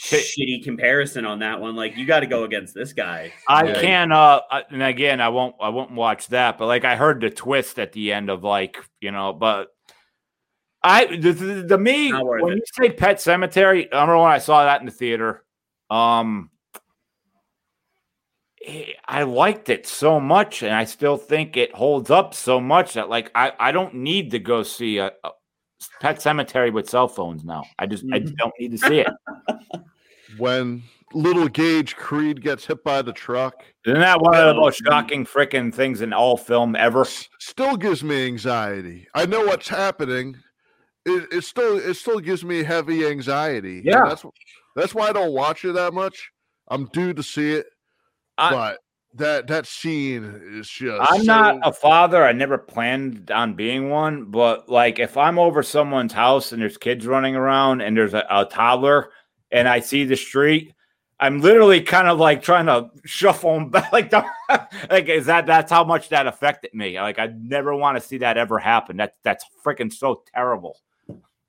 Shitty 0.01 0.65
comparison 0.65 1.25
on 1.27 1.39
that 1.41 1.61
one. 1.61 1.77
Like, 1.77 1.97
you 1.97 2.07
got 2.07 2.21
to 2.21 2.27
go 2.27 2.45
against 2.45 2.75
this 2.75 2.93
guy. 2.93 3.33
I 3.49 3.65
Yeah. 3.67 3.81
can 3.81 4.13
uh 4.13 4.41
and 4.71 4.83
again 4.83 5.21
I 5.21 5.29
won't 5.29 5.57
I 5.61 5.69
won't 5.69 5.93
watch 5.93 6.29
that, 6.29 6.57
but 6.59 6.67
like 6.67 6.85
I 6.85 6.97
heard 6.97 7.21
the 7.21 7.31
twist 7.31 7.79
at 7.79 7.93
the 7.93 8.13
end 8.13 8.31
of 8.31 8.43
like, 8.43 8.79
you 9.01 9.11
know, 9.11 9.33
but 9.33 9.69
I 10.83 11.05
the, 11.17 11.33
the, 11.33 11.55
the 11.63 11.79
me 11.79 12.11
when 12.13 12.53
it. 12.53 12.57
you 12.57 12.63
say 12.81 12.91
Pet 12.91 13.17
Sematary, 13.17 13.89
I 13.93 14.01
remember 14.01 14.19
when 14.19 14.33
I 14.33 14.39
saw 14.39 14.65
that 14.65 14.81
in 14.81 14.87
the 14.87 14.93
theater. 14.93 15.45
Um 15.91 16.51
eh, 18.65 18.93
I 19.07 19.25
liked 19.25 19.69
it 19.69 19.87
so 19.87 20.19
much 20.19 20.63
and 20.63 20.73
I 20.75 20.85
still 20.85 21.17
think 21.19 21.57
it 21.57 21.75
holds 21.75 22.11
up 22.11 22.35
so 22.35 22.61
much 22.61 22.95
that 22.95 23.09
like 23.11 23.31
I, 23.35 23.53
I 23.61 23.73
don't 23.73 23.97
need 23.97 24.31
to 24.31 24.39
go 24.39 24.63
see 24.63 24.99
a, 24.99 25.13
a 25.23 25.31
Pet 26.01 26.17
Sematary 26.19 26.73
with 26.73 26.89
cell 26.89 27.09
phones 27.09 27.45
now. 27.45 27.65
I 27.79 27.87
just 27.87 28.05
I 28.13 28.19
mm-hmm. 28.21 28.35
don't 28.37 28.53
need 28.59 28.73
to 28.73 28.79
see 28.79 29.01
it. 29.01 29.09
When 30.39 30.83
little 31.13 31.49
Gage 31.49 31.97
Creed 31.97 32.41
gets 32.41 32.65
hit 32.65 32.85
by 32.85 33.03
the 33.03 33.13
truck, 33.13 33.65
Isn't 33.85 33.99
that 34.01 34.21
one 34.21 34.37
of 34.37 34.47
the 34.47 34.61
most 34.61 34.81
shocking 34.87 35.27
freaking 35.27 35.75
things 35.75 36.03
in 36.03 36.13
all 36.13 36.37
film 36.37 36.77
ever? 36.77 37.01
s- 37.01 37.29
still 37.41 37.77
gives 37.77 38.05
me 38.05 38.27
anxiety. 38.27 39.09
I 39.15 39.27
know 39.27 39.45
what's 39.45 39.69
happening. 39.69 40.37
It, 41.05 41.27
it 41.33 41.45
still 41.45 41.79
it 41.79 41.95
still 41.95 42.21
gives 42.21 42.45
me 42.45 42.63
heavy 42.63 43.07
anxiety. 43.07 43.79
And 43.79 43.87
Yeah. 43.87 44.05
that's 44.07 44.25
that's 44.77 44.95
why 44.95 45.09
I 45.09 45.13
don't 45.13 45.33
watch 45.33 45.65
it 45.65 45.73
that 45.73 45.95
much. 45.95 46.31
I'm 46.69 46.87
due 46.93 47.13
to 47.13 47.23
see 47.25 47.55
it, 47.55 47.67
I- 48.39 48.51
but 48.51 48.79
that 49.15 49.49
that 49.49 49.67
scene 49.67 50.41
is 50.59 50.69
just. 50.69 51.13
I'm 51.13 51.25
not 51.25 51.59
a 51.63 51.73
father. 51.73 52.25
I 52.25 52.33
never 52.33 52.59
planned 52.59 53.31
on 53.31 53.55
being 53.55 53.91
one, 53.91 54.27
but 54.27 54.69
like 54.69 54.99
if 54.99 55.17
I'm 55.17 55.39
over 55.39 55.63
someone's 55.63 56.13
house 56.13 56.53
and 56.53 56.63
there's 56.63 56.77
kids 56.77 57.07
running 57.07 57.35
around 57.35 57.81
and 57.81 57.97
there's 57.97 58.15
a, 58.15 58.25
a 58.31 58.45
toddler 58.45 59.11
and 59.51 59.69
I 59.69 59.81
see 59.81 60.05
the 60.05 60.17
street, 60.17 60.75
I'm 61.19 61.41
literally 61.41 61.83
kind 61.83 62.09
of 62.09 62.19
like 62.19 62.43
trying 62.43 62.67
to 62.67 62.91
shuffle 63.05 63.55
them 63.55 63.69
back. 63.71 63.93
Like, 63.93 64.11
the, 64.11 64.25
like 64.91 65.09
is 65.09 65.27
that 65.27 65.47
that's 65.47 65.71
how 65.71 65.85
much 65.85 66.09
that 66.11 66.27
affected 66.27 66.73
me? 66.73 67.01
Like 67.01 67.19
I 67.19 67.33
never 67.37 67.75
want 67.75 67.99
to 67.99 68.07
see 68.07 68.19
that 68.19 68.39
ever 68.39 68.59
happen. 68.59 68.97
That's 68.97 69.17
that's 69.23 69.45
freaking 69.65 69.93
so 69.93 70.23
terrible. 70.35 70.79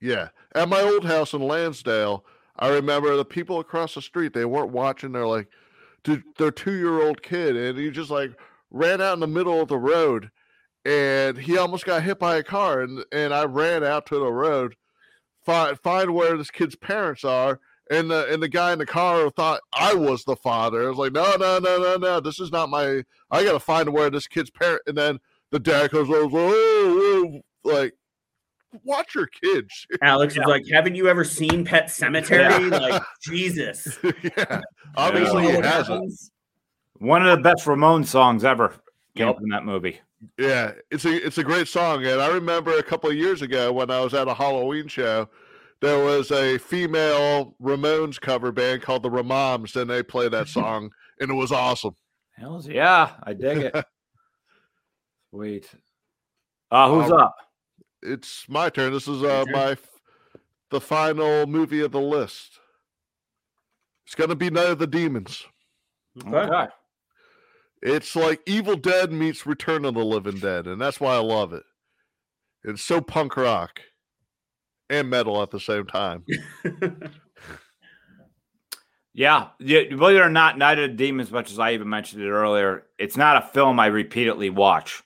Yeah. 0.00 0.28
At 0.54 0.68
my 0.68 0.80
old 0.80 1.04
house 1.04 1.32
in 1.32 1.42
Lansdale, 1.42 2.24
I 2.58 2.68
remember 2.68 3.16
the 3.16 3.24
people 3.24 3.60
across 3.60 3.94
the 3.94 4.02
street, 4.02 4.34
they 4.34 4.44
weren't 4.44 4.72
watching 4.72 5.12
they're 5.12 5.26
like 5.26 5.48
to 6.04 6.22
their 6.38 6.50
two 6.50 6.76
year 6.76 7.02
old 7.02 7.22
kid, 7.22 7.56
and 7.56 7.78
he 7.78 7.90
just 7.90 8.10
like 8.10 8.32
ran 8.70 9.00
out 9.00 9.14
in 9.14 9.20
the 9.20 9.26
middle 9.26 9.60
of 9.60 9.68
the 9.68 9.78
road 9.78 10.30
and 10.84 11.38
he 11.38 11.56
almost 11.56 11.84
got 11.84 12.02
hit 12.02 12.18
by 12.18 12.36
a 12.36 12.42
car 12.42 12.80
and 12.80 13.04
and 13.12 13.32
I 13.32 13.44
ran 13.44 13.84
out 13.84 14.06
to 14.06 14.18
the 14.18 14.32
road, 14.32 14.74
find 15.44 15.78
find 15.78 16.14
where 16.14 16.36
this 16.36 16.50
kid's 16.50 16.76
parents 16.76 17.24
are. 17.24 17.60
And 17.90 18.10
the 18.10 18.32
and 18.32 18.42
the 18.42 18.48
guy 18.48 18.72
in 18.72 18.78
the 18.78 18.86
car 18.86 19.28
thought 19.30 19.60
I 19.74 19.94
was 19.94 20.24
the 20.24 20.36
father. 20.36 20.84
I 20.84 20.88
was 20.88 20.98
like, 20.98 21.12
no, 21.12 21.34
no, 21.36 21.58
no, 21.58 21.78
no, 21.78 21.96
no. 21.96 22.20
This 22.20 22.40
is 22.40 22.50
not 22.50 22.70
my. 22.70 23.02
I 23.30 23.44
gotta 23.44 23.60
find 23.60 23.90
where 23.90 24.08
this 24.08 24.26
kid's 24.26 24.50
parent. 24.50 24.82
And 24.86 24.96
then 24.96 25.18
the 25.50 25.58
dad 25.58 25.90
goes, 25.90 26.08
oh, 26.08 26.30
oh, 26.32 27.42
oh," 27.64 27.70
like, 27.70 27.94
watch 28.84 29.14
your 29.14 29.26
kids. 29.26 29.86
Alex 30.02 30.36
was 30.36 30.46
like, 30.46 30.62
"Haven't 30.70 30.94
you 30.94 31.08
ever 31.08 31.24
seen 31.24 31.64
Pet 31.64 31.86
Sematary?" 31.86 32.70
Like, 32.70 33.02
Jesus. 33.22 33.98
yeah, 34.22 34.60
obviously 34.96 35.46
You 35.46 35.52
know 35.52 35.60
he 35.60 35.66
hasn't. 35.66 36.12
One 36.98 37.26
of 37.26 37.36
the 37.36 37.42
best 37.42 37.66
Ramones 37.66 38.06
songs 38.06 38.44
ever 38.44 38.68
came 39.16 39.26
Yep. 39.28 39.36
from 39.38 39.48
that 39.50 39.64
movie. 39.64 40.00
Yeah, 40.38 40.72
it's 40.90 41.04
a 41.04 41.26
it's 41.26 41.38
a 41.38 41.44
great 41.44 41.66
song, 41.68 42.04
and 42.06 42.20
I 42.20 42.28
remember 42.28 42.76
a 42.78 42.82
couple 42.82 43.10
of 43.10 43.16
years 43.16 43.42
ago 43.42 43.72
when 43.72 43.90
I 43.90 44.00
was 44.00 44.14
at 44.14 44.28
a 44.28 44.34
Halloween 44.34 44.86
show, 44.86 45.28
there 45.80 45.98
was 46.04 46.30
a 46.30 46.58
female 46.58 47.56
Ramones 47.60 48.20
cover 48.20 48.52
band 48.52 48.82
called 48.82 49.02
the 49.02 49.10
Ramoms, 49.10 49.74
and 49.74 49.90
they 49.90 50.02
played 50.02 50.30
that 50.30 50.46
song, 50.58 50.90
and 51.18 51.30
it 51.30 51.34
was 51.34 51.50
awesome. 51.50 51.96
Hells 52.36 52.68
yeah, 52.68 53.10
I 53.24 53.32
dig 53.32 53.58
it. 53.58 53.84
Sweet. 55.30 55.68
Uh, 56.70 56.88
who's 56.88 57.10
Um, 57.10 57.18
up? 57.18 57.36
It's 58.02 58.48
my 58.48 58.68
turn. 58.68 58.92
This 58.92 59.08
is 59.08 59.22
uh 59.22 59.44
turn. 59.44 59.52
my 59.52 59.70
f- 59.72 60.00
the 60.70 60.80
final 60.80 61.46
movie 61.46 61.80
of 61.80 61.92
the 61.92 62.00
list. 62.00 62.58
It's 64.06 64.14
gonna 64.14 64.34
be 64.34 64.50
Night 64.50 64.70
of 64.70 64.78
the 64.78 64.86
Demons. 64.86 65.44
Okay. 66.26 66.36
Okay. 66.36 66.66
It's 67.82 68.14
like 68.14 68.40
Evil 68.46 68.76
Dead 68.76 69.12
meets 69.12 69.46
Return 69.46 69.84
of 69.84 69.94
the 69.94 70.04
Living 70.04 70.38
Dead, 70.38 70.66
and 70.66 70.80
that's 70.80 71.00
why 71.00 71.14
I 71.14 71.18
love 71.18 71.52
it. 71.52 71.64
It's 72.64 72.82
so 72.82 73.00
punk 73.00 73.36
rock 73.36 73.80
and 74.88 75.10
metal 75.10 75.42
at 75.42 75.50
the 75.50 75.58
same 75.60 75.86
time. 75.86 76.24
Yeah, 79.14 79.48
yeah, 79.58 79.82
believe 79.90 80.16
it 80.16 80.20
or 80.20 80.30
not, 80.30 80.56
Night 80.56 80.78
of 80.78 80.90
the 80.90 80.96
Demons, 80.96 81.28
as 81.28 81.32
much 81.32 81.50
as 81.50 81.58
I 81.58 81.74
even 81.74 81.88
mentioned 81.88 82.22
it 82.22 82.30
earlier, 82.30 82.84
it's 82.98 83.16
not 83.16 83.36
a 83.36 83.46
film 83.46 83.78
I 83.78 83.86
repeatedly 83.86 84.48
watch. 84.48 85.02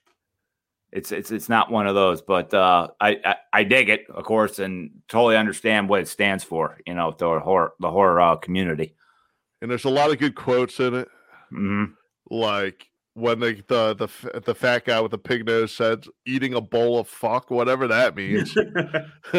It's 0.92 1.12
it's 1.12 1.30
it's 1.30 1.48
not 1.48 1.70
one 1.70 1.86
of 1.86 1.94
those, 1.94 2.22
but 2.22 2.54
uh, 2.54 2.88
I, 3.00 3.16
I 3.24 3.36
I 3.52 3.64
dig 3.64 3.88
it, 3.90 4.06
of 4.08 4.24
course, 4.24 4.58
and 4.58 4.90
totally 5.08 5.36
understand 5.36 5.88
what 5.88 6.00
it 6.00 6.08
stands 6.08 6.44
for. 6.44 6.78
You 6.86 6.94
know, 6.94 7.14
the 7.18 7.40
horror 7.40 7.72
the 7.80 7.90
horror 7.90 8.20
uh, 8.20 8.36
community. 8.36 8.94
And 9.60 9.70
there's 9.70 9.84
a 9.84 9.90
lot 9.90 10.10
of 10.10 10.18
good 10.18 10.34
quotes 10.34 10.80
in 10.80 10.94
it. 10.94 11.08
hmm 11.50 11.84
like 12.30 12.88
when 13.14 13.40
the 13.40 13.62
the 13.68 13.94
the, 13.94 14.40
the 14.40 14.54
fat 14.54 14.84
guy 14.84 15.00
with 15.00 15.12
the 15.12 15.18
pig 15.18 15.46
nose 15.46 15.72
said 15.72 16.04
eating 16.26 16.54
a 16.54 16.60
bowl 16.60 16.98
of 16.98 17.08
fuck 17.08 17.50
whatever 17.50 17.86
that 17.86 18.16
means 18.16 18.56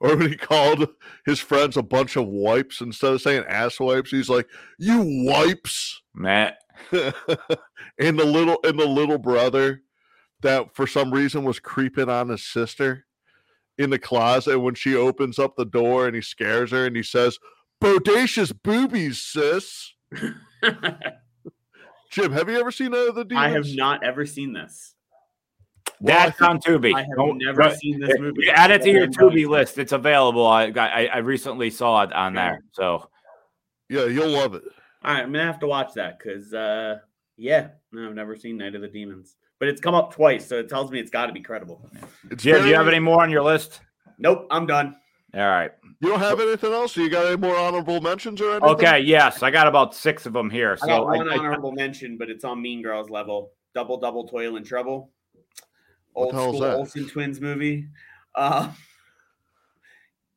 or 0.00 0.16
when 0.16 0.28
he 0.28 0.36
called 0.36 0.88
his 1.26 1.40
friends 1.40 1.76
a 1.76 1.82
bunch 1.82 2.16
of 2.16 2.26
wipes 2.26 2.80
instead 2.80 3.12
of 3.12 3.20
saying 3.20 3.44
ass 3.48 3.78
wipes 3.78 4.10
he's 4.10 4.28
like 4.30 4.48
you 4.78 5.02
wipes 5.26 6.00
Matt, 6.14 6.58
and 6.92 8.18
the 8.18 8.24
little 8.24 8.58
and 8.64 8.78
the 8.78 8.86
little 8.86 9.18
brother 9.18 9.82
that 10.44 10.74
for 10.74 10.86
some 10.86 11.12
reason 11.12 11.42
was 11.44 11.58
creeping 11.58 12.08
on 12.08 12.28
his 12.28 12.46
sister 12.46 13.04
in 13.76 13.90
the 13.90 13.98
closet 13.98 14.58
when 14.60 14.74
she 14.74 14.94
opens 14.94 15.38
up 15.38 15.56
the 15.56 15.64
door 15.64 16.06
and 16.06 16.14
he 16.14 16.22
scares 16.22 16.70
her 16.70 16.86
and 16.86 16.94
he 16.94 17.02
says 17.02 17.38
bodacious 17.82 18.52
boobies 18.62 19.20
sis 19.20 19.92
jim 22.10 22.32
have 22.32 22.48
you 22.48 22.58
ever 22.58 22.70
seen 22.70 22.94
uh, 22.94 23.10
the 23.12 23.24
demons 23.24 23.44
I 23.44 23.48
have 23.48 23.66
not 23.74 24.04
ever 24.04 24.24
seen 24.24 24.52
this. 24.52 24.94
Well, 26.00 26.16
that's 26.18 26.40
on 26.42 26.58
Tubi. 26.60 26.94
I 26.94 27.00
have 27.00 27.08
Don't- 27.16 27.38
never 27.38 27.62
don't- 27.62 27.78
seen 27.78 28.00
this 28.00 28.18
movie. 28.18 28.48
Add 28.50 28.70
it 28.70 28.82
to 28.82 28.90
your 28.90 29.04
I'm 29.04 29.12
Tubi 29.12 29.46
list. 29.46 29.78
It's 29.78 29.92
available. 29.92 30.46
I. 30.46 30.64
I, 30.76 31.06
I 31.06 31.18
recently 31.18 31.70
saw 31.70 32.02
it 32.02 32.12
on 32.12 32.34
there. 32.34 32.62
So 32.72 33.08
yeah 33.88 34.06
you'll 34.06 34.28
love 34.30 34.54
it 34.54 34.62
All 35.04 35.12
right, 35.14 35.22
I'm 35.22 35.32
gonna 35.32 35.44
have 35.44 35.60
to 35.60 35.66
watch 35.66 35.94
that 35.94 36.18
because, 36.18 36.52
uh, 36.54 36.98
yeah, 37.36 37.68
no, 37.92 38.06
I've 38.08 38.14
never 38.14 38.34
seen 38.36 38.56
Night 38.58 38.74
of 38.74 38.80
the 38.82 38.88
Demons, 38.88 39.36
but 39.58 39.68
it's 39.68 39.80
come 39.80 39.94
up 39.94 40.12
twice, 40.12 40.46
so 40.46 40.58
it 40.58 40.68
tells 40.68 40.90
me 40.90 41.00
it's 41.00 41.10
got 41.10 41.26
to 41.26 41.32
be 41.32 41.40
credible. 41.40 41.88
It's 42.30 42.42
Jim, 42.42 42.62
do 42.62 42.68
you 42.68 42.74
have 42.74 42.88
any 42.88 42.98
more 42.98 43.22
on 43.22 43.30
your 43.30 43.42
list? 43.42 43.80
Nope, 44.18 44.46
I'm 44.50 44.66
done. 44.66 44.96
All 45.34 45.40
right. 45.48 45.72
You 46.00 46.08
don't 46.10 46.20
have 46.20 46.38
anything 46.38 46.72
else? 46.72 46.96
You 46.96 47.08
got 47.10 47.26
any 47.26 47.36
more 47.36 47.56
honorable 47.56 48.00
mentions 48.00 48.40
or 48.40 48.52
anything? 48.52 48.68
Okay. 48.70 49.00
Yes, 49.00 49.42
I 49.42 49.50
got 49.50 49.66
about 49.66 49.94
six 49.94 50.26
of 50.26 50.32
them 50.32 50.50
here. 50.50 50.76
I 50.82 50.86
got 50.86 50.98
So 50.98 51.04
I, 51.08 51.16
one 51.16 51.28
I- 51.32 51.36
honorable 51.36 51.72
mention, 51.72 52.16
but 52.18 52.30
it's 52.30 52.44
on 52.44 52.60
Mean 52.62 52.82
Girls 52.82 53.10
level. 53.10 53.52
Double 53.74 53.98
Double 53.98 54.28
Toil 54.28 54.56
and 54.56 54.64
Trouble. 54.64 55.10
Old 56.14 56.30
the 56.32 56.36
hell 56.36 56.44
is 56.50 56.56
school 56.56 56.60
that? 56.60 56.76
Olsen 56.76 57.08
twins 57.08 57.40
movie. 57.40 57.88
Uh, 58.36 58.70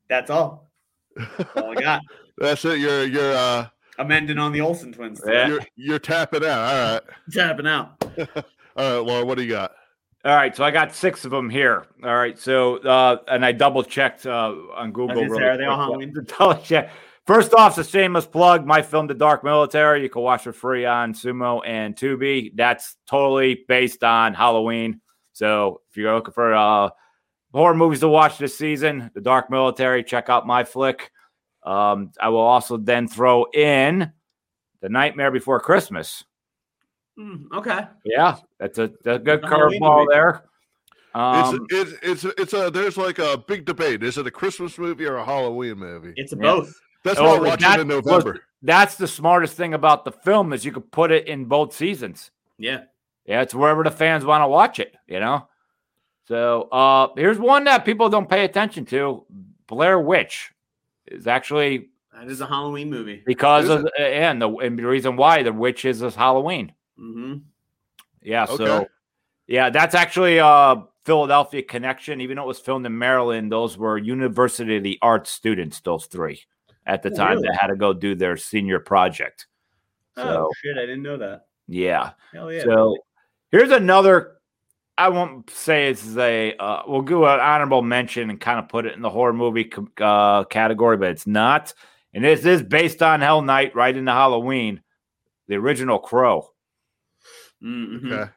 that's 0.09 0.31
all. 0.31 0.71
That's 1.15 1.49
all 1.55 1.77
I 1.77 1.81
got. 1.81 2.01
That's 2.39 2.63
it. 2.65 2.79
You're 2.79 3.05
you're 3.05 3.33
uh 3.33 3.67
Amending 3.99 4.37
on 4.37 4.51
the 4.51 4.61
Olsen 4.61 4.91
twins. 4.93 5.19
Yeah. 5.27 5.47
you're 5.47 5.59
you're 5.75 5.99
tapping 5.99 6.45
out. 6.45 6.59
All 6.59 6.93
right. 6.93 7.01
Tapping 7.31 7.67
out. 7.67 8.03
All 8.77 8.97
right, 8.97 9.05
Laura, 9.05 9.25
what 9.25 9.37
do 9.37 9.43
you 9.43 9.49
got? 9.49 9.71
all 10.25 10.35
right. 10.35 10.55
So 10.55 10.63
I 10.63 10.71
got 10.71 10.93
six 10.93 11.23
of 11.25 11.31
them 11.31 11.49
here. 11.49 11.85
All 12.03 12.15
right. 12.15 12.37
So 12.37 12.77
uh, 12.77 13.17
and 13.27 13.45
I 13.45 13.53
double 13.53 13.83
checked 13.83 14.25
uh, 14.25 14.53
on 14.75 14.91
Google. 14.91 15.15
gonna 15.15 15.35
say, 15.35 15.43
are 15.43 15.57
they 15.57 15.65
all. 15.65 15.77
Halloween? 15.77 16.13
Double 16.39 16.61
check. 16.61 16.91
First 17.25 17.53
off, 17.53 17.77
it's 17.77 17.87
a 17.87 17.91
shameless 17.91 18.25
plug. 18.25 18.65
My 18.65 18.81
film, 18.81 19.07
The 19.07 19.13
Dark 19.13 19.43
Military, 19.43 20.01
you 20.01 20.09
can 20.09 20.21
watch 20.21 20.43
for 20.43 20.53
free 20.53 20.85
on 20.85 21.13
Xumo 21.13 21.61
and 21.65 21.95
Tubi. 21.95 22.51
That's 22.55 22.95
totally 23.09 23.65
based 23.67 24.03
on 24.03 24.33
Halloween. 24.33 25.01
So 25.33 25.81
if 25.89 25.97
you're 25.97 26.13
looking 26.13 26.33
for 26.33 26.53
uh, 26.53 26.89
horror 27.53 27.75
movies 27.75 27.99
to 27.99 28.07
watch 28.07 28.37
this 28.37 28.57
season, 28.57 29.11
The 29.13 29.19
Dark 29.19 29.49
Military, 29.49 30.03
check 30.05 30.29
out 30.29 30.47
my 30.47 30.63
flick. 30.63 31.11
Um, 31.63 32.11
I 32.19 32.29
will 32.29 32.39
also 32.39 32.77
then 32.77 33.09
throw 33.09 33.45
in 33.53 34.11
The 34.81 34.89
Nightmare 34.89 35.31
Before 35.31 35.59
Christmas. 35.59 36.23
Mm, 37.17 37.45
okay. 37.53 37.87
Yeah, 38.05 38.35
that's 38.59 38.77
a, 38.77 38.91
that's 39.03 39.15
a 39.17 39.19
good 39.19 39.41
The 39.41 39.47
curveball 39.47 40.07
there. 40.09 40.43
Um, 41.15 41.65
it's 41.71 41.91
it's 42.03 42.23
it's 42.23 42.39
it's 42.39 42.53
a 42.53 42.69
there's 42.69 42.97
like 42.97 43.17
a 43.19 43.37
big 43.47 43.65
debate. 43.65 44.03
Is 44.03 44.17
it 44.19 44.27
a 44.27 44.31
Christmas 44.31 44.77
movie 44.77 45.05
or 45.05 45.15
a 45.17 45.25
Halloween 45.25 45.77
movie? 45.79 46.13
It's 46.15 46.33
a 46.33 46.35
Yeah. 46.35 46.41
both. 46.43 46.73
That's 47.03 47.19
Oh, 47.19 47.23
why 47.23 47.29
I'm 47.37 47.41
like 47.41 47.49
watching 47.51 47.69
that 47.69 47.79
in 47.79 47.87
was- 47.87 48.05
November. 48.05 48.41
that's 48.61 48.95
the 48.95 49.07
smartest 49.07 49.55
thing 49.57 49.73
about 49.73 50.05
the 50.05 50.11
film 50.11 50.53
is 50.53 50.63
you 50.65 50.71
could 50.71 50.91
put 50.91 51.11
it 51.11 51.27
in 51.27 51.45
both 51.45 51.73
seasons. 51.73 52.29
Yeah. 52.59 52.81
Yeah, 53.25 53.41
it's 53.41 53.55
wherever 53.55 53.83
the 53.83 53.91
fans 53.91 54.25
want 54.25 54.43
to 54.43 54.47
watch 54.47 54.79
it, 54.79 54.95
you 55.07 55.19
know. 55.19 55.47
So 56.27 56.63
uh 56.71 57.07
here's 57.15 57.39
one 57.39 57.63
that 57.63 57.83
people 57.85 58.09
don't 58.09 58.29
pay 58.29 58.43
attention 58.45 58.85
to. 58.87 59.25
Blair 59.67 59.99
Witch 59.99 60.51
is 61.07 61.25
actually 61.25 61.89
That 62.13 62.27
is 62.27 62.41
a 62.41 62.45
Halloween 62.45 62.89
movie. 62.91 63.23
because 63.25 63.65
Is 63.65 63.71
of 63.71 63.87
and 63.97 64.41
the 64.41 64.49
and 64.57 64.77
the 64.77 64.85
reason 64.85 65.15
why 65.15 65.41
the 65.41 65.53
witch 65.53 65.83
is 65.85 65.99
this 66.01 66.15
Halloween. 66.15 66.73
Hmm 66.97 67.35
Yeah, 68.21 68.45
so 68.45 68.87
yeah, 69.47 69.69
that's 69.69 69.95
actually 69.95 70.37
a 70.39 70.83
Philadelphia 71.05 71.63
connection. 71.63 72.19
Even 72.21 72.37
though 72.37 72.43
it 72.43 72.47
was 72.47 72.59
filmed 72.59 72.85
in 72.85 72.97
Maryland, 72.97 73.51
those 73.51 73.77
were 73.77 73.97
University 73.97 74.77
of 74.77 74.83
the 74.83 74.99
Arts 75.01 75.29
students, 75.31 75.79
those 75.81 76.05
three 76.07 76.41
at 76.85 77.03
the 77.03 77.11
Oh, 77.11 77.15
time 77.15 77.35
really? 77.37 77.47
that 77.49 77.57
had 77.61 77.67
to 77.67 77.75
go 77.75 77.93
do 77.93 78.15
their 78.15 78.37
senior 78.37 78.79
project. 78.79 79.47
Oh 80.17 80.49
shit! 80.63 80.77
I 80.77 80.81
didn't 80.81 81.03
know 81.03 81.17
that. 81.17 81.45
yeah. 81.67 82.11
Hell 82.33 82.51
yeah. 82.51 82.63
So 82.63 82.97
here's 83.51 83.71
another. 83.71 84.33
I 84.97 85.09
won't 85.09 85.47
say 85.51 85.89
it's 85.89 86.17
a. 86.17 86.55
Uh, 86.57 86.81
we'll 86.87 87.03
do 87.03 87.23
an 87.25 87.39
honorable 87.39 87.83
mention 87.83 88.31
and 88.31 88.41
kind 88.41 88.57
of 88.57 88.67
put 88.67 88.87
it 88.87 88.93
in 88.95 89.01
the 89.03 89.11
horror 89.11 89.31
movie 89.33 89.71
uh, 90.01 90.43
category, 90.45 90.97
but 90.97 91.11
it's 91.11 91.27
not. 91.27 91.73
And 92.15 92.23
this 92.23 92.45
is 92.45 92.63
based 92.63 93.03
on 93.03 93.21
Hell 93.21 93.43
Night, 93.43 93.75
right 93.75 93.95
into 93.95 94.11
Halloween, 94.11 94.81
the 95.47 95.55
original 95.55 95.99
Crow. 95.99 96.49
Mhm. 97.63 98.13
Okay. 98.13 98.31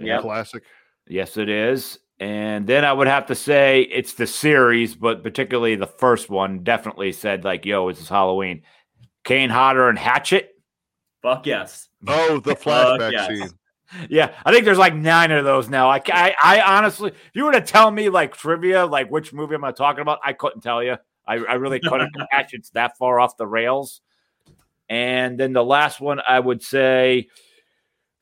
Yep. 0.00 0.22
Classic. 0.22 0.62
Yes, 1.06 1.36
it 1.36 1.48
is. 1.48 1.98
And 2.20 2.66
then 2.66 2.84
I 2.84 2.92
would 2.92 3.08
have 3.08 3.26
to 3.26 3.34
say 3.34 3.82
it's 3.82 4.14
the 4.14 4.26
series, 4.26 4.94
but 4.94 5.22
particularly 5.22 5.74
the 5.74 5.86
first 5.86 6.30
one 6.30 6.62
definitely 6.62 7.12
said 7.12 7.44
like, 7.44 7.64
"Yo, 7.66 7.88
it's 7.88 7.98
this 7.98 8.08
Halloween." 8.08 8.62
Kane 9.24 9.50
Hodder 9.50 9.88
and 9.88 9.98
Hatchet. 9.98 10.50
Fuck 11.22 11.46
yes. 11.46 11.88
Oh, 12.06 12.38
the 12.38 12.54
Fuck 12.56 13.00
flashback 13.00 13.12
yes. 13.12 13.26
scene. 13.28 13.50
Yeah, 14.08 14.34
I 14.44 14.52
think 14.52 14.64
there's 14.64 14.78
like 14.78 14.94
nine 14.94 15.30
of 15.30 15.44
those 15.44 15.68
now. 15.68 15.88
I, 15.88 16.00
I, 16.08 16.34
I 16.42 16.60
honestly, 16.60 17.10
if 17.10 17.30
you 17.34 17.44
were 17.44 17.52
to 17.52 17.60
tell 17.60 17.90
me 17.90 18.08
like 18.08 18.36
trivia, 18.36 18.84
like 18.86 19.10
which 19.10 19.32
movie 19.32 19.54
am 19.54 19.64
I 19.64 19.72
talking 19.72 20.02
about, 20.02 20.20
I 20.24 20.32
couldn't 20.32 20.60
tell 20.60 20.82
you. 20.82 20.96
I, 21.26 21.34
I 21.34 21.54
really 21.54 21.80
couldn't 21.80 22.14
catch 22.30 22.54
it's 22.54 22.70
that 22.70 22.98
far 22.98 23.20
off 23.20 23.36
the 23.36 23.46
rails. 23.46 24.00
And 24.88 25.38
then 25.38 25.52
the 25.52 25.64
last 25.64 26.00
one, 26.00 26.20
I 26.26 26.38
would 26.38 26.62
say 26.62 27.28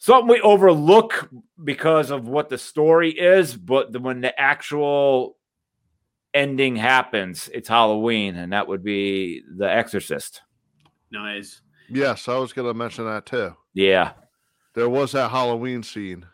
something 0.03 0.27
we 0.27 0.41
overlook 0.41 1.31
because 1.63 2.11
of 2.11 2.27
what 2.27 2.49
the 2.49 2.59
story 2.59 3.13
is, 3.13 3.55
but 3.57 3.93
the, 3.93 4.01
when 4.01 4.21
the 4.21 4.37
actual 4.39 5.37
ending 6.35 6.75
happens, 6.75 7.49
it's 7.55 7.69
Halloween, 7.69 8.35
and 8.35 8.53
that 8.53 8.67
would 8.67 8.83
be 8.83 9.45
The 9.57 9.71
Exorcist. 9.71 10.43
Nice. 11.13 11.61
Yes, 11.89 12.27
I 12.27 12.37
was 12.37 12.53
going 12.53 12.67
to 12.67 12.75
mention 12.75 13.05
that 13.05 13.27
too. 13.27 13.55
Yeah. 13.75 14.15
There 14.75 14.89
was 14.89 15.13
that 15.13 15.31
Halloween 15.31 15.85
scene, 15.85 16.27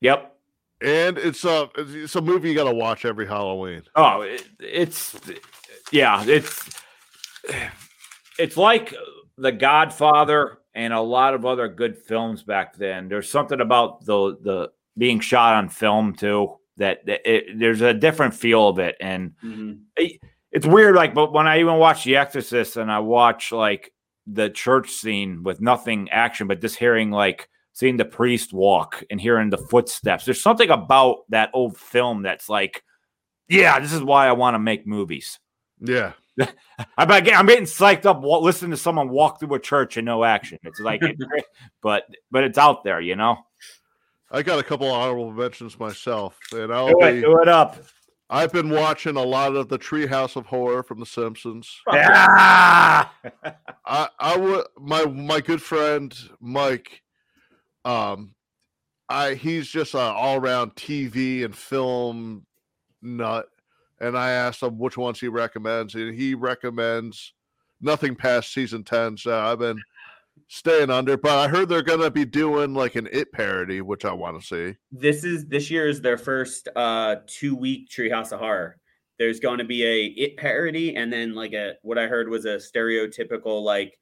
Yep. 0.00 0.36
and 0.80 1.18
it's 1.18 1.44
a 1.44 1.68
it's 1.76 2.14
a 2.14 2.20
movie 2.20 2.50
you 2.50 2.54
got 2.54 2.70
to 2.70 2.74
watch 2.74 3.04
every 3.04 3.26
Halloween. 3.26 3.82
Oh, 3.96 4.20
it, 4.20 4.46
it's 4.60 5.18
yeah, 5.90 6.22
it's 6.24 6.68
it's 8.38 8.56
like 8.56 8.94
The 9.38 9.50
Godfather 9.52 10.58
and 10.74 10.92
a 10.92 11.00
lot 11.00 11.34
of 11.34 11.44
other 11.44 11.68
good 11.68 11.96
films 11.96 12.42
back 12.42 12.76
then. 12.76 13.08
There's 13.08 13.30
something 13.30 13.60
about 13.60 14.04
the 14.04 14.36
the 14.42 14.72
being 14.98 15.20
shot 15.20 15.54
on 15.54 15.68
film 15.68 16.14
too 16.14 16.56
that, 16.76 17.04
that 17.06 17.20
it, 17.30 17.58
there's 17.58 17.80
a 17.80 17.94
different 17.94 18.34
feel 18.34 18.68
of 18.68 18.78
it, 18.78 18.96
and 19.00 19.32
Mhm. 19.44 19.80
it's 20.50 20.66
weird. 20.66 20.94
Like, 20.94 21.14
but 21.14 21.32
when 21.32 21.46
I 21.46 21.60
even 21.60 21.76
watch 21.76 22.04
The 22.04 22.16
Exorcist 22.16 22.76
and 22.76 22.90
I 22.92 22.98
watch 22.98 23.52
like 23.52 23.92
the 24.26 24.50
church 24.50 24.90
scene 24.90 25.42
with 25.42 25.60
nothing 25.60 26.08
action, 26.10 26.46
but 26.46 26.60
just 26.60 26.76
hearing 26.76 27.10
like 27.10 27.48
seeing 27.72 27.96
the 27.96 28.04
priest 28.04 28.52
walk 28.52 29.02
and 29.10 29.20
hearing 29.20 29.50
the 29.50 29.58
footsteps, 29.58 30.24
there's 30.26 30.42
something 30.42 30.70
about 30.70 31.20
that 31.30 31.50
old 31.54 31.76
film 31.78 32.22
that's 32.22 32.48
like, 32.48 32.82
yeah, 33.48 33.78
this 33.80 33.92
is 33.92 34.02
why 34.02 34.26
I 34.28 34.32
want 34.32 34.54
to 34.54 34.58
make 34.58 34.86
movies. 34.86 35.38
Yeah, 35.80 36.12
I'm, 36.40 36.48
I'm 36.96 37.08
getting 37.24 37.34
I'm 37.34 37.46
getting 37.46 37.64
psyched 37.64 38.06
up 38.06 38.20
wa- 38.22 38.38
listening 38.38 38.70
to 38.72 38.76
someone 38.76 39.08
walk 39.10 39.38
through 39.40 39.54
a 39.54 39.60
church 39.60 39.96
and 39.96 40.06
no 40.06 40.24
action. 40.24 40.58
It's 40.62 40.80
like, 40.80 41.02
but 41.82 42.04
but 42.30 42.44
it's 42.44 42.58
out 42.58 42.84
there, 42.84 43.00
you 43.00 43.16
know. 43.16 43.36
I 44.30 44.42
got 44.42 44.58
a 44.58 44.62
couple 44.62 44.86
of 44.86 44.94
honorable 44.94 45.30
mentions 45.30 45.78
myself, 45.78 46.38
and 46.52 46.72
I'll 46.72 46.88
Do 46.88 47.00
it, 47.02 47.14
be. 47.16 47.20
do 47.20 47.38
it 47.42 47.48
up. 47.48 47.76
I've 48.30 48.50
been 48.50 48.70
watching 48.70 49.16
a 49.16 49.22
lot 49.22 49.56
of 49.56 49.68
the 49.68 49.78
Treehouse 49.78 50.36
of 50.36 50.46
Horror 50.46 50.82
from 50.82 51.00
The 51.00 51.04
Simpsons. 51.06 51.68
Fuck 51.84 51.94
yeah. 51.96 53.08
Yeah. 53.44 53.52
I 53.84 54.08
I 54.18 54.36
would 54.38 54.64
my 54.78 55.04
my 55.04 55.40
good 55.42 55.60
friend 55.60 56.16
Mike, 56.40 57.02
um, 57.84 58.34
I 59.10 59.34
he's 59.34 59.68
just 59.68 59.92
an 59.92 60.00
all 60.00 60.36
around 60.38 60.76
TV 60.76 61.44
and 61.44 61.54
film 61.54 62.46
nut, 63.02 63.48
and 64.02 64.18
I 64.18 64.32
asked 64.32 64.62
him 64.62 64.78
which 64.78 64.98
ones 64.98 65.20
he 65.20 65.28
recommends, 65.28 65.94
and 65.94 66.14
he 66.14 66.34
recommends 66.34 67.32
nothing 67.80 68.14
past 68.16 68.52
season 68.52 68.84
ten. 68.84 69.16
So 69.16 69.38
I've 69.38 69.60
been 69.60 69.80
staying 70.48 70.90
under, 70.90 71.16
but 71.16 71.38
I 71.38 71.48
heard 71.48 71.68
they're 71.68 71.82
gonna 71.82 72.10
be 72.10 72.24
doing 72.24 72.74
like 72.74 72.96
an 72.96 73.08
it 73.12 73.32
parody, 73.32 73.80
which 73.80 74.04
I 74.04 74.12
want 74.12 74.40
to 74.40 74.46
see. 74.46 74.76
This 74.90 75.24
is 75.24 75.46
this 75.46 75.70
year 75.70 75.88
is 75.88 76.02
their 76.02 76.18
first 76.18 76.68
uh 76.76 77.16
two 77.26 77.54
week 77.54 77.88
Treehouse 77.88 78.32
of 78.32 78.40
Horror. 78.40 78.78
There's 79.18 79.40
going 79.40 79.58
to 79.58 79.64
be 79.64 79.84
a 79.84 80.06
it 80.06 80.36
parody 80.36 80.96
and 80.96 81.12
then 81.12 81.34
like 81.34 81.52
a 81.52 81.74
what 81.82 81.96
I 81.96 82.08
heard 82.08 82.28
was 82.28 82.44
a 82.44 82.56
stereotypical 82.56 83.62
like 83.62 83.98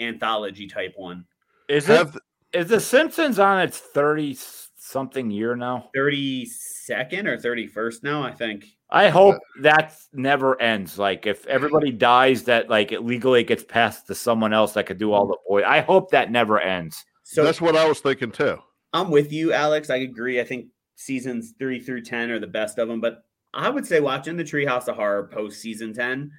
anthology 0.00 0.66
type 0.66 0.94
one. 0.96 1.26
Is 1.68 1.88
it 1.90 1.96
Have 1.98 2.18
is 2.54 2.68
the 2.68 2.80
Simpsons 2.80 3.38
on 3.38 3.60
its 3.60 3.78
thirty 3.78 4.34
something 4.82 5.30
year 5.30 5.56
now? 5.56 5.90
32nd 5.96 7.26
or 7.26 7.38
31st 7.38 8.02
now, 8.02 8.22
I 8.22 8.32
think. 8.32 8.66
I 8.92 9.08
hope 9.08 9.38
that 9.62 9.96
never 10.12 10.60
ends. 10.60 10.98
Like 10.98 11.26
if 11.26 11.46
everybody 11.46 11.90
dies, 11.90 12.44
that 12.44 12.68
like 12.68 12.92
it 12.92 13.04
legally 13.04 13.42
gets 13.42 13.64
passed 13.64 14.06
to 14.08 14.14
someone 14.14 14.52
else 14.52 14.74
that 14.74 14.86
could 14.86 14.98
do 14.98 15.12
all 15.12 15.26
the 15.26 15.34
mm-hmm. 15.34 15.54
boy. 15.54 15.64
I 15.64 15.80
hope 15.80 16.10
that 16.10 16.30
never 16.30 16.60
ends. 16.60 17.04
So 17.24 17.42
that's 17.42 17.60
what 17.60 17.74
I 17.74 17.88
was 17.88 18.00
thinking 18.00 18.30
too. 18.30 18.58
I'm 18.92 19.10
with 19.10 19.32
you, 19.32 19.52
Alex. 19.52 19.88
I 19.88 19.96
agree. 19.96 20.40
I 20.40 20.44
think 20.44 20.66
seasons 20.96 21.54
three 21.58 21.80
through 21.80 22.02
10 22.02 22.30
are 22.30 22.38
the 22.38 22.46
best 22.46 22.78
of 22.78 22.88
them, 22.88 23.00
but 23.00 23.24
I 23.54 23.70
would 23.70 23.86
say 23.86 24.00
watching 24.00 24.36
the 24.36 24.44
Treehouse 24.44 24.88
of 24.88 24.96
Horror 24.96 25.28
post 25.32 25.60
season 25.60 25.94
10, 25.94 26.30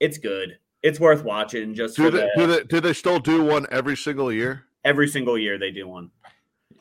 it's 0.00 0.18
good. 0.18 0.58
It's 0.82 0.98
worth 0.98 1.22
watching 1.22 1.74
just 1.74 1.96
Do 1.96 2.04
for 2.04 2.10
they, 2.10 2.18
the, 2.18 2.30
do 2.36 2.46
they 2.46 2.64
do 2.64 2.80
they 2.80 2.92
still 2.92 3.20
do 3.20 3.44
one 3.44 3.66
every 3.70 3.96
single 3.96 4.32
year? 4.32 4.64
every 4.84 5.08
single 5.08 5.38
year 5.38 5.58
they 5.58 5.70
do 5.70 5.88
one. 5.88 6.10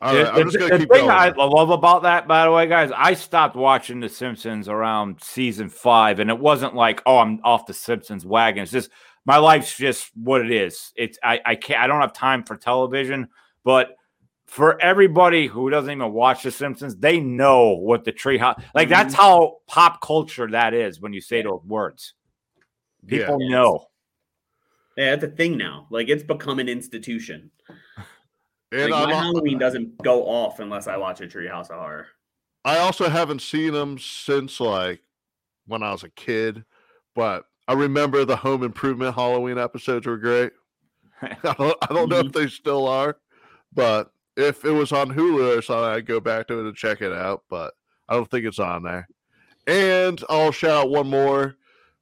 All 0.01 0.15
right, 0.15 0.23
The- 0.25 0.31
I'm 0.33 0.43
just 0.45 0.57
gonna 0.57 0.71
the 0.71 0.79
keep 0.79 0.91
thing 0.91 1.05
going. 1.07 1.09
I 1.11 1.29
love 1.29 1.69
about 1.69 2.03
that, 2.03 2.27
by 2.27 2.45
the 2.45 2.51
way, 2.51 2.67
guys, 2.67 2.91
I 2.95 3.13
stopped 3.13 3.55
watching 3.55 3.99
The 3.99 4.09
Simpsons 4.09 4.67
around 4.67 5.21
season 5.21 5.69
five, 5.69 6.19
and 6.19 6.29
it 6.29 6.39
wasn't 6.39 6.73
like, 6.75 7.01
oh, 7.05 7.19
I'm 7.19 7.39
off 7.43 7.65
the 7.67 7.73
Simpsons 7.73 8.25
wagon. 8.25 8.63
It's 8.63 8.71
just 8.71 8.89
my 9.25 9.37
life's 9.37 9.77
just 9.77 10.09
what 10.15 10.41
it 10.41 10.49
is. 10.51 10.91
It's 10.95 11.19
I 11.23 11.39
I 11.45 11.55
can't 11.55 11.79
I 11.81 11.87
don't 11.87 12.01
have 12.01 12.13
time 12.13 12.43
for 12.43 12.57
television, 12.57 13.27
but 13.63 13.95
for 14.47 14.81
everybody 14.81 15.47
who 15.47 15.69
doesn't 15.69 15.91
even 15.91 16.11
watch 16.11 16.43
The 16.43 16.51
Simpsons, 16.51 16.95
they 16.97 17.19
know 17.19 17.69
what 17.69 18.03
the 18.03 18.11
treehouse 18.11 18.61
like. 18.73 18.87
Mm-hmm. 18.87 18.93
That's 18.93 19.13
how 19.13 19.57
pop 19.67 20.01
culture 20.01 20.47
that 20.49 20.73
is 20.73 20.99
when 20.99 21.13
you 21.13 21.21
say 21.21 21.41
those 21.43 21.61
words. 21.63 22.15
People 23.05 23.41
Yeah. 23.41 23.49
know. 23.49 23.87
Yeah, 24.97 25.13
it's 25.13 25.23
a 25.23 25.27
thing 25.29 25.57
now. 25.57 25.87
Like 25.89 26.09
it's 26.09 26.23
become 26.23 26.59
an 26.59 26.67
institution. 26.67 27.51
And 28.71 28.91
like, 28.91 29.07
my 29.07 29.13
I'm, 29.13 29.23
Halloween 29.23 29.57
doesn't 29.57 29.97
go 30.01 30.25
off 30.25 30.59
unless 30.59 30.87
I 30.87 30.97
watch 30.97 31.21
a 31.21 31.27
Treehouse 31.27 31.69
of 31.69 31.79
Horror. 31.79 32.07
I 32.63 32.77
also 32.77 33.09
haven't 33.09 33.41
seen 33.41 33.73
them 33.73 33.97
since 33.97 34.59
like 34.59 35.01
when 35.65 35.83
I 35.83 35.91
was 35.91 36.03
a 36.03 36.09
kid, 36.09 36.63
but 37.15 37.45
I 37.67 37.73
remember 37.73 38.23
the 38.23 38.35
Home 38.35 38.63
Improvement 38.63 39.15
Halloween 39.15 39.57
episodes 39.57 40.05
were 40.05 40.17
great. 40.17 40.51
I 41.21 41.53
don't, 41.57 41.77
I 41.81 41.93
don't 41.93 42.09
know 42.09 42.17
mm-hmm. 42.17 42.27
if 42.27 42.33
they 42.33 42.47
still 42.47 42.87
are, 42.87 43.17
but 43.73 44.11
if 44.37 44.65
it 44.65 44.71
was 44.71 44.91
on 44.91 45.13
Hulu 45.13 45.57
or 45.57 45.61
something, 45.61 45.85
I'd 45.85 46.05
go 46.05 46.19
back 46.19 46.47
to 46.47 46.59
it 46.59 46.67
and 46.67 46.75
check 46.75 47.01
it 47.01 47.13
out. 47.13 47.43
But 47.49 47.73
I 48.07 48.13
don't 48.15 48.29
think 48.29 48.45
it's 48.45 48.59
on 48.59 48.83
there. 48.83 49.07
And 49.67 50.23
I'll 50.29 50.51
shout 50.51 50.85
out 50.85 50.89
one 50.89 51.09
more: 51.09 51.55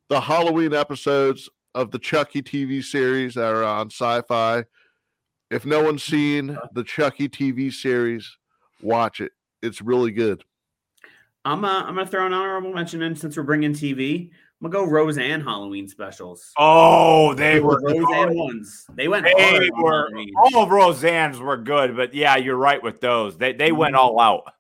the 0.08 0.22
Halloween 0.22 0.74
episodes 0.74 1.50
of 1.76 1.92
the 1.92 2.00
Chucky 2.00 2.42
TV 2.42 2.84
series 2.84 3.36
that 3.36 3.54
are 3.54 3.64
on 3.64 3.90
Syfy. 3.90 4.66
If 5.50 5.66
no 5.66 5.84
one's 5.84 6.04
mm-hmm. 6.04 6.12
seen 6.12 6.50
uh-huh. 6.52 6.68
the 6.74 6.84
Chucky 6.84 7.28
TV 7.28 7.72
series, 7.72 8.38
watch 8.82 9.22
it. 9.22 9.32
It's 9.62 9.82
really 9.82 10.12
good. 10.12 10.44
I'm 11.46 11.64
uh, 11.64 11.84
I'm 11.84 11.96
gonna 11.96 12.06
throw 12.06 12.26
an 12.26 12.34
honorable 12.34 12.74
mention 12.74 13.02
in 13.02 13.16
since 13.16 13.38
we're 13.38 13.44
bringing 13.44 13.74
TV. 13.74 14.30
I'm 14.62 14.70
gonna 14.70 14.86
go 14.86 14.92
Roseanne 14.92 15.42
Halloween 15.42 15.88
specials. 15.88 16.52
Oh, 16.58 17.34
they 17.34 17.62
were 17.62 17.80
Roseanne 17.82 18.38
ones. 18.38 18.86
They 18.94 19.08
went 19.08 19.26
They 19.26 19.34
hard 19.38 19.70
were 19.78 20.10
all 20.36 20.64
of 20.64 20.70
Roseanne's 20.70 21.40
were 21.40 21.58
good, 21.58 21.96
but 21.96 22.14
yeah, 22.14 22.36
you're 22.36 22.58
right 22.58 22.84
with 22.84 23.00
those. 23.00 23.38
They 23.38 23.54
they 23.54 23.72
went 23.72 23.96
mm-hmm. 23.96 24.18
all 24.18 24.20
out. 24.20 24.54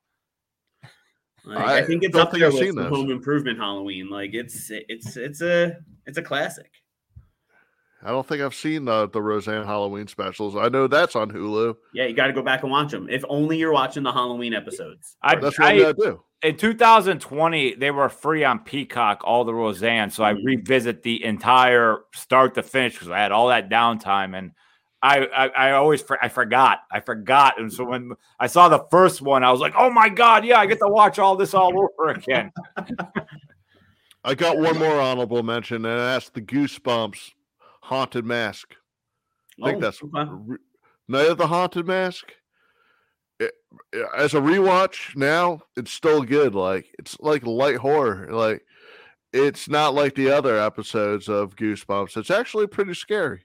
Like, 1.44 1.57
I, 1.57 1.78
I 1.80 1.82
think 1.84 2.03
it's 2.03 2.14
don't 2.14 2.28
up 2.28 2.32
think 2.32 2.41
there 2.41 2.48
I've 2.48 2.53
with 2.53 2.76
seen. 2.76 2.78
Home 2.78 3.11
Improvement 3.11 3.57
Halloween. 3.57 4.10
Like 4.10 4.34
it's 4.34 4.70
it's 4.70 5.18
it's 5.18 5.41
a 5.41 5.78
it's 6.06 6.18
a 6.18 6.22
classic. 6.22 6.72
I 8.03 8.09
don't 8.11 8.26
think 8.26 8.41
I've 8.41 8.55
seen 8.55 8.85
the 8.85 9.09
the 9.09 9.21
Roseanne 9.21 9.65
Halloween 9.65 10.07
specials. 10.07 10.55
I 10.55 10.69
know 10.69 10.88
that's 10.88 11.15
on 11.15 11.30
Hulu. 11.31 11.76
Yeah, 11.93 12.05
you 12.05 12.13
got 12.15 12.27
to 12.27 12.34
go 12.34 12.41
back 12.41 12.63
and 12.63 12.71
watch 12.71 12.91
them. 12.91 13.09
If 13.09 13.23
only 13.27 13.57
you're 13.57 13.73
watching 13.73 14.03
the 14.03 14.11
Halloween 14.13 14.53
episodes. 14.53 15.17
I, 15.21 15.35
That's 15.35 15.59
what 15.59 15.67
I- 15.67 15.71
I'm 15.73 15.77
gonna 15.81 15.93
do. 15.93 16.21
in 16.41 16.55
2020 16.55 17.76
they 17.76 17.91
were 17.91 18.07
free 18.07 18.43
on 18.45 18.59
Peacock, 18.59 19.21
all 19.26 19.43
the 19.43 19.53
Roseanne. 19.53 20.09
So 20.11 20.23
I 20.23 20.34
Mhm. 20.34 20.45
revisit 20.45 21.03
the 21.03 21.23
entire 21.26 21.97
start 22.13 22.55
to 22.55 22.63
finish 22.63 22.93
because 22.93 23.09
I 23.09 23.17
had 23.19 23.31
all 23.31 23.47
that 23.49 23.69
downtime 23.69 24.38
and. 24.38 24.51
I, 25.01 25.27
I, 25.27 25.47
I 25.47 25.71
always 25.71 26.01
for, 26.01 26.21
I 26.21 26.27
forgot 26.27 26.80
I 26.91 26.99
forgot 26.99 27.57
and 27.57 27.71
so 27.71 27.85
when 27.85 28.11
I 28.38 28.47
saw 28.47 28.67
the 28.67 28.84
first 28.91 29.21
one 29.21 29.45
I 29.45 29.51
was 29.53 29.61
like 29.61 29.73
oh 29.77 29.89
my 29.89 30.09
god 30.09 30.43
yeah 30.43 30.59
I 30.59 30.65
get 30.65 30.80
to 30.80 30.89
watch 30.89 31.17
all 31.19 31.38
this 31.38 31.53
all 31.53 31.71
over 31.80 32.09
again 32.09 32.51
I 34.26 34.35
got 34.35 34.57
one 34.57 34.77
more 34.77 34.99
honorable 34.99 35.41
mention, 35.41 35.85
and 35.85 35.97
that's 35.97 36.27
the 36.31 36.41
Goosebumps 36.41 37.31
Haunted 37.90 38.26
Mask. 38.26 38.76
I 39.61 39.66
think 39.72 39.78
Oh, 39.78 39.82
that's 39.82 40.03
okay. 40.03 40.30
re- 40.32 40.57
Night 41.07 41.28
of 41.28 41.38
the 41.40 41.48
Haunted 41.48 41.88
Mask. 41.88 42.32
It- 43.40 43.53
as 44.16 44.34
a 44.36 44.40
rewatch 44.40 45.16
now, 45.16 45.61
it's 45.76 45.91
still 45.91 46.22
good. 46.24 46.53
Like 46.56 46.86
it's 46.99 47.20
like 47.20 47.45
light 47.45 47.78
horror. 47.78 48.30
Like 48.32 48.64
it's 49.34 49.68
not 49.68 49.94
like 49.95 50.14
the 50.16 50.30
other 50.30 50.57
episodes 50.60 51.28
of 51.28 51.56
Goosebumps. 51.56 52.16
It's 52.18 52.32
actually 52.32 52.68
pretty 52.68 52.94
scary, 52.94 53.41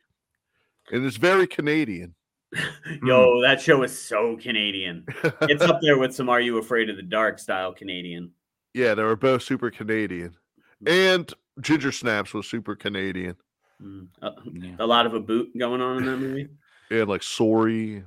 and 0.93 1.05
it's 1.07 1.17
very 1.17 1.47
Canadian. 1.47 2.15
Yo, 3.03 3.41
that 3.43 3.61
show 3.61 3.83
is 3.83 3.99
so 3.99 4.37
Canadian. 4.37 5.05
It's 5.43 5.63
up 5.63 5.81
there 5.83 5.99
with 5.99 6.15
some 6.15 6.29
Are 6.29 6.41
You 6.41 6.59
Afraid 6.59 6.89
of 6.91 6.97
the 6.97 7.03
Dark 7.03 7.39
style 7.39 7.73
Canadian. 7.73 8.31
yeah, 8.75 8.95
they 8.95 9.03
were 9.03 9.17
both 9.17 9.43
super 9.43 9.71
Canadian, 9.71 10.37
mm. 10.85 11.15
and 11.17 11.33
Ginger 11.61 11.93
Snaps 11.93 12.33
was 12.35 12.47
super 12.49 12.75
Canadian, 12.77 13.37
Mm. 13.83 14.09
Uh, 14.23 14.31
Yeah. 14.53 14.77
a 14.79 14.87
lot 14.87 15.07
of 15.07 15.15
a 15.15 15.21
boot 15.21 15.51
going 15.59 15.81
on 15.81 15.99
in 15.99 16.05
that 16.07 16.17
movie. 16.17 16.49
yeah, 16.91 17.05
like 17.05 17.23
Sorry. 17.23 18.05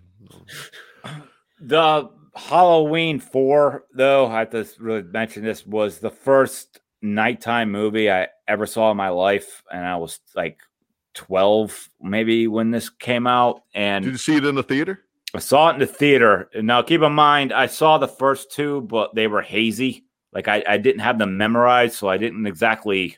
The 1.59 2.09
Halloween 2.35 3.19
four, 3.19 3.85
though, 3.93 4.27
I 4.27 4.39
have 4.39 4.51
to 4.51 4.67
really 4.79 5.01
mention 5.03 5.43
this 5.43 5.65
was 5.65 5.99
the 5.99 6.11
first 6.11 6.79
nighttime 7.01 7.71
movie 7.71 8.11
I 8.11 8.27
ever 8.47 8.65
saw 8.65 8.91
in 8.91 8.97
my 8.97 9.09
life, 9.09 9.63
and 9.71 9.83
I 9.85 9.95
was 9.97 10.19
like 10.35 10.59
twelve, 11.13 11.89
maybe 11.99 12.47
when 12.47 12.69
this 12.71 12.89
came 12.89 13.25
out, 13.25 13.63
and 13.73 14.05
Did 14.05 14.11
you 14.11 14.17
see 14.17 14.35
it 14.35 14.45
in 14.45 14.55
the 14.55 14.63
theater? 14.63 15.01
I 15.33 15.39
saw 15.39 15.69
it 15.69 15.73
in 15.73 15.79
the 15.79 15.87
theater. 15.87 16.49
Now, 16.55 16.81
keep 16.81 17.01
in 17.01 17.11
mind, 17.11 17.51
I 17.51 17.65
saw 17.65 17.97
the 17.97 18.07
first 18.07 18.51
two, 18.51 18.81
but 18.81 19.13
they 19.15 19.27
were 19.27 19.41
hazy. 19.41 20.05
Like 20.31 20.47
I, 20.47 20.63
I 20.67 20.77
didn't 20.77 21.01
have 21.01 21.17
them 21.17 21.37
memorized, 21.37 21.95
so 21.95 22.07
I 22.07 22.17
didn't 22.17 22.45
exactly 22.45 23.17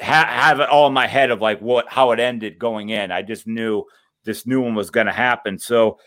ha- 0.00 0.28
have 0.28 0.60
it 0.60 0.68
all 0.68 0.86
in 0.86 0.92
my 0.92 1.06
head 1.06 1.30
of 1.30 1.40
like 1.40 1.60
what 1.60 1.88
how 1.88 2.12
it 2.12 2.20
ended 2.20 2.58
going 2.58 2.90
in. 2.90 3.10
I 3.10 3.22
just 3.22 3.46
knew 3.46 3.84
this 4.24 4.46
new 4.46 4.60
one 4.60 4.74
was 4.74 4.90
going 4.90 5.06
to 5.06 5.12
happen. 5.12 5.58
So 5.58 5.98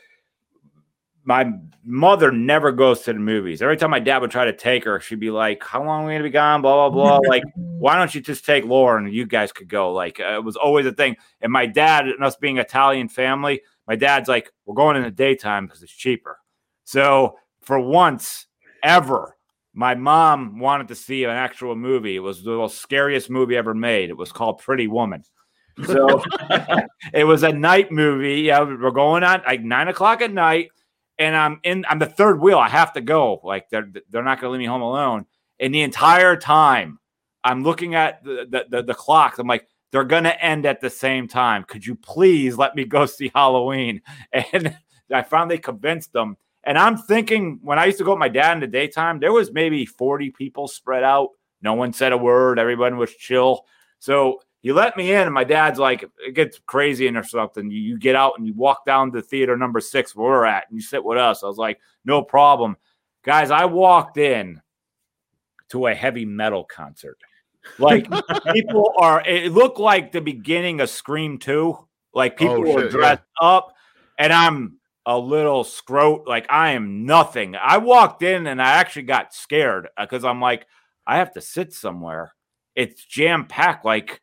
my 1.25 1.51
mother 1.83 2.31
never 2.31 2.71
goes 2.71 3.01
to 3.01 3.13
the 3.13 3.19
movies. 3.19 3.61
Every 3.61 3.77
time 3.77 3.89
my 3.89 3.99
dad 3.99 4.19
would 4.19 4.29
try 4.29 4.45
to 4.45 4.53
take 4.53 4.83
her, 4.85 4.99
she'd 4.99 5.19
be 5.19 5.31
like, 5.31 5.63
"How 5.63 5.83
long 5.83 6.03
are 6.03 6.07
we 6.07 6.13
gonna 6.13 6.23
be 6.23 6.29
gone?" 6.29 6.61
Blah 6.61 6.89
blah 6.89 7.19
blah. 7.19 7.19
like, 7.27 7.43
why 7.55 7.97
don't 7.97 8.13
you 8.13 8.21
just 8.21 8.45
take 8.45 8.63
Loren? 8.63 9.11
You 9.11 9.25
guys 9.25 9.51
could 9.51 9.67
go. 9.67 9.91
Like, 9.91 10.19
uh, 10.19 10.35
it 10.35 10.43
was 10.43 10.55
always 10.55 10.85
a 10.85 10.91
thing. 10.91 11.17
And 11.41 11.51
my 11.51 11.65
dad, 11.65 12.07
and 12.07 12.23
us 12.23 12.35
being 12.35 12.59
Italian 12.59 13.09
family, 13.09 13.61
my 13.87 13.95
dad's 13.95 14.29
like, 14.29 14.51
"We're 14.65 14.75
going 14.75 14.97
in 14.97 15.03
the 15.03 15.11
daytime 15.11 15.65
because 15.65 15.81
it's 15.81 15.91
cheaper." 15.91 16.37
So 16.83 17.37
for 17.61 17.79
once 17.79 18.45
ever, 18.83 19.34
my 19.75 19.93
mom 19.93 20.57
wanted 20.57 20.87
to 20.87 20.95
see 20.95 21.25
an 21.25 21.31
actual 21.31 21.75
movie. 21.75 22.15
It 22.15 22.19
was 22.19 22.43
the 22.43 22.51
most 22.51 22.79
scariest 22.79 23.29
movie 23.29 23.57
ever 23.57 23.73
made. 23.73 24.09
It 24.09 24.17
was 24.17 24.31
called 24.31 24.59
Pretty 24.59 24.87
Woman. 24.87 25.23
So 25.85 26.23
it 27.13 27.25
was 27.25 27.43
a 27.43 27.51
night 27.51 27.91
movie. 27.91 28.41
Yeah, 28.41 28.61
we're 28.61 28.91
going 28.91 29.23
on 29.23 29.41
like 29.45 29.61
nine 29.61 29.89
o'clock 29.89 30.21
at 30.21 30.31
night, 30.31 30.69
and 31.19 31.35
I'm 31.35 31.59
in. 31.63 31.85
I'm 31.89 31.99
the 31.99 32.05
third 32.05 32.39
wheel. 32.39 32.57
I 32.57 32.69
have 32.69 32.93
to 32.93 33.01
go. 33.01 33.41
Like 33.43 33.69
they're 33.69 33.89
they're 34.09 34.23
not 34.23 34.39
going 34.39 34.49
to 34.49 34.51
leave 34.53 34.59
me 34.59 34.65
home 34.65 34.81
alone. 34.81 35.25
And 35.59 35.75
the 35.75 35.81
entire 35.81 36.37
time, 36.37 36.99
I'm 37.43 37.63
looking 37.63 37.95
at 37.95 38.23
the 38.23 38.47
the, 38.49 38.65
the, 38.69 38.83
the 38.83 38.93
clocks. 38.93 39.37
I'm 39.37 39.47
like, 39.47 39.67
they're 39.91 40.05
going 40.05 40.23
to 40.23 40.43
end 40.43 40.65
at 40.65 40.79
the 40.79 40.89
same 40.89 41.27
time. 41.27 41.65
Could 41.65 41.85
you 41.85 41.95
please 41.95 42.57
let 42.57 42.75
me 42.75 42.85
go 42.85 43.05
see 43.05 43.31
Halloween? 43.35 44.01
And 44.53 44.77
I 45.13 45.21
finally 45.21 45.59
convinced 45.59 46.13
them. 46.13 46.35
And 46.65 46.77
I'm 46.77 46.97
thinking 46.97 47.59
when 47.61 47.77
I 47.77 47.85
used 47.85 47.99
to 47.99 48.03
go 48.03 48.11
with 48.11 48.19
my 48.19 48.29
dad 48.29 48.53
in 48.53 48.59
the 48.59 48.67
daytime, 48.67 49.19
there 49.19 49.31
was 49.31 49.51
maybe 49.51 49.85
40 49.85 50.31
people 50.31 50.67
spread 50.67 51.03
out. 51.03 51.29
No 51.61 51.73
one 51.73 51.93
said 51.93 52.11
a 52.11 52.17
word. 52.17 52.57
Everyone 52.59 52.97
was 52.97 53.13
chill. 53.15 53.65
So 53.99 54.41
he 54.61 54.71
let 54.71 54.97
me 54.97 55.11
in, 55.13 55.21
and 55.21 55.33
my 55.33 55.43
dad's 55.43 55.77
like, 55.77 56.03
it 56.25 56.33
gets 56.33 56.59
crazy 56.65 57.05
in 57.07 57.15
or 57.15 57.23
something. 57.23 57.69
You, 57.69 57.79
you 57.79 57.99
get 57.99 58.15
out 58.15 58.33
and 58.37 58.47
you 58.47 58.53
walk 58.55 58.83
down 58.83 59.11
to 59.11 59.21
theater 59.21 59.55
number 59.55 59.79
six 59.79 60.15
where 60.15 60.27
we're 60.27 60.45
at, 60.45 60.67
and 60.69 60.75
you 60.75 60.81
sit 60.81 61.03
with 61.03 61.19
us. 61.19 61.43
I 61.43 61.47
was 61.47 61.57
like, 61.57 61.79
no 62.03 62.23
problem. 62.23 62.77
Guys, 63.23 63.51
I 63.51 63.65
walked 63.65 64.17
in 64.17 64.61
to 65.69 65.87
a 65.87 65.93
heavy 65.93 66.25
metal 66.25 66.63
concert. 66.63 67.19
Like 67.77 68.07
people 68.53 68.91
are, 68.97 69.23
it 69.25 69.51
looked 69.51 69.79
like 69.79 70.11
the 70.11 70.21
beginning 70.21 70.81
of 70.81 70.89
Scream 70.89 71.37
2. 71.37 71.77
Like 72.13 72.33
oh, 72.33 72.37
people 72.37 72.55
Oh, 72.55 72.59
were 72.61 72.81
shit, 72.81 72.83
yeah. 72.85 72.89
dressed 72.97 73.23
up, 73.41 73.73
and 74.17 74.31
I'm 74.33 74.74
a 75.05 75.17
little 75.17 75.63
scrote. 75.63 76.27
Like 76.27 76.45
I 76.49 76.71
am 76.71 77.05
nothing. 77.05 77.55
I 77.55 77.77
walked 77.77 78.23
in 78.23 78.47
and 78.47 78.61
I 78.61 78.71
actually 78.71 79.03
got 79.03 79.33
scared 79.33 79.87
uh, 79.97 80.05
because 80.05 80.23
I'm 80.23 80.41
like, 80.41 80.65
I 81.05 81.17
have 81.17 81.33
to 81.33 81.41
sit 81.41 81.73
somewhere. 81.73 82.33
It's 82.75 83.05
jam 83.05 83.45
packed. 83.45 83.85
Like, 83.85 84.21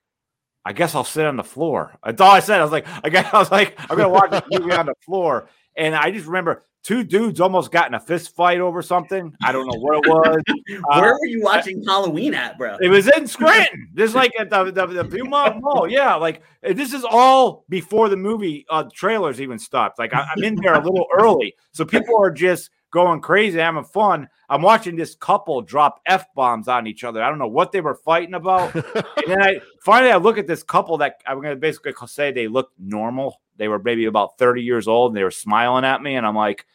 I 0.64 0.72
guess 0.72 0.94
I'll 0.94 1.04
sit 1.04 1.26
on 1.26 1.36
the 1.36 1.44
floor. 1.44 1.98
That's 2.04 2.20
all 2.20 2.30
I 2.30 2.40
said. 2.40 2.60
I 2.60 2.64
was 2.64 2.72
like, 2.72 2.86
I 3.04 3.08
guess 3.08 3.28
I 3.32 3.38
was 3.38 3.50
like, 3.50 3.78
I'm 3.78 3.96
gonna 3.96 4.08
watch 4.08 4.30
this 4.30 4.42
movie 4.50 4.72
on 4.72 4.86
the 4.86 4.94
floor. 5.04 5.48
And 5.76 5.94
I 5.94 6.10
just 6.10 6.26
remember 6.26 6.64
two 6.82 7.04
dudes 7.04 7.40
almost 7.40 7.70
got 7.70 7.88
in 7.88 7.94
a 7.94 8.00
fist 8.00 8.34
fight 8.34 8.60
over 8.60 8.82
something. 8.82 9.34
I 9.42 9.52
don't 9.52 9.66
know 9.66 9.78
what 9.78 9.98
it 9.98 10.08
was. 10.08 10.42
Uh, 10.90 11.00
Where 11.00 11.12
were 11.14 11.26
you 11.26 11.42
watching 11.42 11.82
Halloween 11.84 12.34
at, 12.34 12.58
bro? 12.58 12.76
It 12.80 12.88
was 12.88 13.08
in 13.08 13.26
Scranton, 13.26 13.88
just 13.94 14.14
like 14.14 14.32
at 14.38 14.50
the 14.50 14.64
the, 14.64 14.86
the 14.86 15.04
Viewmont 15.04 15.60
Mall. 15.62 15.88
Yeah, 15.88 16.14
like 16.16 16.42
uh, 16.66 16.72
this 16.72 16.92
is 16.92 17.04
all 17.04 17.64
before 17.68 18.08
the 18.08 18.16
movie 18.16 18.66
uh, 18.70 18.84
trailers 18.92 19.40
even 19.40 19.58
stopped. 19.58 19.98
Like 19.98 20.14
I, 20.14 20.26
I'm 20.34 20.42
in 20.42 20.56
there 20.56 20.74
a 20.74 20.80
little 20.80 21.06
early, 21.18 21.54
so 21.72 21.84
people 21.84 22.16
are 22.20 22.30
just 22.30 22.70
going 22.92 23.20
crazy, 23.20 23.58
having 23.58 23.82
fun. 23.82 24.28
I'm 24.48 24.62
watching 24.62 24.94
this 24.94 25.16
couple 25.16 25.60
drop 25.62 26.00
f 26.06 26.32
bombs 26.34 26.68
on 26.68 26.86
each 26.86 27.02
other. 27.02 27.22
I 27.22 27.28
don't 27.28 27.38
know 27.38 27.48
what 27.48 27.72
they 27.72 27.80
were 27.80 27.96
fighting 27.96 28.34
about. 28.34 28.74
and 28.74 29.04
then 29.26 29.42
I 29.42 29.60
finally 29.80 30.12
I 30.12 30.18
look 30.18 30.38
at 30.38 30.46
this 30.46 30.62
couple 30.62 30.98
that 30.98 31.20
I'm 31.26 31.38
going 31.38 31.54
to 31.54 31.60
basically 31.60 31.94
say 32.06 32.30
they 32.30 32.46
look 32.46 32.70
normal. 32.78 33.40
They 33.56 33.66
were 33.66 33.80
maybe 33.80 34.04
about 34.04 34.38
30 34.38 34.62
years 34.62 34.86
old, 34.86 35.10
and 35.10 35.16
they 35.16 35.24
were 35.24 35.30
smiling 35.30 35.84
at 35.84 36.02
me, 36.02 36.14
and 36.14 36.24
I'm 36.24 36.36
like, 36.36 36.66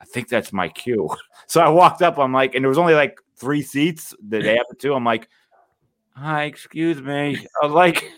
I 0.00 0.04
think 0.04 0.28
that's 0.28 0.52
my 0.52 0.68
cue. 0.68 1.10
So 1.48 1.60
I 1.60 1.68
walked 1.68 2.00
up. 2.00 2.18
I'm 2.18 2.32
like, 2.32 2.54
and 2.54 2.64
there 2.64 2.70
was 2.70 2.78
only 2.78 2.94
like 2.94 3.18
three 3.36 3.60
seats 3.60 4.14
that 4.28 4.42
they 4.42 4.56
happened 4.56 4.78
to. 4.78 4.94
I'm 4.94 5.04
like, 5.04 5.28
hi, 6.14 6.44
excuse 6.44 7.02
me. 7.02 7.46
I'm 7.62 7.72
like, 7.72 8.10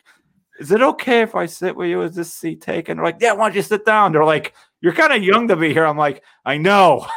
is 0.60 0.70
it 0.70 0.82
okay 0.82 1.22
if 1.22 1.35
I 1.35 1.47
sit 1.47 1.74
with 1.74 1.89
you? 1.89 2.02
Is 2.02 2.14
this 2.14 2.32
seat 2.32 2.60
taken? 2.60 2.97
They're 2.97 3.05
like, 3.05 3.16
yeah, 3.20 3.32
why 3.32 3.48
don't 3.48 3.56
you 3.56 3.62
sit 3.62 3.85
down? 3.85 4.12
They're 4.12 4.24
like, 4.24 4.55
you're 4.85 4.93
kind 4.93 5.15
of 5.15 5.23
young 5.23 5.48
to 5.48 5.56
be 5.56 5.73
here. 5.73 5.86
I'm 5.86 5.97
like, 5.97 6.23
I 6.44 6.59
know. 6.59 7.06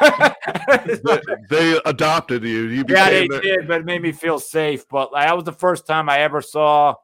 they, 0.86 1.20
they 1.50 1.80
adopted 1.84 2.42
you. 2.42 2.62
You 2.62 2.82
yeah, 2.88 3.10
they 3.10 3.28
their- 3.28 3.42
did, 3.42 3.68
but 3.68 3.82
it 3.82 3.84
made 3.84 4.00
me 4.00 4.10
feel 4.10 4.38
safe. 4.38 4.88
But 4.88 5.12
like, 5.12 5.26
that 5.26 5.36
was 5.36 5.44
the 5.44 5.52
first 5.52 5.86
time 5.86 6.08
I 6.08 6.20
ever 6.20 6.40
saw 6.40 6.94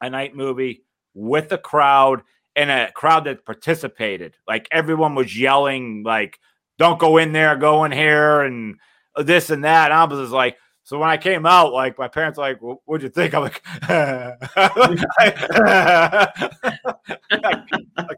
a 0.00 0.10
night 0.10 0.34
movie 0.34 0.82
with 1.14 1.52
a 1.52 1.58
crowd 1.58 2.22
and 2.56 2.68
a 2.68 2.90
crowd 2.90 3.26
that 3.26 3.44
participated. 3.46 4.34
Like 4.48 4.66
everyone 4.72 5.14
was 5.14 5.38
yelling, 5.38 6.02
like, 6.04 6.36
don't 6.78 6.98
go 6.98 7.18
in 7.18 7.30
there, 7.30 7.54
go 7.54 7.84
in 7.84 7.92
here, 7.92 8.40
and 8.40 8.80
this 9.16 9.50
and 9.50 9.62
that. 9.62 9.92
And 9.92 10.00
I 10.00 10.02
was 10.02 10.18
just 10.18 10.32
like, 10.32 10.56
so 10.84 10.98
when 10.98 11.08
I 11.08 11.16
came 11.16 11.46
out, 11.46 11.72
like 11.72 11.98
my 11.98 12.08
parents 12.08 12.38
were 12.38 12.44
like, 12.44 12.58
"Wh- 12.58 12.88
what'd 12.88 13.02
you 13.02 13.08
think? 13.08 13.34
I'm 13.34 13.42
like, 13.42 13.62
I 13.82 14.36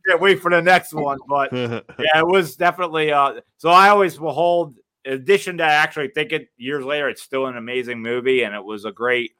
can't 0.09 0.21
wait 0.21 0.41
for 0.41 0.51
the 0.51 0.63
next 0.63 0.95
one. 0.95 1.19
But 1.29 1.53
yeah, 1.99 2.19
it 2.19 2.27
was 2.27 2.57
definitely. 2.57 3.13
Uh, 3.13 3.41
so 3.59 3.71
I 3.71 3.89
always 3.89 4.19
will 4.19 4.33
hold. 4.33 4.77
In 5.05 5.13
addition 5.13 5.59
to 5.59 5.65
actually 5.65 6.09
thinking 6.09 6.47
years 6.57 6.83
later, 6.83 7.11
it's 7.11 7.21
still 7.21 7.47
an 7.47 7.59
amazing 7.59 8.01
movie, 8.01 8.43
and 8.43 8.55
it 8.55 8.65
was 8.65 8.87
a 8.87 8.93
great. 8.93 9.33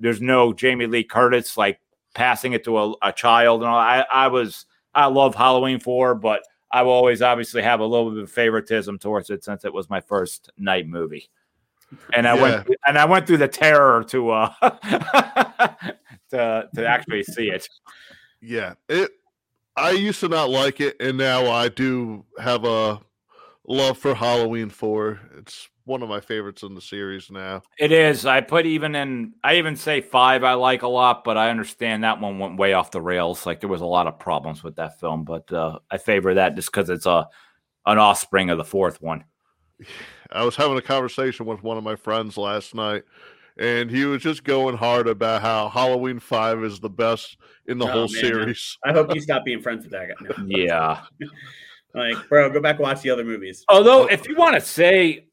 There's 0.00 0.22
no 0.22 0.54
Jamie 0.54 0.86
Lee 0.86 1.04
Curtis 1.04 1.58
like 1.58 1.78
passing 2.14 2.54
it 2.54 2.64
to 2.64 2.78
a, 2.78 2.94
a 3.02 3.12
child, 3.12 3.62
and 3.62 3.68
all. 3.68 3.78
I 3.78 4.06
I 4.10 4.28
was 4.28 4.64
I 4.94 5.06
love 5.06 5.34
Halloween 5.34 5.80
four, 5.80 6.14
but 6.14 6.42
I 6.70 6.82
will 6.82 6.92
always 6.92 7.20
obviously 7.20 7.60
have 7.62 7.80
a 7.80 7.86
little 7.86 8.10
bit 8.10 8.22
of 8.22 8.32
favoritism 8.32 8.98
towards 8.98 9.28
it 9.28 9.44
since 9.44 9.66
it 9.66 9.72
was 9.72 9.90
my 9.90 10.00
first 10.00 10.50
night 10.56 10.86
movie, 10.86 11.28
and 12.14 12.26
I 12.26 12.34
went 12.34 12.68
and 12.86 12.98
I 12.98 13.04
went 13.04 13.26
through 13.26 13.38
the 13.38 13.48
terror 13.48 14.04
to 14.08 14.30
uh 14.30 14.52
to 16.30 16.68
to 16.74 16.86
actually 16.86 17.22
see 17.24 17.50
it. 17.50 17.68
yeah, 18.40 18.74
it. 18.88 19.10
I 19.76 19.90
used 19.90 20.20
to 20.20 20.28
not 20.28 20.50
like 20.50 20.80
it, 20.80 20.96
and 21.00 21.18
now 21.18 21.50
I 21.50 21.68
do 21.68 22.24
have 22.38 22.64
a 22.64 23.00
love 23.66 23.98
for 23.98 24.14
Halloween 24.14 24.70
Four. 24.70 25.20
It's 25.36 25.68
one 25.84 26.02
of 26.02 26.08
my 26.08 26.20
favorites 26.20 26.62
in 26.62 26.74
the 26.74 26.80
series 26.80 27.30
now. 27.30 27.62
It 27.78 27.92
is. 27.92 28.24
I 28.24 28.40
put 28.40 28.66
even 28.66 28.94
in. 28.94 29.34
I 29.42 29.56
even 29.56 29.76
say 29.76 30.00
five. 30.00 30.44
I 30.44 30.54
like 30.54 30.82
a 30.82 30.88
lot, 30.88 31.24
but 31.24 31.36
I 31.36 31.50
understand 31.50 32.04
that 32.04 32.20
one 32.20 32.38
went 32.38 32.56
way 32.56 32.72
off 32.72 32.90
the 32.90 33.00
rails. 33.00 33.46
Like 33.46 33.60
there 33.60 33.68
was 33.68 33.80
a 33.80 33.86
lot 33.86 34.06
of 34.06 34.18
problems 34.18 34.62
with 34.62 34.76
that 34.76 35.00
film, 35.00 35.24
but 35.24 35.52
uh, 35.52 35.78
I 35.90 35.98
favor 35.98 36.34
that 36.34 36.56
just 36.56 36.70
because 36.70 36.88
it's 36.90 37.06
a 37.06 37.28
an 37.86 37.98
offspring 37.98 38.50
of 38.50 38.58
the 38.58 38.64
fourth 38.64 39.00
one. 39.02 39.24
I 40.32 40.44
was 40.44 40.56
having 40.56 40.76
a 40.76 40.82
conversation 40.82 41.46
with 41.46 41.62
one 41.62 41.76
of 41.76 41.84
my 41.84 41.96
friends 41.96 42.36
last 42.36 42.74
night, 42.74 43.04
and 43.58 43.90
he 43.90 44.04
was 44.04 44.22
just 44.22 44.44
going 44.44 44.76
hard 44.76 45.06
about 45.08 45.42
how 45.42 45.68
Halloween 45.68 46.18
Five 46.18 46.64
is 46.64 46.80
the 46.80 46.90
best 46.90 47.36
in 47.66 47.78
the 47.78 47.86
Oh, 47.86 47.90
whole 47.90 48.00
man. 48.02 48.08
series. 48.08 48.78
I 48.84 48.92
hope 48.92 49.14
you 49.14 49.20
stop 49.20 49.44
being 49.44 49.60
friends 49.60 49.84
with 49.84 49.92
that 49.92 50.08
guy. 50.08 50.14
now. 50.28 50.44
Yeah. 50.46 51.00
Like, 51.96 52.28
bro, 52.28 52.50
go 52.50 52.60
back 52.60 52.74
and 52.74 52.82
watch 52.82 53.02
the 53.02 53.10
other 53.10 53.22
movies. 53.22 53.64
Although, 53.68 54.06
if 54.06 54.26
you 54.26 54.34
want 54.34 54.56
to 54.56 54.60
say 54.60 55.28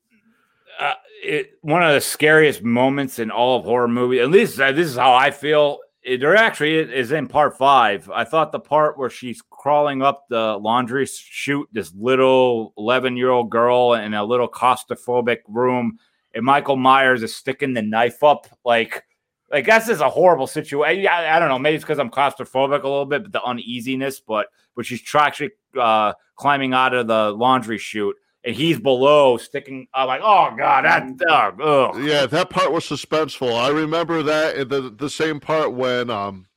uh, 0.80 0.94
it, 1.24 1.54
one 1.62 1.82
of 1.82 1.92
the 1.94 2.02
scariest 2.02 2.62
moments 2.62 3.18
in 3.18 3.32
all 3.32 3.58
of 3.58 3.66
horror 3.66 3.88
movies, 3.88 4.22
at 4.22 4.30
least 4.30 4.60
uh, 4.60 4.72
this 4.72 4.88
is 4.88 4.96
how 4.96 5.12
I 5.12 5.32
feel. 5.32 5.80
There 6.04 6.36
actually 6.36 6.76
is, 6.76 7.12
in 7.12 7.28
part 7.28 7.58
five. 7.58 8.10
I 8.10 8.24
thought 8.24 8.52
the 8.52 8.60
part 8.60 8.98
where 8.98 9.10
she's 9.10 9.42
crawling 9.50 10.02
up 10.02 10.26
the 10.30 10.58
laundry 10.58 11.06
chute, 11.06 11.70
this 11.72 11.94
little 11.94 12.74
11 12.78 13.18
year 13.18 13.30
old 13.30 13.52
girl 13.52 13.94
in 13.94 14.16
a 14.16 14.24
little 14.24 14.50
claustrophobic 14.50 15.40
room, 15.48 16.00
and 16.34 16.44
Michael 16.44 16.78
Myers 16.78 17.22
is 17.22 17.36
sticking 17.36 17.74
the 17.74 17.82
knife 17.82 18.24
up 18.24 18.48
like. 18.66 19.04
Like 19.52 19.66
that's 19.66 19.88
just 19.88 20.00
a 20.00 20.08
horrible 20.08 20.48
situation. 20.48 21.08
I, 21.08 21.36
I 21.36 21.38
don't 21.38 21.50
know. 21.50 21.60
Maybe 21.60 21.76
it's 21.76 21.84
because 21.84 22.00
I'm 22.00 22.10
claustrophobic 22.10 22.84
a 22.84 22.88
little 22.88 23.06
bit, 23.06 23.24
but 23.24 23.34
the 23.34 23.44
uneasiness. 23.44 24.22
But 24.22 24.48
but 24.78 24.86
she's 24.86 25.04
actually 25.14 25.50
uh, 25.78 26.14
climbing 26.38 26.74
out 26.74 26.94
of 26.94 27.08
the 27.08 27.32
laundry 27.32 27.78
chute, 27.78 28.16
and 28.44 28.56
he's 28.56 28.80
below, 28.80 29.38
sticking. 29.38 29.88
I'm 29.94 30.08
like, 30.08 30.22
oh 30.24 30.54
god, 30.58 30.86
that 30.86 31.18
dog. 31.18 31.60
Yeah, 32.04 32.26
that 32.26 32.50
part 32.50 32.72
was 32.72 32.84
suspenseful. 32.86 33.54
I 33.60 33.70
remember 33.70 34.24
that 34.24 34.70
the 34.70 34.90
the 34.96 35.10
same 35.10 35.40
part 35.40 35.74
when 35.74 36.10
um 36.10 36.48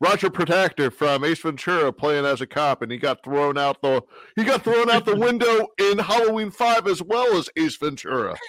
Roger 0.00 0.28
Podacter 0.28 0.92
from 0.92 1.24
Ace 1.24 1.40
Ventura 1.40 1.92
playing 1.92 2.26
as 2.26 2.40
a 2.40 2.46
cop, 2.46 2.82
and 2.82 2.90
he 2.92 2.98
got 2.98 3.22
thrown 3.24 3.56
out 3.56 3.80
the 3.80 4.02
he 4.36 4.44
got 4.44 4.62
thrown 4.64 4.90
out 4.90 5.06
the 5.06 5.16
window 5.18 5.68
in 5.78 5.98
Halloween 5.98 6.50
Five 6.50 6.86
as 6.86 7.02
well 7.02 7.36
as 7.36 7.48
Ace 7.56 7.76
Ventura. 7.76 8.36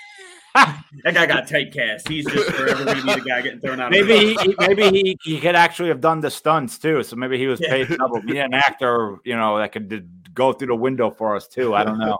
That 0.56 1.14
guy 1.14 1.26
got 1.26 1.48
typecast. 1.50 2.08
He's 2.08 2.26
just 2.26 2.50
forever 2.52 2.86
going 2.86 2.98
to 3.00 3.04
be 3.04 3.14
the 3.16 3.28
guy 3.28 3.42
getting 3.42 3.60
thrown 3.60 3.82
out. 3.82 3.92
Maybe 3.92 4.08
the 4.08 4.18
he, 4.20 4.34
he- 4.38 4.56
maybe 4.74 4.84
he, 4.90 5.18
he 5.22 5.40
could 5.42 5.54
actually 5.54 5.90
have 5.90 6.00
done 6.00 6.22
the 6.22 6.32
stunts 6.32 6.78
too. 6.78 7.04
So 7.04 7.18
maybe 7.18 7.38
he 7.38 7.46
was 7.48 7.60
Yeah. 7.60 7.72
paid 7.72 7.90
double. 7.98 8.22
Be 8.22 8.38
an 8.38 8.54
actor, 8.54 9.18
you 9.26 9.36
know, 9.36 9.58
that 9.58 9.74
could 9.74 9.90
d- 9.90 10.04
go 10.34 10.54
through 10.54 10.68
the 10.68 10.76
window 10.78 11.12
for 11.12 11.36
us 11.36 11.50
too. 11.50 11.76
I 11.76 11.84
don't 11.84 12.00
know, 12.00 12.20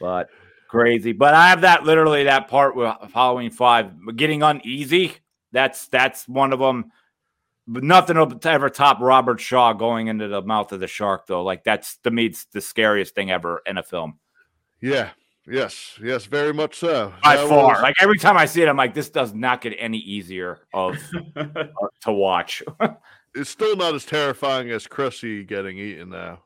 but 0.00 0.28
crazy. 0.68 1.12
But 1.12 1.34
I 1.34 1.48
have 1.48 1.60
that 1.62 1.84
literally 1.84 2.24
that 2.24 2.48
part 2.48 2.76
with 2.76 2.94
Halloween 3.12 3.50
Five 3.50 3.92
getting 4.16 4.42
uneasy. 4.42 5.14
That's 5.52 5.88
that's 5.88 6.28
one 6.28 6.52
of 6.52 6.58
them. 6.58 6.90
But 7.68 7.82
nothing 7.82 8.16
will 8.16 8.38
ever 8.44 8.68
top 8.70 9.00
Robert 9.00 9.40
Shaw 9.40 9.72
going 9.72 10.06
into 10.06 10.28
the 10.28 10.40
mouth 10.42 10.70
of 10.70 10.78
the 10.80 10.86
shark, 10.86 11.26
though. 11.26 11.42
Like 11.42 11.64
that's 11.64 11.96
to 11.98 12.10
me, 12.12 12.26
it's 12.26 12.44
the 12.46 12.60
scariest 12.60 13.14
thing 13.16 13.30
ever 13.32 13.60
in 13.66 13.76
a 13.76 13.82
film 13.82 14.20
Yeah, 14.80 15.10
yes, 15.48 15.98
yes, 16.00 16.26
very 16.26 16.52
much 16.54 16.76
so. 16.78 17.12
by 17.24 17.34
That 17.36 17.48
far. 17.48 17.72
was- 17.74 17.82
Like 17.82 17.96
every 18.00 18.18
time 18.18 18.36
I 18.36 18.44
see 18.46 18.62
it, 18.62 18.68
I'm 18.68 18.76
like, 18.76 18.94
this 18.94 19.08
does 19.10 19.34
not 19.34 19.62
get 19.62 19.74
any 19.78 19.98
easier 19.98 20.60
of 20.74 20.96
uh, 21.36 21.44
to 22.02 22.12
watch. 22.12 22.62
it's 23.34 23.50
still 23.50 23.74
not 23.74 23.94
as 23.96 24.04
terrifying 24.04 24.70
as 24.70 24.86
Chrissy 24.86 25.42
getting 25.42 25.76
eaten 25.76 26.10
now. 26.10 26.42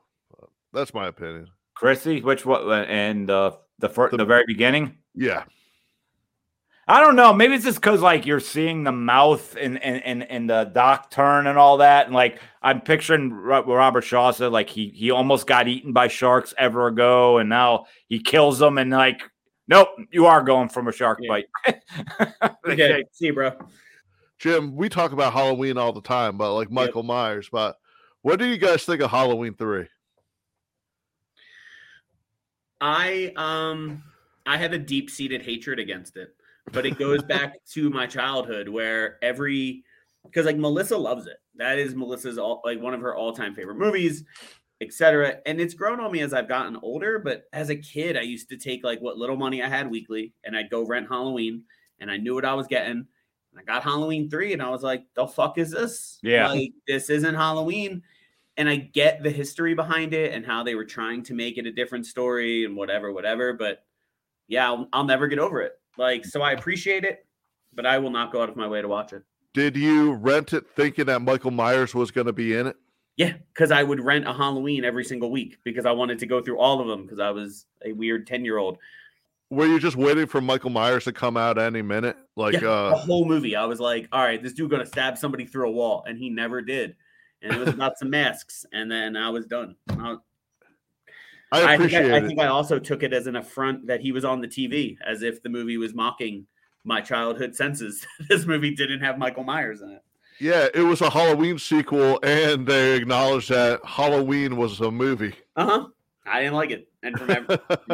That's 0.73 0.93
my 0.93 1.05
opinion. 1.07 1.49
Chrissy, 1.81 2.21
which 2.21 2.45
what 2.45 2.61
and 2.87 3.27
uh, 3.29 3.53
the 3.79 3.89
first, 3.89 4.11
The- 4.11 4.17
the 4.17 4.25
very 4.25 4.43
beginning. 4.45 4.97
Yeah, 5.15 5.43
I 6.87 6.99
don't 7.01 7.15
know. 7.15 7.33
Maybe 7.33 7.55
it's 7.55 7.65
just 7.65 7.81
because 7.81 8.01
like 8.01 8.25
you're 8.25 8.39
seeing 8.39 8.83
the 8.83 8.91
mouth 8.91 9.55
and 9.59 9.81
and 9.83 10.03
and, 10.05 10.23
and 10.29 10.49
the 10.49 10.65
dock 10.65 11.09
turn 11.09 11.47
and 11.47 11.57
all 11.57 11.77
that, 11.77 12.05
and 12.05 12.13
like 12.15 12.39
I'm 12.61 12.81
picturing 12.81 13.31
Robert 13.33 14.01
Shaw 14.03 14.31
said, 14.31 14.51
like 14.51 14.69
he 14.69 14.89
he 14.89 15.09
almost 15.11 15.47
got 15.47 15.67
eaten 15.67 15.91
by 15.91 16.07
sharks 16.07 16.53
ever 16.57 16.87
ago, 16.87 17.39
and 17.39 17.49
now 17.49 17.85
he 18.07 18.19
kills 18.19 18.59
them, 18.59 18.77
and 18.77 18.91
like, 18.91 19.21
nope, 19.67 19.89
you 20.11 20.27
are 20.27 20.43
going 20.43 20.69
from 20.69 20.87
a 20.87 20.91
shark 20.91 21.19
Yeah. 21.21 21.41
bite. 21.65 21.81
Okay, 22.67 23.03
see 23.11 23.25
you, 23.27 23.33
bro. 23.33 23.51
Jim, 24.37 24.75
we 24.75 24.87
talk 24.87 25.11
about 25.13 25.33
Halloween 25.33 25.77
all 25.77 25.93
the 25.93 26.01
time, 26.01 26.37
but 26.37 26.53
like 26.53 26.71
Michael 26.71 27.03
Myers. 27.03 27.49
But 27.51 27.75
what 28.21 28.39
do 28.39 28.45
you 28.45 28.57
guys 28.57 28.83
think 28.85 29.01
of 29.01 29.09
Halloween 29.11 29.55
Three? 29.55 29.87
I 32.81 33.31
um 33.37 34.03
I 34.45 34.57
have 34.57 34.73
a 34.73 34.79
deep 34.79 35.09
seated 35.09 35.41
hatred 35.41 35.79
against 35.79 36.17
it, 36.17 36.35
but 36.71 36.85
it 36.85 36.97
goes 36.97 37.21
back 37.23 37.63
to 37.73 37.89
my 37.89 38.07
childhood 38.07 38.67
where 38.67 39.23
every 39.23 39.83
because 40.25 40.45
like 40.45 40.57
Melissa 40.57 40.97
loves 40.97 41.27
it. 41.27 41.37
That 41.55 41.77
is 41.77 41.95
Melissa's 41.95 42.37
all 42.37 42.61
like 42.65 42.81
one 42.81 42.93
of 42.93 43.01
her 43.01 43.15
all 43.15 43.33
time 43.33 43.55
favorite 43.55 43.77
movies, 43.77 44.23
etc. 44.81 45.37
And 45.45 45.61
it's 45.61 45.75
grown 45.75 45.99
on 45.99 46.11
me 46.11 46.21
as 46.21 46.33
I've 46.33 46.47
gotten 46.47 46.77
older. 46.81 47.19
But 47.19 47.43
as 47.53 47.69
a 47.69 47.75
kid, 47.75 48.17
I 48.17 48.21
used 48.21 48.49
to 48.49 48.57
take 48.57 48.83
like 48.83 48.99
what 48.99 49.17
little 49.17 49.37
money 49.37 49.61
I 49.61 49.69
had 49.69 49.89
weekly, 49.89 50.33
and 50.43 50.57
I'd 50.57 50.69
go 50.69 50.85
rent 50.85 51.07
Halloween, 51.07 51.63
and 51.99 52.09
I 52.09 52.17
knew 52.17 52.33
what 52.33 52.45
I 52.45 52.55
was 52.55 52.67
getting. 52.67 53.05
And 53.51 53.59
I 53.59 53.63
got 53.63 53.83
Halloween 53.83 54.29
three, 54.29 54.53
and 54.53 54.61
I 54.61 54.69
was 54.69 54.81
like, 54.81 55.03
"The 55.13 55.27
fuck 55.27 55.57
is 55.57 55.71
this? 55.71 56.19
Yeah. 56.23 56.49
like 56.49 56.71
this 56.87 57.09
isn't 57.09 57.35
Halloween." 57.35 58.01
And 58.61 58.69
I 58.69 58.75
get 58.75 59.23
the 59.23 59.31
history 59.31 59.73
behind 59.73 60.13
it 60.13 60.35
and 60.35 60.45
how 60.45 60.61
they 60.61 60.75
were 60.75 60.85
trying 60.85 61.23
to 61.23 61.33
make 61.33 61.57
it 61.57 61.65
a 61.65 61.71
different 61.71 62.05
story 62.05 62.63
and 62.63 62.75
whatever, 62.75 63.11
whatever. 63.11 63.53
But 63.53 63.83
yeah, 64.47 64.67
I'll, 64.67 64.87
I'll 64.93 65.03
never 65.03 65.27
get 65.27 65.39
over 65.39 65.61
it. 65.61 65.73
Like, 65.97 66.23
so 66.25 66.43
I 66.43 66.51
appreciate 66.51 67.03
it, 67.03 67.25
but 67.73 67.87
I 67.87 67.97
will 67.97 68.11
not 68.11 68.31
go 68.31 68.43
out 68.43 68.49
of 68.49 68.55
my 68.55 68.67
way 68.67 68.79
to 68.79 68.87
watch 68.87 69.13
it. 69.13 69.23
Did 69.55 69.75
you 69.75 70.13
rent 70.13 70.53
it 70.53 70.65
thinking 70.75 71.05
that 71.05 71.23
Michael 71.23 71.49
Myers 71.49 71.95
was 71.95 72.11
going 72.11 72.27
to 72.27 72.33
be 72.33 72.53
in 72.53 72.67
it? 72.67 72.75
Yeah, 73.17 73.33
because 73.51 73.71
I 73.71 73.81
would 73.81 73.99
rent 73.99 74.27
a 74.27 74.33
Halloween 74.33 74.85
every 74.85 75.05
single 75.05 75.31
week 75.31 75.57
because 75.63 75.87
I 75.87 75.91
wanted 75.91 76.19
to 76.19 76.27
go 76.27 76.39
through 76.39 76.59
all 76.59 76.81
of 76.81 76.87
them 76.87 77.01
because 77.01 77.19
I 77.19 77.31
was 77.31 77.65
a 77.83 77.93
weird 77.93 78.27
10 78.27 78.45
year 78.45 78.59
old. 78.59 78.77
Were 79.49 79.65
you 79.65 79.79
just 79.79 79.97
waiting 79.97 80.27
for 80.27 80.39
Michael 80.39 80.69
Myers 80.69 81.05
to 81.05 81.13
come 81.13 81.35
out 81.35 81.57
any 81.57 81.81
minute? 81.81 82.15
Like, 82.35 82.53
Yeah, 82.53 82.59
the 82.59 82.71
uh, 82.71 82.95
whole 82.95 83.25
movie. 83.25 83.55
I 83.55 83.65
was 83.65 83.79
like, 83.79 84.07
all 84.11 84.21
right, 84.21 84.41
this 84.41 84.53
dude 84.53 84.69
gonna 84.69 84.85
stab 84.85 85.17
somebody 85.17 85.45
through 85.45 85.67
a 85.67 85.71
wall, 85.71 86.03
and 86.07 86.15
he 86.15 86.29
never 86.29 86.61
did. 86.61 86.95
And 87.41 87.53
it 87.53 87.59
was 87.59 87.69
about 87.69 87.97
some 87.97 88.09
masks, 88.09 88.65
and 88.71 88.91
then 88.91 89.17
I 89.17 89.29
was 89.29 89.45
done. 89.45 89.75
I, 89.89 90.17
I 91.51 91.73
I 91.73 91.77
think 91.77 91.93
I, 91.93 92.17
I 92.17 92.21
think 92.21 92.39
I 92.39 92.47
also 92.47 92.79
took 92.79 93.03
it 93.03 93.13
as 93.13 93.27
an 93.27 93.35
affront 93.35 93.87
that 93.87 93.99
he 94.01 94.11
was 94.11 94.23
on 94.23 94.41
the 94.41 94.47
TV, 94.47 94.97
as 95.05 95.21
if 95.21 95.41
the 95.41 95.49
movie 95.49 95.77
was 95.77 95.93
mocking 95.93 96.45
my 96.83 97.01
childhood 97.01 97.55
senses. 97.55 98.05
this 98.29 98.45
movie 98.45 98.73
didn't 98.73 99.01
have 99.01 99.17
Michael 99.17 99.43
Myers 99.43 99.81
in 99.81 99.89
it. 99.89 100.03
Yeah, 100.39 100.67
it 100.73 100.81
was 100.81 101.01
a 101.01 101.09
Halloween 101.09 101.59
sequel, 101.59 102.19
and 102.23 102.65
they 102.65 102.95
acknowledged 102.95 103.49
that 103.49 103.79
Halloween 103.85 104.57
was 104.57 104.79
a 104.81 104.89
movie. 104.89 105.35
Uh 105.55 105.65
huh. 105.65 105.87
I 106.25 106.41
didn't 106.41 106.55
like 106.55 106.71
it, 106.71 106.87
and 107.03 107.17
from, 107.17 107.47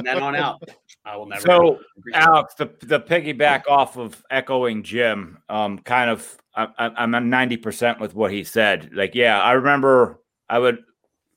then 0.04 0.22
on 0.22 0.36
out, 0.36 0.62
I 1.06 1.16
will 1.16 1.26
never. 1.26 1.42
So. 1.42 1.80
Alex, 2.14 2.56
the 2.56 2.70
the 2.82 3.00
piggyback 3.00 3.68
off 3.68 3.98
of 3.98 4.24
echoing 4.30 4.84
Jim, 4.84 5.38
um, 5.50 5.80
kind 5.80 6.10
of, 6.10 6.38
I, 6.56 6.68
I'm 6.78 7.30
ninety 7.30 7.58
percent 7.58 8.00
with 8.00 8.14
what 8.16 8.32
he 8.32 8.44
said. 8.44 8.92
Like, 8.94 9.16
yeah, 9.16 9.42
I 9.42 9.54
remember 9.54 10.22
I 10.50 10.60
would, 10.60 10.80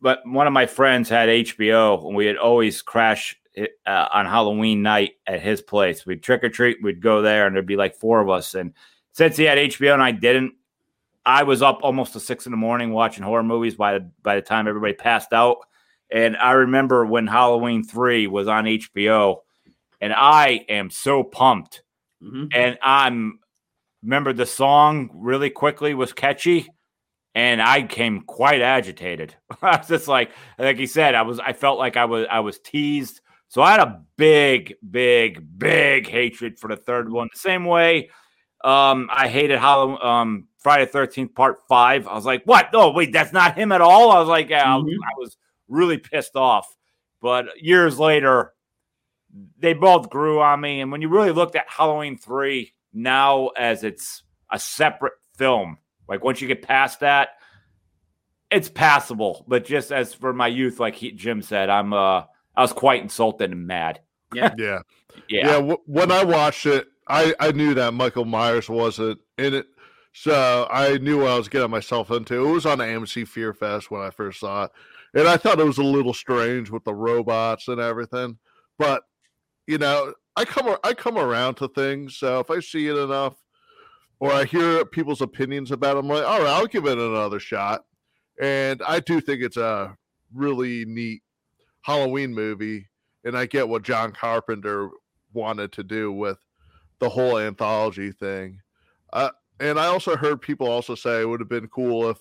but 0.01 0.21
one 0.27 0.47
of 0.47 0.53
my 0.53 0.67
friends 0.67 1.09
had 1.09 1.29
HBO, 1.29 2.07
and 2.07 2.17
we 2.17 2.27
had 2.27 2.37
always 2.37 2.83
crash 2.83 3.37
it, 3.55 3.73
uh, 3.87 4.09
on 4.13 4.27
Halloween 4.27 4.83
night 4.83 5.13
at 5.27 5.41
his 5.41 5.61
place. 5.61 6.07
We'd 6.07 6.23
trick 6.23 6.45
or 6.45 6.49
treat, 6.49 6.83
we'd 6.83 7.03
go 7.03 7.23
there, 7.23 7.47
and 7.47 7.55
there'd 7.55 7.67
be 7.67 7.77
like 7.77 7.97
four 7.97 8.21
of 8.21 8.29
us. 8.29 8.55
And 8.55 8.75
since 9.13 9.37
he 9.37 9.45
had 9.45 9.59
HBO 9.59 9.95
and 9.95 10.03
I 10.03 10.13
didn't, 10.13 10.55
I 11.27 11.43
was 11.43 11.63
up 11.63 11.81
almost 11.83 12.15
to 12.15 12.21
six 12.21 12.47
in 12.47 12.51
the 12.51 12.57
morning 12.57 12.93
watching 12.93 13.23
horror 13.23 13.43
movies. 13.43 13.75
By 13.75 13.99
the 13.99 14.11
by 14.23 14.37
the 14.37 14.43
time 14.43 14.67
everybody 14.67 14.95
passed 14.95 15.33
out, 15.33 15.59
and 16.13 16.37
I 16.37 16.53
remember 16.53 17.05
when 17.07 17.27
Halloween 17.27 17.85
three 17.85 18.27
was 18.27 18.49
on 18.49 18.65
HBO 18.65 19.39
and 20.01 20.13
I 20.13 20.65
am 20.69 20.91
so 20.91 21.23
pumped. 21.23 21.83
Mhm. 22.23 22.49
And 22.55 22.79
I'm 22.83 23.39
remember 24.03 24.33
the 24.33 24.47
song 24.47 25.11
really 25.15 25.51
quickly 25.51 25.95
was 25.95 26.13
catchy, 26.13 26.67
and 27.35 27.61
I 27.63 27.83
came 27.83 28.23
quite 28.23 28.61
agitated. 28.63 29.35
I 29.63 29.77
was 29.79 29.89
just 29.89 30.09
like, 30.09 30.31
like 30.59 30.79
he 30.79 30.87
said, 30.87 31.15
I 31.15 31.23
was, 31.23 31.39
I 31.39 31.53
felt 31.53 31.79
like 31.79 31.97
I 31.97 32.07
was, 32.07 32.27
I 32.31 32.41
was 32.41 32.59
teased. 32.59 33.21
So 33.49 33.63
I 33.63 33.73
had 33.73 33.81
a 33.81 34.03
big, 34.17 34.75
big, 34.91 35.45
big 35.59 36.09
hatred 36.09 36.59
for 36.59 36.69
the 36.69 36.77
third 36.77 37.11
one. 37.11 37.29
The 37.33 37.39
same 37.39 37.65
way, 37.65 38.11
um, 38.65 39.09
I 39.13 39.29
hated 39.29 39.59
Halloween, 39.59 39.99
um, 40.03 40.47
Friday 40.59 40.87
Thirteenth 40.87 41.35
Part 41.35 41.59
Five. 41.69 42.07
I 42.07 42.15
was 42.15 42.25
like, 42.27 42.45
what? 42.45 42.73
No, 42.73 42.91
wait, 42.91 43.13
that's 43.13 43.33
not 43.33 43.57
him 43.57 43.73
at 43.73 43.81
all. 43.81 44.11
I 44.13 44.19
was 44.21 44.29
like, 44.29 44.49
yeah, 44.51 44.65
Mhm. 44.67 44.95
I 45.05 45.13
was 45.19 45.37
really 45.71 45.97
pissed 45.97 46.37
off. 46.37 46.67
But 47.23 47.47
years 47.63 47.99
later, 47.99 48.53
they 49.59 49.73
both 49.73 50.11
grew 50.11 50.41
on 50.41 50.61
me. 50.61 50.81
And 50.81 50.93
when 50.93 51.01
you 51.01 51.09
really 51.09 51.33
looked 51.33 51.57
at 51.57 51.67
Halloween 51.69 52.19
3 52.19 52.73
now 52.93 53.49
as 53.57 53.85
it's 53.85 54.23
a 54.51 54.59
separate 54.59 55.15
film, 55.39 55.79
like 56.09 56.23
once 56.25 56.41
you 56.41 56.49
get 56.49 56.63
past 56.63 57.01
that, 57.01 57.31
it's 58.51 58.69
passable. 58.69 59.45
But 59.47 59.65
just 59.65 59.93
as 59.93 60.13
for 60.13 60.33
my 60.33 60.49
youth, 60.49 60.81
like 60.81 60.97
he, 60.97 61.13
Jim 61.13 61.41
said, 61.41 61.71
I'm 61.71 61.93
uh 61.93 62.25
I 62.57 62.63
was 62.63 62.73
quite 62.73 63.03
insulted 63.03 63.53
and 63.53 63.67
mad. 63.67 64.01
Yeah. 64.35 64.55
Yeah. 64.59 64.81
Yeah, 65.47 65.55
w- 65.55 65.79
when 65.87 66.13
I 66.13 66.23
watched 66.23 66.67
it, 66.67 66.87
I, 67.09 67.35
I 67.41 67.51
knew 67.51 67.75
that 67.75 67.95
Michael 67.95 68.25
Myers 68.25 68.69
wasn't 68.69 69.19
in 69.39 69.55
it. 69.55 69.67
So 70.13 70.69
I 70.71 70.99
knew 70.99 71.19
what 71.19 71.31
I 71.31 71.37
was 71.37 71.49
getting 71.49 71.71
myself 71.71 72.11
into. 72.11 72.49
It 72.49 72.53
was 72.53 72.65
on 72.65 72.79
AMC 72.79 73.27
Fear 73.27 73.53
Fest 73.53 73.91
when 73.91 74.01
I 74.01 74.11
first 74.11 74.41
saw 74.41 74.65
it. 74.65 74.71
And 75.15 75.27
I 75.27 75.37
thought 75.37 75.61
it 75.61 75.67
was 75.67 75.79
a 75.79 75.83
little 75.83 76.15
strange 76.15 76.71
with 76.71 76.85
the 76.85 76.95
robots 76.95 77.69
and 77.69 77.81
everything. 77.81 78.39
But, 78.79 79.03
you 79.67 79.79
know, 79.79 80.15
I 80.37 80.45
come 80.45 80.77
I 80.85 80.95
come 80.95 81.19
around 81.19 81.57
to 81.57 81.69
things. 81.69 82.17
So 82.17 82.41
if 82.41 82.51
I 82.51 82.61
see 82.61 82.89
it 82.89 82.97
enough 82.97 83.35
or 84.21 84.33
I 84.33 84.45
hear 84.45 84.85
people's 84.85 85.21
opinions 85.21 85.71
about 85.71 85.97
it, 85.97 86.01
I'm 86.01 86.09
like, 86.09 86.25
all 86.25 86.41
right, 86.41 86.49
I'll 86.49 86.67
give 86.67 86.87
it 86.87 86.99
another 86.99 87.41
shot. 87.41 87.83
And 88.41 88.81
I 88.87 89.01
do 89.01 89.21
think 89.21 89.43
it's 89.43 89.57
a 89.57 89.97
really 90.33 90.85
neat 90.85 91.23
Halloween 91.83 92.33
movie. 92.33 92.87
And 93.25 93.37
I 93.37 93.47
get 93.47 93.69
what 93.69 93.83
John 93.83 94.13
Carpenter 94.13 94.89
wanted 95.33 95.73
to 95.73 95.83
do 95.83 96.13
with 96.13 96.39
the 97.01 97.09
whole 97.09 97.39
anthology 97.39 98.13
thing. 98.13 98.61
Uh, 99.13 99.31
and 99.59 99.79
I 99.79 99.87
also 99.87 100.17
heard 100.17 100.41
people 100.41 100.69
also 100.69 100.95
say 100.95 101.21
it 101.21 101.29
would 101.29 101.41
have 101.41 101.49
been 101.49 101.69
cool 101.69 102.09
if 102.09 102.19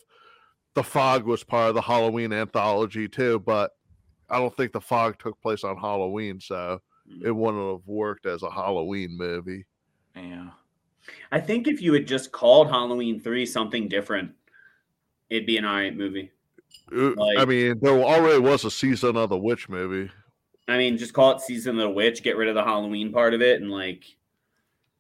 the 0.75 0.83
fog 0.83 1.25
was 1.25 1.43
part 1.43 1.69
of 1.69 1.75
the 1.75 1.81
Halloween 1.81 2.31
anthology 2.33 3.07
too, 3.07 3.39
but 3.39 3.71
I 4.29 4.37
don't 4.37 4.55
think 4.55 4.71
the 4.71 4.81
fog 4.81 5.17
took 5.19 5.41
place 5.41 5.63
on 5.63 5.77
Halloween, 5.77 6.39
so 6.39 6.81
it 7.23 7.31
wouldn't 7.31 7.71
have 7.71 7.87
worked 7.87 8.25
as 8.25 8.43
a 8.43 8.51
Halloween 8.51 9.17
movie. 9.17 9.65
Yeah. 10.15 10.49
I 11.31 11.39
think 11.39 11.67
if 11.67 11.81
you 11.81 11.93
had 11.93 12.05
just 12.05 12.31
called 12.31 12.69
Halloween 12.69 13.19
three 13.19 13.45
something 13.45 13.87
different, 13.87 14.31
it'd 15.29 15.47
be 15.47 15.57
an 15.57 15.65
alright 15.65 15.97
movie. 15.97 16.31
Uh, 16.95 17.13
I 17.37 17.45
mean, 17.45 17.79
there 17.81 17.99
already 17.99 18.39
was 18.39 18.63
a 18.63 18.71
season 18.71 19.17
of 19.17 19.29
the 19.29 19.37
witch 19.37 19.69
movie. 19.69 20.11
I 20.67 20.77
mean, 20.77 20.97
just 20.99 21.13
call 21.13 21.31
it 21.31 21.41
Season 21.41 21.79
of 21.79 21.81
the 21.81 21.89
Witch, 21.89 22.21
get 22.21 22.37
rid 22.37 22.47
of 22.47 22.53
the 22.53 22.63
Halloween 22.63 23.11
part 23.11 23.33
of 23.33 23.41
it, 23.41 23.59
and 23.59 23.71
like, 23.71 24.05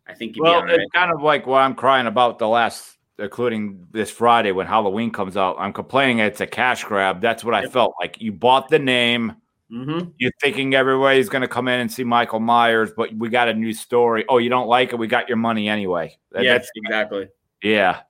I 0.07 0.15
think 0.15 0.35
you'd 0.35 0.41
Well, 0.41 0.53
be 0.53 0.71
alright. 0.71 0.79
it's 0.79 0.91
kind 0.91 1.11
of 1.13 1.21
like 1.21 1.45
what 1.45 1.59
I'm 1.61 1.75
crying 1.75 2.07
about 2.07 2.39
the 2.39 2.47
last, 2.47 2.97
including 3.19 3.85
this 3.91 4.09
Friday 4.09 4.51
when 4.51 4.65
Halloween 4.67 5.11
comes 5.11 5.37
out. 5.37 5.55
I'm 5.59 5.73
complaining 5.73 6.19
it's 6.19 6.41
a 6.41 6.47
cash 6.47 6.83
grab. 6.83 7.21
That's 7.21 7.43
what 7.43 7.53
I 7.53 7.63
Yep. 7.63 7.71
felt 7.71 7.93
like. 7.99 8.19
You 8.21 8.31
bought 8.31 8.69
the 8.69 8.79
name. 8.79 9.33
Mm-hmm. 9.71 10.09
You're 10.17 10.31
thinking 10.41 10.73
everybody's 10.73 11.29
going 11.29 11.43
to 11.43 11.47
come 11.47 11.67
in 11.67 11.79
and 11.79 11.91
see 11.91 12.03
Michael 12.03 12.39
Myers, 12.39 12.91
but 12.95 13.13
we 13.13 13.29
got 13.29 13.47
a 13.49 13.53
new 13.53 13.71
story. 13.73 14.25
Oh, 14.27 14.39
you 14.39 14.49
don't 14.49 14.67
like 14.67 14.93
it? 14.93 14.95
We 14.97 15.05
got 15.07 15.27
your 15.27 15.37
money 15.37 15.69
anyway. 15.69 16.17
That- 16.31 16.43
Yes, 16.43 16.53
that's- 16.53 16.69
exactly. 16.75 17.27
yeah. 17.61 18.01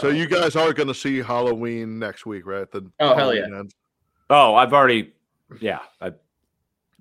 So 0.00 0.08
you 0.08 0.26
guys 0.26 0.54
are 0.56 0.72
going 0.72 0.86
to 0.88 0.94
see 0.94 1.18
Halloween 1.18 1.98
next 1.98 2.24
week, 2.24 2.46
right? 2.46 2.70
The 2.70 2.88
Oh, 3.00 3.14
hell 3.14 3.34
yeah. 3.34 3.40
Halloween 3.42 3.58
ends. 3.60 3.74
Oh, 4.30 4.54
I've 4.54 4.72
already. 4.72 5.12
Yeah. 5.60 5.80
I, 6.00 6.12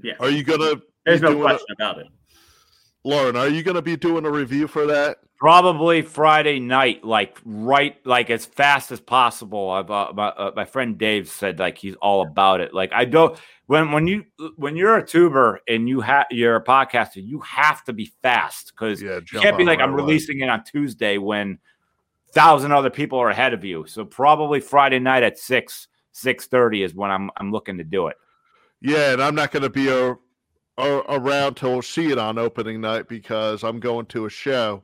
Yeah. 0.01 0.13
Are 0.19 0.29
you 0.29 0.43
going 0.43 0.59
to 0.59 0.81
There's 1.05 1.21
no 1.21 1.29
doing 1.29 1.41
a- 1.41 1.43
question 1.45 1.67
about 1.77 1.99
it. 1.99 2.07
Loren, 3.03 3.35
are 3.35 3.47
you 3.47 3.63
going 3.63 3.75
to 3.75 3.81
be 3.81 3.95
doing 3.95 4.25
a 4.25 4.31
review 4.31 4.67
for 4.67 4.85
that? 4.88 5.17
Probably 5.41 6.03
Friday 6.03 6.59
night, 6.59 7.03
like 7.03 7.39
right, 7.43 7.95
like 8.05 8.30
as 8.30 8.45
fast 8.45 8.91
as 8.91 9.01
possible. 9.01 9.72
I've, 9.72 9.89
uh, 9.89 10.13
my, 10.13 10.27
uh, 10.27 10.51
my 10.55 10.65
friend 10.65 10.99
Dave 10.99 11.27
said 11.30 11.57
like 11.57 11.80
he's 11.80 11.95
all 11.95 12.22
about 12.22 12.61
it. 12.61 12.76
Like 12.76 12.91
I 12.93 13.05
don't 13.05 13.35
when 13.65 13.91
when 13.91 14.05
you 14.05 14.26
when 14.55 14.76
you're 14.76 14.97
a 14.97 15.05
tuber 15.05 15.59
and 15.68 15.89
you 15.89 15.99
have 16.01 16.27
you're 16.30 16.57
a 16.57 16.63
podcaster, 16.63 17.26
you 17.26 17.39
have 17.39 17.84
to 17.85 17.93
be 17.93 18.13
fast 18.22 18.72
because 18.72 19.01
Yeah, 19.01 19.15
you 19.15 19.39
can't 19.39 19.57
be 19.57 19.63
like 19.63 19.80
right 19.80 19.89
I'm 19.89 19.95
releasing 19.95 20.41
it 20.41 20.49
on 20.49 20.63
Tuesday 20.63 21.18
when 21.18 21.57
thousand 22.34 22.72
other 22.72 22.91
people 22.91 23.18
are 23.18 23.31
ahead 23.31 23.55
of 23.55 23.65
you. 23.65 23.88
So 23.88 24.05
probably 24.05 24.59
Friday 24.59 24.99
night 24.99 25.23
at 25.23 25.39
six 25.39 25.88
six 26.11 26.45
thirty 26.45 26.84
is 26.84 26.93
when 26.93 27.09
I'm 27.09 27.31
I'm 27.38 27.51
looking 27.51 27.80
to 27.80 27.84
do 27.84 28.05
it. 28.09 28.15
Yeah, 28.80 29.13
and 29.13 29.23
I'm 29.23 29.34
not 29.34 29.49
going 29.49 29.63
to 29.63 29.72
be 29.72 29.89
a, 29.89 30.15
a, 30.77 30.97
around 31.09 31.55
to 31.55 31.81
see 31.81 32.11
it 32.11 32.19
on 32.19 32.38
opening 32.38 32.80
night 32.80 33.07
because 33.07 33.63
I'm 33.63 33.80
going 33.80 34.05
to 34.07 34.27
a 34.27 34.30
show. 34.30 34.84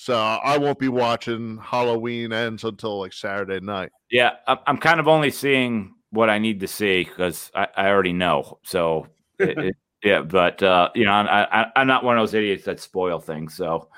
So 0.00 0.16
I 0.16 0.56
won't 0.56 0.78
be 0.78 0.88
watching 0.88 1.58
Halloween 1.58 2.32
ends 2.32 2.64
until 2.64 3.00
like 3.00 3.12
Saturday 3.12 3.60
night. 3.60 3.92
Yeah, 4.10 4.36
I'm, 4.46 4.78
kind 4.78 4.98
of 4.98 5.06
only 5.06 5.30
seeing 5.30 5.94
what 6.08 6.30
I 6.30 6.38
need 6.38 6.60
to 6.60 6.66
see 6.66 7.04
because 7.04 7.50
I, 7.54 7.68
I 7.76 7.88
already 7.88 8.14
know. 8.14 8.60
So, 8.62 9.08
it, 9.38 9.58
it, 9.58 9.76
yeah, 10.02 10.22
but 10.22 10.62
uh, 10.62 10.88
you 10.94 11.04
know, 11.04 11.12
I, 11.12 11.64
I, 11.64 11.66
I'm 11.76 11.86
not 11.86 12.02
one 12.02 12.16
of 12.16 12.22
those 12.22 12.32
idiots 12.32 12.64
that 12.64 12.80
spoil 12.80 13.20
things. 13.20 13.54
So, 13.54 13.90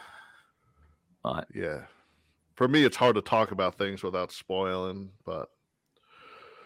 Yeah. 1.55 1.83
For 2.57 2.67
me, 2.67 2.83
it's 2.83 2.97
hard 2.97 3.15
to 3.15 3.23
talk 3.23 3.53
about 3.53 3.79
things 3.79 4.03
without 4.03 4.33
spoiling, 4.33 5.11
but 5.25 5.51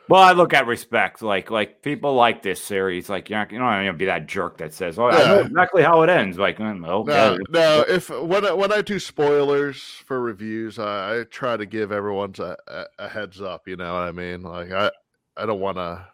well, 0.09 0.23
I 0.23 0.33
look 0.33 0.55
at 0.55 0.67
respect. 0.67 1.21
Like, 1.23 1.51
like 1.51 1.83
people 1.83 2.15
like 2.15 2.43
this 2.43 2.63
series. 2.63 3.09
Like, 3.09 3.29
you're 3.29 3.39
not, 3.39 3.51
you 3.53 3.59
don't 3.59 3.67
want 3.67 3.87
to 3.87 3.93
be 3.93 4.05
that 4.07 4.27
jerk 4.27 4.59
that 4.59 4.73
says, 4.73 4.99
"Oh, 4.99 5.07
I 5.07 5.19
know 5.27 5.41
exactly 5.41 5.83
how 5.83 6.03
it 6.03 6.11
ends." 6.11 6.39
Like, 6.39 6.59
mm, 6.59 6.87
okay, 6.87 7.13
no, 7.13 7.39
no. 7.51 7.85
If 7.89 8.09
when 8.11 8.47
I, 8.47 8.53
when 8.53 8.73
I 8.73 8.83
do 8.83 8.99
spoilers 8.99 9.81
for 10.07 10.21
reviews, 10.21 10.79
I, 10.79 11.21
I 11.21 11.25
try 11.25 11.57
to 11.57 11.67
give 11.67 11.93
everyone 11.93 12.35
a, 12.39 12.57
a, 12.69 12.85
a 13.01 13.09
heads 13.09 13.41
up. 13.41 13.67
You 13.67 13.77
know 13.77 13.93
what 13.95 14.03
I 14.03 14.13
mean? 14.13 14.43
Like 14.43 14.71
I 14.73 14.91
I 15.37 15.47
don't 15.47 15.61
want 15.61 15.77
to 15.79 16.07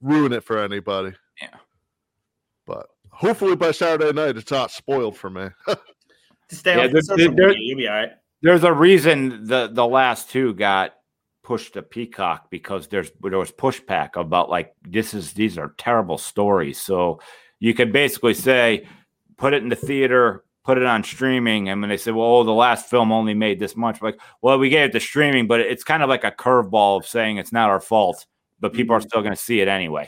ruin 0.00 0.32
it 0.32 0.44
for 0.44 0.58
anybody. 0.62 1.14
Yeah. 1.40 1.56
But 2.66 2.86
hopefully 3.10 3.56
by 3.56 3.70
Saturday 3.72 4.12
night, 4.12 4.36
it's 4.36 4.50
not 4.50 4.70
spoiled 4.70 5.16
for 5.16 5.30
me. 5.30 5.48
Stay 6.50 6.76
Yeah, 6.76 6.84
off 6.84 6.86
the 6.88 6.92
there- 6.92 7.02
social 7.02 7.34
there- 7.34 7.48
media, 7.48 7.62
you'll 7.62 7.78
be 7.78 7.88
all 7.88 7.94
right. 7.94 8.10
there's 8.42 8.64
a 8.64 8.72
reason 8.72 9.46
the 9.46 9.68
the 9.72 9.86
last 9.86 10.30
two 10.30 10.54
got 10.54 10.94
pushed 11.48 11.72
to 11.72 11.80
Peacock 11.82 12.50
because 12.50 12.88
there's 12.88 13.10
there 13.22 13.38
was 13.38 13.50
pushback 13.50 14.16
about 14.16 14.50
like 14.50 14.74
this 14.86 15.14
is 15.14 15.32
these 15.32 15.56
are 15.56 15.74
terrible 15.78 16.18
stories. 16.18 16.78
So 16.78 17.20
you 17.58 17.72
could 17.72 17.90
basically 17.90 18.34
say 18.34 18.86
put 19.38 19.54
it 19.54 19.62
in 19.62 19.70
the 19.70 19.74
theater, 19.74 20.44
put 20.62 20.76
it 20.76 20.84
on 20.84 21.02
streaming, 21.02 21.70
and 21.70 21.80
when 21.80 21.88
they 21.88 21.96
said, 21.96 22.14
"Well, 22.14 22.26
oh, 22.26 22.44
the 22.44 22.52
last 22.52 22.90
film 22.90 23.10
only 23.12 23.32
made 23.32 23.58
this 23.58 23.76
much," 23.76 24.02
like, 24.02 24.20
well, 24.42 24.58
we 24.58 24.68
gave 24.68 24.90
it 24.90 24.92
to 24.92 25.00
streaming, 25.00 25.46
but 25.46 25.60
it's 25.60 25.84
kind 25.84 26.02
of 26.02 26.10
like 26.10 26.24
a 26.24 26.30
curveball 26.30 26.98
of 26.98 27.06
saying 27.06 27.38
it's 27.38 27.50
not 27.50 27.70
our 27.70 27.80
fault, 27.80 28.26
but 28.60 28.74
people 28.74 28.94
are 28.94 29.00
still 29.00 29.22
going 29.22 29.34
to 29.34 29.40
see 29.40 29.62
it 29.62 29.68
anyway. 29.68 30.06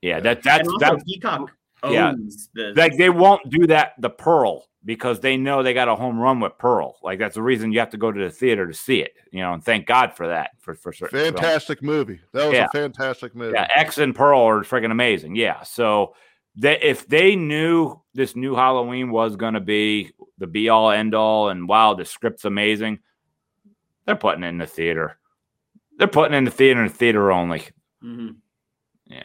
Yeah, 0.00 0.18
that 0.18 0.42
that's 0.42 0.68
Peacock 1.04 1.52
Yeah. 1.84 2.12
the 2.54 2.72
like 2.74 2.96
they 2.96 3.08
won't 3.08 3.48
do 3.50 3.68
that 3.68 3.92
the 4.00 4.10
Pearl 4.10 4.66
because 4.84 5.20
they 5.20 5.36
know 5.36 5.62
they 5.62 5.74
got 5.74 5.88
a 5.88 5.94
home 5.94 6.18
run 6.18 6.40
with 6.40 6.58
Pearl. 6.58 6.96
Like 7.02 7.18
that's 7.18 7.34
the 7.36 7.42
reason 7.42 7.72
you 7.72 7.78
have 7.78 7.90
to 7.90 7.96
go 7.98 8.10
to 8.10 8.20
the 8.24 8.30
theater 8.30 8.66
to 8.66 8.74
see 8.74 9.00
it. 9.00 9.12
You 9.30 9.40
know, 9.40 9.52
and 9.54 9.64
thank 9.64 9.86
God 9.86 10.14
for 10.16 10.28
that. 10.28 10.50
For 10.60 10.74
for 10.74 10.92
certain 10.92 11.18
films. 11.18 11.40
Fantastic 11.40 11.82
movie. 11.82 12.20
That 12.32 12.46
was 12.46 12.54
Yeah. 12.54 12.66
a 12.66 12.68
fantastic 12.70 13.34
movie. 13.34 13.54
Yeah, 13.54 13.68
X 13.74 13.98
and 13.98 14.14
Pearl 14.14 14.40
are 14.40 14.62
freaking 14.62 14.90
amazing. 14.90 15.36
Yeah. 15.36 15.62
So 15.62 16.14
they, 16.56 16.78
if 16.80 17.06
they 17.08 17.36
knew 17.36 18.00
this 18.14 18.34
new 18.36 18.54
Halloween 18.54 19.10
was 19.10 19.36
going 19.36 19.54
to 19.54 19.60
be 19.60 20.12
the 20.38 20.46
be 20.46 20.68
all 20.68 20.90
end 20.90 21.14
all 21.14 21.48
and 21.48 21.68
wow, 21.68 21.94
the 21.94 22.04
script's 22.04 22.44
amazing, 22.44 22.98
they're 24.04 24.16
putting 24.16 24.42
it 24.44 24.48
in 24.48 24.58
the 24.58 24.66
theater. 24.66 25.18
They're 25.98 26.08
putting 26.08 26.34
it 26.34 26.38
in 26.38 26.44
the 26.44 26.50
theater 26.50 26.82
and 26.82 26.92
theater 26.92 27.30
only. 27.30 27.62
Mhm. 28.02 28.36
Yeah. 29.06 29.22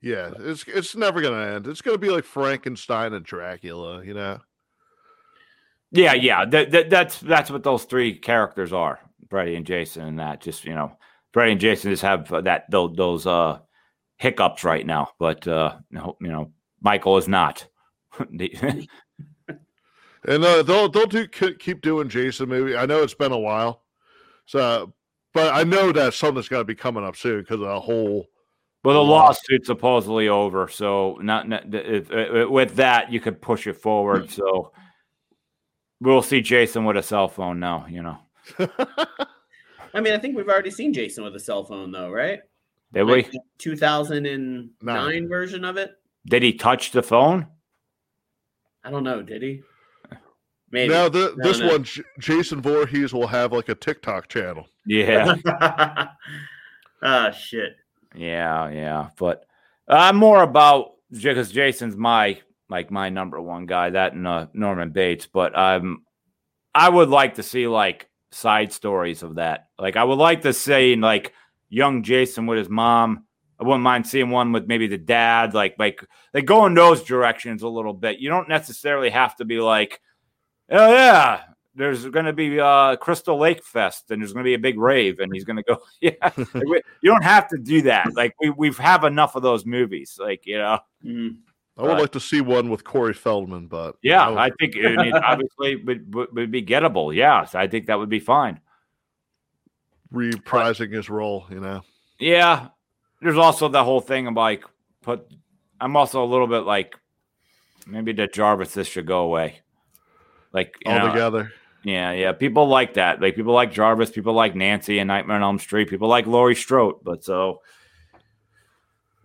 Yeah, 0.00 0.30
it's 0.38 0.64
it's 0.68 0.94
never 0.94 1.20
gonna 1.20 1.54
end. 1.56 1.66
It's 1.66 1.80
gonna 1.82 1.98
be 1.98 2.10
like 2.10 2.22
Frankenstein 2.24 3.14
and 3.14 3.24
Dracula, 3.24 4.04
you 4.04 4.14
know. 4.14 4.38
Yeah, 5.90 6.14
yeah. 6.14 6.44
That, 6.44 6.70
that, 6.72 6.90
that's 6.90 7.20
that's 7.20 7.50
what 7.50 7.62
those 7.62 7.84
three 7.84 8.14
characters 8.18 8.72
are, 8.72 9.00
Freddy 9.30 9.54
and 9.54 9.66
Jason, 9.66 10.04
and 10.06 10.18
that 10.18 10.40
just 10.40 10.64
you 10.64 10.74
know, 10.74 10.96
Freddy 11.32 11.52
and 11.52 11.60
Jason 11.60 11.90
just 11.90 12.02
have 12.02 12.30
uh, 12.32 12.40
that 12.42 12.70
those, 12.70 12.94
those 12.96 13.26
uh 13.26 13.58
hiccups 14.16 14.64
right 14.64 14.84
now, 14.84 15.10
but 15.18 15.46
uh 15.48 15.76
no, 15.90 16.16
you 16.20 16.28
know, 16.28 16.52
Michael 16.80 17.16
is 17.16 17.28
not. 17.28 17.66
And 20.24 20.44
uh, 20.44 20.62
they'll 20.62 20.88
they'll 20.88 21.06
do 21.06 21.26
ke- 21.26 21.58
keep 21.58 21.80
doing 21.80 22.08
Jason 22.08 22.48
movie. 22.48 22.76
I 22.76 22.86
know 22.86 23.02
it's 23.02 23.14
been 23.14 23.32
a 23.32 23.38
while, 23.38 23.84
so 24.46 24.92
but 25.32 25.54
I 25.54 25.62
know 25.62 25.92
that 25.92 26.14
something's 26.14 26.48
got 26.48 26.58
to 26.58 26.64
be 26.64 26.74
coming 26.74 27.04
up 27.04 27.16
soon 27.16 27.40
because 27.40 27.54
of 27.54 27.60
the 27.60 27.80
whole. 27.80 28.26
Well, 28.84 28.94
the 28.94 29.10
lawsuit's 29.10 29.66
supposedly 29.66 30.28
over, 30.28 30.68
so 30.68 31.18
not, 31.20 31.48
not 31.48 31.74
if, 31.74 32.10
if, 32.10 32.48
with 32.48 32.76
that 32.76 33.12
you 33.12 33.20
could 33.20 33.40
push 33.40 33.66
it 33.66 33.74
forward. 33.74 34.30
So 34.30 34.72
we'll 36.00 36.22
see 36.22 36.40
Jason 36.40 36.84
with 36.84 36.96
a 36.96 37.02
cell 37.02 37.28
phone 37.28 37.60
now. 37.60 37.86
You 37.88 38.02
know, 38.02 38.18
I 39.94 40.00
mean, 40.00 40.12
I 40.14 40.18
think 40.18 40.36
we've 40.36 40.48
already 40.48 40.70
seen 40.70 40.92
Jason 40.92 41.24
with 41.24 41.34
a 41.36 41.40
cell 41.40 41.64
phone, 41.64 41.90
though, 41.92 42.10
right? 42.10 42.40
did 42.92 43.04
Like 43.04 43.30
we? 43.32 43.40
2009 43.58 44.70
Nine. 44.82 45.28
version 45.28 45.64
of 45.64 45.76
it. 45.76 45.92
Did 46.26 46.42
he 46.42 46.52
touch 46.54 46.90
the 46.92 47.02
phone? 47.02 47.46
I 48.84 48.90
don't 48.90 49.04
know. 49.04 49.22
Did 49.22 49.42
he? 49.42 49.62
Maybe. 50.70 50.92
Now 50.92 51.08
the, 51.08 51.34
No, 51.36 51.48
this 51.48 51.58
no. 51.60 51.68
one, 51.68 51.84
J- 51.84 52.02
Jason 52.18 52.60
Voorhees 52.62 53.12
will 53.12 53.26
have 53.26 53.52
like 53.52 53.68
a 53.68 53.74
TikTok 53.74 54.28
channel. 54.28 54.66
Yeah, 54.86 55.34
Ah, 57.02 57.30
shit. 57.30 57.76
yeah, 58.14 58.68
yeah. 58.70 59.08
But 59.18 59.44
I'm 59.88 60.16
more 60.16 60.42
about 60.42 60.94
because 61.10 61.50
Jason's 61.52 61.96
my 61.96 62.40
like 62.68 62.90
my 62.90 63.08
number 63.08 63.40
one 63.40 63.66
guy. 63.66 63.90
That 63.90 64.12
and 64.14 64.26
uh, 64.26 64.46
Norman 64.52 64.90
Bates. 64.90 65.26
But 65.26 65.56
um, 65.58 66.04
I 66.74 66.88
would 66.88 67.08
like 67.08 67.34
to 67.36 67.42
see 67.42 67.66
like 67.68 68.08
side 68.30 68.72
stories 68.72 69.22
of 69.22 69.36
that. 69.36 69.68
Like 69.78 69.96
I 69.96 70.04
would 70.04 70.18
like 70.18 70.42
to 70.42 70.52
see 70.52 70.96
like 70.96 71.32
young 71.68 72.02
Jason 72.02 72.46
with 72.46 72.58
his 72.58 72.68
mom. 72.68 73.24
I 73.60 73.64
wouldn't 73.64 73.82
mind 73.82 74.06
seeing 74.06 74.30
one 74.30 74.52
with 74.52 74.66
maybe 74.68 74.86
the 74.86 74.98
dad, 74.98 75.52
like 75.54 75.74
like 75.78 76.04
they 76.32 76.42
go 76.42 76.66
in 76.66 76.74
those 76.74 77.02
directions 77.02 77.62
a 77.62 77.68
little 77.68 77.92
bit. 77.94 78.20
You 78.20 78.28
don't 78.30 78.48
necessarily 78.48 79.10
have 79.10 79.34
to 79.36 79.44
be 79.44 79.60
like, 79.60 80.00
oh 80.70 80.92
yeah, 80.92 81.40
there's 81.74 82.06
going 82.06 82.26
to 82.26 82.32
be 82.32 82.60
uh, 82.60 82.94
Crystal 82.96 83.36
Lake 83.36 83.64
Fest 83.64 84.10
and 84.12 84.22
there's 84.22 84.32
going 84.32 84.44
to 84.44 84.48
be 84.48 84.54
a 84.54 84.58
big 84.60 84.78
rave 84.78 85.18
and 85.18 85.32
he's 85.34 85.44
going 85.44 85.56
to 85.56 85.62
go. 85.64 85.78
Yeah, 86.00 86.12
Like, 86.36 86.66
we- 86.68 86.82
you 87.02 87.10
don't 87.10 87.24
have 87.24 87.48
to 87.48 87.58
do 87.58 87.82
that. 87.82 88.14
Like 88.14 88.34
we 88.40 88.50
we've 88.50 88.78
have 88.78 89.02
enough 89.02 89.34
of 89.34 89.42
those 89.42 89.66
movies. 89.66 90.18
Like 90.20 90.46
you 90.46 90.58
know, 90.58 90.78
Mhm. 91.04 91.38
I 91.78 91.82
would 91.82 91.88
Right. 91.90 92.00
like 92.00 92.12
to 92.12 92.20
see 92.20 92.40
one 92.40 92.70
with 92.70 92.82
Corey 92.82 93.14
Feldman, 93.14 93.68
but 93.68 93.96
yeah, 94.02 94.28
I 94.28 94.46
I 94.46 94.50
think 94.58 94.74
I 94.76 94.96
mean, 95.02 95.12
obviously 95.24 95.76
would, 95.76 96.12
would 96.12 96.34
would 96.34 96.50
be 96.50 96.62
gettable. 96.62 97.14
Yeah, 97.14 97.44
so 97.44 97.58
I 97.60 97.68
think 97.68 97.86
that 97.86 97.98
would 97.98 98.08
be 98.08 98.18
fine. 98.20 98.60
reprising 100.12 100.92
his 100.92 101.08
role. 101.10 101.46
You 101.50 101.60
know, 101.60 101.82
Yeah. 102.18 102.68
There's 103.20 103.36
also 103.36 103.68
the 103.68 103.82
whole 103.82 104.00
thing 104.00 104.26
of 104.28 104.34
like 104.34 104.64
put 105.02 105.26
I'm 105.80 105.96
also 105.96 106.22
a 106.22 106.26
little 106.26 106.46
bit 106.46 106.60
like 106.60 106.96
maybe 107.86 108.12
the 108.12 108.26
Jarvis 108.28 108.74
this 108.74 108.86
should 108.88 109.06
go 109.06 109.20
away. 109.22 109.60
Like 110.52 110.76
know, 110.86 111.08
together. 111.08 111.52
yeah, 111.84 112.12
yeah. 112.12 112.32
People 112.32 112.68
like 112.68 112.94
that. 112.94 113.20
Like 113.20 113.34
people 113.34 113.54
like 113.54 113.72
Jarvis, 113.72 114.10
people 114.10 114.34
like 114.34 114.54
Nancy 114.54 114.98
and 115.00 115.08
Nightmare 115.08 115.36
on 115.36 115.42
Elm 115.42 115.58
Street, 115.58 115.88
people 115.90 116.08
like 116.08 116.26
Laurie 116.26 116.54
Strode, 116.54 116.96
but 117.02 117.24
so 117.24 117.60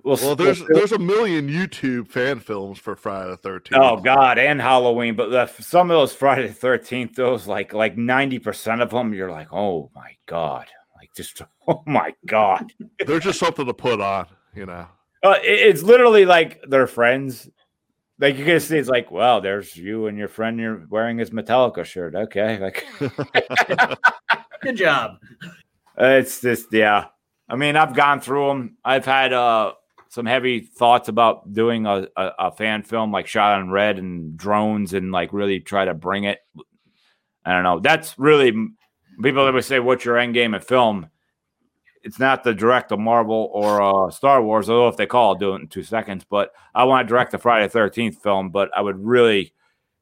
we'll 0.03 0.17
Well, 0.17 0.35
there's 0.35 0.59
we'll 0.59 0.69
there's 0.73 0.91
a 0.91 0.99
million 0.99 1.47
YouTube 1.49 2.07
fan 2.09 2.39
films 2.39 2.77
for 2.79 2.95
Friday 2.95 3.29
the 3.31 3.37
Thirteenth. 3.37 3.81
Oh 3.81 3.97
God, 3.97 4.37
and 4.37 4.61
Halloween, 4.61 5.15
but 5.15 5.29
the, 5.29 5.45
some 5.61 5.89
of 5.91 5.95
those 5.95 6.13
Friday 6.13 6.47
the 6.47 6.53
Thirteenth, 6.53 7.15
those 7.15 7.47
like 7.47 7.73
like 7.73 7.97
ninety 7.97 8.39
percent 8.39 8.81
of 8.81 8.89
them, 8.91 9.13
you're 9.13 9.31
like, 9.31 9.51
oh 9.53 9.89
my 9.95 10.15
God, 10.25 10.67
like 10.95 11.09
just 11.15 11.41
oh 11.67 11.81
my 11.85 12.13
God. 12.25 12.71
there's 13.05 13.23
just 13.23 13.39
something 13.39 13.65
to 13.65 13.73
put 13.73 13.99
on. 14.01 14.27
You 14.55 14.65
know, 14.67 14.87
Uh, 15.23 15.35
it- 15.43 15.59
it's 15.69 15.81
literally 15.83 16.25
like 16.25 16.61
they're 16.67 16.87
friends. 16.87 17.49
Like 18.19 18.37
you 18.37 18.45
can 18.45 18.59
see, 18.59 18.77
it's 18.77 18.87
like, 18.87 19.09
well, 19.11 19.41
there's 19.41 19.75
you 19.75 20.05
and 20.05 20.17
your 20.17 20.27
friend. 20.27 20.59
You're 20.59 20.85
wearing 20.89 21.17
his 21.17 21.31
Metallica 21.31 21.83
shirt. 21.83 22.13
Okay, 22.15 22.59
like 22.59 22.85
Good 24.61 24.77
job. 24.77 25.17
uh, 25.99 26.05
it's 26.05 26.39
just, 26.39 26.71
yeah. 26.71 27.05
I 27.49 27.55
mean, 27.55 27.75
I've 27.75 27.93
gone 27.95 28.21
through 28.21 28.47
them. 28.47 28.77
I've 28.85 29.05
had 29.05 29.33
uh, 29.33 29.73
some 30.13 30.27
heavy 30.27 30.59
thoughts 30.59 31.09
about 31.09 31.53
doing 31.53 31.87
a, 31.87 32.07
a, 32.15 32.31
a 32.37 32.51
fan 32.51 32.83
film 32.83 33.11
like 33.11 33.25
Shot 33.25 33.59
on 33.59 33.71
Red 33.71 33.97
and 33.97 34.37
drones 34.37 34.93
and 34.93 35.11
like 35.11 35.33
really 35.33 35.59
try 35.59 35.85
to 35.85 35.95
bring 35.95 36.25
it. 36.25 36.37
I 37.43 37.51
don't 37.51 37.63
know. 37.63 37.79
That's 37.79 38.17
really 38.19 38.51
people 39.23 39.43
that 39.43 39.53
would 39.55 39.65
say, 39.65 39.79
"What's 39.79 40.05
your 40.05 40.19
end 40.19 40.35
game 40.35 40.53
in 40.53 40.61
film?" 40.61 41.09
It's 42.03 42.19
not 42.19 42.43
the 42.43 42.53
direct 42.53 42.91
a 42.91 42.97
Marvel 42.97 43.49
or 43.53 43.81
uh, 43.81 44.11
Star 44.11 44.43
Wars, 44.43 44.69
although 44.69 44.87
if 44.87 44.97
they 44.97 45.07
call, 45.07 45.29
I'll 45.29 45.35
do 45.35 45.55
it 45.55 45.61
in 45.61 45.67
two 45.67 45.81
seconds. 45.81 46.23
But 46.29 46.51
I 46.75 46.83
want 46.83 47.07
to 47.07 47.11
direct 47.11 47.31
the 47.31 47.39
Friday 47.39 47.67
Thirteenth 47.67 48.21
film, 48.21 48.51
but 48.51 48.69
I 48.77 48.81
would 48.81 49.03
really 49.03 49.55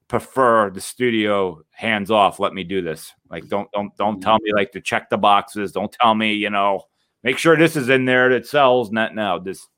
prefer 0.10 0.70
the 0.72 0.82
studio 0.82 1.62
hands 1.70 2.12
off. 2.12 2.38
Let 2.38 2.54
me 2.54 2.66
do 2.66 2.82
this. 2.82 3.14
Like, 3.30 3.48
don't 3.48 3.72
don't 3.72 3.96
don't 3.96 4.20
tell 4.20 4.40
me 4.42 4.52
like 4.54 4.74
to 4.74 4.82
check 4.82 5.10
the 5.10 5.18
boxes. 5.18 5.72
Don't 5.72 5.94
tell 5.94 6.14
me, 6.14 6.34
you 6.34 6.50
know, 6.50 6.84
make 7.24 7.38
sure 7.38 7.56
this 7.56 7.78
is 7.78 7.88
in 7.88 8.04
there 8.04 8.28
that 8.32 8.46
sells. 8.46 8.92
Not 8.92 9.16
now. 9.16 9.40
Just 9.40 9.70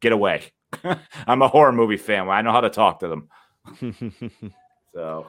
get 0.00 0.12
away. 0.12 0.44
I'm 1.26 1.42
a 1.42 1.48
horror 1.48 1.72
movie 1.72 1.96
fan. 1.96 2.28
I 2.28 2.42
know 2.42 2.52
how 2.52 2.60
to 2.62 2.70
talk 2.70 3.00
to 3.00 3.08
them. 3.08 3.28
So, 4.94 5.28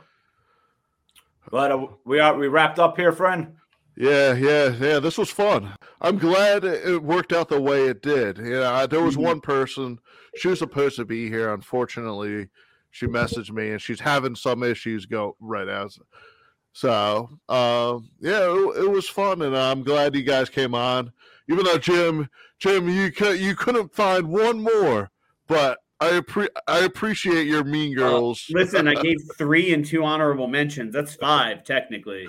but 1.52 1.72
uh, 1.72 1.88
we 2.06 2.19
are 2.19 2.35
we 2.35 2.48
wrapped 2.48 2.80
up 2.80 2.98
here, 2.98 3.11
friend. 3.11 3.56
yeah, 3.95 4.34
yeah, 4.34 4.69
yeah. 4.69 4.99
This 4.99 5.18
was 5.18 5.30
fun. 5.30 5.73
I'm 6.02 6.18
glad 6.18 6.64
it 6.64 7.03
worked 7.03 7.31
out 7.34 7.49
the 7.49 7.61
way 7.61 7.85
it 7.88 8.02
did. 8.02 8.38
You 8.39 8.60
know, 8.61 8.88
there 8.88 9.03
was 9.03 9.15
Mm-hmm. 9.15 9.23
one 9.23 9.41
person 9.41 9.99
she 10.35 10.48
was 10.48 10.60
supposed 10.60 10.95
to 10.95 11.06
be 11.06 11.30
here. 11.30 11.53
Unfortunately, 11.53 12.48
she 12.89 13.06
messaged 13.06 13.52
me 13.52 13.72
and 13.72 13.81
she's 13.81 13.99
having 13.99 14.35
some 14.35 14.64
issues 14.64 15.06
go 15.06 15.35
right 15.39 15.68
now. 15.68 15.88
So, 16.73 17.30
um, 17.49 18.10
yeah, 18.19 18.49
it, 18.49 18.84
it 18.85 18.89
was 18.89 19.07
fun, 19.10 19.41
and 19.41 19.56
I'm 19.56 19.84
glad 19.84 20.15
you 20.15 20.23
guys 20.23 20.49
came 20.49 20.73
on. 20.73 21.11
Even 21.49 21.65
though 21.65 21.77
Jim, 21.77 22.30
Jim, 22.59 22.88
you 22.89 23.11
could 23.11 23.39
you 23.39 23.55
couldn't 23.55 23.93
find 23.93 24.27
one 24.27 24.61
more, 24.61 25.11
but 25.47 25.80
I 25.99 26.11
appre- 26.19 26.49
I 26.68 26.80
appreciate 26.80 27.47
your 27.47 27.63
Mean 27.63 27.95
Well, 27.97 28.09
Girls. 28.11 28.45
Listen, 28.49 28.88
I 28.88 28.93
gave 29.01 29.18
three 29.38 29.73
and 29.73 29.85
two 29.85 30.03
honorable 30.03 30.47
mentions. 30.47 30.93
That's 30.93 31.15
five 31.15 31.63
technically. 31.63 32.27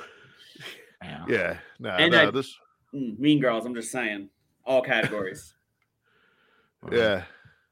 Yeah. 1.03 1.25
yeah, 1.29 1.57
no, 1.81 1.91
And 1.91 2.13
no, 2.13 2.29
I- 2.29 2.31
this, 2.31 2.57
Mm, 2.95 3.19
mean 3.19 3.41
girls. 3.41 3.65
I'm 3.65 3.75
just 3.75 3.91
saying, 3.91 4.29
all 4.67 4.83
categories. 4.83 5.55
yeah. 6.93 7.25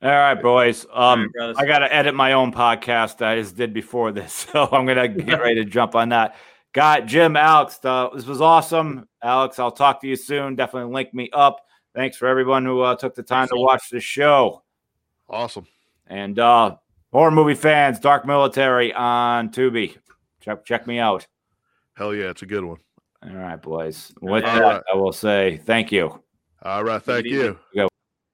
All 0.02 0.08
right, 0.08 0.34
boys. 0.40 0.86
Um, 0.90 1.30
right. 1.38 1.54
I 1.58 1.66
got 1.66 1.80
to 1.80 1.94
edit 1.94 2.14
my 2.14 2.32
own 2.32 2.52
podcast. 2.54 3.20
I 3.20 3.36
just 3.36 3.54
did 3.54 3.74
before 3.74 4.12
this, 4.12 4.32
so 4.52 4.66
I'm 4.72 4.86
gonna 4.86 5.08
get 5.08 5.40
ready 5.40 5.56
to 5.56 5.64
jump 5.66 5.94
on 5.94 6.08
that. 6.08 6.36
Got 6.72 7.06
Jim, 7.06 7.36
Alex. 7.36 7.80
Uh, 7.82 8.10
this 8.14 8.26
was 8.26 8.40
awesome, 8.40 9.08
Alex. 9.22 9.58
I'll 9.58 9.72
talk 9.72 10.00
to 10.02 10.06
you 10.06 10.16
soon. 10.16 10.54
Definitely 10.54 10.92
link 10.92 11.12
me 11.12 11.28
up. 11.32 11.60
Thanks 11.94 12.16
for 12.16 12.28
everyone 12.28 12.64
who 12.64 12.80
uh, 12.82 12.94
took 12.94 13.14
the 13.14 13.22
time 13.24 13.48
to 13.48 13.56
watch 13.56 13.90
the 13.90 14.00
show. 14.00 14.62
Awesome. 15.28 15.66
And 16.06 16.38
uh, 16.38 16.76
horror 17.12 17.32
movie 17.32 17.54
fans, 17.54 17.98
Dark 17.98 18.24
Military 18.24 18.92
on 18.92 19.50
Tubi. 19.50 19.96
Check 20.40 20.64
check 20.64 20.86
me 20.86 20.98
out. 20.98 21.26
Hell 21.96 22.14
yeah, 22.14 22.30
it's 22.30 22.42
a 22.42 22.46
good 22.46 22.64
one. 22.64 22.78
All 23.22 23.36
right, 23.36 23.60
boys. 23.60 24.12
With 24.20 24.44
All 24.44 24.54
that, 24.54 24.62
right. 24.62 24.82
I 24.92 24.96
will 24.96 25.12
say 25.12 25.60
thank 25.66 25.92
you. 25.92 26.22
All 26.62 26.84
right. 26.84 27.02
Thank 27.02 27.26
evening. 27.26 27.58
you. 27.74 27.89